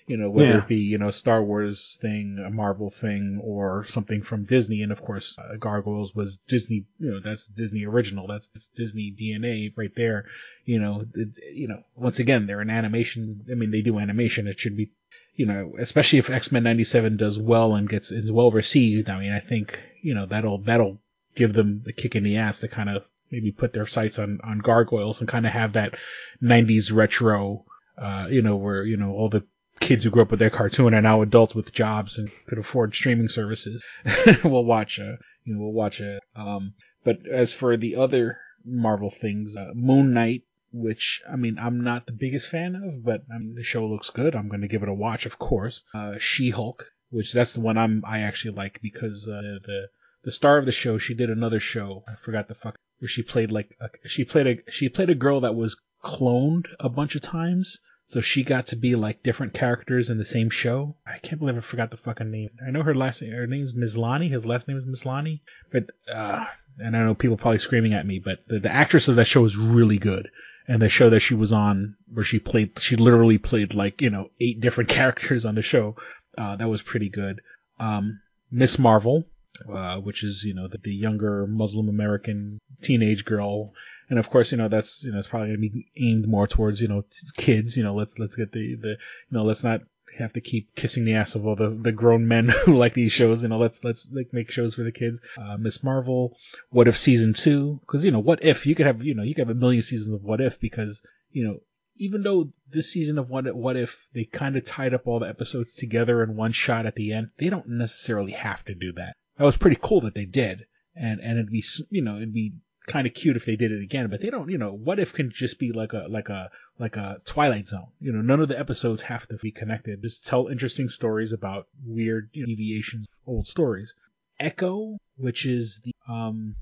you 0.09 0.17
know, 0.17 0.29
whether 0.29 0.49
Yeah. 0.49 0.59
it 0.59 0.67
be 0.67 0.79
you 0.79 0.99
know 0.99 1.13
Star 1.13 1.41
Wars 1.43 1.99
thing, 2.03 2.43
a 2.45 2.51
Marvel 2.51 2.91
thing, 2.91 3.41
or 3.41 3.85
something 3.85 4.23
from 4.23 4.45
Disney. 4.45 4.83
And 4.83 4.91
of 4.91 5.03
course, 5.03 5.39
uh, 5.39 5.55
Gargoyles 5.57 6.15
was 6.17 6.39
Disney. 6.49 6.87
You 6.99 7.13
know, 7.13 7.21
that's 7.21 7.47
Disney 7.47 7.85
original. 7.85 8.27
That's, 8.27 8.49
that's 8.49 8.67
Disney 8.69 9.15
DNA 9.17 9.73
right 9.77 9.93
there. 9.97 10.25
You 10.65 10.81
know, 10.81 11.05
it, 11.15 11.39
you 11.53 11.69
know, 11.69 11.83
once 11.95 12.19
again, 12.19 12.47
they're 12.49 12.61
an 12.61 12.71
animation. 12.71 13.45
I 13.51 13.55
mean, 13.55 13.71
they 13.71 13.83
do 13.83 14.01
animation. 14.01 14.49
It 14.49 14.59
should 14.59 14.77
be, 14.77 14.91
you 15.37 15.47
know, 15.47 15.75
especially 15.79 16.19
if 16.19 16.29
X 16.31 16.51
Men 16.51 16.65
'97 16.65 17.19
does 17.19 17.39
well 17.39 17.77
and 17.77 17.89
gets 17.89 18.11
is 18.11 18.33
well 18.33 18.51
received. 18.51 19.09
I 19.11 19.21
mean, 19.21 19.33
I 19.33 19.39
think 19.39 19.79
you 20.03 20.15
know 20.15 20.27
that'll 20.27 20.59
that'll 20.59 20.99
give 21.35 21.53
them 21.53 21.85
a 21.87 21.93
kick 21.93 22.17
in 22.17 22.25
the 22.25 22.37
ass 22.37 22.61
to 22.61 22.69
kind 22.69 22.89
of 22.89 23.05
maybe 23.31 23.53
put 23.53 23.73
their 23.73 23.87
sights 23.87 24.19
on 24.19 24.41
on 24.45 24.59
Gargoyles 24.59 25.21
and 25.21 25.29
kind 25.29 25.47
of 25.47 25.53
have 25.53 25.75
that 25.75 25.95
'90s 26.43 26.93
retro. 26.93 27.65
Uh, 27.97 28.27
you 28.29 28.43
know, 28.43 28.57
where 28.57 28.85
you 28.85 28.97
know 28.97 29.13
all 29.13 29.29
the 29.29 29.45
kids 29.81 30.05
who 30.05 30.11
grew 30.11 30.23
up 30.23 30.31
with 30.31 30.41
their 30.41 30.51
cartoon 30.51 30.95
are 30.95 31.03
now 31.03 31.23
adults 31.23 31.55
with 31.55 31.73
jobs 31.73 32.19
and 32.19 32.31
could 32.47 32.59
afford 32.59 32.95
streaming 32.95 33.29
services. 33.29 33.83
we'll 34.45 34.65
watch 34.65 34.99
a, 34.99 35.19
you 35.45 35.55
know, 35.55 35.61
we'll 35.61 35.73
watch 35.73 36.01
a. 36.01 36.21
Um, 36.35 36.75
but 37.05 37.27
as 37.31 37.53
for 37.53 37.77
the 37.77 37.97
other 37.97 38.39
Marvel 38.65 39.11
things, 39.11 39.57
uh, 39.57 39.73
Moon 39.75 40.15
Knight, 40.15 40.43
which 40.73 41.23
I 41.31 41.37
mean 41.37 41.59
I'm 41.59 41.83
not 41.83 42.07
the 42.07 42.13
biggest 42.13 42.49
fan 42.49 42.75
of, 42.75 43.05
but 43.05 43.23
I 43.33 43.39
mean 43.39 43.55
the 43.55 43.63
show 43.63 43.87
looks 43.87 44.11
good. 44.11 44.35
I'm 44.35 44.49
going 44.49 44.63
to 44.63 44.69
give 44.69 44.83
it 44.83 44.89
a 44.89 44.95
watch, 44.95 45.27
of 45.27 45.39
course. 45.39 45.83
Uh, 45.93 46.15
She-Hulk, 46.19 46.87
which 47.11 47.33
that's 47.33 47.53
the 47.53 47.61
one 47.61 47.79
I'm 47.79 48.03
I 48.07 48.21
actually 48.21 48.55
like 48.55 48.81
because 48.83 49.29
uh, 49.29 49.59
the 49.65 49.89
the 50.25 50.31
star 50.31 50.59
of 50.59 50.67
the 50.67 50.73
show 50.73 50.99
she 50.99 51.15
did 51.15 51.31
another 51.31 51.61
show 51.61 52.03
I 52.09 52.15
forgot 52.25 52.49
the 52.49 52.55
fuck 52.55 52.77
where 52.99 53.09
she 53.09 53.23
played 53.23 53.51
like 53.51 53.77
a, 53.81 54.09
she 54.09 54.25
played 54.25 54.47
a 54.47 54.71
she 54.71 54.89
played 54.89 55.11
a 55.11 55.15
girl 55.15 55.41
that 55.41 55.55
was 55.55 55.77
cloned 56.05 56.67
a 56.79 56.89
bunch 56.89 57.15
of 57.15 57.23
times. 57.23 57.79
So 58.07 58.21
she 58.21 58.45
got 58.45 58.67
to 58.67 58.77
be 58.77 58.95
like 58.97 59.23
different 59.23 59.55
characters 59.55 60.11
in 60.11 60.19
the 60.19 60.27
same 60.27 60.51
show. 60.51 60.97
I 61.07 61.19
can't 61.19 61.41
believe 61.41 61.57
I 61.57 61.61
forgot 61.61 61.91
the 61.91 61.97
fucking 61.97 62.31
name. 62.31 62.51
I 62.65 62.71
know 62.71 62.83
her 62.83 62.95
last 62.95 63.23
name. 63.23 63.33
Her 63.33 63.47
name's 63.47 63.73
Maslany. 63.73 64.29
His 64.31 64.45
last 64.45 64.69
name 64.69 64.77
is 64.77 64.85
Maslany. 64.85 65.41
But 65.73 65.91
uh, 66.13 66.45
and 66.79 66.97
I 66.97 67.01
know 67.01 67.15
people 67.15 67.39
probably 67.39 67.59
screaming 67.59 67.95
at 67.95 68.07
me, 68.07 68.21
but 68.23 68.47
the, 68.47 68.61
the 68.61 68.73
actress 68.73 69.09
of 69.09 69.17
that 69.17 69.25
show 69.25 69.45
is 69.45 69.57
really 69.57 69.99
good. 69.99 70.31
And 70.69 70.81
the 70.81 70.89
show 70.89 71.11
that 71.11 71.21
she 71.21 71.35
was 71.35 71.53
on, 71.53 71.97
where 72.13 72.25
she 72.25 72.39
played, 72.39 72.79
she 72.79 72.97
literally 72.97 73.39
played 73.39 73.75
like 73.75 74.01
you 74.01 74.11
know 74.11 74.31
eight 74.39 74.61
different 74.61 74.91
characters 74.99 75.45
on 75.45 75.55
the 75.55 75.63
show. 75.63 75.97
Uh, 76.37 76.57
that 76.57 76.69
was 76.69 76.83
pretty 76.83 77.09
good. 77.09 77.41
Um, 77.81 78.21
Miss 78.51 78.79
Marvel. 78.79 79.25
Uh, 79.73 79.97
which 79.99 80.23
is 80.23 80.45
you 80.45 80.55
know 80.55 80.69
the, 80.69 80.79
the 80.79 80.95
younger 80.95 81.47
Muslim 81.47 81.89
American 81.89 82.59
teenage 82.83 83.25
girl, 83.25 83.73
and 84.11 84.19
of 84.19 84.31
course 84.31 84.53
you 84.53 84.59
know 84.59 84.69
that's 84.69 85.05
you 85.05 85.13
know 85.13 85.19
it's 85.19 85.29
probably 85.29 85.49
going 85.49 85.61
to 85.61 85.69
be 85.69 85.91
aimed 85.97 86.29
more 86.29 86.47
towards 86.47 86.81
you 86.81 86.89
know 86.89 87.03
t- 87.03 87.27
kids. 87.37 87.77
You 87.77 87.85
know 87.85 87.95
let's 87.95 88.19
let's 88.19 88.37
get 88.37 88.53
the 88.53 88.77
the 88.77 88.89
you 88.89 88.97
know 89.31 89.45
let's 89.45 89.65
not 89.65 89.81
have 90.19 90.33
to 90.33 90.41
keep 90.41 90.75
kissing 90.75 91.05
the 91.05 91.15
ass 91.15 91.35
of 91.35 91.47
all 91.47 91.57
the, 91.57 91.71
the 91.71 91.93
grown 91.93 92.29
men 92.29 92.49
who 92.65 92.77
like 92.77 92.95
these 92.95 93.13
shows. 93.13 93.43
You 93.43 93.49
know, 93.49 93.59
let's 93.59 93.85
let's 93.85 94.09
like 94.13 94.33
make 94.33 94.51
shows 94.51 94.75
for 94.75 94.83
the 94.83 94.93
kids. 94.93 95.21
Uh, 95.39 95.57
Miss 95.57 95.83
Marvel, 95.83 96.37
What 96.71 96.89
If 96.89 96.97
season 96.97 97.35
two? 97.35 97.81
Because 97.81 98.05
you 98.05 98.11
know, 98.11 98.21
What 98.21 98.45
If 98.45 98.67
you 98.67 98.75
could 98.75 98.87
have 98.87 99.03
you 99.03 99.15
know 99.15 99.23
you 99.23 99.35
could 99.35 99.47
have 99.47 99.57
a 99.57 99.59
million 99.59 99.83
seasons 99.83 100.15
of 100.15 100.23
What 100.23 100.41
If 100.41 100.61
because 100.61 101.03
you 101.31 101.45
know 101.45 101.59
even 101.97 102.23
though 102.23 102.51
this 102.71 102.93
season 102.93 103.19
of 103.19 103.29
What 103.29 103.47
If, 103.47 103.55
what 103.55 103.77
if 103.77 104.07
they 104.15 104.25
kind 104.25 104.57
of 104.57 104.65
tied 104.65 104.95
up 104.95 105.07
all 105.07 105.21
the 105.21 105.29
episodes 105.29 105.75
together 105.75 106.23
in 106.23 106.37
one 106.37 106.53
shot 106.53 106.87
at 106.87 106.95
the 106.95 107.13
end, 107.13 107.31
they 107.39 107.49
don't 107.49 107.69
necessarily 107.69 108.33
have 108.33 108.65
to 108.65 108.75
do 108.75 108.93
that. 108.93 109.15
That 109.39 109.45
was 109.45 109.57
pretty 109.57 109.79
cool 109.83 110.01
that 110.03 110.15
they 110.15 110.25
did, 110.27 110.67
and 110.95 111.21
and 111.21 111.39
it'd 111.39 111.51
be 111.51 111.65
you 111.91 112.03
know 112.03 112.17
it'd 112.17 112.33
be 112.33 112.53
kind 112.87 113.07
of 113.07 113.15
cute 113.15 113.35
if 113.37 113.47
they 113.47 113.57
did 113.57 113.73
it 113.73 113.83
again, 113.83 114.09
but 114.11 114.21
they 114.21 114.29
don't. 114.31 114.51
You 114.51 114.59
know, 114.59 114.73
What 114.73 114.99
If 114.99 115.13
can 115.15 115.31
just 115.35 115.59
be 115.59 115.73
like 115.73 115.93
a 115.93 116.07
like 116.09 116.29
a 116.29 116.51
like 116.79 116.97
a 116.97 117.17
Twilight 117.25 117.67
Zone. 117.69 117.89
You 118.01 118.13
know, 118.13 118.21
none 118.21 118.41
of 118.41 118.49
the 118.49 118.59
episodes 118.59 119.01
have 119.03 119.27
to 119.29 119.37
be 119.43 119.51
connected. 119.53 120.03
Just 120.03 120.27
tell 120.27 120.49
interesting 120.49 120.89
stories 120.89 121.33
about 121.33 121.67
weird 121.87 122.29
you 122.33 122.43
know, 122.43 122.47
deviations, 122.47 123.07
old 123.27 123.47
stories. 123.47 123.95
Echo, 124.39 124.99
which 125.17 125.47
is 125.47 125.81
the 125.85 125.93
um 126.13 126.55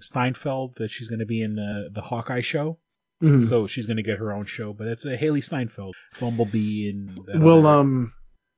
Steinfeld 0.00 0.74
that 0.76 0.90
she's 0.90 1.08
going 1.08 1.20
to 1.20 1.26
be 1.26 1.42
in 1.42 1.54
the 1.56 1.88
the 1.92 2.00
Hawkeye 2.02 2.40
show. 2.40 2.78
Mhm. 3.22 3.48
So 3.48 3.66
she's 3.66 3.86
going 3.86 3.96
to 3.96 4.02
get 4.02 4.18
her 4.18 4.32
own 4.32 4.44
show, 4.46 4.72
but 4.74 4.88
it's 4.88 5.06
a 5.06 5.16
Hailee 5.16 5.42
Steinfeld, 5.42 5.94
Bumblebee, 6.20 6.90
and 6.90 7.18
other- 7.30 7.38
um, 7.66 8.12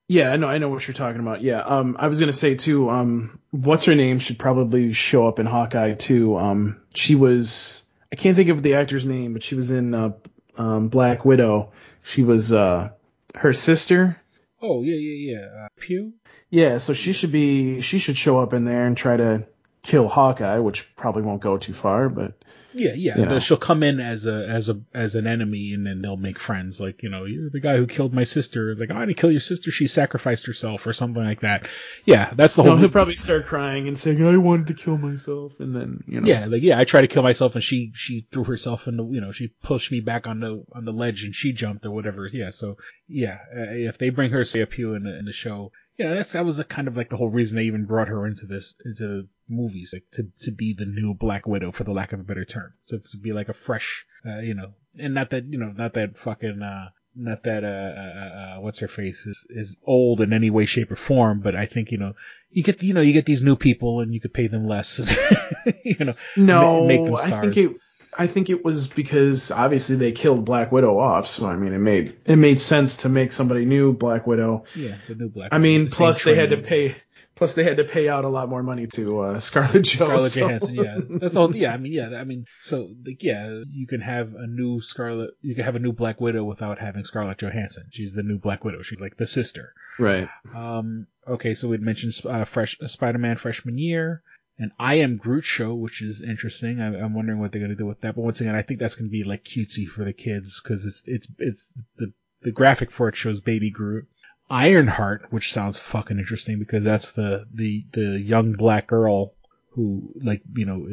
yeah, 0.09 0.32
I 0.32 0.36
know, 0.36 0.48
I 0.48 0.56
know 0.56 0.70
what 0.70 0.89
you're 0.89 0.94
talking 0.94 1.20
about. 1.20 1.43
Yeah, 1.43 1.60
um, 1.60 1.97
I 1.98 2.09
was 2.09 2.18
gonna 2.18 2.32
say 2.32 2.55
too, 2.55 2.89
um, 2.89 3.39
what's 3.51 3.85
her 3.85 3.94
name 3.94 4.18
should 4.18 4.39
probably 4.39 4.94
show 4.94 5.28
up 5.28 5.39
in 5.39 5.47
Hawkeye 5.47 5.94
too. 5.94 6.36
Um, 6.39 6.80
she 6.94 7.14
was, 7.14 7.85
I 8.10 8.16
can't 8.16 8.35
think 8.35 8.48
of 8.48 8.62
the 8.62 8.74
actor's 8.74 9.05
name, 9.05 9.35
but 9.35 9.43
she 9.43 9.55
was 9.55 9.70
in 9.70 9.94
uh, 9.94 10.12
um, 10.56 10.89
Black 10.89 11.24
Widow. 11.26 11.72
She 12.02 12.22
was 12.22 12.55
uh, 12.55 12.90
her 13.35 13.52
sister. 13.52 14.20
oh 14.62 14.82
yeah, 14.82 14.97
yeah, 14.97 15.36
yeah, 15.36 15.64
uh, 15.64 15.68
Pugh. 15.78 16.14
Yeah, 16.51 16.78
so 16.78 16.94
she 16.94 17.12
should 17.12 17.30
be, 17.30 17.82
she 17.82 17.98
should 17.98 18.16
show 18.16 18.39
up 18.39 18.55
in 18.55 18.64
there 18.64 18.86
and 18.86 18.97
try 18.97 19.18
to 19.18 19.47
kill 19.82 20.09
Hawkeye, 20.09 20.59
which 20.59 20.94
probably 20.96 21.22
won't 21.22 21.40
go 21.40 21.56
too 21.56 21.74
far, 21.74 22.09
but 22.09 22.32
Yeah, 22.74 22.92
yeah. 22.94 23.18
You 23.18 23.26
know. 23.26 23.38
She'll 23.38 23.56
come 23.56 23.82
in 23.82 24.00
as 24.00 24.26
a 24.26 24.46
as 24.48 24.68
a 24.68 24.80
as 24.94 25.14
an 25.14 25.26
enemy, 25.26 25.72
and 25.72 25.86
then 25.86 26.02
they'll 26.02 26.16
make 26.16 26.38
friends. 26.38 26.80
Like 26.80 27.02
you 27.02 27.09
know, 27.09 27.24
you're 27.24 27.50
the 27.50 27.60
guy 27.60 27.76
who 27.76 27.86
killed 27.86 28.12
my 28.12 28.24
sister. 28.24 28.70
It's 28.70 28.80
like, 28.80 28.90
oh, 28.92 28.96
I 28.96 29.06
didn't 29.06 29.16
kill 29.16 29.30
your 29.30 29.40
sister. 29.40 29.70
She 29.70 29.86
sacrificed 29.86 30.46
herself, 30.46 30.86
or 30.86 30.92
something 30.92 31.22
like 31.22 31.40
that. 31.40 31.68
Yeah, 32.05 32.30
that's 32.34 32.55
the 32.55 32.62
whole. 32.62 32.72
no, 32.72 32.76
whole. 32.76 32.80
he'll 32.80 32.90
probably 32.90 33.16
start 33.16 33.46
crying 33.46 33.88
and 33.88 33.98
saying, 33.98 34.24
"I 34.24 34.36
wanted 34.36 34.68
to 34.68 34.74
kill 34.74 34.98
myself," 34.98 35.52
and 35.59 35.74
then 35.74 36.05
you 36.06 36.20
know, 36.20 36.28
Yeah, 36.28 36.46
like 36.46 36.62
yeah, 36.62 36.78
I 36.78 36.84
tried 36.84 37.02
to 37.02 37.09
kill 37.09 37.22
myself, 37.22 37.55
and 37.55 37.64
she 37.64 37.92
she 37.94 38.26
threw 38.30 38.44
herself 38.44 38.86
in 38.86 38.96
the 38.96 39.05
you 39.05 39.20
know 39.20 39.32
she 39.32 39.48
pushed 39.62 39.90
me 39.90 40.00
back 40.00 40.26
on 40.26 40.40
the 40.40 40.64
on 40.72 40.84
the 40.84 40.92
ledge, 40.92 41.24
and 41.24 41.34
she 41.34 41.52
jumped 41.52 41.86
or 41.86 41.90
whatever. 41.90 42.28
Yeah, 42.30 42.50
so 42.50 42.76
yeah, 43.09 43.38
uh, 43.56 43.72
if 43.72 43.98
they 43.98 44.10
bring 44.10 44.30
her 44.32 44.44
Say 44.44 44.60
a 44.60 44.66
Pugh 44.66 44.94
in 44.94 45.05
the 45.05 45.18
in 45.18 45.24
the 45.24 45.32
show, 45.32 45.72
yeah, 45.98 46.14
that's 46.14 46.32
that 46.32 46.44
was 46.44 46.56
the 46.56 46.64
kind 46.64 46.88
of 46.88 46.96
like 46.96 47.10
the 47.10 47.16
whole 47.16 47.28
reason 47.30 47.56
they 47.56 47.64
even 47.64 47.84
brought 47.86 48.08
her 48.08 48.26
into 48.26 48.46
this 48.46 48.74
into 48.84 49.28
movies, 49.48 49.90
like 49.92 50.04
to 50.12 50.28
to 50.44 50.50
be 50.52 50.74
the 50.78 50.86
new 50.86 51.14
Black 51.14 51.46
Widow, 51.46 51.72
for 51.72 51.84
the 51.84 51.92
lack 51.92 52.12
of 52.12 52.20
a 52.20 52.24
better 52.24 52.44
term, 52.44 52.72
so 52.86 52.98
to 52.98 53.16
be 53.18 53.32
like 53.32 53.48
a 53.48 53.54
fresh, 53.54 54.06
uh, 54.26 54.38
you 54.38 54.54
know, 54.54 54.72
and 54.98 55.14
not 55.14 55.30
that 55.30 55.44
you 55.46 55.58
know, 55.58 55.72
not 55.76 55.94
that 55.94 56.16
fucking. 56.18 56.62
uh 56.62 56.90
not 57.20 57.42
that 57.42 57.64
uh, 57.64 57.66
uh, 57.66 58.56
uh 58.58 58.60
what's 58.60 58.78
her 58.78 58.86
face 58.86 59.26
is 59.26 59.44
is 59.50 59.76
old 59.82 60.20
in 60.20 60.32
any 60.32 60.50
way 60.50 60.66
shape 60.66 60.92
or 60.92 60.94
form 60.94 61.40
but 61.40 61.56
i 61.56 61.66
think 61.66 61.90
you 61.90 61.98
know 61.98 62.12
you 62.52 62.62
get 62.62 62.80
you 62.80 62.94
know 62.94 63.00
you 63.00 63.12
get 63.12 63.26
these 63.26 63.42
new 63.42 63.56
people 63.56 64.00
and 64.00 64.14
you 64.14 64.20
could 64.20 64.32
pay 64.32 64.46
them 64.46 64.68
less 64.68 65.00
you 65.84 65.96
know 66.04 66.14
No, 66.36 66.80
ma- 66.80 66.86
make 66.86 67.04
them 67.04 67.16
I 67.16 67.26
stars. 67.26 67.54
think 67.54 67.56
it. 67.56 67.80
I 68.18 68.26
think 68.26 68.50
it 68.50 68.64
was 68.64 68.88
because 68.88 69.52
obviously 69.52 69.94
they 69.94 70.10
killed 70.10 70.44
Black 70.44 70.72
Widow 70.72 70.98
off, 70.98 71.28
so 71.28 71.46
I 71.46 71.54
mean 71.56 71.72
it 71.72 71.78
made 71.78 72.16
it 72.24 72.36
made 72.36 72.60
sense 72.60 72.98
to 72.98 73.08
make 73.08 73.30
somebody 73.30 73.64
new 73.64 73.92
Black 73.92 74.26
Widow. 74.26 74.64
yeah, 74.74 74.96
the 75.06 75.14
new 75.14 75.28
Black. 75.28 75.50
I 75.52 75.58
mean, 75.58 75.84
the 75.84 75.90
plus 75.90 76.24
they 76.24 76.34
had 76.34 76.50
to 76.50 76.56
pay, 76.56 76.96
plus 77.36 77.54
they 77.54 77.62
had 77.62 77.76
to 77.76 77.84
pay 77.84 78.08
out 78.08 78.24
a 78.24 78.28
lot 78.28 78.48
more 78.48 78.64
money 78.64 78.88
to 78.88 79.20
uh, 79.20 79.40
Scarlett 79.40 79.86
Scarlett 79.86 80.32
Johansson. 80.32 80.74
Johansson. 80.74 81.08
Yeah, 81.08 81.18
that's 81.20 81.36
all. 81.36 81.54
Yeah, 81.54 81.72
I 81.72 81.76
mean, 81.76 81.92
yeah, 81.92 82.18
I 82.18 82.24
mean, 82.24 82.46
so 82.62 82.90
like, 83.06 83.22
yeah, 83.22 83.62
you 83.70 83.86
can 83.86 84.00
have 84.00 84.34
a 84.34 84.48
new 84.48 84.80
Scarlet, 84.80 85.30
you 85.40 85.54
can 85.54 85.64
have 85.64 85.76
a 85.76 85.80
new 85.80 85.92
Black 85.92 86.20
Widow 86.20 86.42
without 86.42 86.80
having 86.80 87.04
Scarlett 87.04 87.38
Johansson. 87.38 87.84
She's 87.92 88.12
the 88.14 88.24
new 88.24 88.38
Black 88.38 88.64
Widow. 88.64 88.82
She's 88.82 89.00
like 89.00 89.16
the 89.16 89.28
sister. 89.28 89.72
right. 90.00 90.28
Um, 90.52 91.06
okay, 91.26 91.54
so 91.54 91.68
we'd 91.68 91.82
mentioned 91.82 92.14
uh, 92.26 92.44
fresh 92.44 92.76
uh, 92.82 92.88
Spider-Man 92.88 93.36
freshman 93.36 93.78
year, 93.78 94.22
and 94.59 94.72
I 94.78 94.97
Am 94.97 95.16
Groot 95.16 95.44
show, 95.44 95.74
which 95.74 96.02
is 96.02 96.22
interesting. 96.22 96.80
I, 96.80 96.86
I'm 96.86 97.14
wondering 97.14 97.39
what 97.39 97.52
they're 97.52 97.60
gonna 97.60 97.74
do 97.74 97.86
with 97.86 98.01
that. 98.01 98.16
But 98.16 98.22
once 98.22 98.40
again, 98.40 98.55
I 98.55 98.62
think 98.62 98.80
that's 98.80 98.97
gonna 98.97 99.10
be 99.10 99.24
like 99.24 99.44
cutesy 99.44 99.86
for 99.86 100.05
the 100.05 100.12
kids 100.12 100.60
because 100.60 100.85
it's 100.85 101.05
it's 101.06 101.28
it's 101.39 101.82
the 101.97 102.12
the 102.43 102.52
graphic 102.52 102.90
for 102.90 103.09
it 103.09 103.16
shows 103.16 103.40
Baby 103.40 103.70
Groot. 103.70 104.06
Ironheart, 104.51 105.26
which 105.30 105.52
sounds 105.52 105.78
fucking 105.78 106.18
interesting 106.18 106.59
because 106.59 106.82
that's 106.82 107.12
the 107.12 107.47
the 107.52 107.85
the 107.93 108.18
young 108.18 108.52
black 108.52 108.86
girl 108.86 109.35
who 109.72 110.12
like 110.22 110.43
you 110.55 110.64
know 110.64 110.86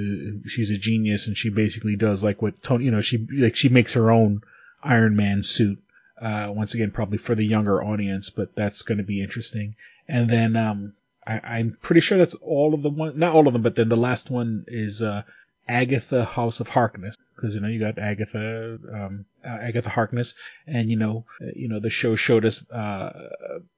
she's 0.46 0.70
a 0.70 0.78
genius 0.78 1.28
and 1.28 1.38
she 1.38 1.50
basically 1.50 1.96
does 1.96 2.24
like 2.24 2.42
what 2.42 2.62
Tony 2.62 2.86
you 2.86 2.92
know 2.92 3.02
she 3.02 3.26
like 3.32 3.56
she 3.56 3.70
makes 3.70 3.94
her 3.94 4.12
own 4.12 4.42
Iron 4.84 5.16
Man 5.16 5.42
suit. 5.42 5.80
Uh, 6.22 6.48
once 6.50 6.74
again, 6.74 6.92
probably 6.92 7.18
for 7.18 7.36
the 7.36 7.46
younger 7.46 7.84
audience, 7.84 8.30
but 8.30 8.56
that's 8.56 8.84
going 8.84 9.00
to 9.00 9.04
be 9.04 9.22
interesting. 9.22 9.76
And 10.08 10.30
then 10.30 10.56
um, 10.56 10.94
I, 11.28 11.42
I'm 11.44 11.78
pretty 11.82 12.02
sure 12.02 12.18
that's 12.18 12.36
all 12.36 12.74
of 12.74 12.84
the 12.84 12.90
one, 12.90 13.18
not 13.18 13.34
all 13.34 13.48
of 13.48 13.54
them, 13.54 13.62
but 13.62 13.76
then 13.76 13.90
the 13.90 13.98
last 13.98 14.30
one 14.30 14.66
is 14.68 15.02
uh, 15.02 15.24
Agatha 15.68 16.24
House 16.24 16.60
of 16.60 16.68
Harkness, 16.68 17.16
because 17.36 17.56
you 17.56 17.60
know 17.60 17.68
you 17.68 17.80
got 17.80 17.98
Agatha, 17.98 18.78
um, 18.94 19.26
uh, 19.44 19.48
Agatha 19.48 19.90
Harkness, 19.90 20.36
and 20.68 20.90
you 20.90 20.98
know, 20.98 21.26
uh, 21.42 21.48
you 21.56 21.68
know 21.68 21.80
the 21.80 21.90
show 21.90 22.16
showed 22.16 22.46
us 22.46 22.70
uh, 22.70 23.30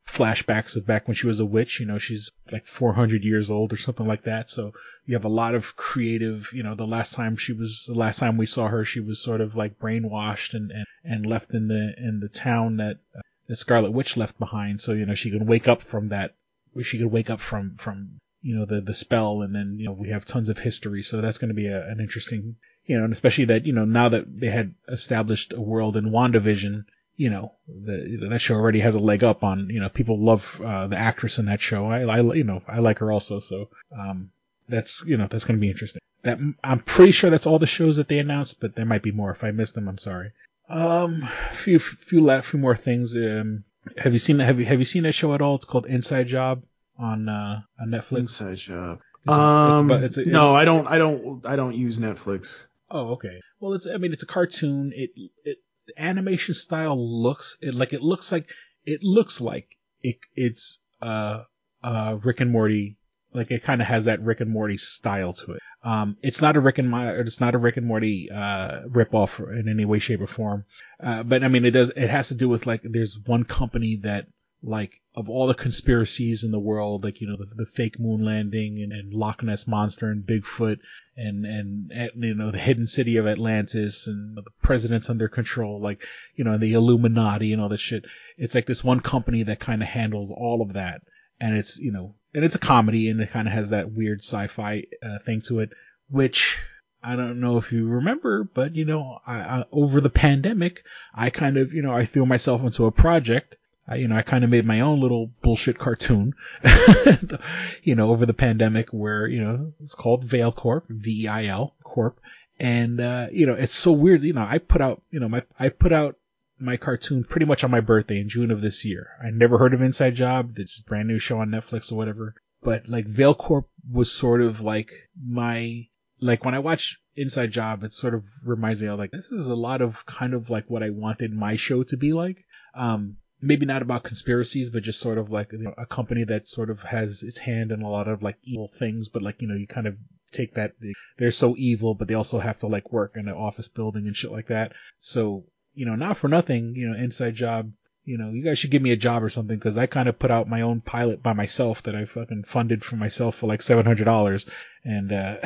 flashbacks 0.06 0.76
of 0.76 0.86
back 0.86 1.08
when 1.08 1.16
she 1.16 1.28
was 1.28 1.40
a 1.40 1.46
witch. 1.46 1.80
You 1.80 1.86
know, 1.86 1.98
she's 1.98 2.32
like 2.52 2.68
400 2.68 3.24
years 3.24 3.50
old 3.50 3.72
or 3.72 3.78
something 3.78 4.06
like 4.06 4.24
that. 4.24 4.50
So 4.50 4.74
you 5.06 5.16
have 5.16 5.26
a 5.26 5.30
lot 5.30 5.56
of 5.56 5.76
creative. 5.78 6.50
You 6.52 6.64
know, 6.64 6.76
the 6.76 6.88
last 6.88 7.14
time 7.14 7.38
she 7.38 7.54
was, 7.54 7.86
the 7.88 7.94
last 7.94 8.20
time 8.20 8.38
we 8.38 8.46
saw 8.46 8.68
her, 8.68 8.84
she 8.84 9.00
was 9.00 9.22
sort 9.22 9.40
of 9.40 9.56
like 9.56 9.80
brainwashed 9.80 10.54
and 10.54 10.72
and, 10.72 10.86
and 11.06 11.26
left 11.26 11.54
in 11.54 11.70
the 11.70 11.94
in 11.98 12.20
the 12.20 12.30
town 12.30 12.78
that. 12.78 12.98
Uh, 13.16 13.22
the 13.48 13.56
Scarlet 13.56 13.92
Witch 13.92 14.18
left 14.18 14.38
behind, 14.38 14.82
so 14.82 14.92
you 14.92 15.06
know 15.06 15.16
she 15.16 15.32
can 15.32 15.46
wake 15.46 15.70
up 15.70 15.82
from 15.82 16.10
that. 16.10 16.36
She 16.84 16.98
could 16.98 17.12
wake 17.12 17.30
up 17.30 17.42
from 17.42 17.76
from 17.78 18.20
you 18.42 18.56
know 18.56 18.66
the 18.66 18.82
the 18.82 18.94
spell, 18.94 19.42
and 19.42 19.54
then 19.54 19.78
you 19.80 19.86
know 19.86 19.94
we 19.94 20.10
have 20.10 20.26
tons 20.26 20.50
of 20.50 20.58
history, 20.58 21.04
so 21.04 21.22
that's 21.22 21.38
going 21.38 21.50
to 21.50 21.56
be 21.56 21.68
a, 21.68 21.88
an 21.88 22.00
interesting 22.00 22.56
you 22.88 22.98
know, 22.98 23.04
and 23.04 23.14
especially 23.14 23.46
that 23.46 23.66
you 23.66 23.74
know 23.74 23.86
now 23.86 24.10
that 24.10 24.40
they 24.40 24.48
had 24.48 24.74
established 24.88 25.54
a 25.54 25.62
world 25.62 25.98
in 25.98 26.12
WandaVision, 26.12 26.86
you 27.18 27.30
know, 27.30 27.52
the 27.68 28.28
that 28.30 28.40
show 28.40 28.56
already 28.56 28.80
has 28.80 28.96
a 28.96 29.00
leg 29.00 29.24
up 29.24 29.44
on 29.44 29.70
you 29.70 29.80
know 29.80 29.90
people 29.90 30.20
love 30.20 30.60
uh, 30.64 30.88
the 30.88 30.98
actress 30.98 31.38
in 31.38 31.46
that 31.46 31.62
show. 31.62 31.88
I, 31.88 32.02
I 32.02 32.22
you 32.34 32.46
know 32.46 32.64
I 32.68 32.80
like 32.80 33.00
her 33.00 33.12
also, 33.12 33.40
so 33.40 33.70
um 33.98 34.32
that's 34.70 35.04
you 35.06 35.18
know 35.18 35.28
that's 35.30 35.44
going 35.44 35.58
to 35.58 35.62
be 35.62 35.70
interesting. 35.70 36.02
That 36.24 36.40
I'm 36.64 36.80
pretty 36.80 37.12
sure 37.12 37.30
that's 37.30 37.46
all 37.46 37.60
the 37.60 37.68
shows 37.68 37.98
that 37.98 38.08
they 38.08 38.20
announced, 38.20 38.60
but 38.60 38.76
there 38.76 38.86
might 38.86 39.04
be 39.04 39.12
more. 39.12 39.32
If 39.32 39.44
I 39.44 39.52
missed 39.52 39.76
them, 39.76 39.88
I'm 39.88 39.98
sorry. 39.98 40.32
Um, 40.70 41.28
few 41.54 41.80
few 41.80 42.42
few 42.42 42.60
more 42.60 42.76
things. 42.76 43.16
Um, 43.16 43.66
have 43.98 44.14
you 44.14 44.20
seen 44.20 44.38
that? 44.38 44.46
Have 44.46 44.60
you 44.60 44.66
have 44.66 44.80
you 44.80 44.86
seen 44.86 45.04
that 45.04 45.14
show 45.14 45.34
at 45.34 45.42
all? 45.42 45.56
It's 45.56 45.66
called 45.66 45.86
Inside 45.86 46.28
Job 46.28 46.64
on 46.98 47.30
uh 47.30 47.62
on 47.80 47.90
Netflix. 47.90 48.18
Inside 48.20 48.58
job. 48.58 49.00
It's 49.26 49.36
a- 49.36 49.70
it's 49.72 49.80
um, 49.80 49.86
about- 49.92 50.04
it's 50.04 50.18
a- 50.18 50.26
no, 50.26 50.56
I 50.56 50.66
don't. 50.66 50.88
I 50.88 50.98
don't. 50.98 51.46
I 51.46 51.56
don't 51.56 51.76
use 51.76 52.00
Netflix. 52.00 52.68
Oh, 52.90 53.12
okay. 53.14 53.40
Well, 53.60 53.74
it's 53.74 53.86
I 53.88 53.98
mean 53.98 54.14
it's 54.14 54.24
a 54.24 54.28
cartoon. 54.28 54.92
It 54.96 55.12
it 55.44 55.58
the 55.88 56.02
animation 56.02 56.54
style 56.54 56.98
looks 56.98 57.58
it 57.62 57.74
like 57.74 57.94
it 57.94 58.02
looks 58.02 58.32
like 58.32 58.48
it 58.86 59.02
looks 59.04 59.42
like 59.42 59.68
it 60.02 60.18
it's 60.36 60.80
uh 61.02 61.44
uh 61.84 62.18
Rick 62.24 62.40
and 62.42 62.52
Morty 62.52 62.98
like 63.34 63.52
it 63.52 63.64
kind 63.64 63.82
of 63.82 63.88
has 63.88 64.06
that 64.06 64.22
Rick 64.22 64.40
and 64.42 64.50
Morty 64.50 64.78
style 64.78 65.34
to 65.34 65.54
it. 65.54 65.60
Um, 65.84 66.18
it's 66.22 66.42
not 66.42 66.58
a 66.58 66.60
Rick 66.60 66.80
and 66.80 66.90
Morty, 66.90 67.20
it's 67.22 67.40
not 67.40 67.56
a 67.56 67.58
Rick 67.58 67.78
and 67.78 67.86
Morty 67.86 68.30
uh 68.32 68.82
ripoff 68.88 69.40
in 69.40 69.70
any 69.70 69.86
way, 69.86 70.00
shape, 70.00 70.22
or 70.22 70.28
form. 70.28 70.66
Uh, 71.02 71.24
but 71.24 71.44
I 71.44 71.48
mean 71.48 71.66
it 71.66 71.72
does 71.72 71.92
it 71.96 72.10
has 72.10 72.30
to 72.30 72.36
do 72.36 72.50
with 72.50 72.66
like 72.66 72.82
there's 72.84 73.20
one 73.26 73.44
company 73.44 74.00
that 74.04 74.28
like 74.64 75.02
of 75.16 75.30
all 75.30 75.48
the 75.48 75.54
conspiracies 75.54 76.44
in 76.44 76.52
the 76.52 76.60
world, 76.60 77.04
like 77.04 77.22
you 77.22 77.28
know 77.28 77.38
the, 77.38 77.64
the 77.64 77.66
fake 77.66 78.00
moon 78.00 78.24
landing 78.24 78.82
and, 78.82 78.92
and 78.92 79.14
Loch 79.14 79.42
Ness 79.44 79.68
monster 79.68 80.12
and 80.12 80.24
Bigfoot 80.24 80.80
and, 81.16 81.46
and 81.46 81.92
and 81.92 82.12
you 82.24 82.36
know 82.36 82.52
the 82.52 82.60
hidden 82.60 82.88
city 82.88 83.18
of 83.18 83.28
Atlantis 83.28 84.08
and 84.08 84.38
the 84.38 84.44
president's 84.62 85.10
under 85.10 85.28
control, 85.28 85.82
like 85.82 86.04
you 86.36 86.44
know 86.44 86.58
the 86.58 86.74
Illuminati 86.74 87.54
and 87.54 87.62
all 87.62 87.70
this 87.70 87.82
shit. 87.82 88.06
It's 88.38 88.56
like 88.56 88.66
this 88.66 88.84
one 88.84 89.00
company 89.00 89.44
that 89.44 89.60
kind 89.60 89.82
of 89.82 89.88
handles 89.88 90.32
all 90.32 90.62
of 90.62 90.74
that, 90.74 91.02
and 91.40 91.58
it's 91.58 91.80
you 91.80 91.92
know 91.92 92.16
and 92.34 92.44
it's 92.44 92.56
a 92.56 92.60
comedy 92.60 93.10
and 93.10 93.20
it 93.22 93.32
kind 93.32 93.48
of 93.48 93.54
has 93.54 93.70
that 93.70 93.92
weird 93.92 94.22
sci-fi 94.22 94.84
uh, 95.04 95.20
thing 95.26 95.42
to 95.48 95.60
it, 95.60 95.70
which 96.10 96.60
I 97.04 97.16
don't 97.16 97.40
know 97.40 97.58
if 97.58 97.72
you 97.72 97.88
remember, 97.88 98.44
but 98.44 98.76
you 98.76 98.86
know 98.86 99.20
I, 99.26 99.36
I, 99.36 99.64
over 99.72 100.02
the 100.02 100.10
pandemic, 100.10 100.84
I 101.14 101.30
kind 101.30 101.58
of 101.58 101.74
you 101.74 101.82
know 101.82 101.94
I 101.94 102.06
threw 102.06 102.26
myself 102.26 102.62
into 102.62 102.86
a 102.86 102.92
project 102.92 103.56
I, 103.88 103.96
you 103.96 104.08
know, 104.08 104.18
I 104.18 104.22
kind 104.22 104.44
of 104.44 104.50
made 104.50 104.66
my 104.66 104.82
own 104.82 105.00
little 105.00 105.32
bullshit 105.42 105.80
cartoon, 105.80 106.34
you 107.84 107.96
know, 107.96 108.10
over 108.10 108.26
the 108.26 108.34
pandemic 108.34 108.90
where, 108.90 109.28
you 109.28 109.42
know, 109.42 109.74
it's 109.82 109.96
called 109.96 110.26
Veil 110.26 110.52
Corp, 110.52 110.86
V-E-I-L 110.90 111.74
Corp. 111.84 112.20
And, 112.60 113.00
uh, 113.00 113.28
you 113.32 113.46
know, 113.46 113.54
it's 113.54 113.76
so 113.76 113.94
weird. 113.94 114.24
You 114.24 114.34
know, 114.34 114.46
I 114.48 114.58
put 114.58 114.82
out, 114.82 115.02
you 115.10 115.20
know, 115.20 115.30
my, 115.30 115.44
I 115.58 115.70
put 115.70 115.94
out 115.94 116.18
my 116.60 116.78
cartoon 116.78 117.24
pretty 117.24 117.46
much 117.46 117.64
on 117.64 117.72
my 117.72 117.82
birthday 117.82 118.20
in 118.20 118.30
June 118.30 118.52
of 118.52 118.62
this 118.62 118.86
year. 118.86 119.10
I 119.24 119.30
never 119.32 119.58
heard 119.58 119.74
of 119.74 119.82
Inside 119.82 120.16
Job. 120.16 120.54
It's 120.58 120.80
a 120.80 120.84
brand 120.84 121.08
new 121.08 121.20
show 121.20 121.40
on 121.40 121.50
Netflix 121.50 121.92
or 121.92 121.96
whatever. 121.96 122.36
But 122.62 122.90
like 122.90 123.06
Veil 123.06 123.36
Corp 123.36 123.70
was 123.92 124.12
sort 124.12 124.42
of 124.42 124.60
like 124.62 124.92
my, 125.24 125.88
like 126.20 126.44
when 126.44 126.56
I 126.56 126.60
watch 126.60 127.00
Inside 127.16 127.52
Job, 127.52 127.84
it 127.84 127.94
sort 127.94 128.14
of 128.14 128.24
reminds 128.44 128.82
me 128.82 128.88
of 128.88 128.98
like, 128.98 129.12
this 129.12 129.32
is 129.32 129.48
a 129.48 129.56
lot 129.56 129.82
of 129.82 130.06
kind 130.06 130.34
of 130.34 130.50
like 130.50 130.66
what 130.68 130.84
I 130.84 130.90
wanted 130.90 131.32
my 131.32 131.56
show 131.56 131.84
to 131.84 131.98
be 131.98 132.14
like. 132.14 132.44
Um, 132.74 133.18
maybe 133.42 133.66
not 133.66 133.82
about 133.82 134.04
conspiracies, 134.04 134.70
but 134.70 134.84
just 134.84 135.00
sort 135.00 135.18
of 135.18 135.30
like 135.30 135.52
you 135.52 135.60
know, 135.60 135.74
a 135.78 135.86
company 135.86 136.24
that 136.26 136.48
sort 136.48 136.70
of 136.70 136.80
has 136.80 137.24
its 137.24 137.38
hand 137.38 137.72
in 137.72 137.82
a 137.82 137.90
lot 137.90 138.08
of 138.08 138.24
like 138.24 138.38
evil 138.44 138.72
things, 138.80 139.10
but 139.10 139.22
like, 139.22 139.42
you 139.42 139.48
know, 139.48 139.56
you 139.56 139.68
kind 139.68 139.88
of 139.88 139.96
take 140.32 140.56
that, 140.56 140.74
they're 141.18 141.32
so 141.32 141.56
evil, 141.58 141.94
but 141.94 142.08
they 142.08 142.16
also 142.16 142.40
have 142.40 142.60
to 142.60 142.68
like 142.68 142.92
work 142.92 143.14
in 143.16 143.28
an 143.28 143.36
office 143.36 143.68
building 143.68 144.08
and 144.08 144.16
shit 144.16 144.32
like 144.32 144.48
that. 144.48 144.74
So, 145.00 145.46
you 145.78 145.86
know, 145.86 145.96
not 145.96 146.18
for 146.18 146.28
nothing, 146.28 146.76
you 146.76 146.90
know, 146.90 146.98
Inside 146.98 147.36
Job, 147.36 147.72
you 148.04 148.18
know, 148.18 148.32
you 148.32 148.44
guys 148.44 148.58
should 148.58 148.72
give 148.72 148.82
me 148.82 148.92
a 148.92 148.98
job 148.98 149.24
or 149.24 149.30
something 149.30 149.58
because 149.58 149.78
I 149.78 149.86
kind 149.86 150.10
of 150.10 150.18
put 150.18 150.32
out 150.32 150.50
my 150.50 150.62
own 150.62 150.82
pilot 150.82 151.22
by 151.22 151.34
myself 151.34 151.84
that 151.84 151.96
I 151.96 152.06
fucking 152.06 152.46
funded 152.48 152.84
for 152.84 152.96
myself 152.96 153.36
for 153.36 153.48
like 153.48 153.60
$700 153.60 154.46
and, 154.84 155.12
uh, 155.12 155.38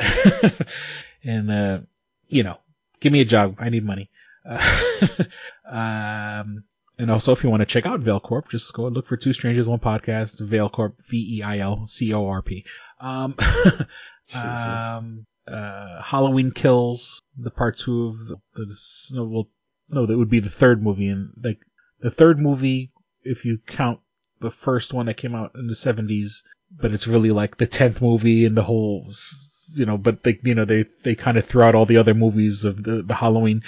and, 1.24 1.50
uh, 1.50 1.78
you 2.28 2.44
know, 2.44 2.56
give 3.00 3.12
me 3.12 3.20
a 3.20 3.26
job. 3.26 3.56
I 3.58 3.68
need 3.68 3.84
money. 3.84 4.10
Uh, 4.48 4.94
um, 5.68 6.64
and 6.98 7.10
also, 7.10 7.32
if 7.32 7.44
you 7.44 7.50
want 7.50 7.60
to 7.60 7.66
check 7.66 7.84
out 7.84 8.00
Veil 8.00 8.20
Corp, 8.20 8.48
just 8.48 8.72
go 8.72 8.86
and 8.86 8.94
look 8.94 9.08
for 9.08 9.16
Two 9.16 9.32
Strangers 9.32 9.68
One 9.68 9.80
Podcast. 9.80 10.40
Veil 10.40 10.68
Corp, 10.68 11.00
V 11.08 11.38
E 11.38 11.42
I 11.42 11.58
L 11.58 11.86
C 11.86 12.14
O 12.14 12.26
R 12.26 12.42
P. 12.42 12.64
Um, 13.00 13.34
um, 14.34 15.26
uh, 15.48 16.02
Halloween 16.02 16.52
Kills, 16.52 17.20
the 17.36 17.50
part 17.50 17.78
two 17.78 18.08
of 18.08 18.18
the, 18.28 18.36
the 18.66 18.74
no, 19.92 20.06
that 20.06 20.16
would 20.16 20.30
be 20.30 20.40
the 20.40 20.50
third 20.50 20.82
movie, 20.82 21.08
and 21.08 21.32
like 21.42 21.58
the 22.00 22.10
third 22.10 22.38
movie, 22.38 22.92
if 23.22 23.44
you 23.44 23.58
count 23.66 24.00
the 24.40 24.50
first 24.50 24.92
one 24.92 25.06
that 25.06 25.16
came 25.16 25.34
out 25.34 25.52
in 25.54 25.66
the 25.68 25.76
seventies, 25.76 26.42
but 26.70 26.92
it's 26.92 27.06
really 27.06 27.30
like 27.30 27.56
the 27.56 27.66
tenth 27.66 28.00
movie 28.00 28.44
in 28.44 28.54
the 28.54 28.62
whole, 28.62 29.12
you 29.74 29.86
know, 29.86 29.96
but 29.96 30.22
they, 30.24 30.40
you 30.42 30.54
know, 30.54 30.64
they 30.64 30.86
they 31.04 31.14
kind 31.14 31.36
of 31.36 31.46
throw 31.46 31.66
out 31.66 31.74
all 31.74 31.86
the 31.86 31.98
other 31.98 32.14
movies 32.14 32.64
of 32.64 32.82
the 32.82 33.02
the 33.02 33.14
Halloween 33.14 33.62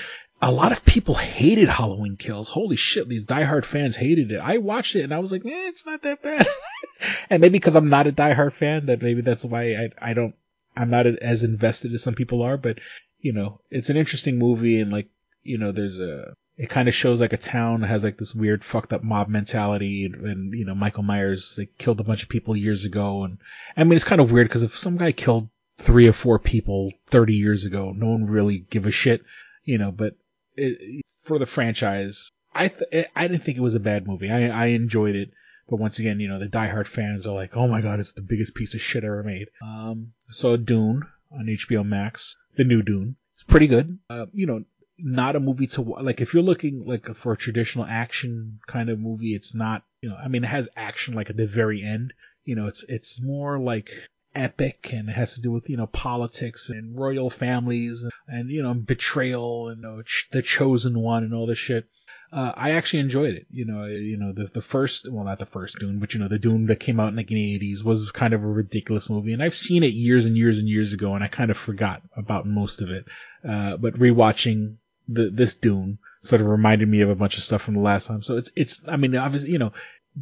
a 0.44 0.52
lot 0.52 0.72
of 0.72 0.84
people 0.84 1.14
hated 1.14 1.68
Halloween 1.68 2.16
Kills. 2.16 2.48
Holy 2.48 2.76
shit, 2.76 3.08
these 3.08 3.24
diehard 3.24 3.64
fans 3.64 3.96
hated 3.96 4.30
it. 4.30 4.38
I 4.38 4.58
watched 4.58 4.94
it 4.94 5.02
and 5.02 5.14
I 5.14 5.18
was 5.18 5.32
like, 5.32 5.44
eh, 5.46 5.68
it's 5.68 5.86
not 5.86 6.02
that 6.02 6.22
bad. 6.22 6.46
and 7.30 7.40
maybe 7.40 7.52
because 7.52 7.74
I'm 7.74 7.88
not 7.88 8.06
a 8.06 8.12
diehard 8.12 8.52
fan, 8.52 8.86
that 8.86 9.00
maybe 9.00 9.22
that's 9.22 9.44
why 9.44 9.74
I, 9.74 9.88
I 9.98 10.12
don't, 10.12 10.34
I'm 10.76 10.90
not 10.90 11.06
as 11.06 11.44
invested 11.44 11.94
as 11.94 12.02
some 12.02 12.14
people 12.14 12.42
are, 12.42 12.58
but 12.58 12.78
you 13.20 13.32
know, 13.32 13.60
it's 13.70 13.88
an 13.88 13.96
interesting 13.96 14.38
movie 14.38 14.80
and 14.80 14.92
like, 14.92 15.08
you 15.44 15.58
know, 15.58 15.72
there's 15.72 16.00
a, 16.00 16.34
it 16.56 16.68
kind 16.68 16.88
of 16.88 16.94
shows 16.94 17.20
like 17.20 17.32
a 17.32 17.38
town 17.38 17.82
has 17.82 18.04
like 18.04 18.18
this 18.18 18.34
weird 18.34 18.64
fucked 18.64 18.92
up 18.92 19.02
mob 19.02 19.28
mentality 19.28 20.04
and, 20.04 20.14
and 20.26 20.54
you 20.54 20.64
know, 20.64 20.74
Michael 20.74 21.02
Myers 21.02 21.56
like 21.58 21.76
killed 21.78 22.00
a 22.00 22.04
bunch 22.04 22.22
of 22.22 22.28
people 22.28 22.56
years 22.56 22.84
ago. 22.84 23.24
And 23.24 23.38
I 23.76 23.84
mean, 23.84 23.94
it's 23.94 24.04
kind 24.04 24.20
of 24.20 24.32
weird 24.32 24.48
because 24.48 24.62
if 24.62 24.76
some 24.76 24.96
guy 24.96 25.12
killed 25.12 25.48
three 25.78 26.08
or 26.08 26.12
four 26.12 26.38
people 26.38 26.92
30 27.08 27.34
years 27.34 27.64
ago, 27.64 27.92
no 27.92 28.06
one 28.06 28.26
really 28.26 28.58
give 28.58 28.86
a 28.86 28.90
shit, 28.90 29.22
you 29.64 29.78
know, 29.78 29.90
but 29.90 30.14
it, 30.56 31.02
for 31.22 31.38
the 31.38 31.46
franchise, 31.46 32.30
I 32.54 32.68
th- 32.68 33.08
I 33.16 33.26
didn't 33.26 33.42
think 33.42 33.58
it 33.58 33.62
was 33.62 33.74
a 33.74 33.80
bad 33.80 34.06
movie. 34.06 34.30
I 34.30 34.48
I 34.48 34.66
enjoyed 34.66 35.16
it, 35.16 35.30
but 35.68 35.80
once 35.80 35.98
again, 35.98 36.20
you 36.20 36.28
know, 36.28 36.38
the 36.38 36.46
diehard 36.46 36.86
fans 36.86 37.26
are 37.26 37.34
like, 37.34 37.56
"Oh 37.56 37.66
my 37.66 37.80
god, 37.80 37.98
it's 37.98 38.12
the 38.12 38.20
biggest 38.20 38.54
piece 38.54 38.74
of 38.74 38.80
shit 38.80 39.02
ever 39.02 39.22
made." 39.22 39.48
Um, 39.62 40.12
so 40.28 40.56
Dune 40.56 41.02
on 41.32 41.46
HBO 41.46 41.84
Max, 41.84 42.36
the 42.56 42.64
new 42.64 42.82
Dune, 42.82 43.16
it's 43.34 43.44
pretty 43.44 43.66
good. 43.66 43.98
Uh, 44.08 44.26
you 44.32 44.46
know, 44.46 44.64
not 44.98 45.36
a 45.36 45.40
movie 45.40 45.66
to 45.66 45.82
like 45.82 46.20
if 46.20 46.34
you're 46.34 46.42
looking 46.42 46.84
like 46.86 47.14
for 47.16 47.32
a 47.32 47.36
traditional 47.36 47.84
action 47.84 48.60
kind 48.66 48.88
of 48.90 48.98
movie. 48.98 49.34
It's 49.34 49.54
not, 49.54 49.82
you 50.00 50.08
know, 50.08 50.16
I 50.16 50.28
mean, 50.28 50.44
it 50.44 50.48
has 50.48 50.68
action 50.76 51.14
like 51.14 51.30
at 51.30 51.36
the 51.36 51.46
very 51.46 51.82
end. 51.82 52.12
You 52.44 52.56
know, 52.56 52.66
it's 52.66 52.84
it's 52.88 53.20
more 53.20 53.58
like 53.58 53.90
epic 54.34 54.90
and 54.92 55.08
it 55.08 55.12
has 55.12 55.34
to 55.34 55.40
do 55.40 55.50
with 55.50 55.70
you 55.70 55.76
know 55.76 55.86
politics 55.86 56.68
and 56.68 56.98
royal 56.98 57.30
families 57.30 58.02
and, 58.02 58.12
and 58.26 58.50
you 58.50 58.62
know 58.62 58.74
betrayal 58.74 59.68
and 59.68 59.78
you 59.78 59.82
know, 59.82 60.02
ch- 60.02 60.28
the 60.32 60.42
chosen 60.42 60.98
one 60.98 61.24
and 61.24 61.34
all 61.34 61.46
this 61.46 61.58
shit. 61.58 61.88
Uh, 62.32 62.52
I 62.56 62.72
actually 62.72 62.98
enjoyed 62.98 63.34
it. 63.34 63.46
You 63.48 63.64
know, 63.64 63.84
you 63.84 64.16
know 64.16 64.32
the 64.32 64.48
the 64.52 64.62
first, 64.62 65.08
well 65.10 65.24
not 65.24 65.38
the 65.38 65.46
first 65.46 65.78
Dune, 65.78 66.00
but 66.00 66.14
you 66.14 66.20
know 66.20 66.28
the 66.28 66.38
Dune 66.38 66.66
that 66.66 66.80
came 66.80 66.98
out 66.98 67.08
in 67.08 67.16
the 67.16 67.24
80s 67.24 67.84
was 67.84 68.10
kind 68.10 68.34
of 68.34 68.42
a 68.42 68.46
ridiculous 68.46 69.08
movie, 69.08 69.32
and 69.32 69.42
I've 69.42 69.54
seen 69.54 69.84
it 69.84 69.92
years 69.92 70.24
and 70.26 70.36
years 70.36 70.58
and 70.58 70.68
years 70.68 70.92
ago, 70.92 71.14
and 71.14 71.22
I 71.22 71.28
kind 71.28 71.50
of 71.50 71.56
forgot 71.56 72.02
about 72.16 72.46
most 72.46 72.82
of 72.82 72.90
it. 72.90 73.04
Uh, 73.48 73.76
but 73.76 73.94
rewatching 73.94 74.78
the 75.08 75.30
this 75.30 75.54
Dune 75.54 75.98
sort 76.22 76.40
of 76.40 76.46
reminded 76.46 76.88
me 76.88 77.00
of 77.02 77.10
a 77.10 77.14
bunch 77.14 77.36
of 77.36 77.44
stuff 77.44 77.62
from 77.62 77.74
the 77.74 77.80
last 77.80 78.06
time. 78.06 78.22
So 78.22 78.36
it's 78.36 78.50
it's 78.56 78.82
I 78.88 78.96
mean 78.96 79.16
obviously 79.16 79.50
you 79.50 79.58
know 79.58 79.72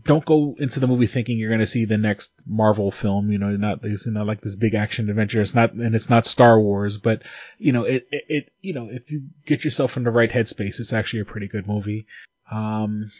don't 0.05 0.25
go 0.25 0.57
into 0.59 0.81
the 0.81 0.87
movie 0.87 1.07
thinking 1.07 1.39
you're 1.39 1.51
going 1.51 1.61
to 1.61 1.67
see 1.67 1.85
the 1.85 1.99
next 1.99 2.33
Marvel 2.47 2.91
film. 2.91 3.31
You 3.31 3.39
know, 3.39 3.51
not 3.57 3.85
you 3.85 3.99
know, 4.07 4.25
like 4.25 4.41
this 4.41 4.57
big 4.57 4.75
action 4.75 5.11
adventure. 5.11 5.41
It's 5.41 5.55
not, 5.55 5.73
and 5.73 5.95
it's 5.95 6.09
not 6.09 6.25
Star 6.25 6.59
Wars, 6.59 6.97
but 6.97 7.23
you 7.59 7.73
know, 7.73 7.85
it, 7.85 8.09
it, 8.11 8.25
it, 8.29 8.53
you 8.63 8.73
know, 8.73 8.89
if 8.91 9.11
you 9.11 9.25
get 9.45 9.65
yourself 9.65 9.99
in 9.99 10.05
the 10.05 10.11
right 10.11 10.31
headspace, 10.31 10.81
it's 10.81 10.95
actually 10.95 11.21
a 11.21 11.27
pretty 11.27 11.47
good 11.49 11.67
movie. 11.67 12.07
Um, 12.51 13.13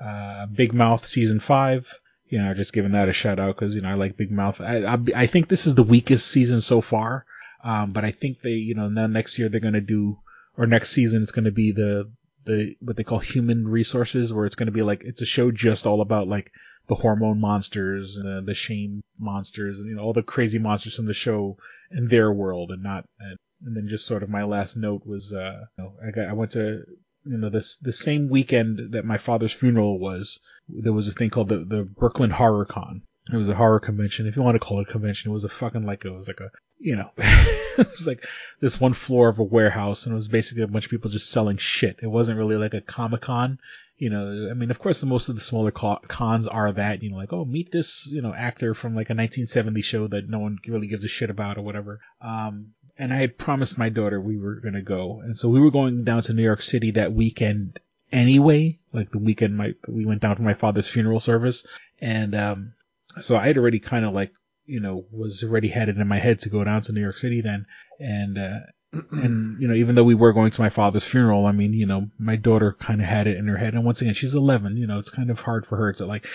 uh, 0.00 0.46
Big 0.46 0.72
Mouth 0.72 1.06
season 1.06 1.40
five. 1.40 1.86
You 2.28 2.40
know, 2.40 2.54
just 2.54 2.72
giving 2.72 2.92
that 2.92 3.08
a 3.08 3.12
shout 3.12 3.38
out 3.38 3.56
because 3.56 3.74
you 3.74 3.80
know 3.80 3.88
I 3.88 3.94
like 3.94 4.16
Big 4.16 4.30
Mouth. 4.30 4.60
I, 4.60 4.84
I, 4.84 4.98
I 5.14 5.26
think 5.26 5.48
this 5.48 5.66
is 5.66 5.74
the 5.74 5.82
weakest 5.82 6.28
season 6.28 6.60
so 6.60 6.80
far. 6.80 7.26
Um, 7.64 7.92
but 7.92 8.04
I 8.04 8.12
think 8.12 8.42
they, 8.42 8.50
you 8.50 8.74
know, 8.76 8.88
now 8.88 9.08
next 9.08 9.38
year 9.38 9.48
they're 9.48 9.58
going 9.58 9.74
to 9.74 9.80
do, 9.80 10.18
or 10.56 10.66
next 10.66 10.90
season 10.90 11.22
it's 11.22 11.32
going 11.32 11.44
to 11.44 11.52
be 11.52 11.72
the 11.72 12.10
the 12.44 12.76
what 12.80 12.96
they 12.96 13.04
call 13.04 13.18
human 13.18 13.68
resources, 13.68 14.32
where 14.32 14.46
it's 14.46 14.54
going 14.54 14.66
to 14.66 14.72
be 14.72 14.82
like 14.82 15.02
it's 15.04 15.22
a 15.22 15.26
show 15.26 15.50
just 15.50 15.86
all 15.86 16.00
about 16.00 16.28
like 16.28 16.50
the 16.88 16.94
hormone 16.94 17.40
monsters, 17.40 18.18
uh, 18.18 18.40
the 18.44 18.54
shame 18.54 19.02
monsters, 19.18 19.80
and 19.80 19.88
you 19.88 19.96
know 19.96 20.02
all 20.02 20.12
the 20.12 20.22
crazy 20.22 20.58
monsters 20.58 20.94
from 20.96 21.06
the 21.06 21.14
show 21.14 21.56
in 21.90 22.08
their 22.08 22.32
world, 22.32 22.70
and 22.70 22.82
not. 22.82 23.04
And, 23.18 23.36
and 23.64 23.76
then 23.76 23.88
just 23.88 24.06
sort 24.06 24.22
of 24.22 24.28
my 24.28 24.44
last 24.44 24.76
note 24.76 25.06
was, 25.06 25.32
uh, 25.32 25.64
you 25.78 25.84
know, 25.84 25.94
I 26.06 26.10
got 26.10 26.28
I 26.28 26.34
went 26.34 26.52
to 26.52 26.84
you 27.24 27.38
know 27.38 27.50
this 27.50 27.78
the 27.78 27.92
same 27.92 28.28
weekend 28.28 28.92
that 28.92 29.04
my 29.04 29.18
father's 29.18 29.52
funeral 29.52 29.98
was. 29.98 30.38
There 30.68 30.92
was 30.92 31.08
a 31.08 31.12
thing 31.12 31.30
called 31.30 31.48
the 31.48 31.58
the 31.58 31.82
Brooklyn 31.82 32.30
Horror 32.30 32.66
Con. 32.66 33.02
It 33.32 33.36
was 33.36 33.48
a 33.48 33.54
horror 33.54 33.80
convention, 33.80 34.26
if 34.26 34.36
you 34.36 34.42
want 34.42 34.54
to 34.54 34.60
call 34.60 34.78
it 34.80 34.88
a 34.88 34.92
convention. 34.92 35.30
It 35.30 35.34
was 35.34 35.44
a 35.44 35.48
fucking 35.48 35.84
like 35.84 36.04
it 36.04 36.10
was 36.10 36.28
like 36.28 36.40
a 36.40 36.50
you 36.78 36.96
know, 36.96 37.10
it 37.16 37.90
was 37.90 38.06
like 38.06 38.24
this 38.60 38.80
one 38.80 38.92
floor 38.92 39.28
of 39.28 39.38
a 39.38 39.44
warehouse, 39.44 40.04
and 40.04 40.12
it 40.12 40.16
was 40.16 40.28
basically 40.28 40.62
a 40.62 40.68
bunch 40.68 40.84
of 40.84 40.90
people 40.90 41.10
just 41.10 41.30
selling 41.30 41.56
shit. 41.56 41.98
It 42.02 42.08
wasn't 42.08 42.38
really 42.38 42.56
like 42.56 42.74
a 42.74 42.80
comic 42.80 43.22
con. 43.22 43.58
You 43.98 44.10
know, 44.10 44.48
I 44.50 44.54
mean, 44.54 44.70
of 44.70 44.78
course, 44.78 45.02
most 45.04 45.30
of 45.30 45.36
the 45.36 45.40
smaller 45.40 45.70
cons 45.70 46.46
are 46.46 46.70
that, 46.72 47.02
you 47.02 47.10
know, 47.10 47.16
like, 47.16 47.32
oh, 47.32 47.46
meet 47.46 47.72
this, 47.72 48.06
you 48.06 48.20
know, 48.20 48.34
actor 48.34 48.74
from 48.74 48.94
like 48.94 49.08
a 49.08 49.16
1970 49.16 49.80
show 49.80 50.06
that 50.08 50.28
no 50.28 50.38
one 50.38 50.58
really 50.68 50.86
gives 50.86 51.04
a 51.04 51.08
shit 51.08 51.30
about 51.30 51.56
or 51.56 51.62
whatever. 51.62 52.00
Um, 52.20 52.74
and 52.98 53.10
I 53.10 53.16
had 53.16 53.38
promised 53.38 53.78
my 53.78 53.88
daughter 53.88 54.20
we 54.20 54.36
were 54.36 54.56
going 54.56 54.74
to 54.74 54.82
go. 54.82 55.22
And 55.24 55.38
so 55.38 55.48
we 55.48 55.60
were 55.60 55.70
going 55.70 56.04
down 56.04 56.20
to 56.22 56.34
New 56.34 56.42
York 56.42 56.60
City 56.60 56.90
that 56.92 57.14
weekend 57.14 57.80
anyway, 58.12 58.78
like 58.92 59.12
the 59.12 59.18
weekend 59.18 59.56
my, 59.56 59.72
we 59.88 60.04
went 60.04 60.20
down 60.20 60.36
for 60.36 60.42
my 60.42 60.54
father's 60.54 60.88
funeral 60.88 61.20
service. 61.20 61.66
And, 61.98 62.34
um, 62.34 62.72
so 63.20 63.36
I 63.36 63.46
had 63.46 63.58
already 63.58 63.80
kind 63.80 64.04
of 64.04 64.12
like, 64.12 64.32
you 64.64 64.80
know, 64.80 65.04
was 65.10 65.42
already 65.42 65.68
headed 65.68 65.98
in 65.98 66.08
my 66.08 66.18
head 66.18 66.40
to 66.40 66.48
go 66.48 66.64
down 66.64 66.82
to 66.82 66.92
New 66.92 67.00
York 67.00 67.18
City 67.18 67.40
then. 67.40 67.66
And, 67.98 68.38
uh, 68.38 68.58
and, 69.12 69.60
you 69.60 69.68
know, 69.68 69.74
even 69.74 69.94
though 69.94 70.04
we 70.04 70.14
were 70.14 70.32
going 70.32 70.50
to 70.50 70.60
my 70.60 70.70
father's 70.70 71.04
funeral, 71.04 71.46
I 71.46 71.52
mean, 71.52 71.72
you 71.72 71.86
know, 71.86 72.08
my 72.18 72.36
daughter 72.36 72.76
kind 72.78 73.00
of 73.00 73.06
had 73.06 73.26
it 73.26 73.36
in 73.36 73.46
her 73.46 73.56
head. 73.56 73.74
And 73.74 73.84
once 73.84 74.00
again, 74.00 74.14
she's 74.14 74.34
11, 74.34 74.76
you 74.76 74.86
know, 74.86 74.98
it's 74.98 75.10
kind 75.10 75.30
of 75.30 75.40
hard 75.40 75.66
for 75.66 75.76
her 75.76 75.92
to 75.94 76.06
like, 76.06 76.26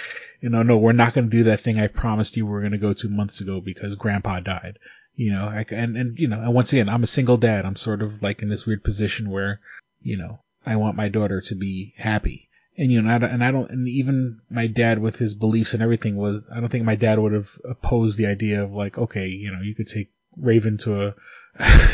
you 0.42 0.50
know, 0.50 0.64
no, 0.64 0.78
we're 0.78 0.92
not 0.92 1.14
going 1.14 1.30
to 1.30 1.38
do 1.38 1.44
that 1.46 1.62
thing 1.62 1.80
I 1.80 1.88
promised 1.88 2.38
you 2.38 2.46
we 2.46 2.54
are 2.54 2.62
going 2.62 2.72
to 2.72 2.78
go 2.78 2.94
to 2.94 3.10
months 3.10 3.42
ago 3.42 3.62
because 3.62 3.96
grandpa 3.96 4.40
died, 4.40 4.80
you 5.16 5.32
know, 5.32 5.46
I, 5.46 5.66
and, 5.70 5.98
and, 5.98 6.18
you 6.18 6.28
know, 6.28 6.42
and 6.42 6.54
once 6.54 6.74
again, 6.74 6.90
I'm 6.90 7.04
a 7.04 7.08
single 7.08 7.38
dad. 7.38 7.66
I'm 7.66 7.76
sort 7.76 8.02
of 8.02 8.22
like 8.22 8.42
in 8.42 8.50
this 8.50 8.66
weird 8.66 8.84
position 8.84 9.30
where, 9.30 9.60
you 10.02 10.18
know, 10.18 10.42
I 10.66 10.76
want 10.76 10.96
my 10.96 11.10
daughter 11.10 11.42
to 11.42 11.56
be 11.56 11.94
happy 11.98 12.50
and 12.78 12.92
you 12.92 13.02
know, 13.02 13.14
and 13.14 13.26
I, 13.26 13.28
and 13.28 13.44
I 13.44 13.52
don't, 13.52 13.70
and 13.70 13.88
even 13.88 14.42
my 14.50 14.68
dad 14.68 15.00
with 15.00 15.18
his 15.18 15.36
beliefs 15.36 15.74
and 15.74 15.84
everything 15.84 16.16
was, 16.16 16.42
I 16.52 16.60
don't 16.60 16.70
think 16.70 16.86
my 16.86 16.96
dad 16.96 17.20
would 17.20 17.34
have 17.34 17.50
opposed 17.70 18.18
the 18.18 18.28
idea 18.28 18.64
of 18.64 18.72
like, 18.72 18.98
okay, 18.98 19.28
you 19.28 19.52
know, 19.52 19.62
you 19.62 19.76
could 19.76 19.88
take 19.88 20.10
Raven 20.38 20.78
to 20.80 21.08
a, 21.08 21.16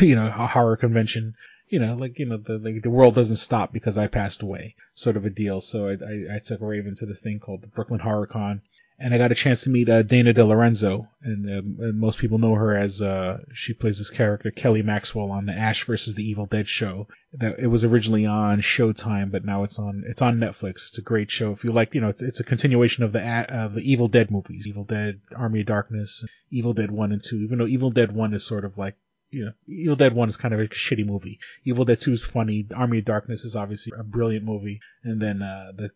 you 0.00 0.14
know, 0.14 0.26
a 0.26 0.46
horror 0.46 0.76
convention, 0.76 1.34
you 1.68 1.80
know, 1.80 1.94
like, 1.94 2.18
you 2.18 2.26
know, 2.26 2.36
the, 2.36 2.58
the, 2.58 2.80
the 2.80 2.90
world 2.90 3.14
doesn't 3.14 3.36
stop 3.36 3.72
because 3.72 3.98
I 3.98 4.06
passed 4.06 4.42
away, 4.42 4.76
sort 4.94 5.16
of 5.16 5.26
a 5.26 5.30
deal. 5.30 5.60
So 5.60 5.88
I, 5.88 5.92
I, 5.92 6.36
I 6.36 6.38
took 6.38 6.60
Raven 6.60 6.94
to 6.96 7.06
this 7.06 7.20
thing 7.20 7.40
called 7.40 7.62
the 7.62 7.66
Brooklyn 7.66 8.00
Horror 8.00 8.26
Con. 8.26 8.62
And 9.00 9.14
I 9.14 9.18
got 9.18 9.30
a 9.30 9.36
chance 9.36 9.62
to 9.62 9.70
meet 9.70 9.88
uh, 9.88 10.02
Dana 10.02 10.34
DeLorenzo, 10.34 11.06
and, 11.22 11.46
um, 11.46 11.76
and 11.78 12.00
most 12.00 12.18
people 12.18 12.38
know 12.38 12.54
her 12.54 12.76
as 12.76 13.00
uh, 13.00 13.38
she 13.54 13.72
plays 13.72 13.98
this 13.98 14.10
character 14.10 14.50
Kelly 14.50 14.82
Maxwell 14.82 15.30
on 15.30 15.46
the 15.46 15.52
Ash 15.52 15.84
versus 15.84 16.16
the 16.16 16.28
Evil 16.28 16.46
Dead 16.46 16.66
show. 16.66 17.06
That 17.34 17.60
it 17.60 17.68
was 17.68 17.84
originally 17.84 18.26
on 18.26 18.60
Showtime, 18.60 19.30
but 19.30 19.44
now 19.44 19.62
it's 19.62 19.78
on 19.78 20.02
it's 20.06 20.22
on 20.22 20.38
Netflix. 20.38 20.88
It's 20.88 20.98
a 20.98 21.02
great 21.02 21.30
show. 21.30 21.52
If 21.52 21.62
you 21.62 21.70
like, 21.70 21.94
you 21.94 22.00
know, 22.00 22.08
it's, 22.08 22.22
it's 22.22 22.40
a 22.40 22.44
continuation 22.44 23.04
of 23.04 23.12
the 23.12 23.24
uh, 23.24 23.68
the 23.68 23.88
Evil 23.88 24.08
Dead 24.08 24.32
movies, 24.32 24.66
Evil 24.66 24.84
Dead, 24.84 25.20
Army 25.36 25.60
of 25.60 25.66
Darkness, 25.66 26.24
Evil 26.50 26.72
Dead 26.72 26.90
One 26.90 27.12
and 27.12 27.22
Two. 27.22 27.36
Even 27.36 27.58
though 27.58 27.66
Evil 27.66 27.90
Dead 27.90 28.10
One 28.10 28.34
is 28.34 28.44
sort 28.44 28.64
of 28.64 28.78
like 28.78 28.96
you 29.30 29.44
know, 29.44 29.52
Evil 29.68 29.96
Dead 29.96 30.14
1 30.14 30.28
is 30.28 30.36
kind 30.36 30.54
of 30.54 30.60
a 30.60 30.68
shitty 30.68 31.04
movie. 31.04 31.38
Evil 31.64 31.84
Dead 31.84 32.00
2 32.00 32.12
is 32.12 32.22
funny. 32.22 32.66
Army 32.74 33.00
of 33.00 33.04
Darkness 33.04 33.44
is 33.44 33.56
obviously 33.56 33.92
a 33.98 34.02
brilliant 34.02 34.44
movie. 34.44 34.80
And 35.04 35.20
then, 35.20 35.42
uh, 35.42 35.72
the 35.76 35.90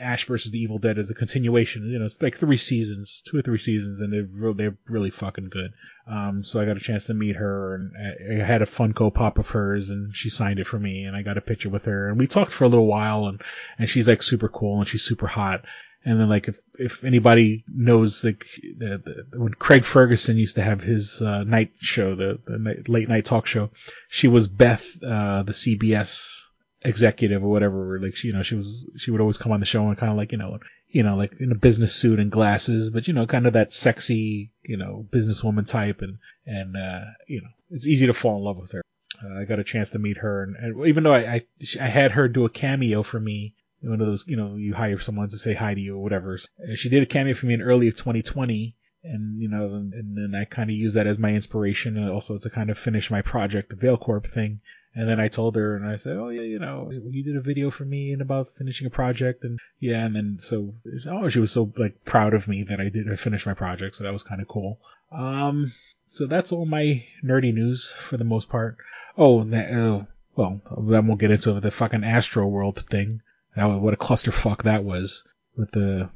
Ash 0.00 0.26
versus 0.26 0.50
the 0.50 0.60
Evil 0.60 0.78
Dead 0.78 0.98
is 0.98 1.10
a 1.10 1.14
continuation. 1.14 1.88
You 1.90 1.98
know, 1.98 2.04
it's 2.04 2.20
like 2.20 2.38
three 2.38 2.56
seasons, 2.56 3.22
two 3.26 3.38
or 3.38 3.42
three 3.42 3.58
seasons, 3.58 4.00
and 4.00 4.12
they're 4.12 4.28
really, 4.30 4.54
they're 4.54 4.78
really 4.88 5.10
fucking 5.10 5.48
good. 5.50 5.72
Um, 6.06 6.42
so 6.44 6.60
I 6.60 6.64
got 6.64 6.76
a 6.76 6.80
chance 6.80 7.06
to 7.06 7.14
meet 7.14 7.36
her, 7.36 7.74
and 7.74 8.40
I 8.40 8.44
had 8.44 8.62
a 8.62 8.66
Funko 8.66 9.12
Pop 9.12 9.38
of 9.38 9.50
hers, 9.50 9.90
and 9.90 10.14
she 10.14 10.30
signed 10.30 10.58
it 10.58 10.66
for 10.66 10.78
me, 10.78 11.04
and 11.04 11.14
I 11.14 11.22
got 11.22 11.36
a 11.36 11.42
picture 11.42 11.68
with 11.68 11.84
her, 11.84 12.08
and 12.08 12.18
we 12.18 12.26
talked 12.26 12.52
for 12.52 12.64
a 12.64 12.68
little 12.68 12.86
while, 12.86 13.26
and 13.26 13.42
and 13.78 13.88
she's 13.88 14.08
like 14.08 14.22
super 14.22 14.48
cool, 14.48 14.78
and 14.78 14.88
she's 14.88 15.02
super 15.02 15.26
hot. 15.26 15.64
And 16.04 16.18
then 16.18 16.28
like 16.28 16.48
if, 16.48 16.56
if 16.78 17.04
anybody 17.04 17.64
knows 17.68 18.24
like 18.24 18.46
the, 18.62 19.26
the, 19.32 19.38
when 19.38 19.52
Craig 19.52 19.84
Ferguson 19.84 20.38
used 20.38 20.54
to 20.54 20.62
have 20.62 20.80
his 20.80 21.20
uh, 21.20 21.44
night 21.44 21.72
show, 21.80 22.14
the, 22.14 22.38
the 22.46 22.58
night, 22.58 22.88
late 22.88 23.08
night 23.08 23.26
talk 23.26 23.46
show, 23.46 23.70
she 24.08 24.28
was 24.28 24.48
Beth, 24.48 24.86
uh, 25.02 25.42
the 25.42 25.52
CBS 25.52 26.44
executive 26.82 27.42
or 27.42 27.48
whatever. 27.48 27.98
Like 28.00 28.16
she, 28.16 28.28
you 28.28 28.34
know, 28.34 28.42
she 28.42 28.54
was 28.54 28.88
she 28.96 29.10
would 29.10 29.20
always 29.20 29.38
come 29.38 29.52
on 29.52 29.60
the 29.60 29.66
show 29.66 29.88
and 29.88 29.98
kind 29.98 30.10
of 30.10 30.18
like 30.18 30.32
you 30.32 30.38
know, 30.38 30.58
you 30.88 31.02
know, 31.02 31.16
like 31.16 31.32
in 31.40 31.52
a 31.52 31.56
business 31.56 31.94
suit 31.94 32.20
and 32.20 32.30
glasses, 32.30 32.90
but 32.90 33.08
you 33.08 33.14
know, 33.14 33.26
kind 33.26 33.46
of 33.46 33.54
that 33.54 33.72
sexy, 33.72 34.50
you 34.62 34.76
know, 34.76 35.06
businesswoman 35.10 35.66
type, 35.66 36.00
and 36.02 36.18
and 36.46 36.76
uh, 36.76 37.04
you 37.26 37.40
know, 37.40 37.48
it's 37.70 37.86
easy 37.86 38.06
to 38.06 38.14
fall 38.14 38.36
in 38.36 38.44
love 38.44 38.58
with 38.58 38.72
her. 38.72 38.82
Uh, 39.22 39.40
I 39.40 39.44
got 39.44 39.58
a 39.58 39.64
chance 39.64 39.90
to 39.90 39.98
meet 39.98 40.18
her, 40.18 40.44
and, 40.44 40.56
and 40.56 40.86
even 40.86 41.02
though 41.02 41.14
I, 41.14 41.18
I 41.18 41.46
I 41.80 41.86
had 41.86 42.12
her 42.12 42.28
do 42.28 42.44
a 42.44 42.50
cameo 42.50 43.02
for 43.02 43.18
me 43.18 43.54
one 43.80 44.00
of 44.00 44.06
those, 44.06 44.26
you 44.26 44.36
know, 44.36 44.56
you 44.56 44.74
hire 44.74 44.98
someone 44.98 45.28
to 45.28 45.38
say 45.38 45.54
hi 45.54 45.74
to 45.74 45.80
you 45.80 45.96
or 45.96 46.02
whatever. 46.02 46.38
She 46.74 46.88
did 46.88 47.02
a 47.02 47.06
cameo 47.06 47.34
for 47.34 47.46
me 47.46 47.54
in 47.54 47.62
early 47.62 47.88
of 47.88 47.94
2020, 47.94 48.74
and 49.04 49.40
you 49.40 49.48
know, 49.48 49.66
and, 49.66 49.92
and 49.94 50.16
then 50.16 50.40
I 50.40 50.44
kind 50.44 50.70
of 50.70 50.76
used 50.76 50.96
that 50.96 51.06
as 51.06 51.18
my 51.18 51.30
inspiration, 51.30 51.96
and 51.96 52.10
also 52.10 52.38
to 52.38 52.50
kind 52.50 52.70
of 52.70 52.78
finish 52.78 53.10
my 53.10 53.22
project, 53.22 53.70
the 53.70 53.76
Veil 53.76 53.96
Corp 53.96 54.26
thing. 54.26 54.60
And 54.98 55.08
then 55.08 55.20
I 55.20 55.28
told 55.28 55.54
her, 55.54 55.76
and 55.76 55.86
I 55.86 55.94
said, 55.94 56.16
oh 56.16 56.28
yeah, 56.28 56.42
you 56.42 56.58
know, 56.58 56.90
you 56.90 57.22
did 57.22 57.36
a 57.36 57.40
video 57.40 57.70
for 57.70 57.84
me 57.84 58.10
and 58.10 58.20
about 58.20 58.56
finishing 58.58 58.84
a 58.84 58.90
project, 58.90 59.44
and 59.44 59.60
yeah, 59.78 60.04
and 60.04 60.16
then 60.16 60.38
so, 60.40 60.74
oh, 61.08 61.28
she 61.28 61.38
was 61.38 61.52
so 61.52 61.72
like 61.76 62.04
proud 62.04 62.34
of 62.34 62.48
me 62.48 62.64
that 62.64 62.80
I 62.80 62.88
did 62.88 63.08
I 63.08 63.14
finished 63.14 63.46
my 63.46 63.54
project, 63.54 63.94
so 63.94 64.02
that 64.02 64.12
was 64.12 64.24
kind 64.24 64.42
of 64.42 64.48
cool. 64.48 64.80
Um, 65.12 65.72
so 66.08 66.26
that's 66.26 66.50
all 66.50 66.66
my 66.66 67.04
nerdy 67.24 67.54
news 67.54 67.94
for 68.08 68.16
the 68.16 68.24
most 68.24 68.48
part. 68.48 68.76
Oh, 69.16 69.44
that, 69.44 69.70
uh, 69.70 70.02
well, 70.34 70.60
then 70.76 71.06
we'll 71.06 71.16
get 71.16 71.30
into 71.30 71.60
the 71.60 71.70
fucking 71.70 72.00
Astroworld 72.00 72.90
thing. 72.90 73.20
What 73.54 73.94
a 73.94 73.96
clusterfuck 73.96 74.64
that 74.64 74.82
was 74.82 75.22
with 75.56 75.70
the 75.70 76.10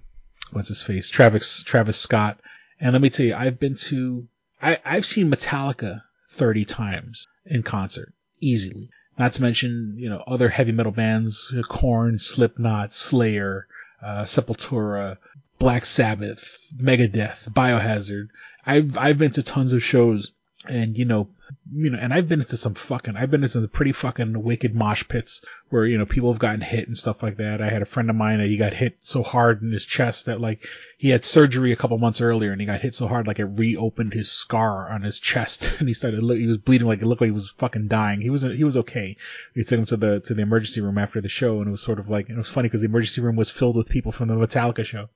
what's 0.51 0.67
his 0.67 0.83
face 0.83 1.09
Travis 1.09 1.63
Travis 1.63 1.99
Scott. 1.99 2.41
And 2.81 2.95
let 2.95 3.01
me 3.01 3.11
tell 3.11 3.27
you, 3.27 3.37
I've 3.37 3.61
been 3.61 3.77
to 3.77 4.27
I 4.61 4.79
I've 4.85 5.07
seen 5.07 5.31
Metallica 5.31 6.03
30 6.31 6.65
times 6.65 7.29
in 7.47 7.63
concert 7.63 8.13
easily. 8.43 8.91
Not 9.19 9.33
to 9.35 9.43
mention 9.43 9.95
you 9.97 10.11
know 10.11 10.23
other 10.27 10.49
heavy 10.49 10.73
metal 10.73 10.93
bands, 10.93 11.55
Korn, 11.69 12.19
Slipknot, 12.19 12.93
Slayer, 12.93 13.67
uh, 14.03 14.25
Sepultura, 14.25 15.17
Black 15.59 15.85
Sabbath, 15.85 16.59
Megadeth, 16.77 17.49
Biohazard. 17.51 18.29
I've 18.67 18.99
I've 18.99 19.19
been 19.19 19.33
to 19.33 19.43
tons 19.43 19.73
of 19.73 19.83
shows, 19.83 20.33
and 20.69 20.97
you 20.97 21.05
know 21.05 21.29
you 21.73 21.91
know, 21.91 21.99
and 21.99 22.13
I've 22.13 22.29
been 22.29 22.41
into 22.41 22.57
some 22.57 22.75
fucking, 22.75 23.17
I've 23.17 23.31
been 23.31 23.43
into 23.43 23.53
some 23.53 23.69
pretty 23.69 23.93
fucking 23.93 24.43
wicked 24.43 24.75
mosh 24.75 25.07
pits 25.09 25.45
where, 25.71 25.87
you 25.87 25.99
know, 25.99 26.07
people 26.07 26.33
have 26.33 26.41
gotten 26.41 26.61
hit 26.61 26.87
and 26.87 26.97
stuff 26.97 27.23
like 27.23 27.37
that. 27.39 27.61
I 27.63 27.71
had 27.71 27.83
a 27.83 27.87
friend 27.87 28.11
of 28.11 28.17
mine 28.17 28.39
that 28.39 28.49
he 28.49 28.57
got 28.57 28.73
hit 28.73 28.99
so 29.01 29.23
hard 29.23 29.63
in 29.63 29.73
his 29.73 29.85
chest 29.85 30.27
that 30.27 30.41
like 30.41 30.67
he 30.99 31.09
had 31.09 31.25
surgery 31.25 31.73
a 31.73 31.77
couple 31.77 31.99
months 31.99 32.21
earlier 32.21 32.53
and 32.53 32.61
he 32.61 32.67
got 32.67 32.81
hit 32.81 32.95
so 32.95 33.07
hard 33.07 33.27
like 33.27 33.39
it 33.39 33.45
reopened 33.45 34.13
his 34.13 34.31
scar 34.31 34.91
on 34.91 35.03
his 35.03 35.19
chest 35.19 35.71
and 35.79 35.89
he 35.89 35.95
started, 35.95 36.23
he 36.39 36.47
was 36.47 36.59
bleeding 36.59 36.87
like 36.87 37.01
it 37.01 37.07
looked 37.07 37.21
like 37.21 37.29
he 37.29 37.33
was 37.33 37.51
fucking 37.51 37.89
dying. 37.89 38.21
He 38.21 38.31
was, 38.31 38.43
he 38.43 38.65
was 38.65 38.77
okay. 38.79 39.17
We 39.55 39.65
took 39.65 39.79
him 39.79 39.87
to 39.87 39.97
the, 39.97 40.21
to 40.21 40.35
the 40.35 40.43
emergency 40.43 40.81
room 40.81 40.99
after 40.99 41.21
the 41.21 41.29
show 41.29 41.59
and 41.59 41.69
it 41.69 41.73
was 41.73 41.83
sort 41.83 41.99
of 41.99 42.09
like, 42.09 42.29
it 42.29 42.37
was 42.37 42.49
funny 42.49 42.69
because 42.69 42.81
the 42.81 42.89
emergency 42.89 43.21
room 43.21 43.37
was 43.37 43.51
filled 43.51 43.77
with 43.77 43.89
people 43.89 44.13
from 44.13 44.29
the 44.29 44.35
Metallica 44.35 44.85
show. 44.85 45.09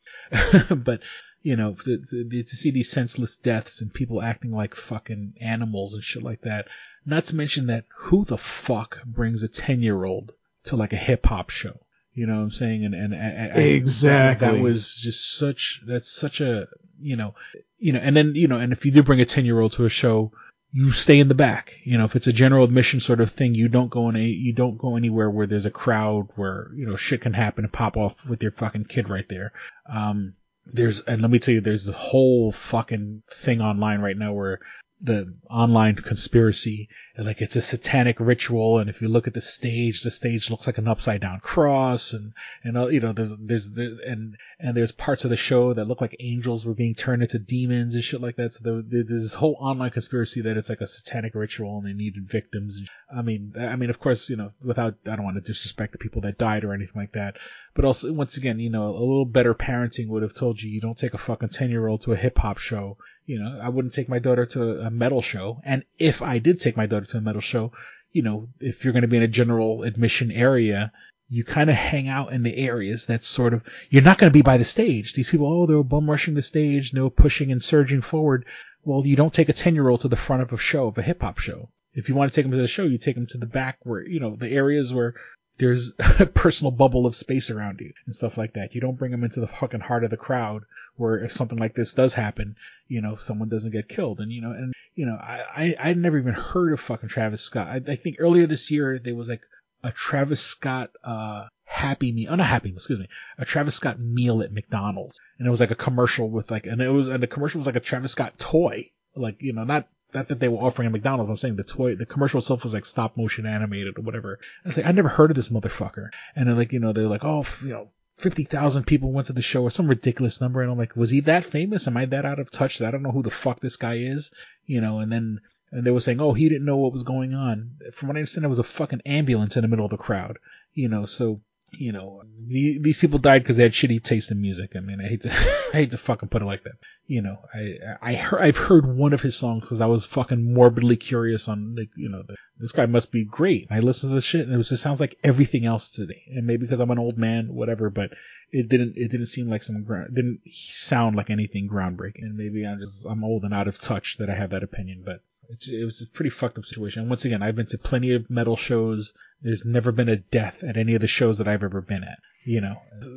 but, 0.74 1.00
you 1.46 1.54
know, 1.54 1.74
to, 1.74 1.98
to, 1.98 2.42
to, 2.42 2.56
see 2.56 2.72
these 2.72 2.90
senseless 2.90 3.36
deaths 3.36 3.80
and 3.80 3.94
people 3.94 4.20
acting 4.20 4.50
like 4.50 4.74
fucking 4.74 5.34
animals 5.40 5.94
and 5.94 6.02
shit 6.02 6.24
like 6.24 6.40
that. 6.40 6.66
Not 7.04 7.26
to 7.26 7.36
mention 7.36 7.68
that 7.68 7.84
who 7.96 8.24
the 8.24 8.36
fuck 8.36 8.98
brings 9.04 9.44
a 9.44 9.48
10 9.48 9.80
year 9.80 10.04
old 10.04 10.32
to 10.64 10.74
like 10.74 10.92
a 10.92 10.96
hip 10.96 11.24
hop 11.24 11.50
show? 11.50 11.78
You 12.14 12.26
know 12.26 12.34
what 12.34 12.42
I'm 12.42 12.50
saying? 12.50 12.84
And, 12.84 12.94
and, 12.96 13.14
and 13.14 13.56
exactly. 13.56 14.48
That, 14.48 14.54
that 14.54 14.60
was 14.60 14.96
just 14.96 15.38
such, 15.38 15.82
that's 15.86 16.10
such 16.10 16.40
a, 16.40 16.66
you 16.98 17.14
know, 17.14 17.36
you 17.78 17.92
know, 17.92 18.00
and 18.00 18.16
then, 18.16 18.34
you 18.34 18.48
know, 18.48 18.58
and 18.58 18.72
if 18.72 18.84
you 18.84 18.90
do 18.90 19.04
bring 19.04 19.20
a 19.20 19.24
10 19.24 19.44
year 19.44 19.60
old 19.60 19.70
to 19.74 19.84
a 19.84 19.88
show, 19.88 20.32
you 20.72 20.90
stay 20.90 21.20
in 21.20 21.28
the 21.28 21.34
back. 21.34 21.76
You 21.84 21.96
know, 21.96 22.06
if 22.06 22.16
it's 22.16 22.26
a 22.26 22.32
general 22.32 22.64
admission 22.64 22.98
sort 22.98 23.20
of 23.20 23.30
thing, 23.30 23.54
you 23.54 23.68
don't 23.68 23.88
go 23.88 24.08
in 24.08 24.16
a, 24.16 24.20
you 24.20 24.52
don't 24.52 24.78
go 24.78 24.96
anywhere 24.96 25.30
where 25.30 25.46
there's 25.46 25.64
a 25.64 25.70
crowd 25.70 26.26
where, 26.34 26.72
you 26.74 26.86
know, 26.86 26.96
shit 26.96 27.20
can 27.20 27.34
happen 27.34 27.62
and 27.62 27.72
pop 27.72 27.96
off 27.96 28.16
with 28.28 28.42
your 28.42 28.50
fucking 28.50 28.86
kid 28.86 29.08
right 29.08 29.28
there. 29.28 29.52
Um, 29.88 30.34
there's 30.72 31.00
and 31.02 31.22
let 31.22 31.30
me 31.30 31.38
tell 31.38 31.54
you 31.54 31.60
there's 31.60 31.88
a 31.88 31.92
whole 31.92 32.52
fucking 32.52 33.22
thing 33.30 33.60
online 33.60 34.00
right 34.00 34.16
now 34.16 34.32
where 34.32 34.60
the 35.02 35.34
online 35.50 35.94
conspiracy 35.94 36.88
like 37.18 37.42
it's 37.42 37.54
a 37.54 37.60
satanic 37.60 38.18
ritual 38.18 38.78
and 38.78 38.88
if 38.88 39.02
you 39.02 39.08
look 39.08 39.26
at 39.26 39.34
the 39.34 39.42
stage 39.42 40.02
the 40.02 40.10
stage 40.10 40.50
looks 40.50 40.66
like 40.66 40.78
an 40.78 40.88
upside 40.88 41.20
down 41.20 41.38
cross 41.40 42.14
and 42.14 42.32
and 42.64 42.78
uh, 42.78 42.86
you 42.86 42.98
know 43.00 43.12
there's 43.12 43.36
there's 43.36 43.70
there, 43.72 43.94
and 44.06 44.36
and 44.58 44.74
there's 44.74 44.92
parts 44.92 45.24
of 45.24 45.30
the 45.30 45.36
show 45.36 45.74
that 45.74 45.86
look 45.86 46.00
like 46.00 46.16
angels 46.18 46.64
were 46.64 46.72
being 46.72 46.94
turned 46.94 47.20
into 47.20 47.38
demons 47.38 47.94
and 47.94 48.04
shit 48.04 48.22
like 48.22 48.36
that. 48.36 48.54
So 48.54 48.60
there, 48.64 49.04
there's 49.04 49.22
this 49.22 49.34
whole 49.34 49.56
online 49.60 49.90
conspiracy 49.90 50.40
that 50.42 50.56
it's 50.56 50.70
like 50.70 50.80
a 50.80 50.86
satanic 50.86 51.34
ritual 51.34 51.76
and 51.76 51.86
they 51.86 51.92
needed 51.92 52.26
victims. 52.26 52.80
I 53.14 53.20
mean 53.20 53.52
i 53.58 53.76
mean 53.76 53.90
of 53.90 54.00
course 54.00 54.30
you 54.30 54.36
know 54.36 54.52
without 54.64 54.94
i 55.06 55.14
don't 55.14 55.24
want 55.24 55.36
to 55.36 55.42
disrespect 55.42 55.92
the 55.92 55.98
people 55.98 56.22
that 56.22 56.38
died 56.38 56.64
or 56.64 56.72
anything 56.72 56.96
like 56.96 57.12
that 57.12 57.36
but 57.76 57.84
also 57.84 58.12
once 58.12 58.36
again 58.36 58.58
you 58.58 58.70
know 58.70 58.88
a 58.88 58.98
little 58.98 59.24
better 59.24 59.54
parenting 59.54 60.08
would 60.08 60.22
have 60.22 60.34
told 60.34 60.60
you 60.60 60.68
you 60.68 60.80
don't 60.80 60.98
take 60.98 61.14
a 61.14 61.18
fucking 61.18 61.50
10 61.50 61.70
year 61.70 61.86
old 61.86 62.00
to 62.00 62.12
a 62.12 62.16
hip 62.16 62.36
hop 62.38 62.58
show 62.58 62.96
you 63.26 63.40
know, 63.40 63.58
I 63.60 63.68
wouldn't 63.68 63.92
take 63.92 64.08
my 64.08 64.20
daughter 64.20 64.46
to 64.46 64.80
a 64.80 64.90
metal 64.90 65.20
show. 65.20 65.60
And 65.64 65.84
if 65.98 66.22
I 66.22 66.38
did 66.38 66.60
take 66.60 66.76
my 66.76 66.86
daughter 66.86 67.06
to 67.06 67.18
a 67.18 67.20
metal 67.20 67.40
show, 67.40 67.72
you 68.12 68.22
know, 68.22 68.48
if 68.60 68.84
you're 68.84 68.92
going 68.92 69.02
to 69.02 69.08
be 69.08 69.16
in 69.16 69.24
a 69.24 69.28
general 69.28 69.82
admission 69.82 70.30
area, 70.30 70.92
you 71.28 71.44
kind 71.44 71.68
of 71.68 71.74
hang 71.74 72.08
out 72.08 72.32
in 72.32 72.44
the 72.44 72.56
areas 72.56 73.06
that 73.06 73.24
sort 73.24 73.52
of, 73.52 73.64
you're 73.90 74.02
not 74.02 74.18
going 74.18 74.30
to 74.30 74.36
be 74.36 74.42
by 74.42 74.58
the 74.58 74.64
stage. 74.64 75.12
These 75.12 75.28
people, 75.28 75.52
oh, 75.52 75.66
they're 75.66 75.82
bum 75.82 76.08
rushing 76.08 76.34
the 76.34 76.42
stage, 76.42 76.94
were 76.94 77.10
pushing 77.10 77.50
and 77.50 77.62
surging 77.62 78.00
forward. 78.00 78.46
Well, 78.84 79.04
you 79.04 79.16
don't 79.16 79.34
take 79.34 79.48
a 79.48 79.52
10 79.52 79.74
year 79.74 79.88
old 79.88 80.02
to 80.02 80.08
the 80.08 80.16
front 80.16 80.42
of 80.42 80.52
a 80.52 80.56
show, 80.56 80.86
of 80.86 80.98
a 80.98 81.02
hip 81.02 81.20
hop 81.20 81.38
show. 81.38 81.70
If 81.94 82.08
you 82.08 82.14
want 82.14 82.30
to 82.30 82.34
take 82.36 82.44
them 82.44 82.52
to 82.52 82.62
the 82.62 82.68
show, 82.68 82.84
you 82.84 82.98
take 82.98 83.16
them 83.16 83.26
to 83.28 83.38
the 83.38 83.46
back 83.46 83.78
where, 83.82 84.06
you 84.06 84.20
know, 84.20 84.36
the 84.36 84.50
areas 84.50 84.94
where 84.94 85.14
there's 85.58 85.92
a 86.18 86.26
personal 86.26 86.70
bubble 86.70 87.06
of 87.06 87.16
space 87.16 87.50
around 87.50 87.80
you 87.80 87.92
and 88.06 88.14
stuff 88.14 88.36
like 88.36 88.54
that. 88.54 88.74
You 88.74 88.80
don't 88.80 88.98
bring 88.98 89.10
them 89.10 89.24
into 89.24 89.40
the 89.40 89.48
fucking 89.48 89.80
heart 89.80 90.04
of 90.04 90.10
the 90.10 90.16
crowd 90.16 90.62
where 90.96 91.18
if 91.18 91.32
something 91.32 91.58
like 91.58 91.74
this 91.74 91.94
does 91.94 92.14
happen, 92.14 92.56
you 92.88 93.00
know, 93.00 93.16
someone 93.16 93.48
doesn't 93.48 93.72
get 93.72 93.88
killed. 93.88 94.20
And, 94.20 94.32
you 94.32 94.40
know, 94.40 94.50
and, 94.50 94.72
you 94.94 95.06
know, 95.06 95.14
I, 95.14 95.44
I, 95.56 95.90
I'd 95.90 95.98
never 95.98 96.18
even 96.18 96.34
heard 96.34 96.72
of 96.72 96.80
fucking 96.80 97.08
Travis 97.08 97.42
Scott. 97.42 97.68
I, 97.68 97.92
I 97.92 97.96
think 97.96 98.16
earlier 98.18 98.46
this 98.46 98.70
year 98.70 98.98
there 98.98 99.14
was 99.14 99.28
like 99.28 99.42
a 99.82 99.92
Travis 99.92 100.40
Scott, 100.40 100.90
uh, 101.04 101.46
Happy 101.64 102.12
Meal, 102.12 102.32
oh, 102.32 102.36
not 102.36 102.46
Happy 102.46 102.70
excuse 102.70 102.98
me, 102.98 103.08
a 103.38 103.44
Travis 103.44 103.74
Scott 103.74 104.00
meal 104.00 104.42
at 104.42 104.52
McDonald's. 104.52 105.20
And 105.38 105.46
it 105.46 105.50
was 105.50 105.60
like 105.60 105.70
a 105.70 105.76
commercial 105.76 106.30
with 106.30 106.50
like, 106.50 106.66
and 106.66 106.80
it 106.80 106.88
was, 106.88 107.08
and 107.08 107.22
the 107.22 107.26
commercial 107.26 107.58
was 107.58 107.66
like 107.66 107.76
a 107.76 107.80
Travis 107.80 108.12
Scott 108.12 108.38
toy. 108.38 108.90
Like, 109.14 109.40
you 109.40 109.52
know, 109.52 109.64
not 109.64 109.88
not 110.14 110.28
that 110.28 110.40
they 110.40 110.48
were 110.48 110.58
offering 110.58 110.86
a 110.86 110.90
McDonald's. 110.90 111.30
I'm 111.30 111.36
saying 111.36 111.56
the 111.56 111.64
toy, 111.64 111.96
the 111.96 112.06
commercial 112.06 112.38
itself 112.38 112.64
was 112.64 112.74
like 112.74 112.86
stop 112.86 113.16
motion 113.16 113.46
animated 113.46 113.98
or 113.98 114.02
whatever. 114.02 114.38
I 114.64 114.68
was 114.68 114.76
like, 114.76 114.86
I 114.86 114.92
never 114.92 115.08
heard 115.08 115.30
of 115.30 115.36
this 115.36 115.48
motherfucker. 115.48 116.10
And 116.34 116.48
then 116.48 116.56
like, 116.56 116.72
you 116.72 116.80
know, 116.80 116.92
they're 116.92 117.08
like, 117.08 117.24
oh, 117.24 117.44
you 117.62 117.70
know, 117.70 117.88
50,000 118.18 118.84
people 118.84 119.12
went 119.12 119.26
to 119.26 119.32
the 119.32 119.42
show 119.42 119.62
or 119.62 119.70
some 119.70 119.88
ridiculous 119.88 120.40
number. 120.40 120.62
And 120.62 120.70
I'm 120.70 120.78
like, 120.78 120.96
was 120.96 121.10
he 121.10 121.20
that 121.20 121.44
famous? 121.44 121.86
Am 121.86 121.96
I 121.96 122.06
that 122.06 122.24
out 122.24 122.38
of 122.38 122.50
touch 122.50 122.78
that 122.78 122.88
I 122.88 122.90
don't 122.90 123.02
know 123.02 123.10
who 123.10 123.22
the 123.22 123.30
fuck 123.30 123.60
this 123.60 123.76
guy 123.76 123.96
is? 123.96 124.30
You 124.64 124.80
know, 124.80 125.00
and 125.00 125.12
then, 125.12 125.40
and 125.70 125.84
they 125.84 125.90
were 125.90 126.00
saying, 126.00 126.20
oh, 126.20 126.32
he 126.32 126.48
didn't 126.48 126.64
know 126.64 126.78
what 126.78 126.92
was 126.92 127.02
going 127.02 127.34
on. 127.34 127.72
From 127.92 128.08
what 128.08 128.16
I 128.16 128.20
understand, 128.20 128.44
there 128.44 128.48
was 128.48 128.58
a 128.58 128.64
fucking 128.64 129.02
ambulance 129.04 129.56
in 129.56 129.62
the 129.62 129.68
middle 129.68 129.84
of 129.84 129.90
the 129.90 129.96
crowd. 129.96 130.38
You 130.72 130.88
know, 130.88 131.04
so 131.06 131.40
you 131.72 131.92
know, 131.92 132.22
these 132.46 132.98
people 132.98 133.18
died 133.18 133.42
because 133.42 133.56
they 133.56 133.62
had 133.62 133.72
shitty 133.72 134.02
taste 134.02 134.30
in 134.30 134.40
music. 134.40 134.72
I 134.76 134.80
mean, 134.80 135.00
I 135.00 135.08
hate 135.08 135.22
to, 135.22 135.30
I 135.72 135.76
hate 135.76 135.90
to 135.90 135.98
fucking 135.98 136.28
put 136.28 136.42
it 136.42 136.46
like 136.46 136.64
that. 136.64 136.74
You 137.06 137.22
know, 137.22 137.38
I, 137.54 137.76
I 138.00 138.14
heard, 138.14 138.42
I've 138.42 138.56
heard 138.56 138.86
one 138.86 139.12
of 139.12 139.20
his 139.20 139.36
songs 139.36 139.62
because 139.62 139.80
I 139.80 139.86
was 139.86 140.04
fucking 140.04 140.54
morbidly 140.54 140.96
curious 140.96 141.48
on, 141.48 141.76
like, 141.76 141.90
you 141.96 142.08
know, 142.08 142.22
the, 142.26 142.36
this 142.58 142.72
guy 142.72 142.86
must 142.86 143.12
be 143.12 143.24
great. 143.24 143.68
I 143.70 143.80
listened 143.80 144.10
to 144.10 144.14
the 144.14 144.20
shit 144.20 144.46
and 144.46 144.54
it 144.54 144.56
was, 144.56 144.72
it 144.72 144.78
sounds 144.78 145.00
like 145.00 145.18
everything 145.22 145.66
else 145.66 145.90
today. 145.90 146.22
And 146.34 146.46
maybe 146.46 146.62
because 146.66 146.80
I'm 146.80 146.90
an 146.90 146.98
old 146.98 147.18
man, 147.18 147.54
whatever, 147.54 147.90
but 147.90 148.10
it 148.52 148.68
didn't 148.68 148.94
it 148.96 149.10
didn't 149.10 149.26
seem 149.26 149.48
like 149.48 149.62
some 149.62 149.82
ground 149.82 150.14
didn't 150.14 150.40
sound 150.52 151.16
like 151.16 151.30
anything 151.30 151.68
groundbreaking. 151.68 152.22
And 152.22 152.36
maybe 152.36 152.64
I'm 152.64 152.78
just 152.78 153.04
I'm 153.04 153.24
old 153.24 153.42
and 153.42 153.52
out 153.52 153.68
of 153.68 153.80
touch 153.80 154.18
that 154.18 154.30
I 154.30 154.34
have 154.34 154.50
that 154.50 154.62
opinion, 154.62 155.02
but 155.04 155.20
it's, 155.50 155.68
it 155.68 155.84
was 155.84 156.02
a 156.02 156.06
pretty 156.06 156.30
fucked 156.30 156.58
up 156.58 156.66
situation. 156.66 157.00
And 157.00 157.10
once 157.10 157.24
again, 157.24 157.42
I've 157.42 157.56
been 157.56 157.66
to 157.66 157.78
plenty 157.78 158.14
of 158.14 158.30
metal 158.30 158.56
shows. 158.56 159.12
There's 159.42 159.64
never 159.64 159.92
been 159.92 160.08
a 160.08 160.16
death 160.16 160.62
at 160.64 160.76
any 160.76 160.94
of 160.94 161.00
the 161.00 161.06
shows 161.06 161.38
that 161.38 161.48
I've 161.48 161.62
ever 161.62 161.80
been 161.80 162.04
at. 162.04 162.18
You 162.44 162.60
know, 162.60 162.76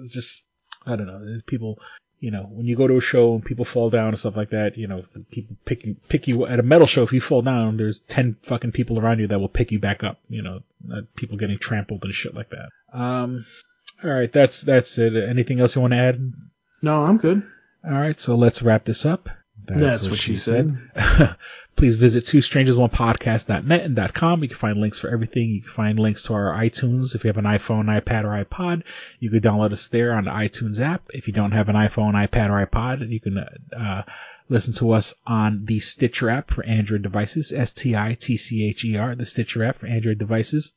just 0.10 0.42
I 0.86 0.96
don't 0.96 1.08
know. 1.08 1.40
People, 1.46 1.80
you 2.20 2.32
know, 2.32 2.44
when 2.50 2.66
you 2.66 2.76
go 2.76 2.88
to 2.88 2.98
a 2.98 3.02
show 3.02 3.36
and 3.36 3.46
people 3.46 3.66
fall 3.66 3.90
down 3.90 4.10
and 4.10 4.20
stuff 4.20 4.36
like 4.36 4.50
that, 4.50 4.78
you 4.78 4.88
know, 4.88 5.04
people 5.32 5.56
pick 5.66 5.86
you 5.86 5.96
pick 6.08 6.28
you 6.28 6.46
at 6.46 6.60
a 6.60 6.64
metal 6.64 6.88
show. 6.88 7.04
If 7.04 7.14
you 7.14 7.22
fall 7.22 7.42
down, 7.42 7.78
there's 7.78 8.00
ten 8.00 8.38
fucking 8.44 8.72
people 8.72 9.00
around 9.00 9.20
you 9.20 9.28
that 9.28 9.40
will 9.40 9.50
pick 9.50 9.72
you 9.72 9.80
back 9.80 10.04
up. 10.04 10.20
You 10.30 10.42
know, 10.42 10.60
not 10.84 11.04
people 11.16 11.38
getting 11.38 11.60
trampled 11.60 12.04
and 12.04 12.14
shit 12.14 12.34
like 12.34 12.50
that. 12.50 12.70
Um, 12.92 13.46
all 14.04 14.10
right, 14.10 14.32
that's 14.32 14.62
that's 14.62 14.98
it. 14.98 15.16
Anything 15.16 15.60
else 15.60 15.76
you 15.76 15.82
want 15.82 15.94
to 15.94 16.00
add? 16.00 16.34
No, 16.82 17.04
I'm 17.04 17.18
good. 17.18 17.44
All 17.86 17.92
right, 17.92 18.20
so 18.20 18.36
let's 18.36 18.62
wrap 18.62 18.84
this 18.84 19.06
up. 19.06 19.30
That's, 19.78 20.10
what, 20.10 20.20
she 20.20 20.36
said. 20.36 20.78
Please 21.76 21.96
visit 21.96 22.28
two 22.28 22.42
strangers 22.42 22.76
one 22.76 22.90
podcast.net 22.90 23.82
and 23.82 24.14
.com. 24.14 24.44
You 24.44 24.50
can 24.50 24.58
find 24.58 24.82
links 24.82 25.00
for 25.00 25.10
everything. 25.10 25.50
You 25.50 25.62
can 25.62 25.72
find 25.72 26.00
links 26.00 26.24
to 26.24 26.34
our 26.34 26.52
iTunes. 26.54 27.16
If 27.16 27.24
you 27.24 27.30
have 27.30 27.38
an 27.38 27.46
iPhone, 27.46 27.86
iPad, 27.86 28.26
or 28.26 28.44
iPod, 28.44 28.84
you 29.20 29.30
can 29.30 29.40
download 29.40 29.72
us 29.72 29.88
there 29.88 30.14
on 30.14 30.26
the 30.26 30.32
iTunes 30.32 30.80
app. 30.80 31.04
If 31.14 31.28
you 31.28 31.34
don't 31.34 31.52
have 31.52 31.70
an 31.70 31.76
iPhone, 31.76 32.14
iPad, 32.14 32.50
or 32.50 32.66
iPod, 32.66 33.10
you 33.10 33.20
can 33.20 33.38
uh, 33.38 34.04
listen 34.50 34.74
to 34.76 34.92
us 34.92 35.14
on 35.26 35.66
the 35.66 35.80
Stitcher 35.80 36.30
app 36.30 36.52
for 36.52 36.66
Android 36.66 37.02
devices. 37.02 37.54
S-T-I-T-C-H-E-R, 37.54 39.16
the 39.16 39.26
Stitcher 39.26 39.64
app 39.64 39.78
for 39.78 39.88
Android 39.88 40.18
devices. 40.18 40.74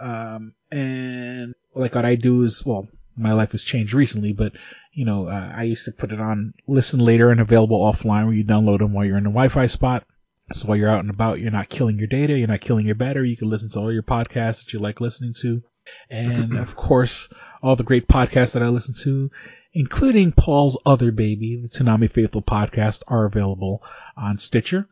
Um, 0.00 0.54
and 0.70 1.54
like 1.74 1.94
what 1.94 2.04
I 2.04 2.14
do 2.14 2.42
is, 2.42 2.64
well, 2.64 2.88
my 3.16 3.32
life 3.32 3.52
has 3.52 3.64
changed 3.64 3.94
recently, 3.94 4.32
but 4.32 4.52
you 4.92 5.04
know, 5.04 5.28
uh, 5.28 5.52
I 5.54 5.64
used 5.64 5.84
to 5.84 5.92
put 5.92 6.12
it 6.12 6.20
on 6.20 6.54
listen 6.66 7.00
later 7.00 7.30
and 7.30 7.40
available 7.40 7.80
offline 7.80 8.24
where 8.24 8.34
you 8.34 8.44
download 8.44 8.78
them 8.78 8.92
while 8.92 9.04
you're 9.04 9.18
in 9.18 9.26
a 9.26 9.30
Wi-Fi 9.30 9.66
spot. 9.66 10.06
So 10.52 10.68
while 10.68 10.76
you're 10.76 10.88
out 10.88 11.00
and 11.00 11.10
about, 11.10 11.40
you're 11.40 11.50
not 11.50 11.68
killing 11.68 11.98
your 11.98 12.06
data, 12.06 12.38
you're 12.38 12.48
not 12.48 12.60
killing 12.60 12.86
your 12.86 12.94
battery. 12.94 13.30
You 13.30 13.36
can 13.36 13.50
listen 13.50 13.68
to 13.70 13.80
all 13.80 13.92
your 13.92 14.02
podcasts 14.02 14.64
that 14.64 14.72
you 14.72 14.78
like 14.78 15.00
listening 15.00 15.34
to. 15.42 15.62
And 16.08 16.56
of 16.56 16.76
course, 16.76 17.28
all 17.62 17.76
the 17.76 17.82
great 17.82 18.08
podcasts 18.08 18.52
that 18.52 18.62
I 18.62 18.68
listen 18.68 18.94
to, 19.02 19.30
including 19.74 20.32
Paul's 20.32 20.78
other 20.86 21.10
baby, 21.10 21.60
the 21.62 21.68
Toonami 21.68 22.10
Faithful 22.10 22.42
podcast, 22.42 23.02
are 23.08 23.26
available 23.26 23.82
on 24.16 24.38
Stitcher. 24.38 24.88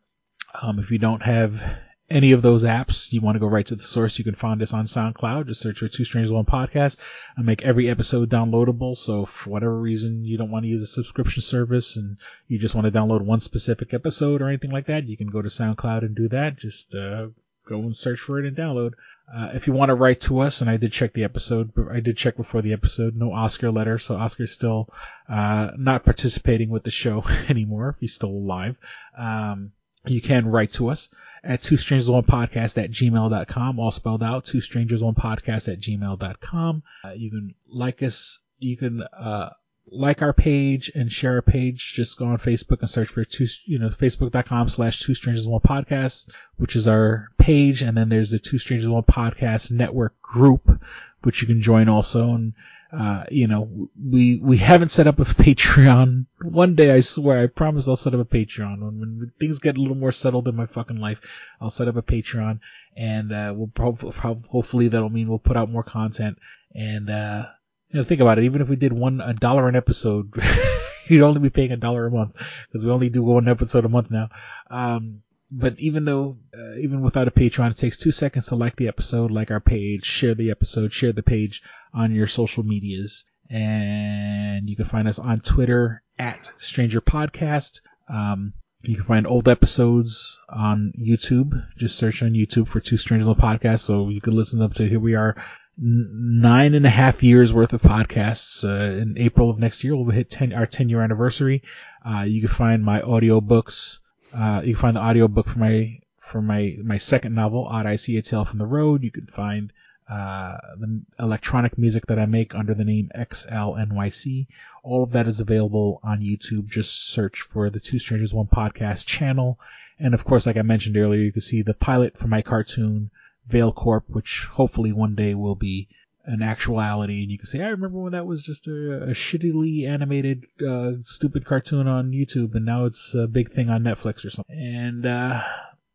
Um, 0.60 0.78
if 0.78 0.90
you 0.90 0.98
don't 0.98 1.22
have 1.22 1.62
any 2.10 2.32
of 2.32 2.42
those 2.42 2.64
apps, 2.64 3.12
you 3.12 3.20
want 3.20 3.36
to 3.36 3.40
go 3.40 3.46
right 3.46 3.66
to 3.66 3.76
the 3.76 3.82
source, 3.82 4.18
you 4.18 4.24
can 4.24 4.34
find 4.34 4.60
us 4.62 4.74
on 4.74 4.84
SoundCloud. 4.84 5.46
Just 5.46 5.60
search 5.60 5.78
for 5.78 5.88
Two 5.88 6.04
Strangers 6.04 6.30
One 6.30 6.44
Podcast. 6.44 6.98
I 7.36 7.42
make 7.42 7.62
every 7.62 7.88
episode 7.88 8.28
downloadable. 8.28 8.96
So 8.96 9.24
for 9.24 9.50
whatever 9.50 9.78
reason 9.78 10.24
you 10.24 10.36
don't 10.36 10.50
want 10.50 10.64
to 10.64 10.68
use 10.68 10.82
a 10.82 10.86
subscription 10.86 11.42
service 11.42 11.96
and 11.96 12.18
you 12.46 12.58
just 12.58 12.74
want 12.74 12.86
to 12.86 12.92
download 12.92 13.22
one 13.22 13.40
specific 13.40 13.94
episode 13.94 14.42
or 14.42 14.48
anything 14.48 14.70
like 14.70 14.86
that, 14.86 15.06
you 15.06 15.16
can 15.16 15.28
go 15.28 15.40
to 15.40 15.48
SoundCloud 15.48 16.00
and 16.02 16.14
do 16.14 16.28
that. 16.28 16.58
Just 16.58 16.94
uh, 16.94 17.28
go 17.66 17.78
and 17.78 17.96
search 17.96 18.20
for 18.20 18.38
it 18.38 18.46
and 18.46 18.56
download. 18.56 18.92
Uh, 19.34 19.52
if 19.54 19.66
you 19.66 19.72
want 19.72 19.88
to 19.88 19.94
write 19.94 20.20
to 20.20 20.40
us, 20.40 20.60
and 20.60 20.68
I 20.68 20.76
did 20.76 20.92
check 20.92 21.14
the 21.14 21.24
episode, 21.24 21.72
I 21.90 22.00
did 22.00 22.18
check 22.18 22.36
before 22.36 22.60
the 22.60 22.74
episode, 22.74 23.16
no 23.16 23.32
Oscar 23.32 23.70
letter, 23.70 23.98
so 23.98 24.16
Oscar's 24.16 24.52
still 24.52 24.90
uh, 25.30 25.70
not 25.78 26.04
participating 26.04 26.68
with 26.68 26.84
the 26.84 26.90
show 26.90 27.24
anymore 27.48 27.88
if 27.88 27.96
he's 28.00 28.14
still 28.14 28.28
alive. 28.28 28.76
Um, 29.16 29.72
you 30.06 30.20
can 30.20 30.46
write 30.46 30.72
to 30.74 30.90
us 30.90 31.08
at 31.44 31.62
two 31.62 31.76
strangers 31.76 32.08
one 32.08 32.24
podcast 32.24 32.82
at 32.82 32.90
gmail.com, 32.90 33.78
all 33.78 33.90
spelled 33.90 34.22
out, 34.22 34.44
two 34.44 34.60
strangers 34.60 35.02
one 35.02 35.14
podcast 35.14 35.72
at 35.72 35.80
gmail.com. 35.80 36.82
Uh, 37.04 37.10
you 37.12 37.30
can 37.30 37.54
like 37.68 38.02
us, 38.02 38.40
you 38.58 38.76
can, 38.76 39.02
uh, 39.02 39.50
like 39.86 40.22
our 40.22 40.32
page 40.32 40.90
and 40.94 41.12
share 41.12 41.34
our 41.34 41.42
page. 41.42 41.92
Just 41.94 42.18
go 42.18 42.26
on 42.26 42.38
Facebook 42.38 42.80
and 42.80 42.88
search 42.88 43.08
for 43.08 43.24
two, 43.24 43.46
you 43.66 43.78
know, 43.78 43.90
facebook.com 43.90 44.68
slash 44.68 45.00
two 45.00 45.14
strangers 45.14 45.46
one 45.46 45.60
podcast, 45.60 46.30
which 46.56 46.74
is 46.74 46.88
our 46.88 47.28
page. 47.38 47.82
And 47.82 47.96
then 47.96 48.08
there's 48.08 48.30
the 48.30 48.38
two 48.38 48.58
strangers 48.58 48.88
one 48.88 49.02
podcast 49.02 49.70
network 49.70 50.20
group, 50.22 50.80
which 51.22 51.42
you 51.42 51.46
can 51.46 51.60
join 51.60 51.88
also. 51.88 52.30
And, 52.30 52.54
uh, 52.92 53.24
you 53.30 53.48
know, 53.48 53.88
we, 54.00 54.38
we 54.42 54.56
haven't 54.56 54.90
set 54.90 55.06
up 55.06 55.18
a 55.18 55.24
Patreon. 55.24 56.26
One 56.42 56.74
day, 56.74 56.92
I 56.92 57.00
swear, 57.00 57.42
I 57.42 57.46
promise 57.46 57.88
I'll 57.88 57.96
set 57.96 58.14
up 58.14 58.20
a 58.20 58.24
Patreon. 58.24 58.80
When, 58.80 59.00
when 59.00 59.32
things 59.40 59.58
get 59.58 59.76
a 59.76 59.80
little 59.80 59.96
more 59.96 60.12
settled 60.12 60.48
in 60.48 60.56
my 60.56 60.66
fucking 60.66 60.98
life, 60.98 61.18
I'll 61.60 61.70
set 61.70 61.88
up 61.88 61.96
a 61.96 62.02
Patreon 62.02 62.60
and, 62.96 63.32
uh, 63.32 63.52
we'll 63.56 63.70
probably, 63.74 64.12
hopefully 64.48 64.88
that'll 64.88 65.10
mean 65.10 65.28
we'll 65.28 65.38
put 65.38 65.56
out 65.56 65.70
more 65.70 65.82
content. 65.82 66.38
And, 66.72 67.10
uh, 67.10 67.46
you 67.90 68.00
know, 68.00 68.04
think 68.04 68.20
about 68.20 68.38
it. 68.38 68.44
Even 68.44 68.60
if 68.60 68.68
we 68.68 68.76
did 68.76 68.92
one, 68.92 69.20
a 69.20 69.34
dollar 69.34 69.68
an 69.68 69.76
episode, 69.76 70.32
you'd 71.06 71.22
only 71.22 71.40
be 71.40 71.50
paying 71.50 71.72
a 71.72 71.76
dollar 71.76 72.06
a 72.06 72.10
month 72.10 72.34
because 72.68 72.84
we 72.84 72.90
only 72.90 73.08
do 73.08 73.22
one 73.22 73.48
episode 73.48 73.84
a 73.84 73.88
month 73.88 74.10
now. 74.10 74.28
Um, 74.70 75.22
but 75.50 75.78
even 75.78 76.04
though, 76.04 76.38
uh, 76.56 76.76
even 76.78 77.02
without 77.02 77.28
a 77.28 77.30
Patreon, 77.30 77.70
it 77.70 77.76
takes 77.76 77.98
two 77.98 78.12
seconds 78.12 78.46
to 78.46 78.56
like 78.56 78.76
the 78.76 78.88
episode, 78.88 79.30
like 79.30 79.50
our 79.50 79.60
page, 79.60 80.04
share 80.04 80.34
the 80.34 80.50
episode, 80.50 80.92
share 80.92 81.12
the 81.12 81.22
page 81.22 81.62
on 81.92 82.14
your 82.14 82.26
social 82.26 82.62
medias. 82.62 83.24
And 83.50 84.68
you 84.68 84.76
can 84.76 84.86
find 84.86 85.06
us 85.06 85.18
on 85.18 85.40
Twitter 85.40 86.02
at 86.18 86.50
Stranger 86.58 87.00
Podcast. 87.00 87.80
Um, 88.08 88.54
you 88.82 88.96
can 88.96 89.04
find 89.04 89.26
old 89.26 89.48
episodes 89.48 90.38
on 90.48 90.92
YouTube. 90.98 91.66
Just 91.76 91.96
search 91.96 92.22
on 92.22 92.32
YouTube 92.32 92.68
for 92.68 92.80
Two 92.80 92.96
Strangers 92.96 93.28
One 93.28 93.36
Podcast. 93.36 93.80
So 93.80 94.08
you 94.08 94.20
can 94.20 94.34
listen 94.34 94.62
up 94.62 94.74
to 94.74 94.88
here 94.88 95.00
we 95.00 95.14
are 95.14 95.36
nine 95.76 96.74
and 96.74 96.86
a 96.86 96.90
half 96.90 97.22
years 97.22 97.52
worth 97.52 97.72
of 97.72 97.82
podcasts. 97.82 98.64
Uh, 98.64 99.00
in 99.00 99.16
April 99.18 99.50
of 99.50 99.58
next 99.58 99.84
year, 99.84 99.96
we'll 99.96 100.10
hit 100.10 100.30
10, 100.30 100.52
our 100.52 100.66
10 100.66 100.88
year 100.88 101.02
anniversary. 101.02 101.62
Uh, 102.06 102.22
you 102.22 102.40
can 102.40 102.50
find 102.50 102.84
my 102.84 103.00
audio 103.00 103.40
books 103.40 104.00
uh, 104.34 104.62
you 104.64 104.74
can 104.74 104.82
find 104.82 104.96
the 104.96 105.00
audiobook 105.00 105.48
for 105.48 105.58
my 105.58 106.00
for 106.20 106.42
my 106.42 106.76
my 106.82 106.98
second 106.98 107.34
novel, 107.34 107.66
Odd 107.66 107.86
I 107.86 107.96
See 107.96 108.16
a 108.16 108.22
Tale 108.22 108.44
from 108.44 108.58
the 108.58 108.66
Road. 108.66 109.02
You 109.04 109.10
can 109.10 109.26
find 109.26 109.72
uh, 110.08 110.56
the 110.78 111.02
electronic 111.18 111.78
music 111.78 112.06
that 112.06 112.18
I 112.18 112.26
make 112.26 112.54
under 112.54 112.74
the 112.74 112.84
name 112.84 113.10
XLNYC. 113.14 114.46
All 114.82 115.02
of 115.02 115.12
that 115.12 115.28
is 115.28 115.40
available 115.40 116.00
on 116.02 116.20
YouTube. 116.20 116.68
Just 116.68 117.08
search 117.10 117.42
for 117.42 117.70
the 117.70 117.80
Two 117.80 117.98
Strangers 117.98 118.34
One 118.34 118.46
Podcast 118.46 119.06
channel. 119.06 119.58
And 119.98 120.12
of 120.12 120.24
course, 120.24 120.46
like 120.46 120.56
I 120.56 120.62
mentioned 120.62 120.96
earlier, 120.96 121.22
you 121.22 121.32
can 121.32 121.40
see 121.40 121.62
the 121.62 121.72
pilot 121.72 122.18
for 122.18 122.26
my 122.26 122.42
cartoon, 122.42 123.10
Veil 123.46 123.72
Corp, 123.72 124.04
which 124.08 124.46
hopefully 124.52 124.92
one 124.92 125.14
day 125.14 125.34
will 125.34 125.54
be 125.54 125.88
an 126.26 126.42
actuality 126.42 127.22
and 127.22 127.30
you 127.30 127.38
can 127.38 127.46
say 127.46 127.60
i 127.60 127.68
remember 127.68 127.98
when 127.98 128.12
that 128.12 128.26
was 128.26 128.42
just 128.42 128.66
a, 128.66 129.04
a 129.04 129.10
shittily 129.10 129.88
animated 129.88 130.44
uh, 130.66 130.92
stupid 131.02 131.44
cartoon 131.44 131.86
on 131.86 132.12
youtube 132.12 132.54
and 132.54 132.64
now 132.64 132.86
it's 132.86 133.14
a 133.14 133.26
big 133.26 133.52
thing 133.52 133.68
on 133.68 133.82
netflix 133.82 134.24
or 134.24 134.30
something 134.30 134.58
and 134.58 135.06
uh, 135.06 135.42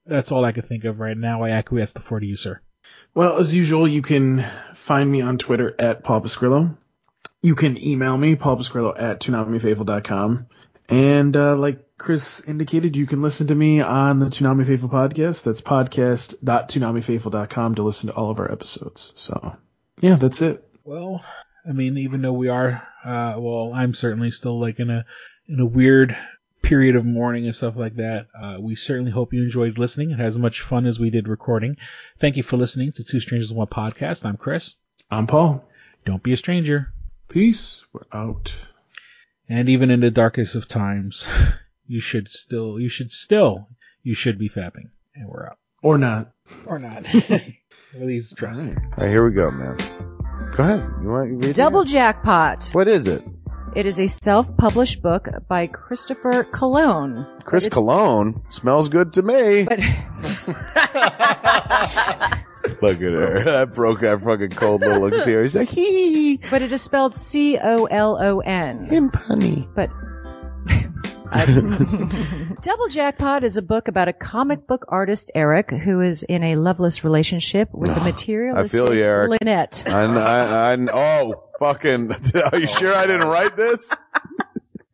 that's 0.06 0.32
all 0.32 0.46
i 0.46 0.52
can 0.52 0.64
think 0.64 0.84
of 0.84 1.00
right 1.00 1.18
now 1.18 1.44
i 1.44 1.50
acquiesce 1.50 1.94
to 1.94 2.02
floor 2.02 2.20
to 2.20 2.26
you 2.26 2.36
sir 2.36 2.62
well 3.14 3.38
as 3.38 3.54
usual 3.54 3.88
you 3.88 4.02
can 4.02 4.46
find 4.76 5.12
me 5.12 5.22
on 5.22 5.38
twitter 5.38 5.76
at 5.80 6.04
paul 6.04 6.22
Pascrillo. 6.22 6.78
you 7.42 7.56
can 7.56 7.82
email 7.84 8.18
me 8.18 8.36
paul 8.36 8.58
Pascrillo 8.58 8.94
at 8.98 9.20
toonamifaithful.com 9.20 10.48
and 10.90 11.38
uh, 11.38 11.56
like 11.56 11.86
Chris 12.00 12.42
indicated, 12.48 12.96
you 12.96 13.06
can 13.06 13.22
listen 13.22 13.46
to 13.48 13.56
me 13.56 13.82
on 13.82 14.18
the 14.18 14.26
Toonami 14.26 14.66
Faithful 14.66 14.90
podcast. 14.90 15.44
That's 15.44 15.62
podcast.toonamifaithful.com 15.62 17.76
to 17.76 17.84
listen 17.84 18.08
to 18.08 18.16
all 18.16 18.32
of 18.32 18.40
our 18.40 18.52
episodes. 18.52 19.12
So 19.16 19.56
yeah, 20.00 20.16
that's 20.16 20.42
it. 20.42 20.64
Well, 20.84 21.24
I 21.68 21.72
mean, 21.72 21.98
even 21.98 22.22
though 22.22 22.34
we 22.34 22.48
are, 22.48 22.88
uh, 23.04 23.36
well, 23.38 23.72
I'm 23.74 23.94
certainly 23.94 24.32
still 24.32 24.60
like 24.60 24.80
in 24.80 24.90
a 24.90 25.06
in 25.48 25.60
a 25.60 25.66
weird 25.66 26.16
period 26.62 26.96
of 26.96 27.06
mourning 27.06 27.46
and 27.46 27.56
stuff 27.56 27.76
like 27.76 27.96
that. 27.96 28.28
Uh, 28.40 28.58
we 28.60 28.76
certainly 28.76 29.12
hope 29.12 29.34
you 29.34 29.44
enjoyed 29.44 29.78
listening 29.78 30.12
and 30.12 30.20
had 30.20 30.28
as 30.28 30.38
much 30.38 30.62
fun 30.62 30.86
as 30.86 31.00
we 31.00 31.10
did 31.10 31.28
recording. 31.28 31.78
Thank 32.20 32.38
you 32.38 32.44
for 32.44 32.58
listening 32.58 32.92
to 32.94 33.04
Two 33.04 33.20
Strangers 33.20 33.52
One 33.52 33.68
podcast. 33.68 34.26
I'm 34.26 34.38
Chris. 34.38 34.76
I'm 35.10 35.28
Paul. 35.28 35.64
Don't 36.06 36.24
be 36.24 36.34
a 36.34 36.38
stranger. 36.38 36.92
Peace. 37.28 37.84
We're 37.94 38.06
out. 38.12 38.56
And 39.48 39.70
even 39.70 39.90
in 39.90 40.00
the 40.00 40.12
darkest 40.12 40.56
of 40.56 40.68
times, 40.68 41.28
you 41.88 42.02
should 42.02 42.28
still, 42.28 42.80
you 42.80 42.90
should 42.90 43.12
still, 43.12 43.68
you 44.04 44.14
should 44.14 44.38
be 44.38 44.50
fapping. 44.50 44.90
And 45.16 45.28
we're 45.28 45.48
out. 45.48 45.59
Or 45.82 45.98
not. 45.98 46.32
Or 46.66 46.80
not. 46.80 47.06
Release 47.94 48.32
dress. 48.34 48.60
All 48.60 48.66
right. 48.66 48.78
All 48.78 49.04
right, 49.04 49.10
here 49.10 49.26
we 49.28 49.34
go, 49.34 49.52
man. 49.52 49.78
Go 50.56 50.64
ahead. 50.64 50.90
You 51.02 51.10
want 51.10 51.30
to 51.30 51.36
read 51.48 51.56
Double 51.56 51.82
it? 51.82 51.88
Jackpot. 51.88 52.70
What 52.74 52.88
is 52.88 53.08
it? 53.08 53.24
It 53.76 53.86
is 53.86 54.00
a 54.00 54.08
self-published 54.08 55.02
book 55.04 55.28
by 55.48 55.68
Christopher 55.68 56.44
Colone. 56.44 57.26
Chris 57.44 57.70
Colone 57.70 58.42
smells 58.50 58.90
good 58.90 59.14
to 59.14 59.22
me. 59.22 59.64
But 59.64 59.80
Look 62.82 62.98
at 62.98 63.14
her. 63.14 63.44
That 63.44 63.72
broke 63.74 64.02
that 64.02 64.22
fucking 64.24 64.52
cold 64.52 64.82
little 64.82 65.06
exterior. 65.08 65.44
He's 65.44 65.56
like, 65.56 65.70
hee. 65.70 66.40
but 66.50 66.62
it 66.62 66.72
is 66.72 66.82
spelled 66.82 67.14
C 67.14 67.58
O 67.58 67.86
L 67.86 68.18
O 68.20 68.40
N. 68.40 68.86
Him 68.86 69.12
punny. 69.12 69.68
But 69.74 69.92
Double 72.62 72.88
Jackpot 72.90 73.44
is 73.44 73.58
a 73.58 73.62
book 73.62 73.88
about 73.88 74.08
a 74.08 74.14
comic 74.14 74.66
book 74.68 74.86
artist, 74.88 75.32
Eric, 75.36 75.70
who 75.72 76.02
is 76.02 76.24
in 76.24 76.44
a 76.44 76.56
loveless 76.56 77.04
relationship 77.04 77.70
with 77.72 77.90
I 77.98 78.04
materialistic 78.04 78.72
feel 78.72 78.94
you, 78.94 79.04
Eric. 79.04 79.40
Lynette. 79.40 79.84
I, 79.88 80.04
I, 80.04 80.74
I, 80.74 80.78
oh, 80.92 81.44
fucking. 81.60 82.12
Are 82.52 82.60
you 82.60 82.68
sure 82.68 82.96
I 82.96 83.06
didn't 83.06 83.28
write 83.28 83.56
this? 83.56 83.94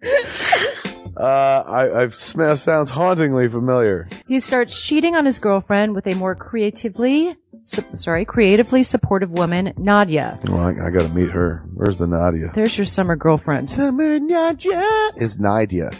Uh, 1.17 1.63
I, 1.65 2.01
I've 2.01 2.13
sm- 2.13 2.55
sounds 2.55 2.89
hauntingly 2.89 3.47
familiar. 3.47 4.09
He 4.27 4.41
starts 4.41 4.85
cheating 4.85 5.15
on 5.15 5.25
his 5.25 5.39
girlfriend 5.39 5.95
with 5.95 6.07
a 6.07 6.13
more 6.13 6.35
creatively, 6.35 7.33
su- 7.63 7.85
sorry, 7.95 8.25
creatively 8.25 8.83
supportive 8.83 9.31
woman, 9.31 9.73
Nadia. 9.77 10.39
Well, 10.43 10.59
I, 10.59 10.87
I 10.87 10.89
gotta 10.89 11.07
meet 11.07 11.31
her. 11.31 11.63
Where's 11.73 11.97
the 11.97 12.07
Nadia? 12.07 12.51
There's 12.53 12.77
your 12.77 12.83
summer 12.85 13.15
girlfriend. 13.15 13.69
Summer 13.69 14.19
Nadia 14.19 14.83
is 15.15 15.39
Nadia. 15.39 15.91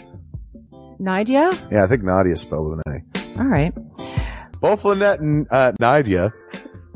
Nadia? 0.98 1.52
Yeah, 1.70 1.84
I 1.84 1.86
think 1.86 2.02
Nadia 2.02 2.36
spelled 2.36 2.70
with 2.70 2.80
an 2.86 3.02
A. 3.04 3.38
All 3.38 3.46
right. 3.46 3.72
Both 4.60 4.84
Lynette 4.84 5.20
and 5.20 5.46
uh, 5.50 5.72
Nadia 5.78 6.32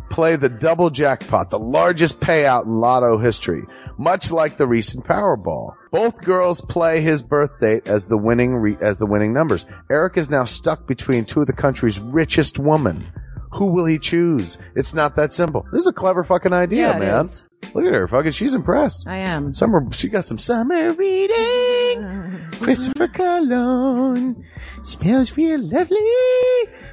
play 0.08 0.36
the 0.36 0.48
double 0.48 0.90
jackpot, 0.90 1.50
the 1.50 1.58
largest 1.58 2.18
payout 2.20 2.64
in 2.64 2.80
lotto 2.80 3.18
history, 3.18 3.64
much 3.96 4.32
like 4.32 4.56
the 4.56 4.66
recent 4.66 5.04
Powerball. 5.04 5.74
Both 5.92 6.24
girls 6.24 6.60
play 6.60 7.00
his 7.00 7.22
birth 7.22 7.60
date 7.60 7.86
as 7.86 8.06
the 8.06 8.18
winning 8.18 8.54
re- 8.54 8.78
as 8.80 8.98
the 8.98 9.06
winning 9.06 9.32
numbers. 9.32 9.66
Eric 9.90 10.16
is 10.16 10.30
now 10.30 10.44
stuck 10.44 10.86
between 10.86 11.26
two 11.26 11.42
of 11.42 11.46
the 11.46 11.52
country's 11.52 12.00
richest 12.00 12.58
women. 12.58 13.06
Who 13.52 13.72
will 13.72 13.84
he 13.86 13.98
choose? 13.98 14.58
It's 14.76 14.94
not 14.94 15.16
that 15.16 15.32
simple. 15.32 15.66
This 15.72 15.80
is 15.80 15.86
a 15.88 15.92
clever 15.92 16.22
fucking 16.22 16.52
idea, 16.52 16.88
Yeah, 16.88 16.96
it 16.96 17.00
man. 17.00 17.20
is. 17.20 17.48
Look 17.74 17.84
at 17.84 17.92
her, 17.92 18.06
fucking. 18.08 18.32
She's 18.32 18.54
impressed. 18.54 19.06
I 19.08 19.18
am. 19.18 19.54
Summer, 19.54 19.86
she 19.92 20.08
got 20.08 20.24
some 20.24 20.38
summer 20.38 20.92
reading. 20.92 22.38
Christopher 22.60 23.08
Colone 23.08 24.44
smells 24.82 25.36
real 25.36 25.60
lovely 25.60 25.96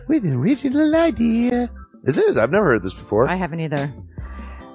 with 0.08 0.26
an 0.26 0.34
original 0.34 0.96
idea. 0.96 1.70
This 2.04 2.18
is. 2.18 2.38
I've 2.38 2.52
never 2.52 2.66
heard 2.66 2.84
this 2.84 2.94
before. 2.94 3.30
I 3.30 3.36
haven't 3.36 3.60
either. 3.60 3.94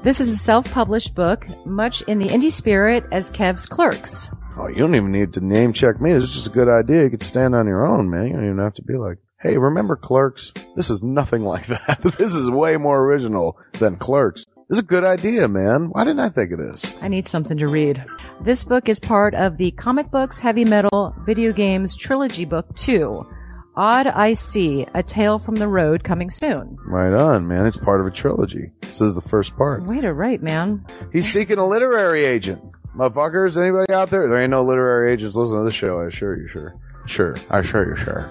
This 0.02 0.20
is 0.20 0.30
a 0.30 0.36
self-published 0.36 1.14
book, 1.14 1.46
much 1.64 2.02
in 2.02 2.18
the 2.18 2.28
indie 2.28 2.50
spirit 2.52 3.04
as 3.12 3.30
Kev's 3.30 3.66
Clerks. 3.66 4.28
Oh, 4.58 4.68
you 4.68 4.76
don't 4.76 4.94
even 4.94 5.12
need 5.12 5.34
to 5.34 5.40
name 5.40 5.72
check 5.72 6.00
me. 6.00 6.12
This 6.12 6.24
is 6.24 6.32
just 6.32 6.46
a 6.48 6.50
good 6.50 6.68
idea. 6.68 7.04
You 7.04 7.10
could 7.10 7.22
stand 7.22 7.54
on 7.54 7.66
your 7.66 7.86
own, 7.86 8.10
man. 8.10 8.26
You 8.26 8.32
don't 8.34 8.44
even 8.44 8.58
have 8.58 8.74
to 8.74 8.82
be 8.82 8.94
like, 8.96 9.18
hey, 9.42 9.58
remember 9.58 9.96
Clerks? 9.96 10.52
This 10.76 10.90
is 10.90 11.02
nothing 11.02 11.42
like 11.54 11.66
that. 11.66 12.00
this 12.18 12.34
is 12.34 12.48
way 12.50 12.76
more 12.76 13.04
original 13.04 13.58
than 13.78 13.96
Clerks. 13.96 14.44
This 14.68 14.78
is 14.78 14.84
a 14.84 14.86
good 14.86 15.04
idea, 15.04 15.48
man. 15.48 15.90
Why 15.90 16.04
didn't 16.04 16.20
I 16.20 16.30
think 16.30 16.52
of 16.52 16.58
this? 16.58 16.94
I 17.02 17.08
need 17.08 17.26
something 17.26 17.58
to 17.58 17.66
read. 17.66 18.04
This 18.40 18.64
book 18.64 18.88
is 18.88 18.98
part 18.98 19.34
of 19.34 19.58
the 19.58 19.70
Comic 19.72 20.10
Books 20.10 20.38
Heavy 20.38 20.64
Metal 20.64 21.14
Video 21.26 21.52
Games 21.52 21.94
Trilogy 21.96 22.46
Book 22.46 22.74
2. 22.76 23.26
Odd 23.74 24.06
I 24.06 24.34
See, 24.34 24.86
A 24.94 25.02
Tale 25.02 25.38
from 25.38 25.56
the 25.56 25.68
Road 25.68 26.04
coming 26.04 26.30
soon. 26.30 26.78
Right 26.84 27.12
on, 27.12 27.48
man. 27.48 27.66
It's 27.66 27.76
part 27.76 28.00
of 28.00 28.06
a 28.06 28.10
trilogy. 28.10 28.70
This 28.82 29.00
is 29.00 29.14
the 29.14 29.22
first 29.22 29.56
part. 29.56 29.84
Way 29.84 30.02
to 30.02 30.12
write, 30.12 30.42
man. 30.42 30.86
He's 31.12 31.30
seeking 31.30 31.58
a 31.58 31.66
literary 31.66 32.24
agent. 32.24 32.62
Motherfuckers, 32.96 33.60
anybody 33.60 33.92
out 33.92 34.10
there? 34.10 34.28
There 34.28 34.38
ain't 34.38 34.50
no 34.50 34.62
literary 34.62 35.12
agents 35.12 35.36
listening 35.36 35.62
to 35.62 35.64
this 35.66 35.74
show, 35.74 36.00
I 36.00 36.06
assure 36.06 36.38
you, 36.38 36.48
sure. 36.48 36.74
Sure. 37.06 37.36
I 37.50 37.60
assure 37.60 37.88
you, 37.88 37.96
sure. 37.96 38.30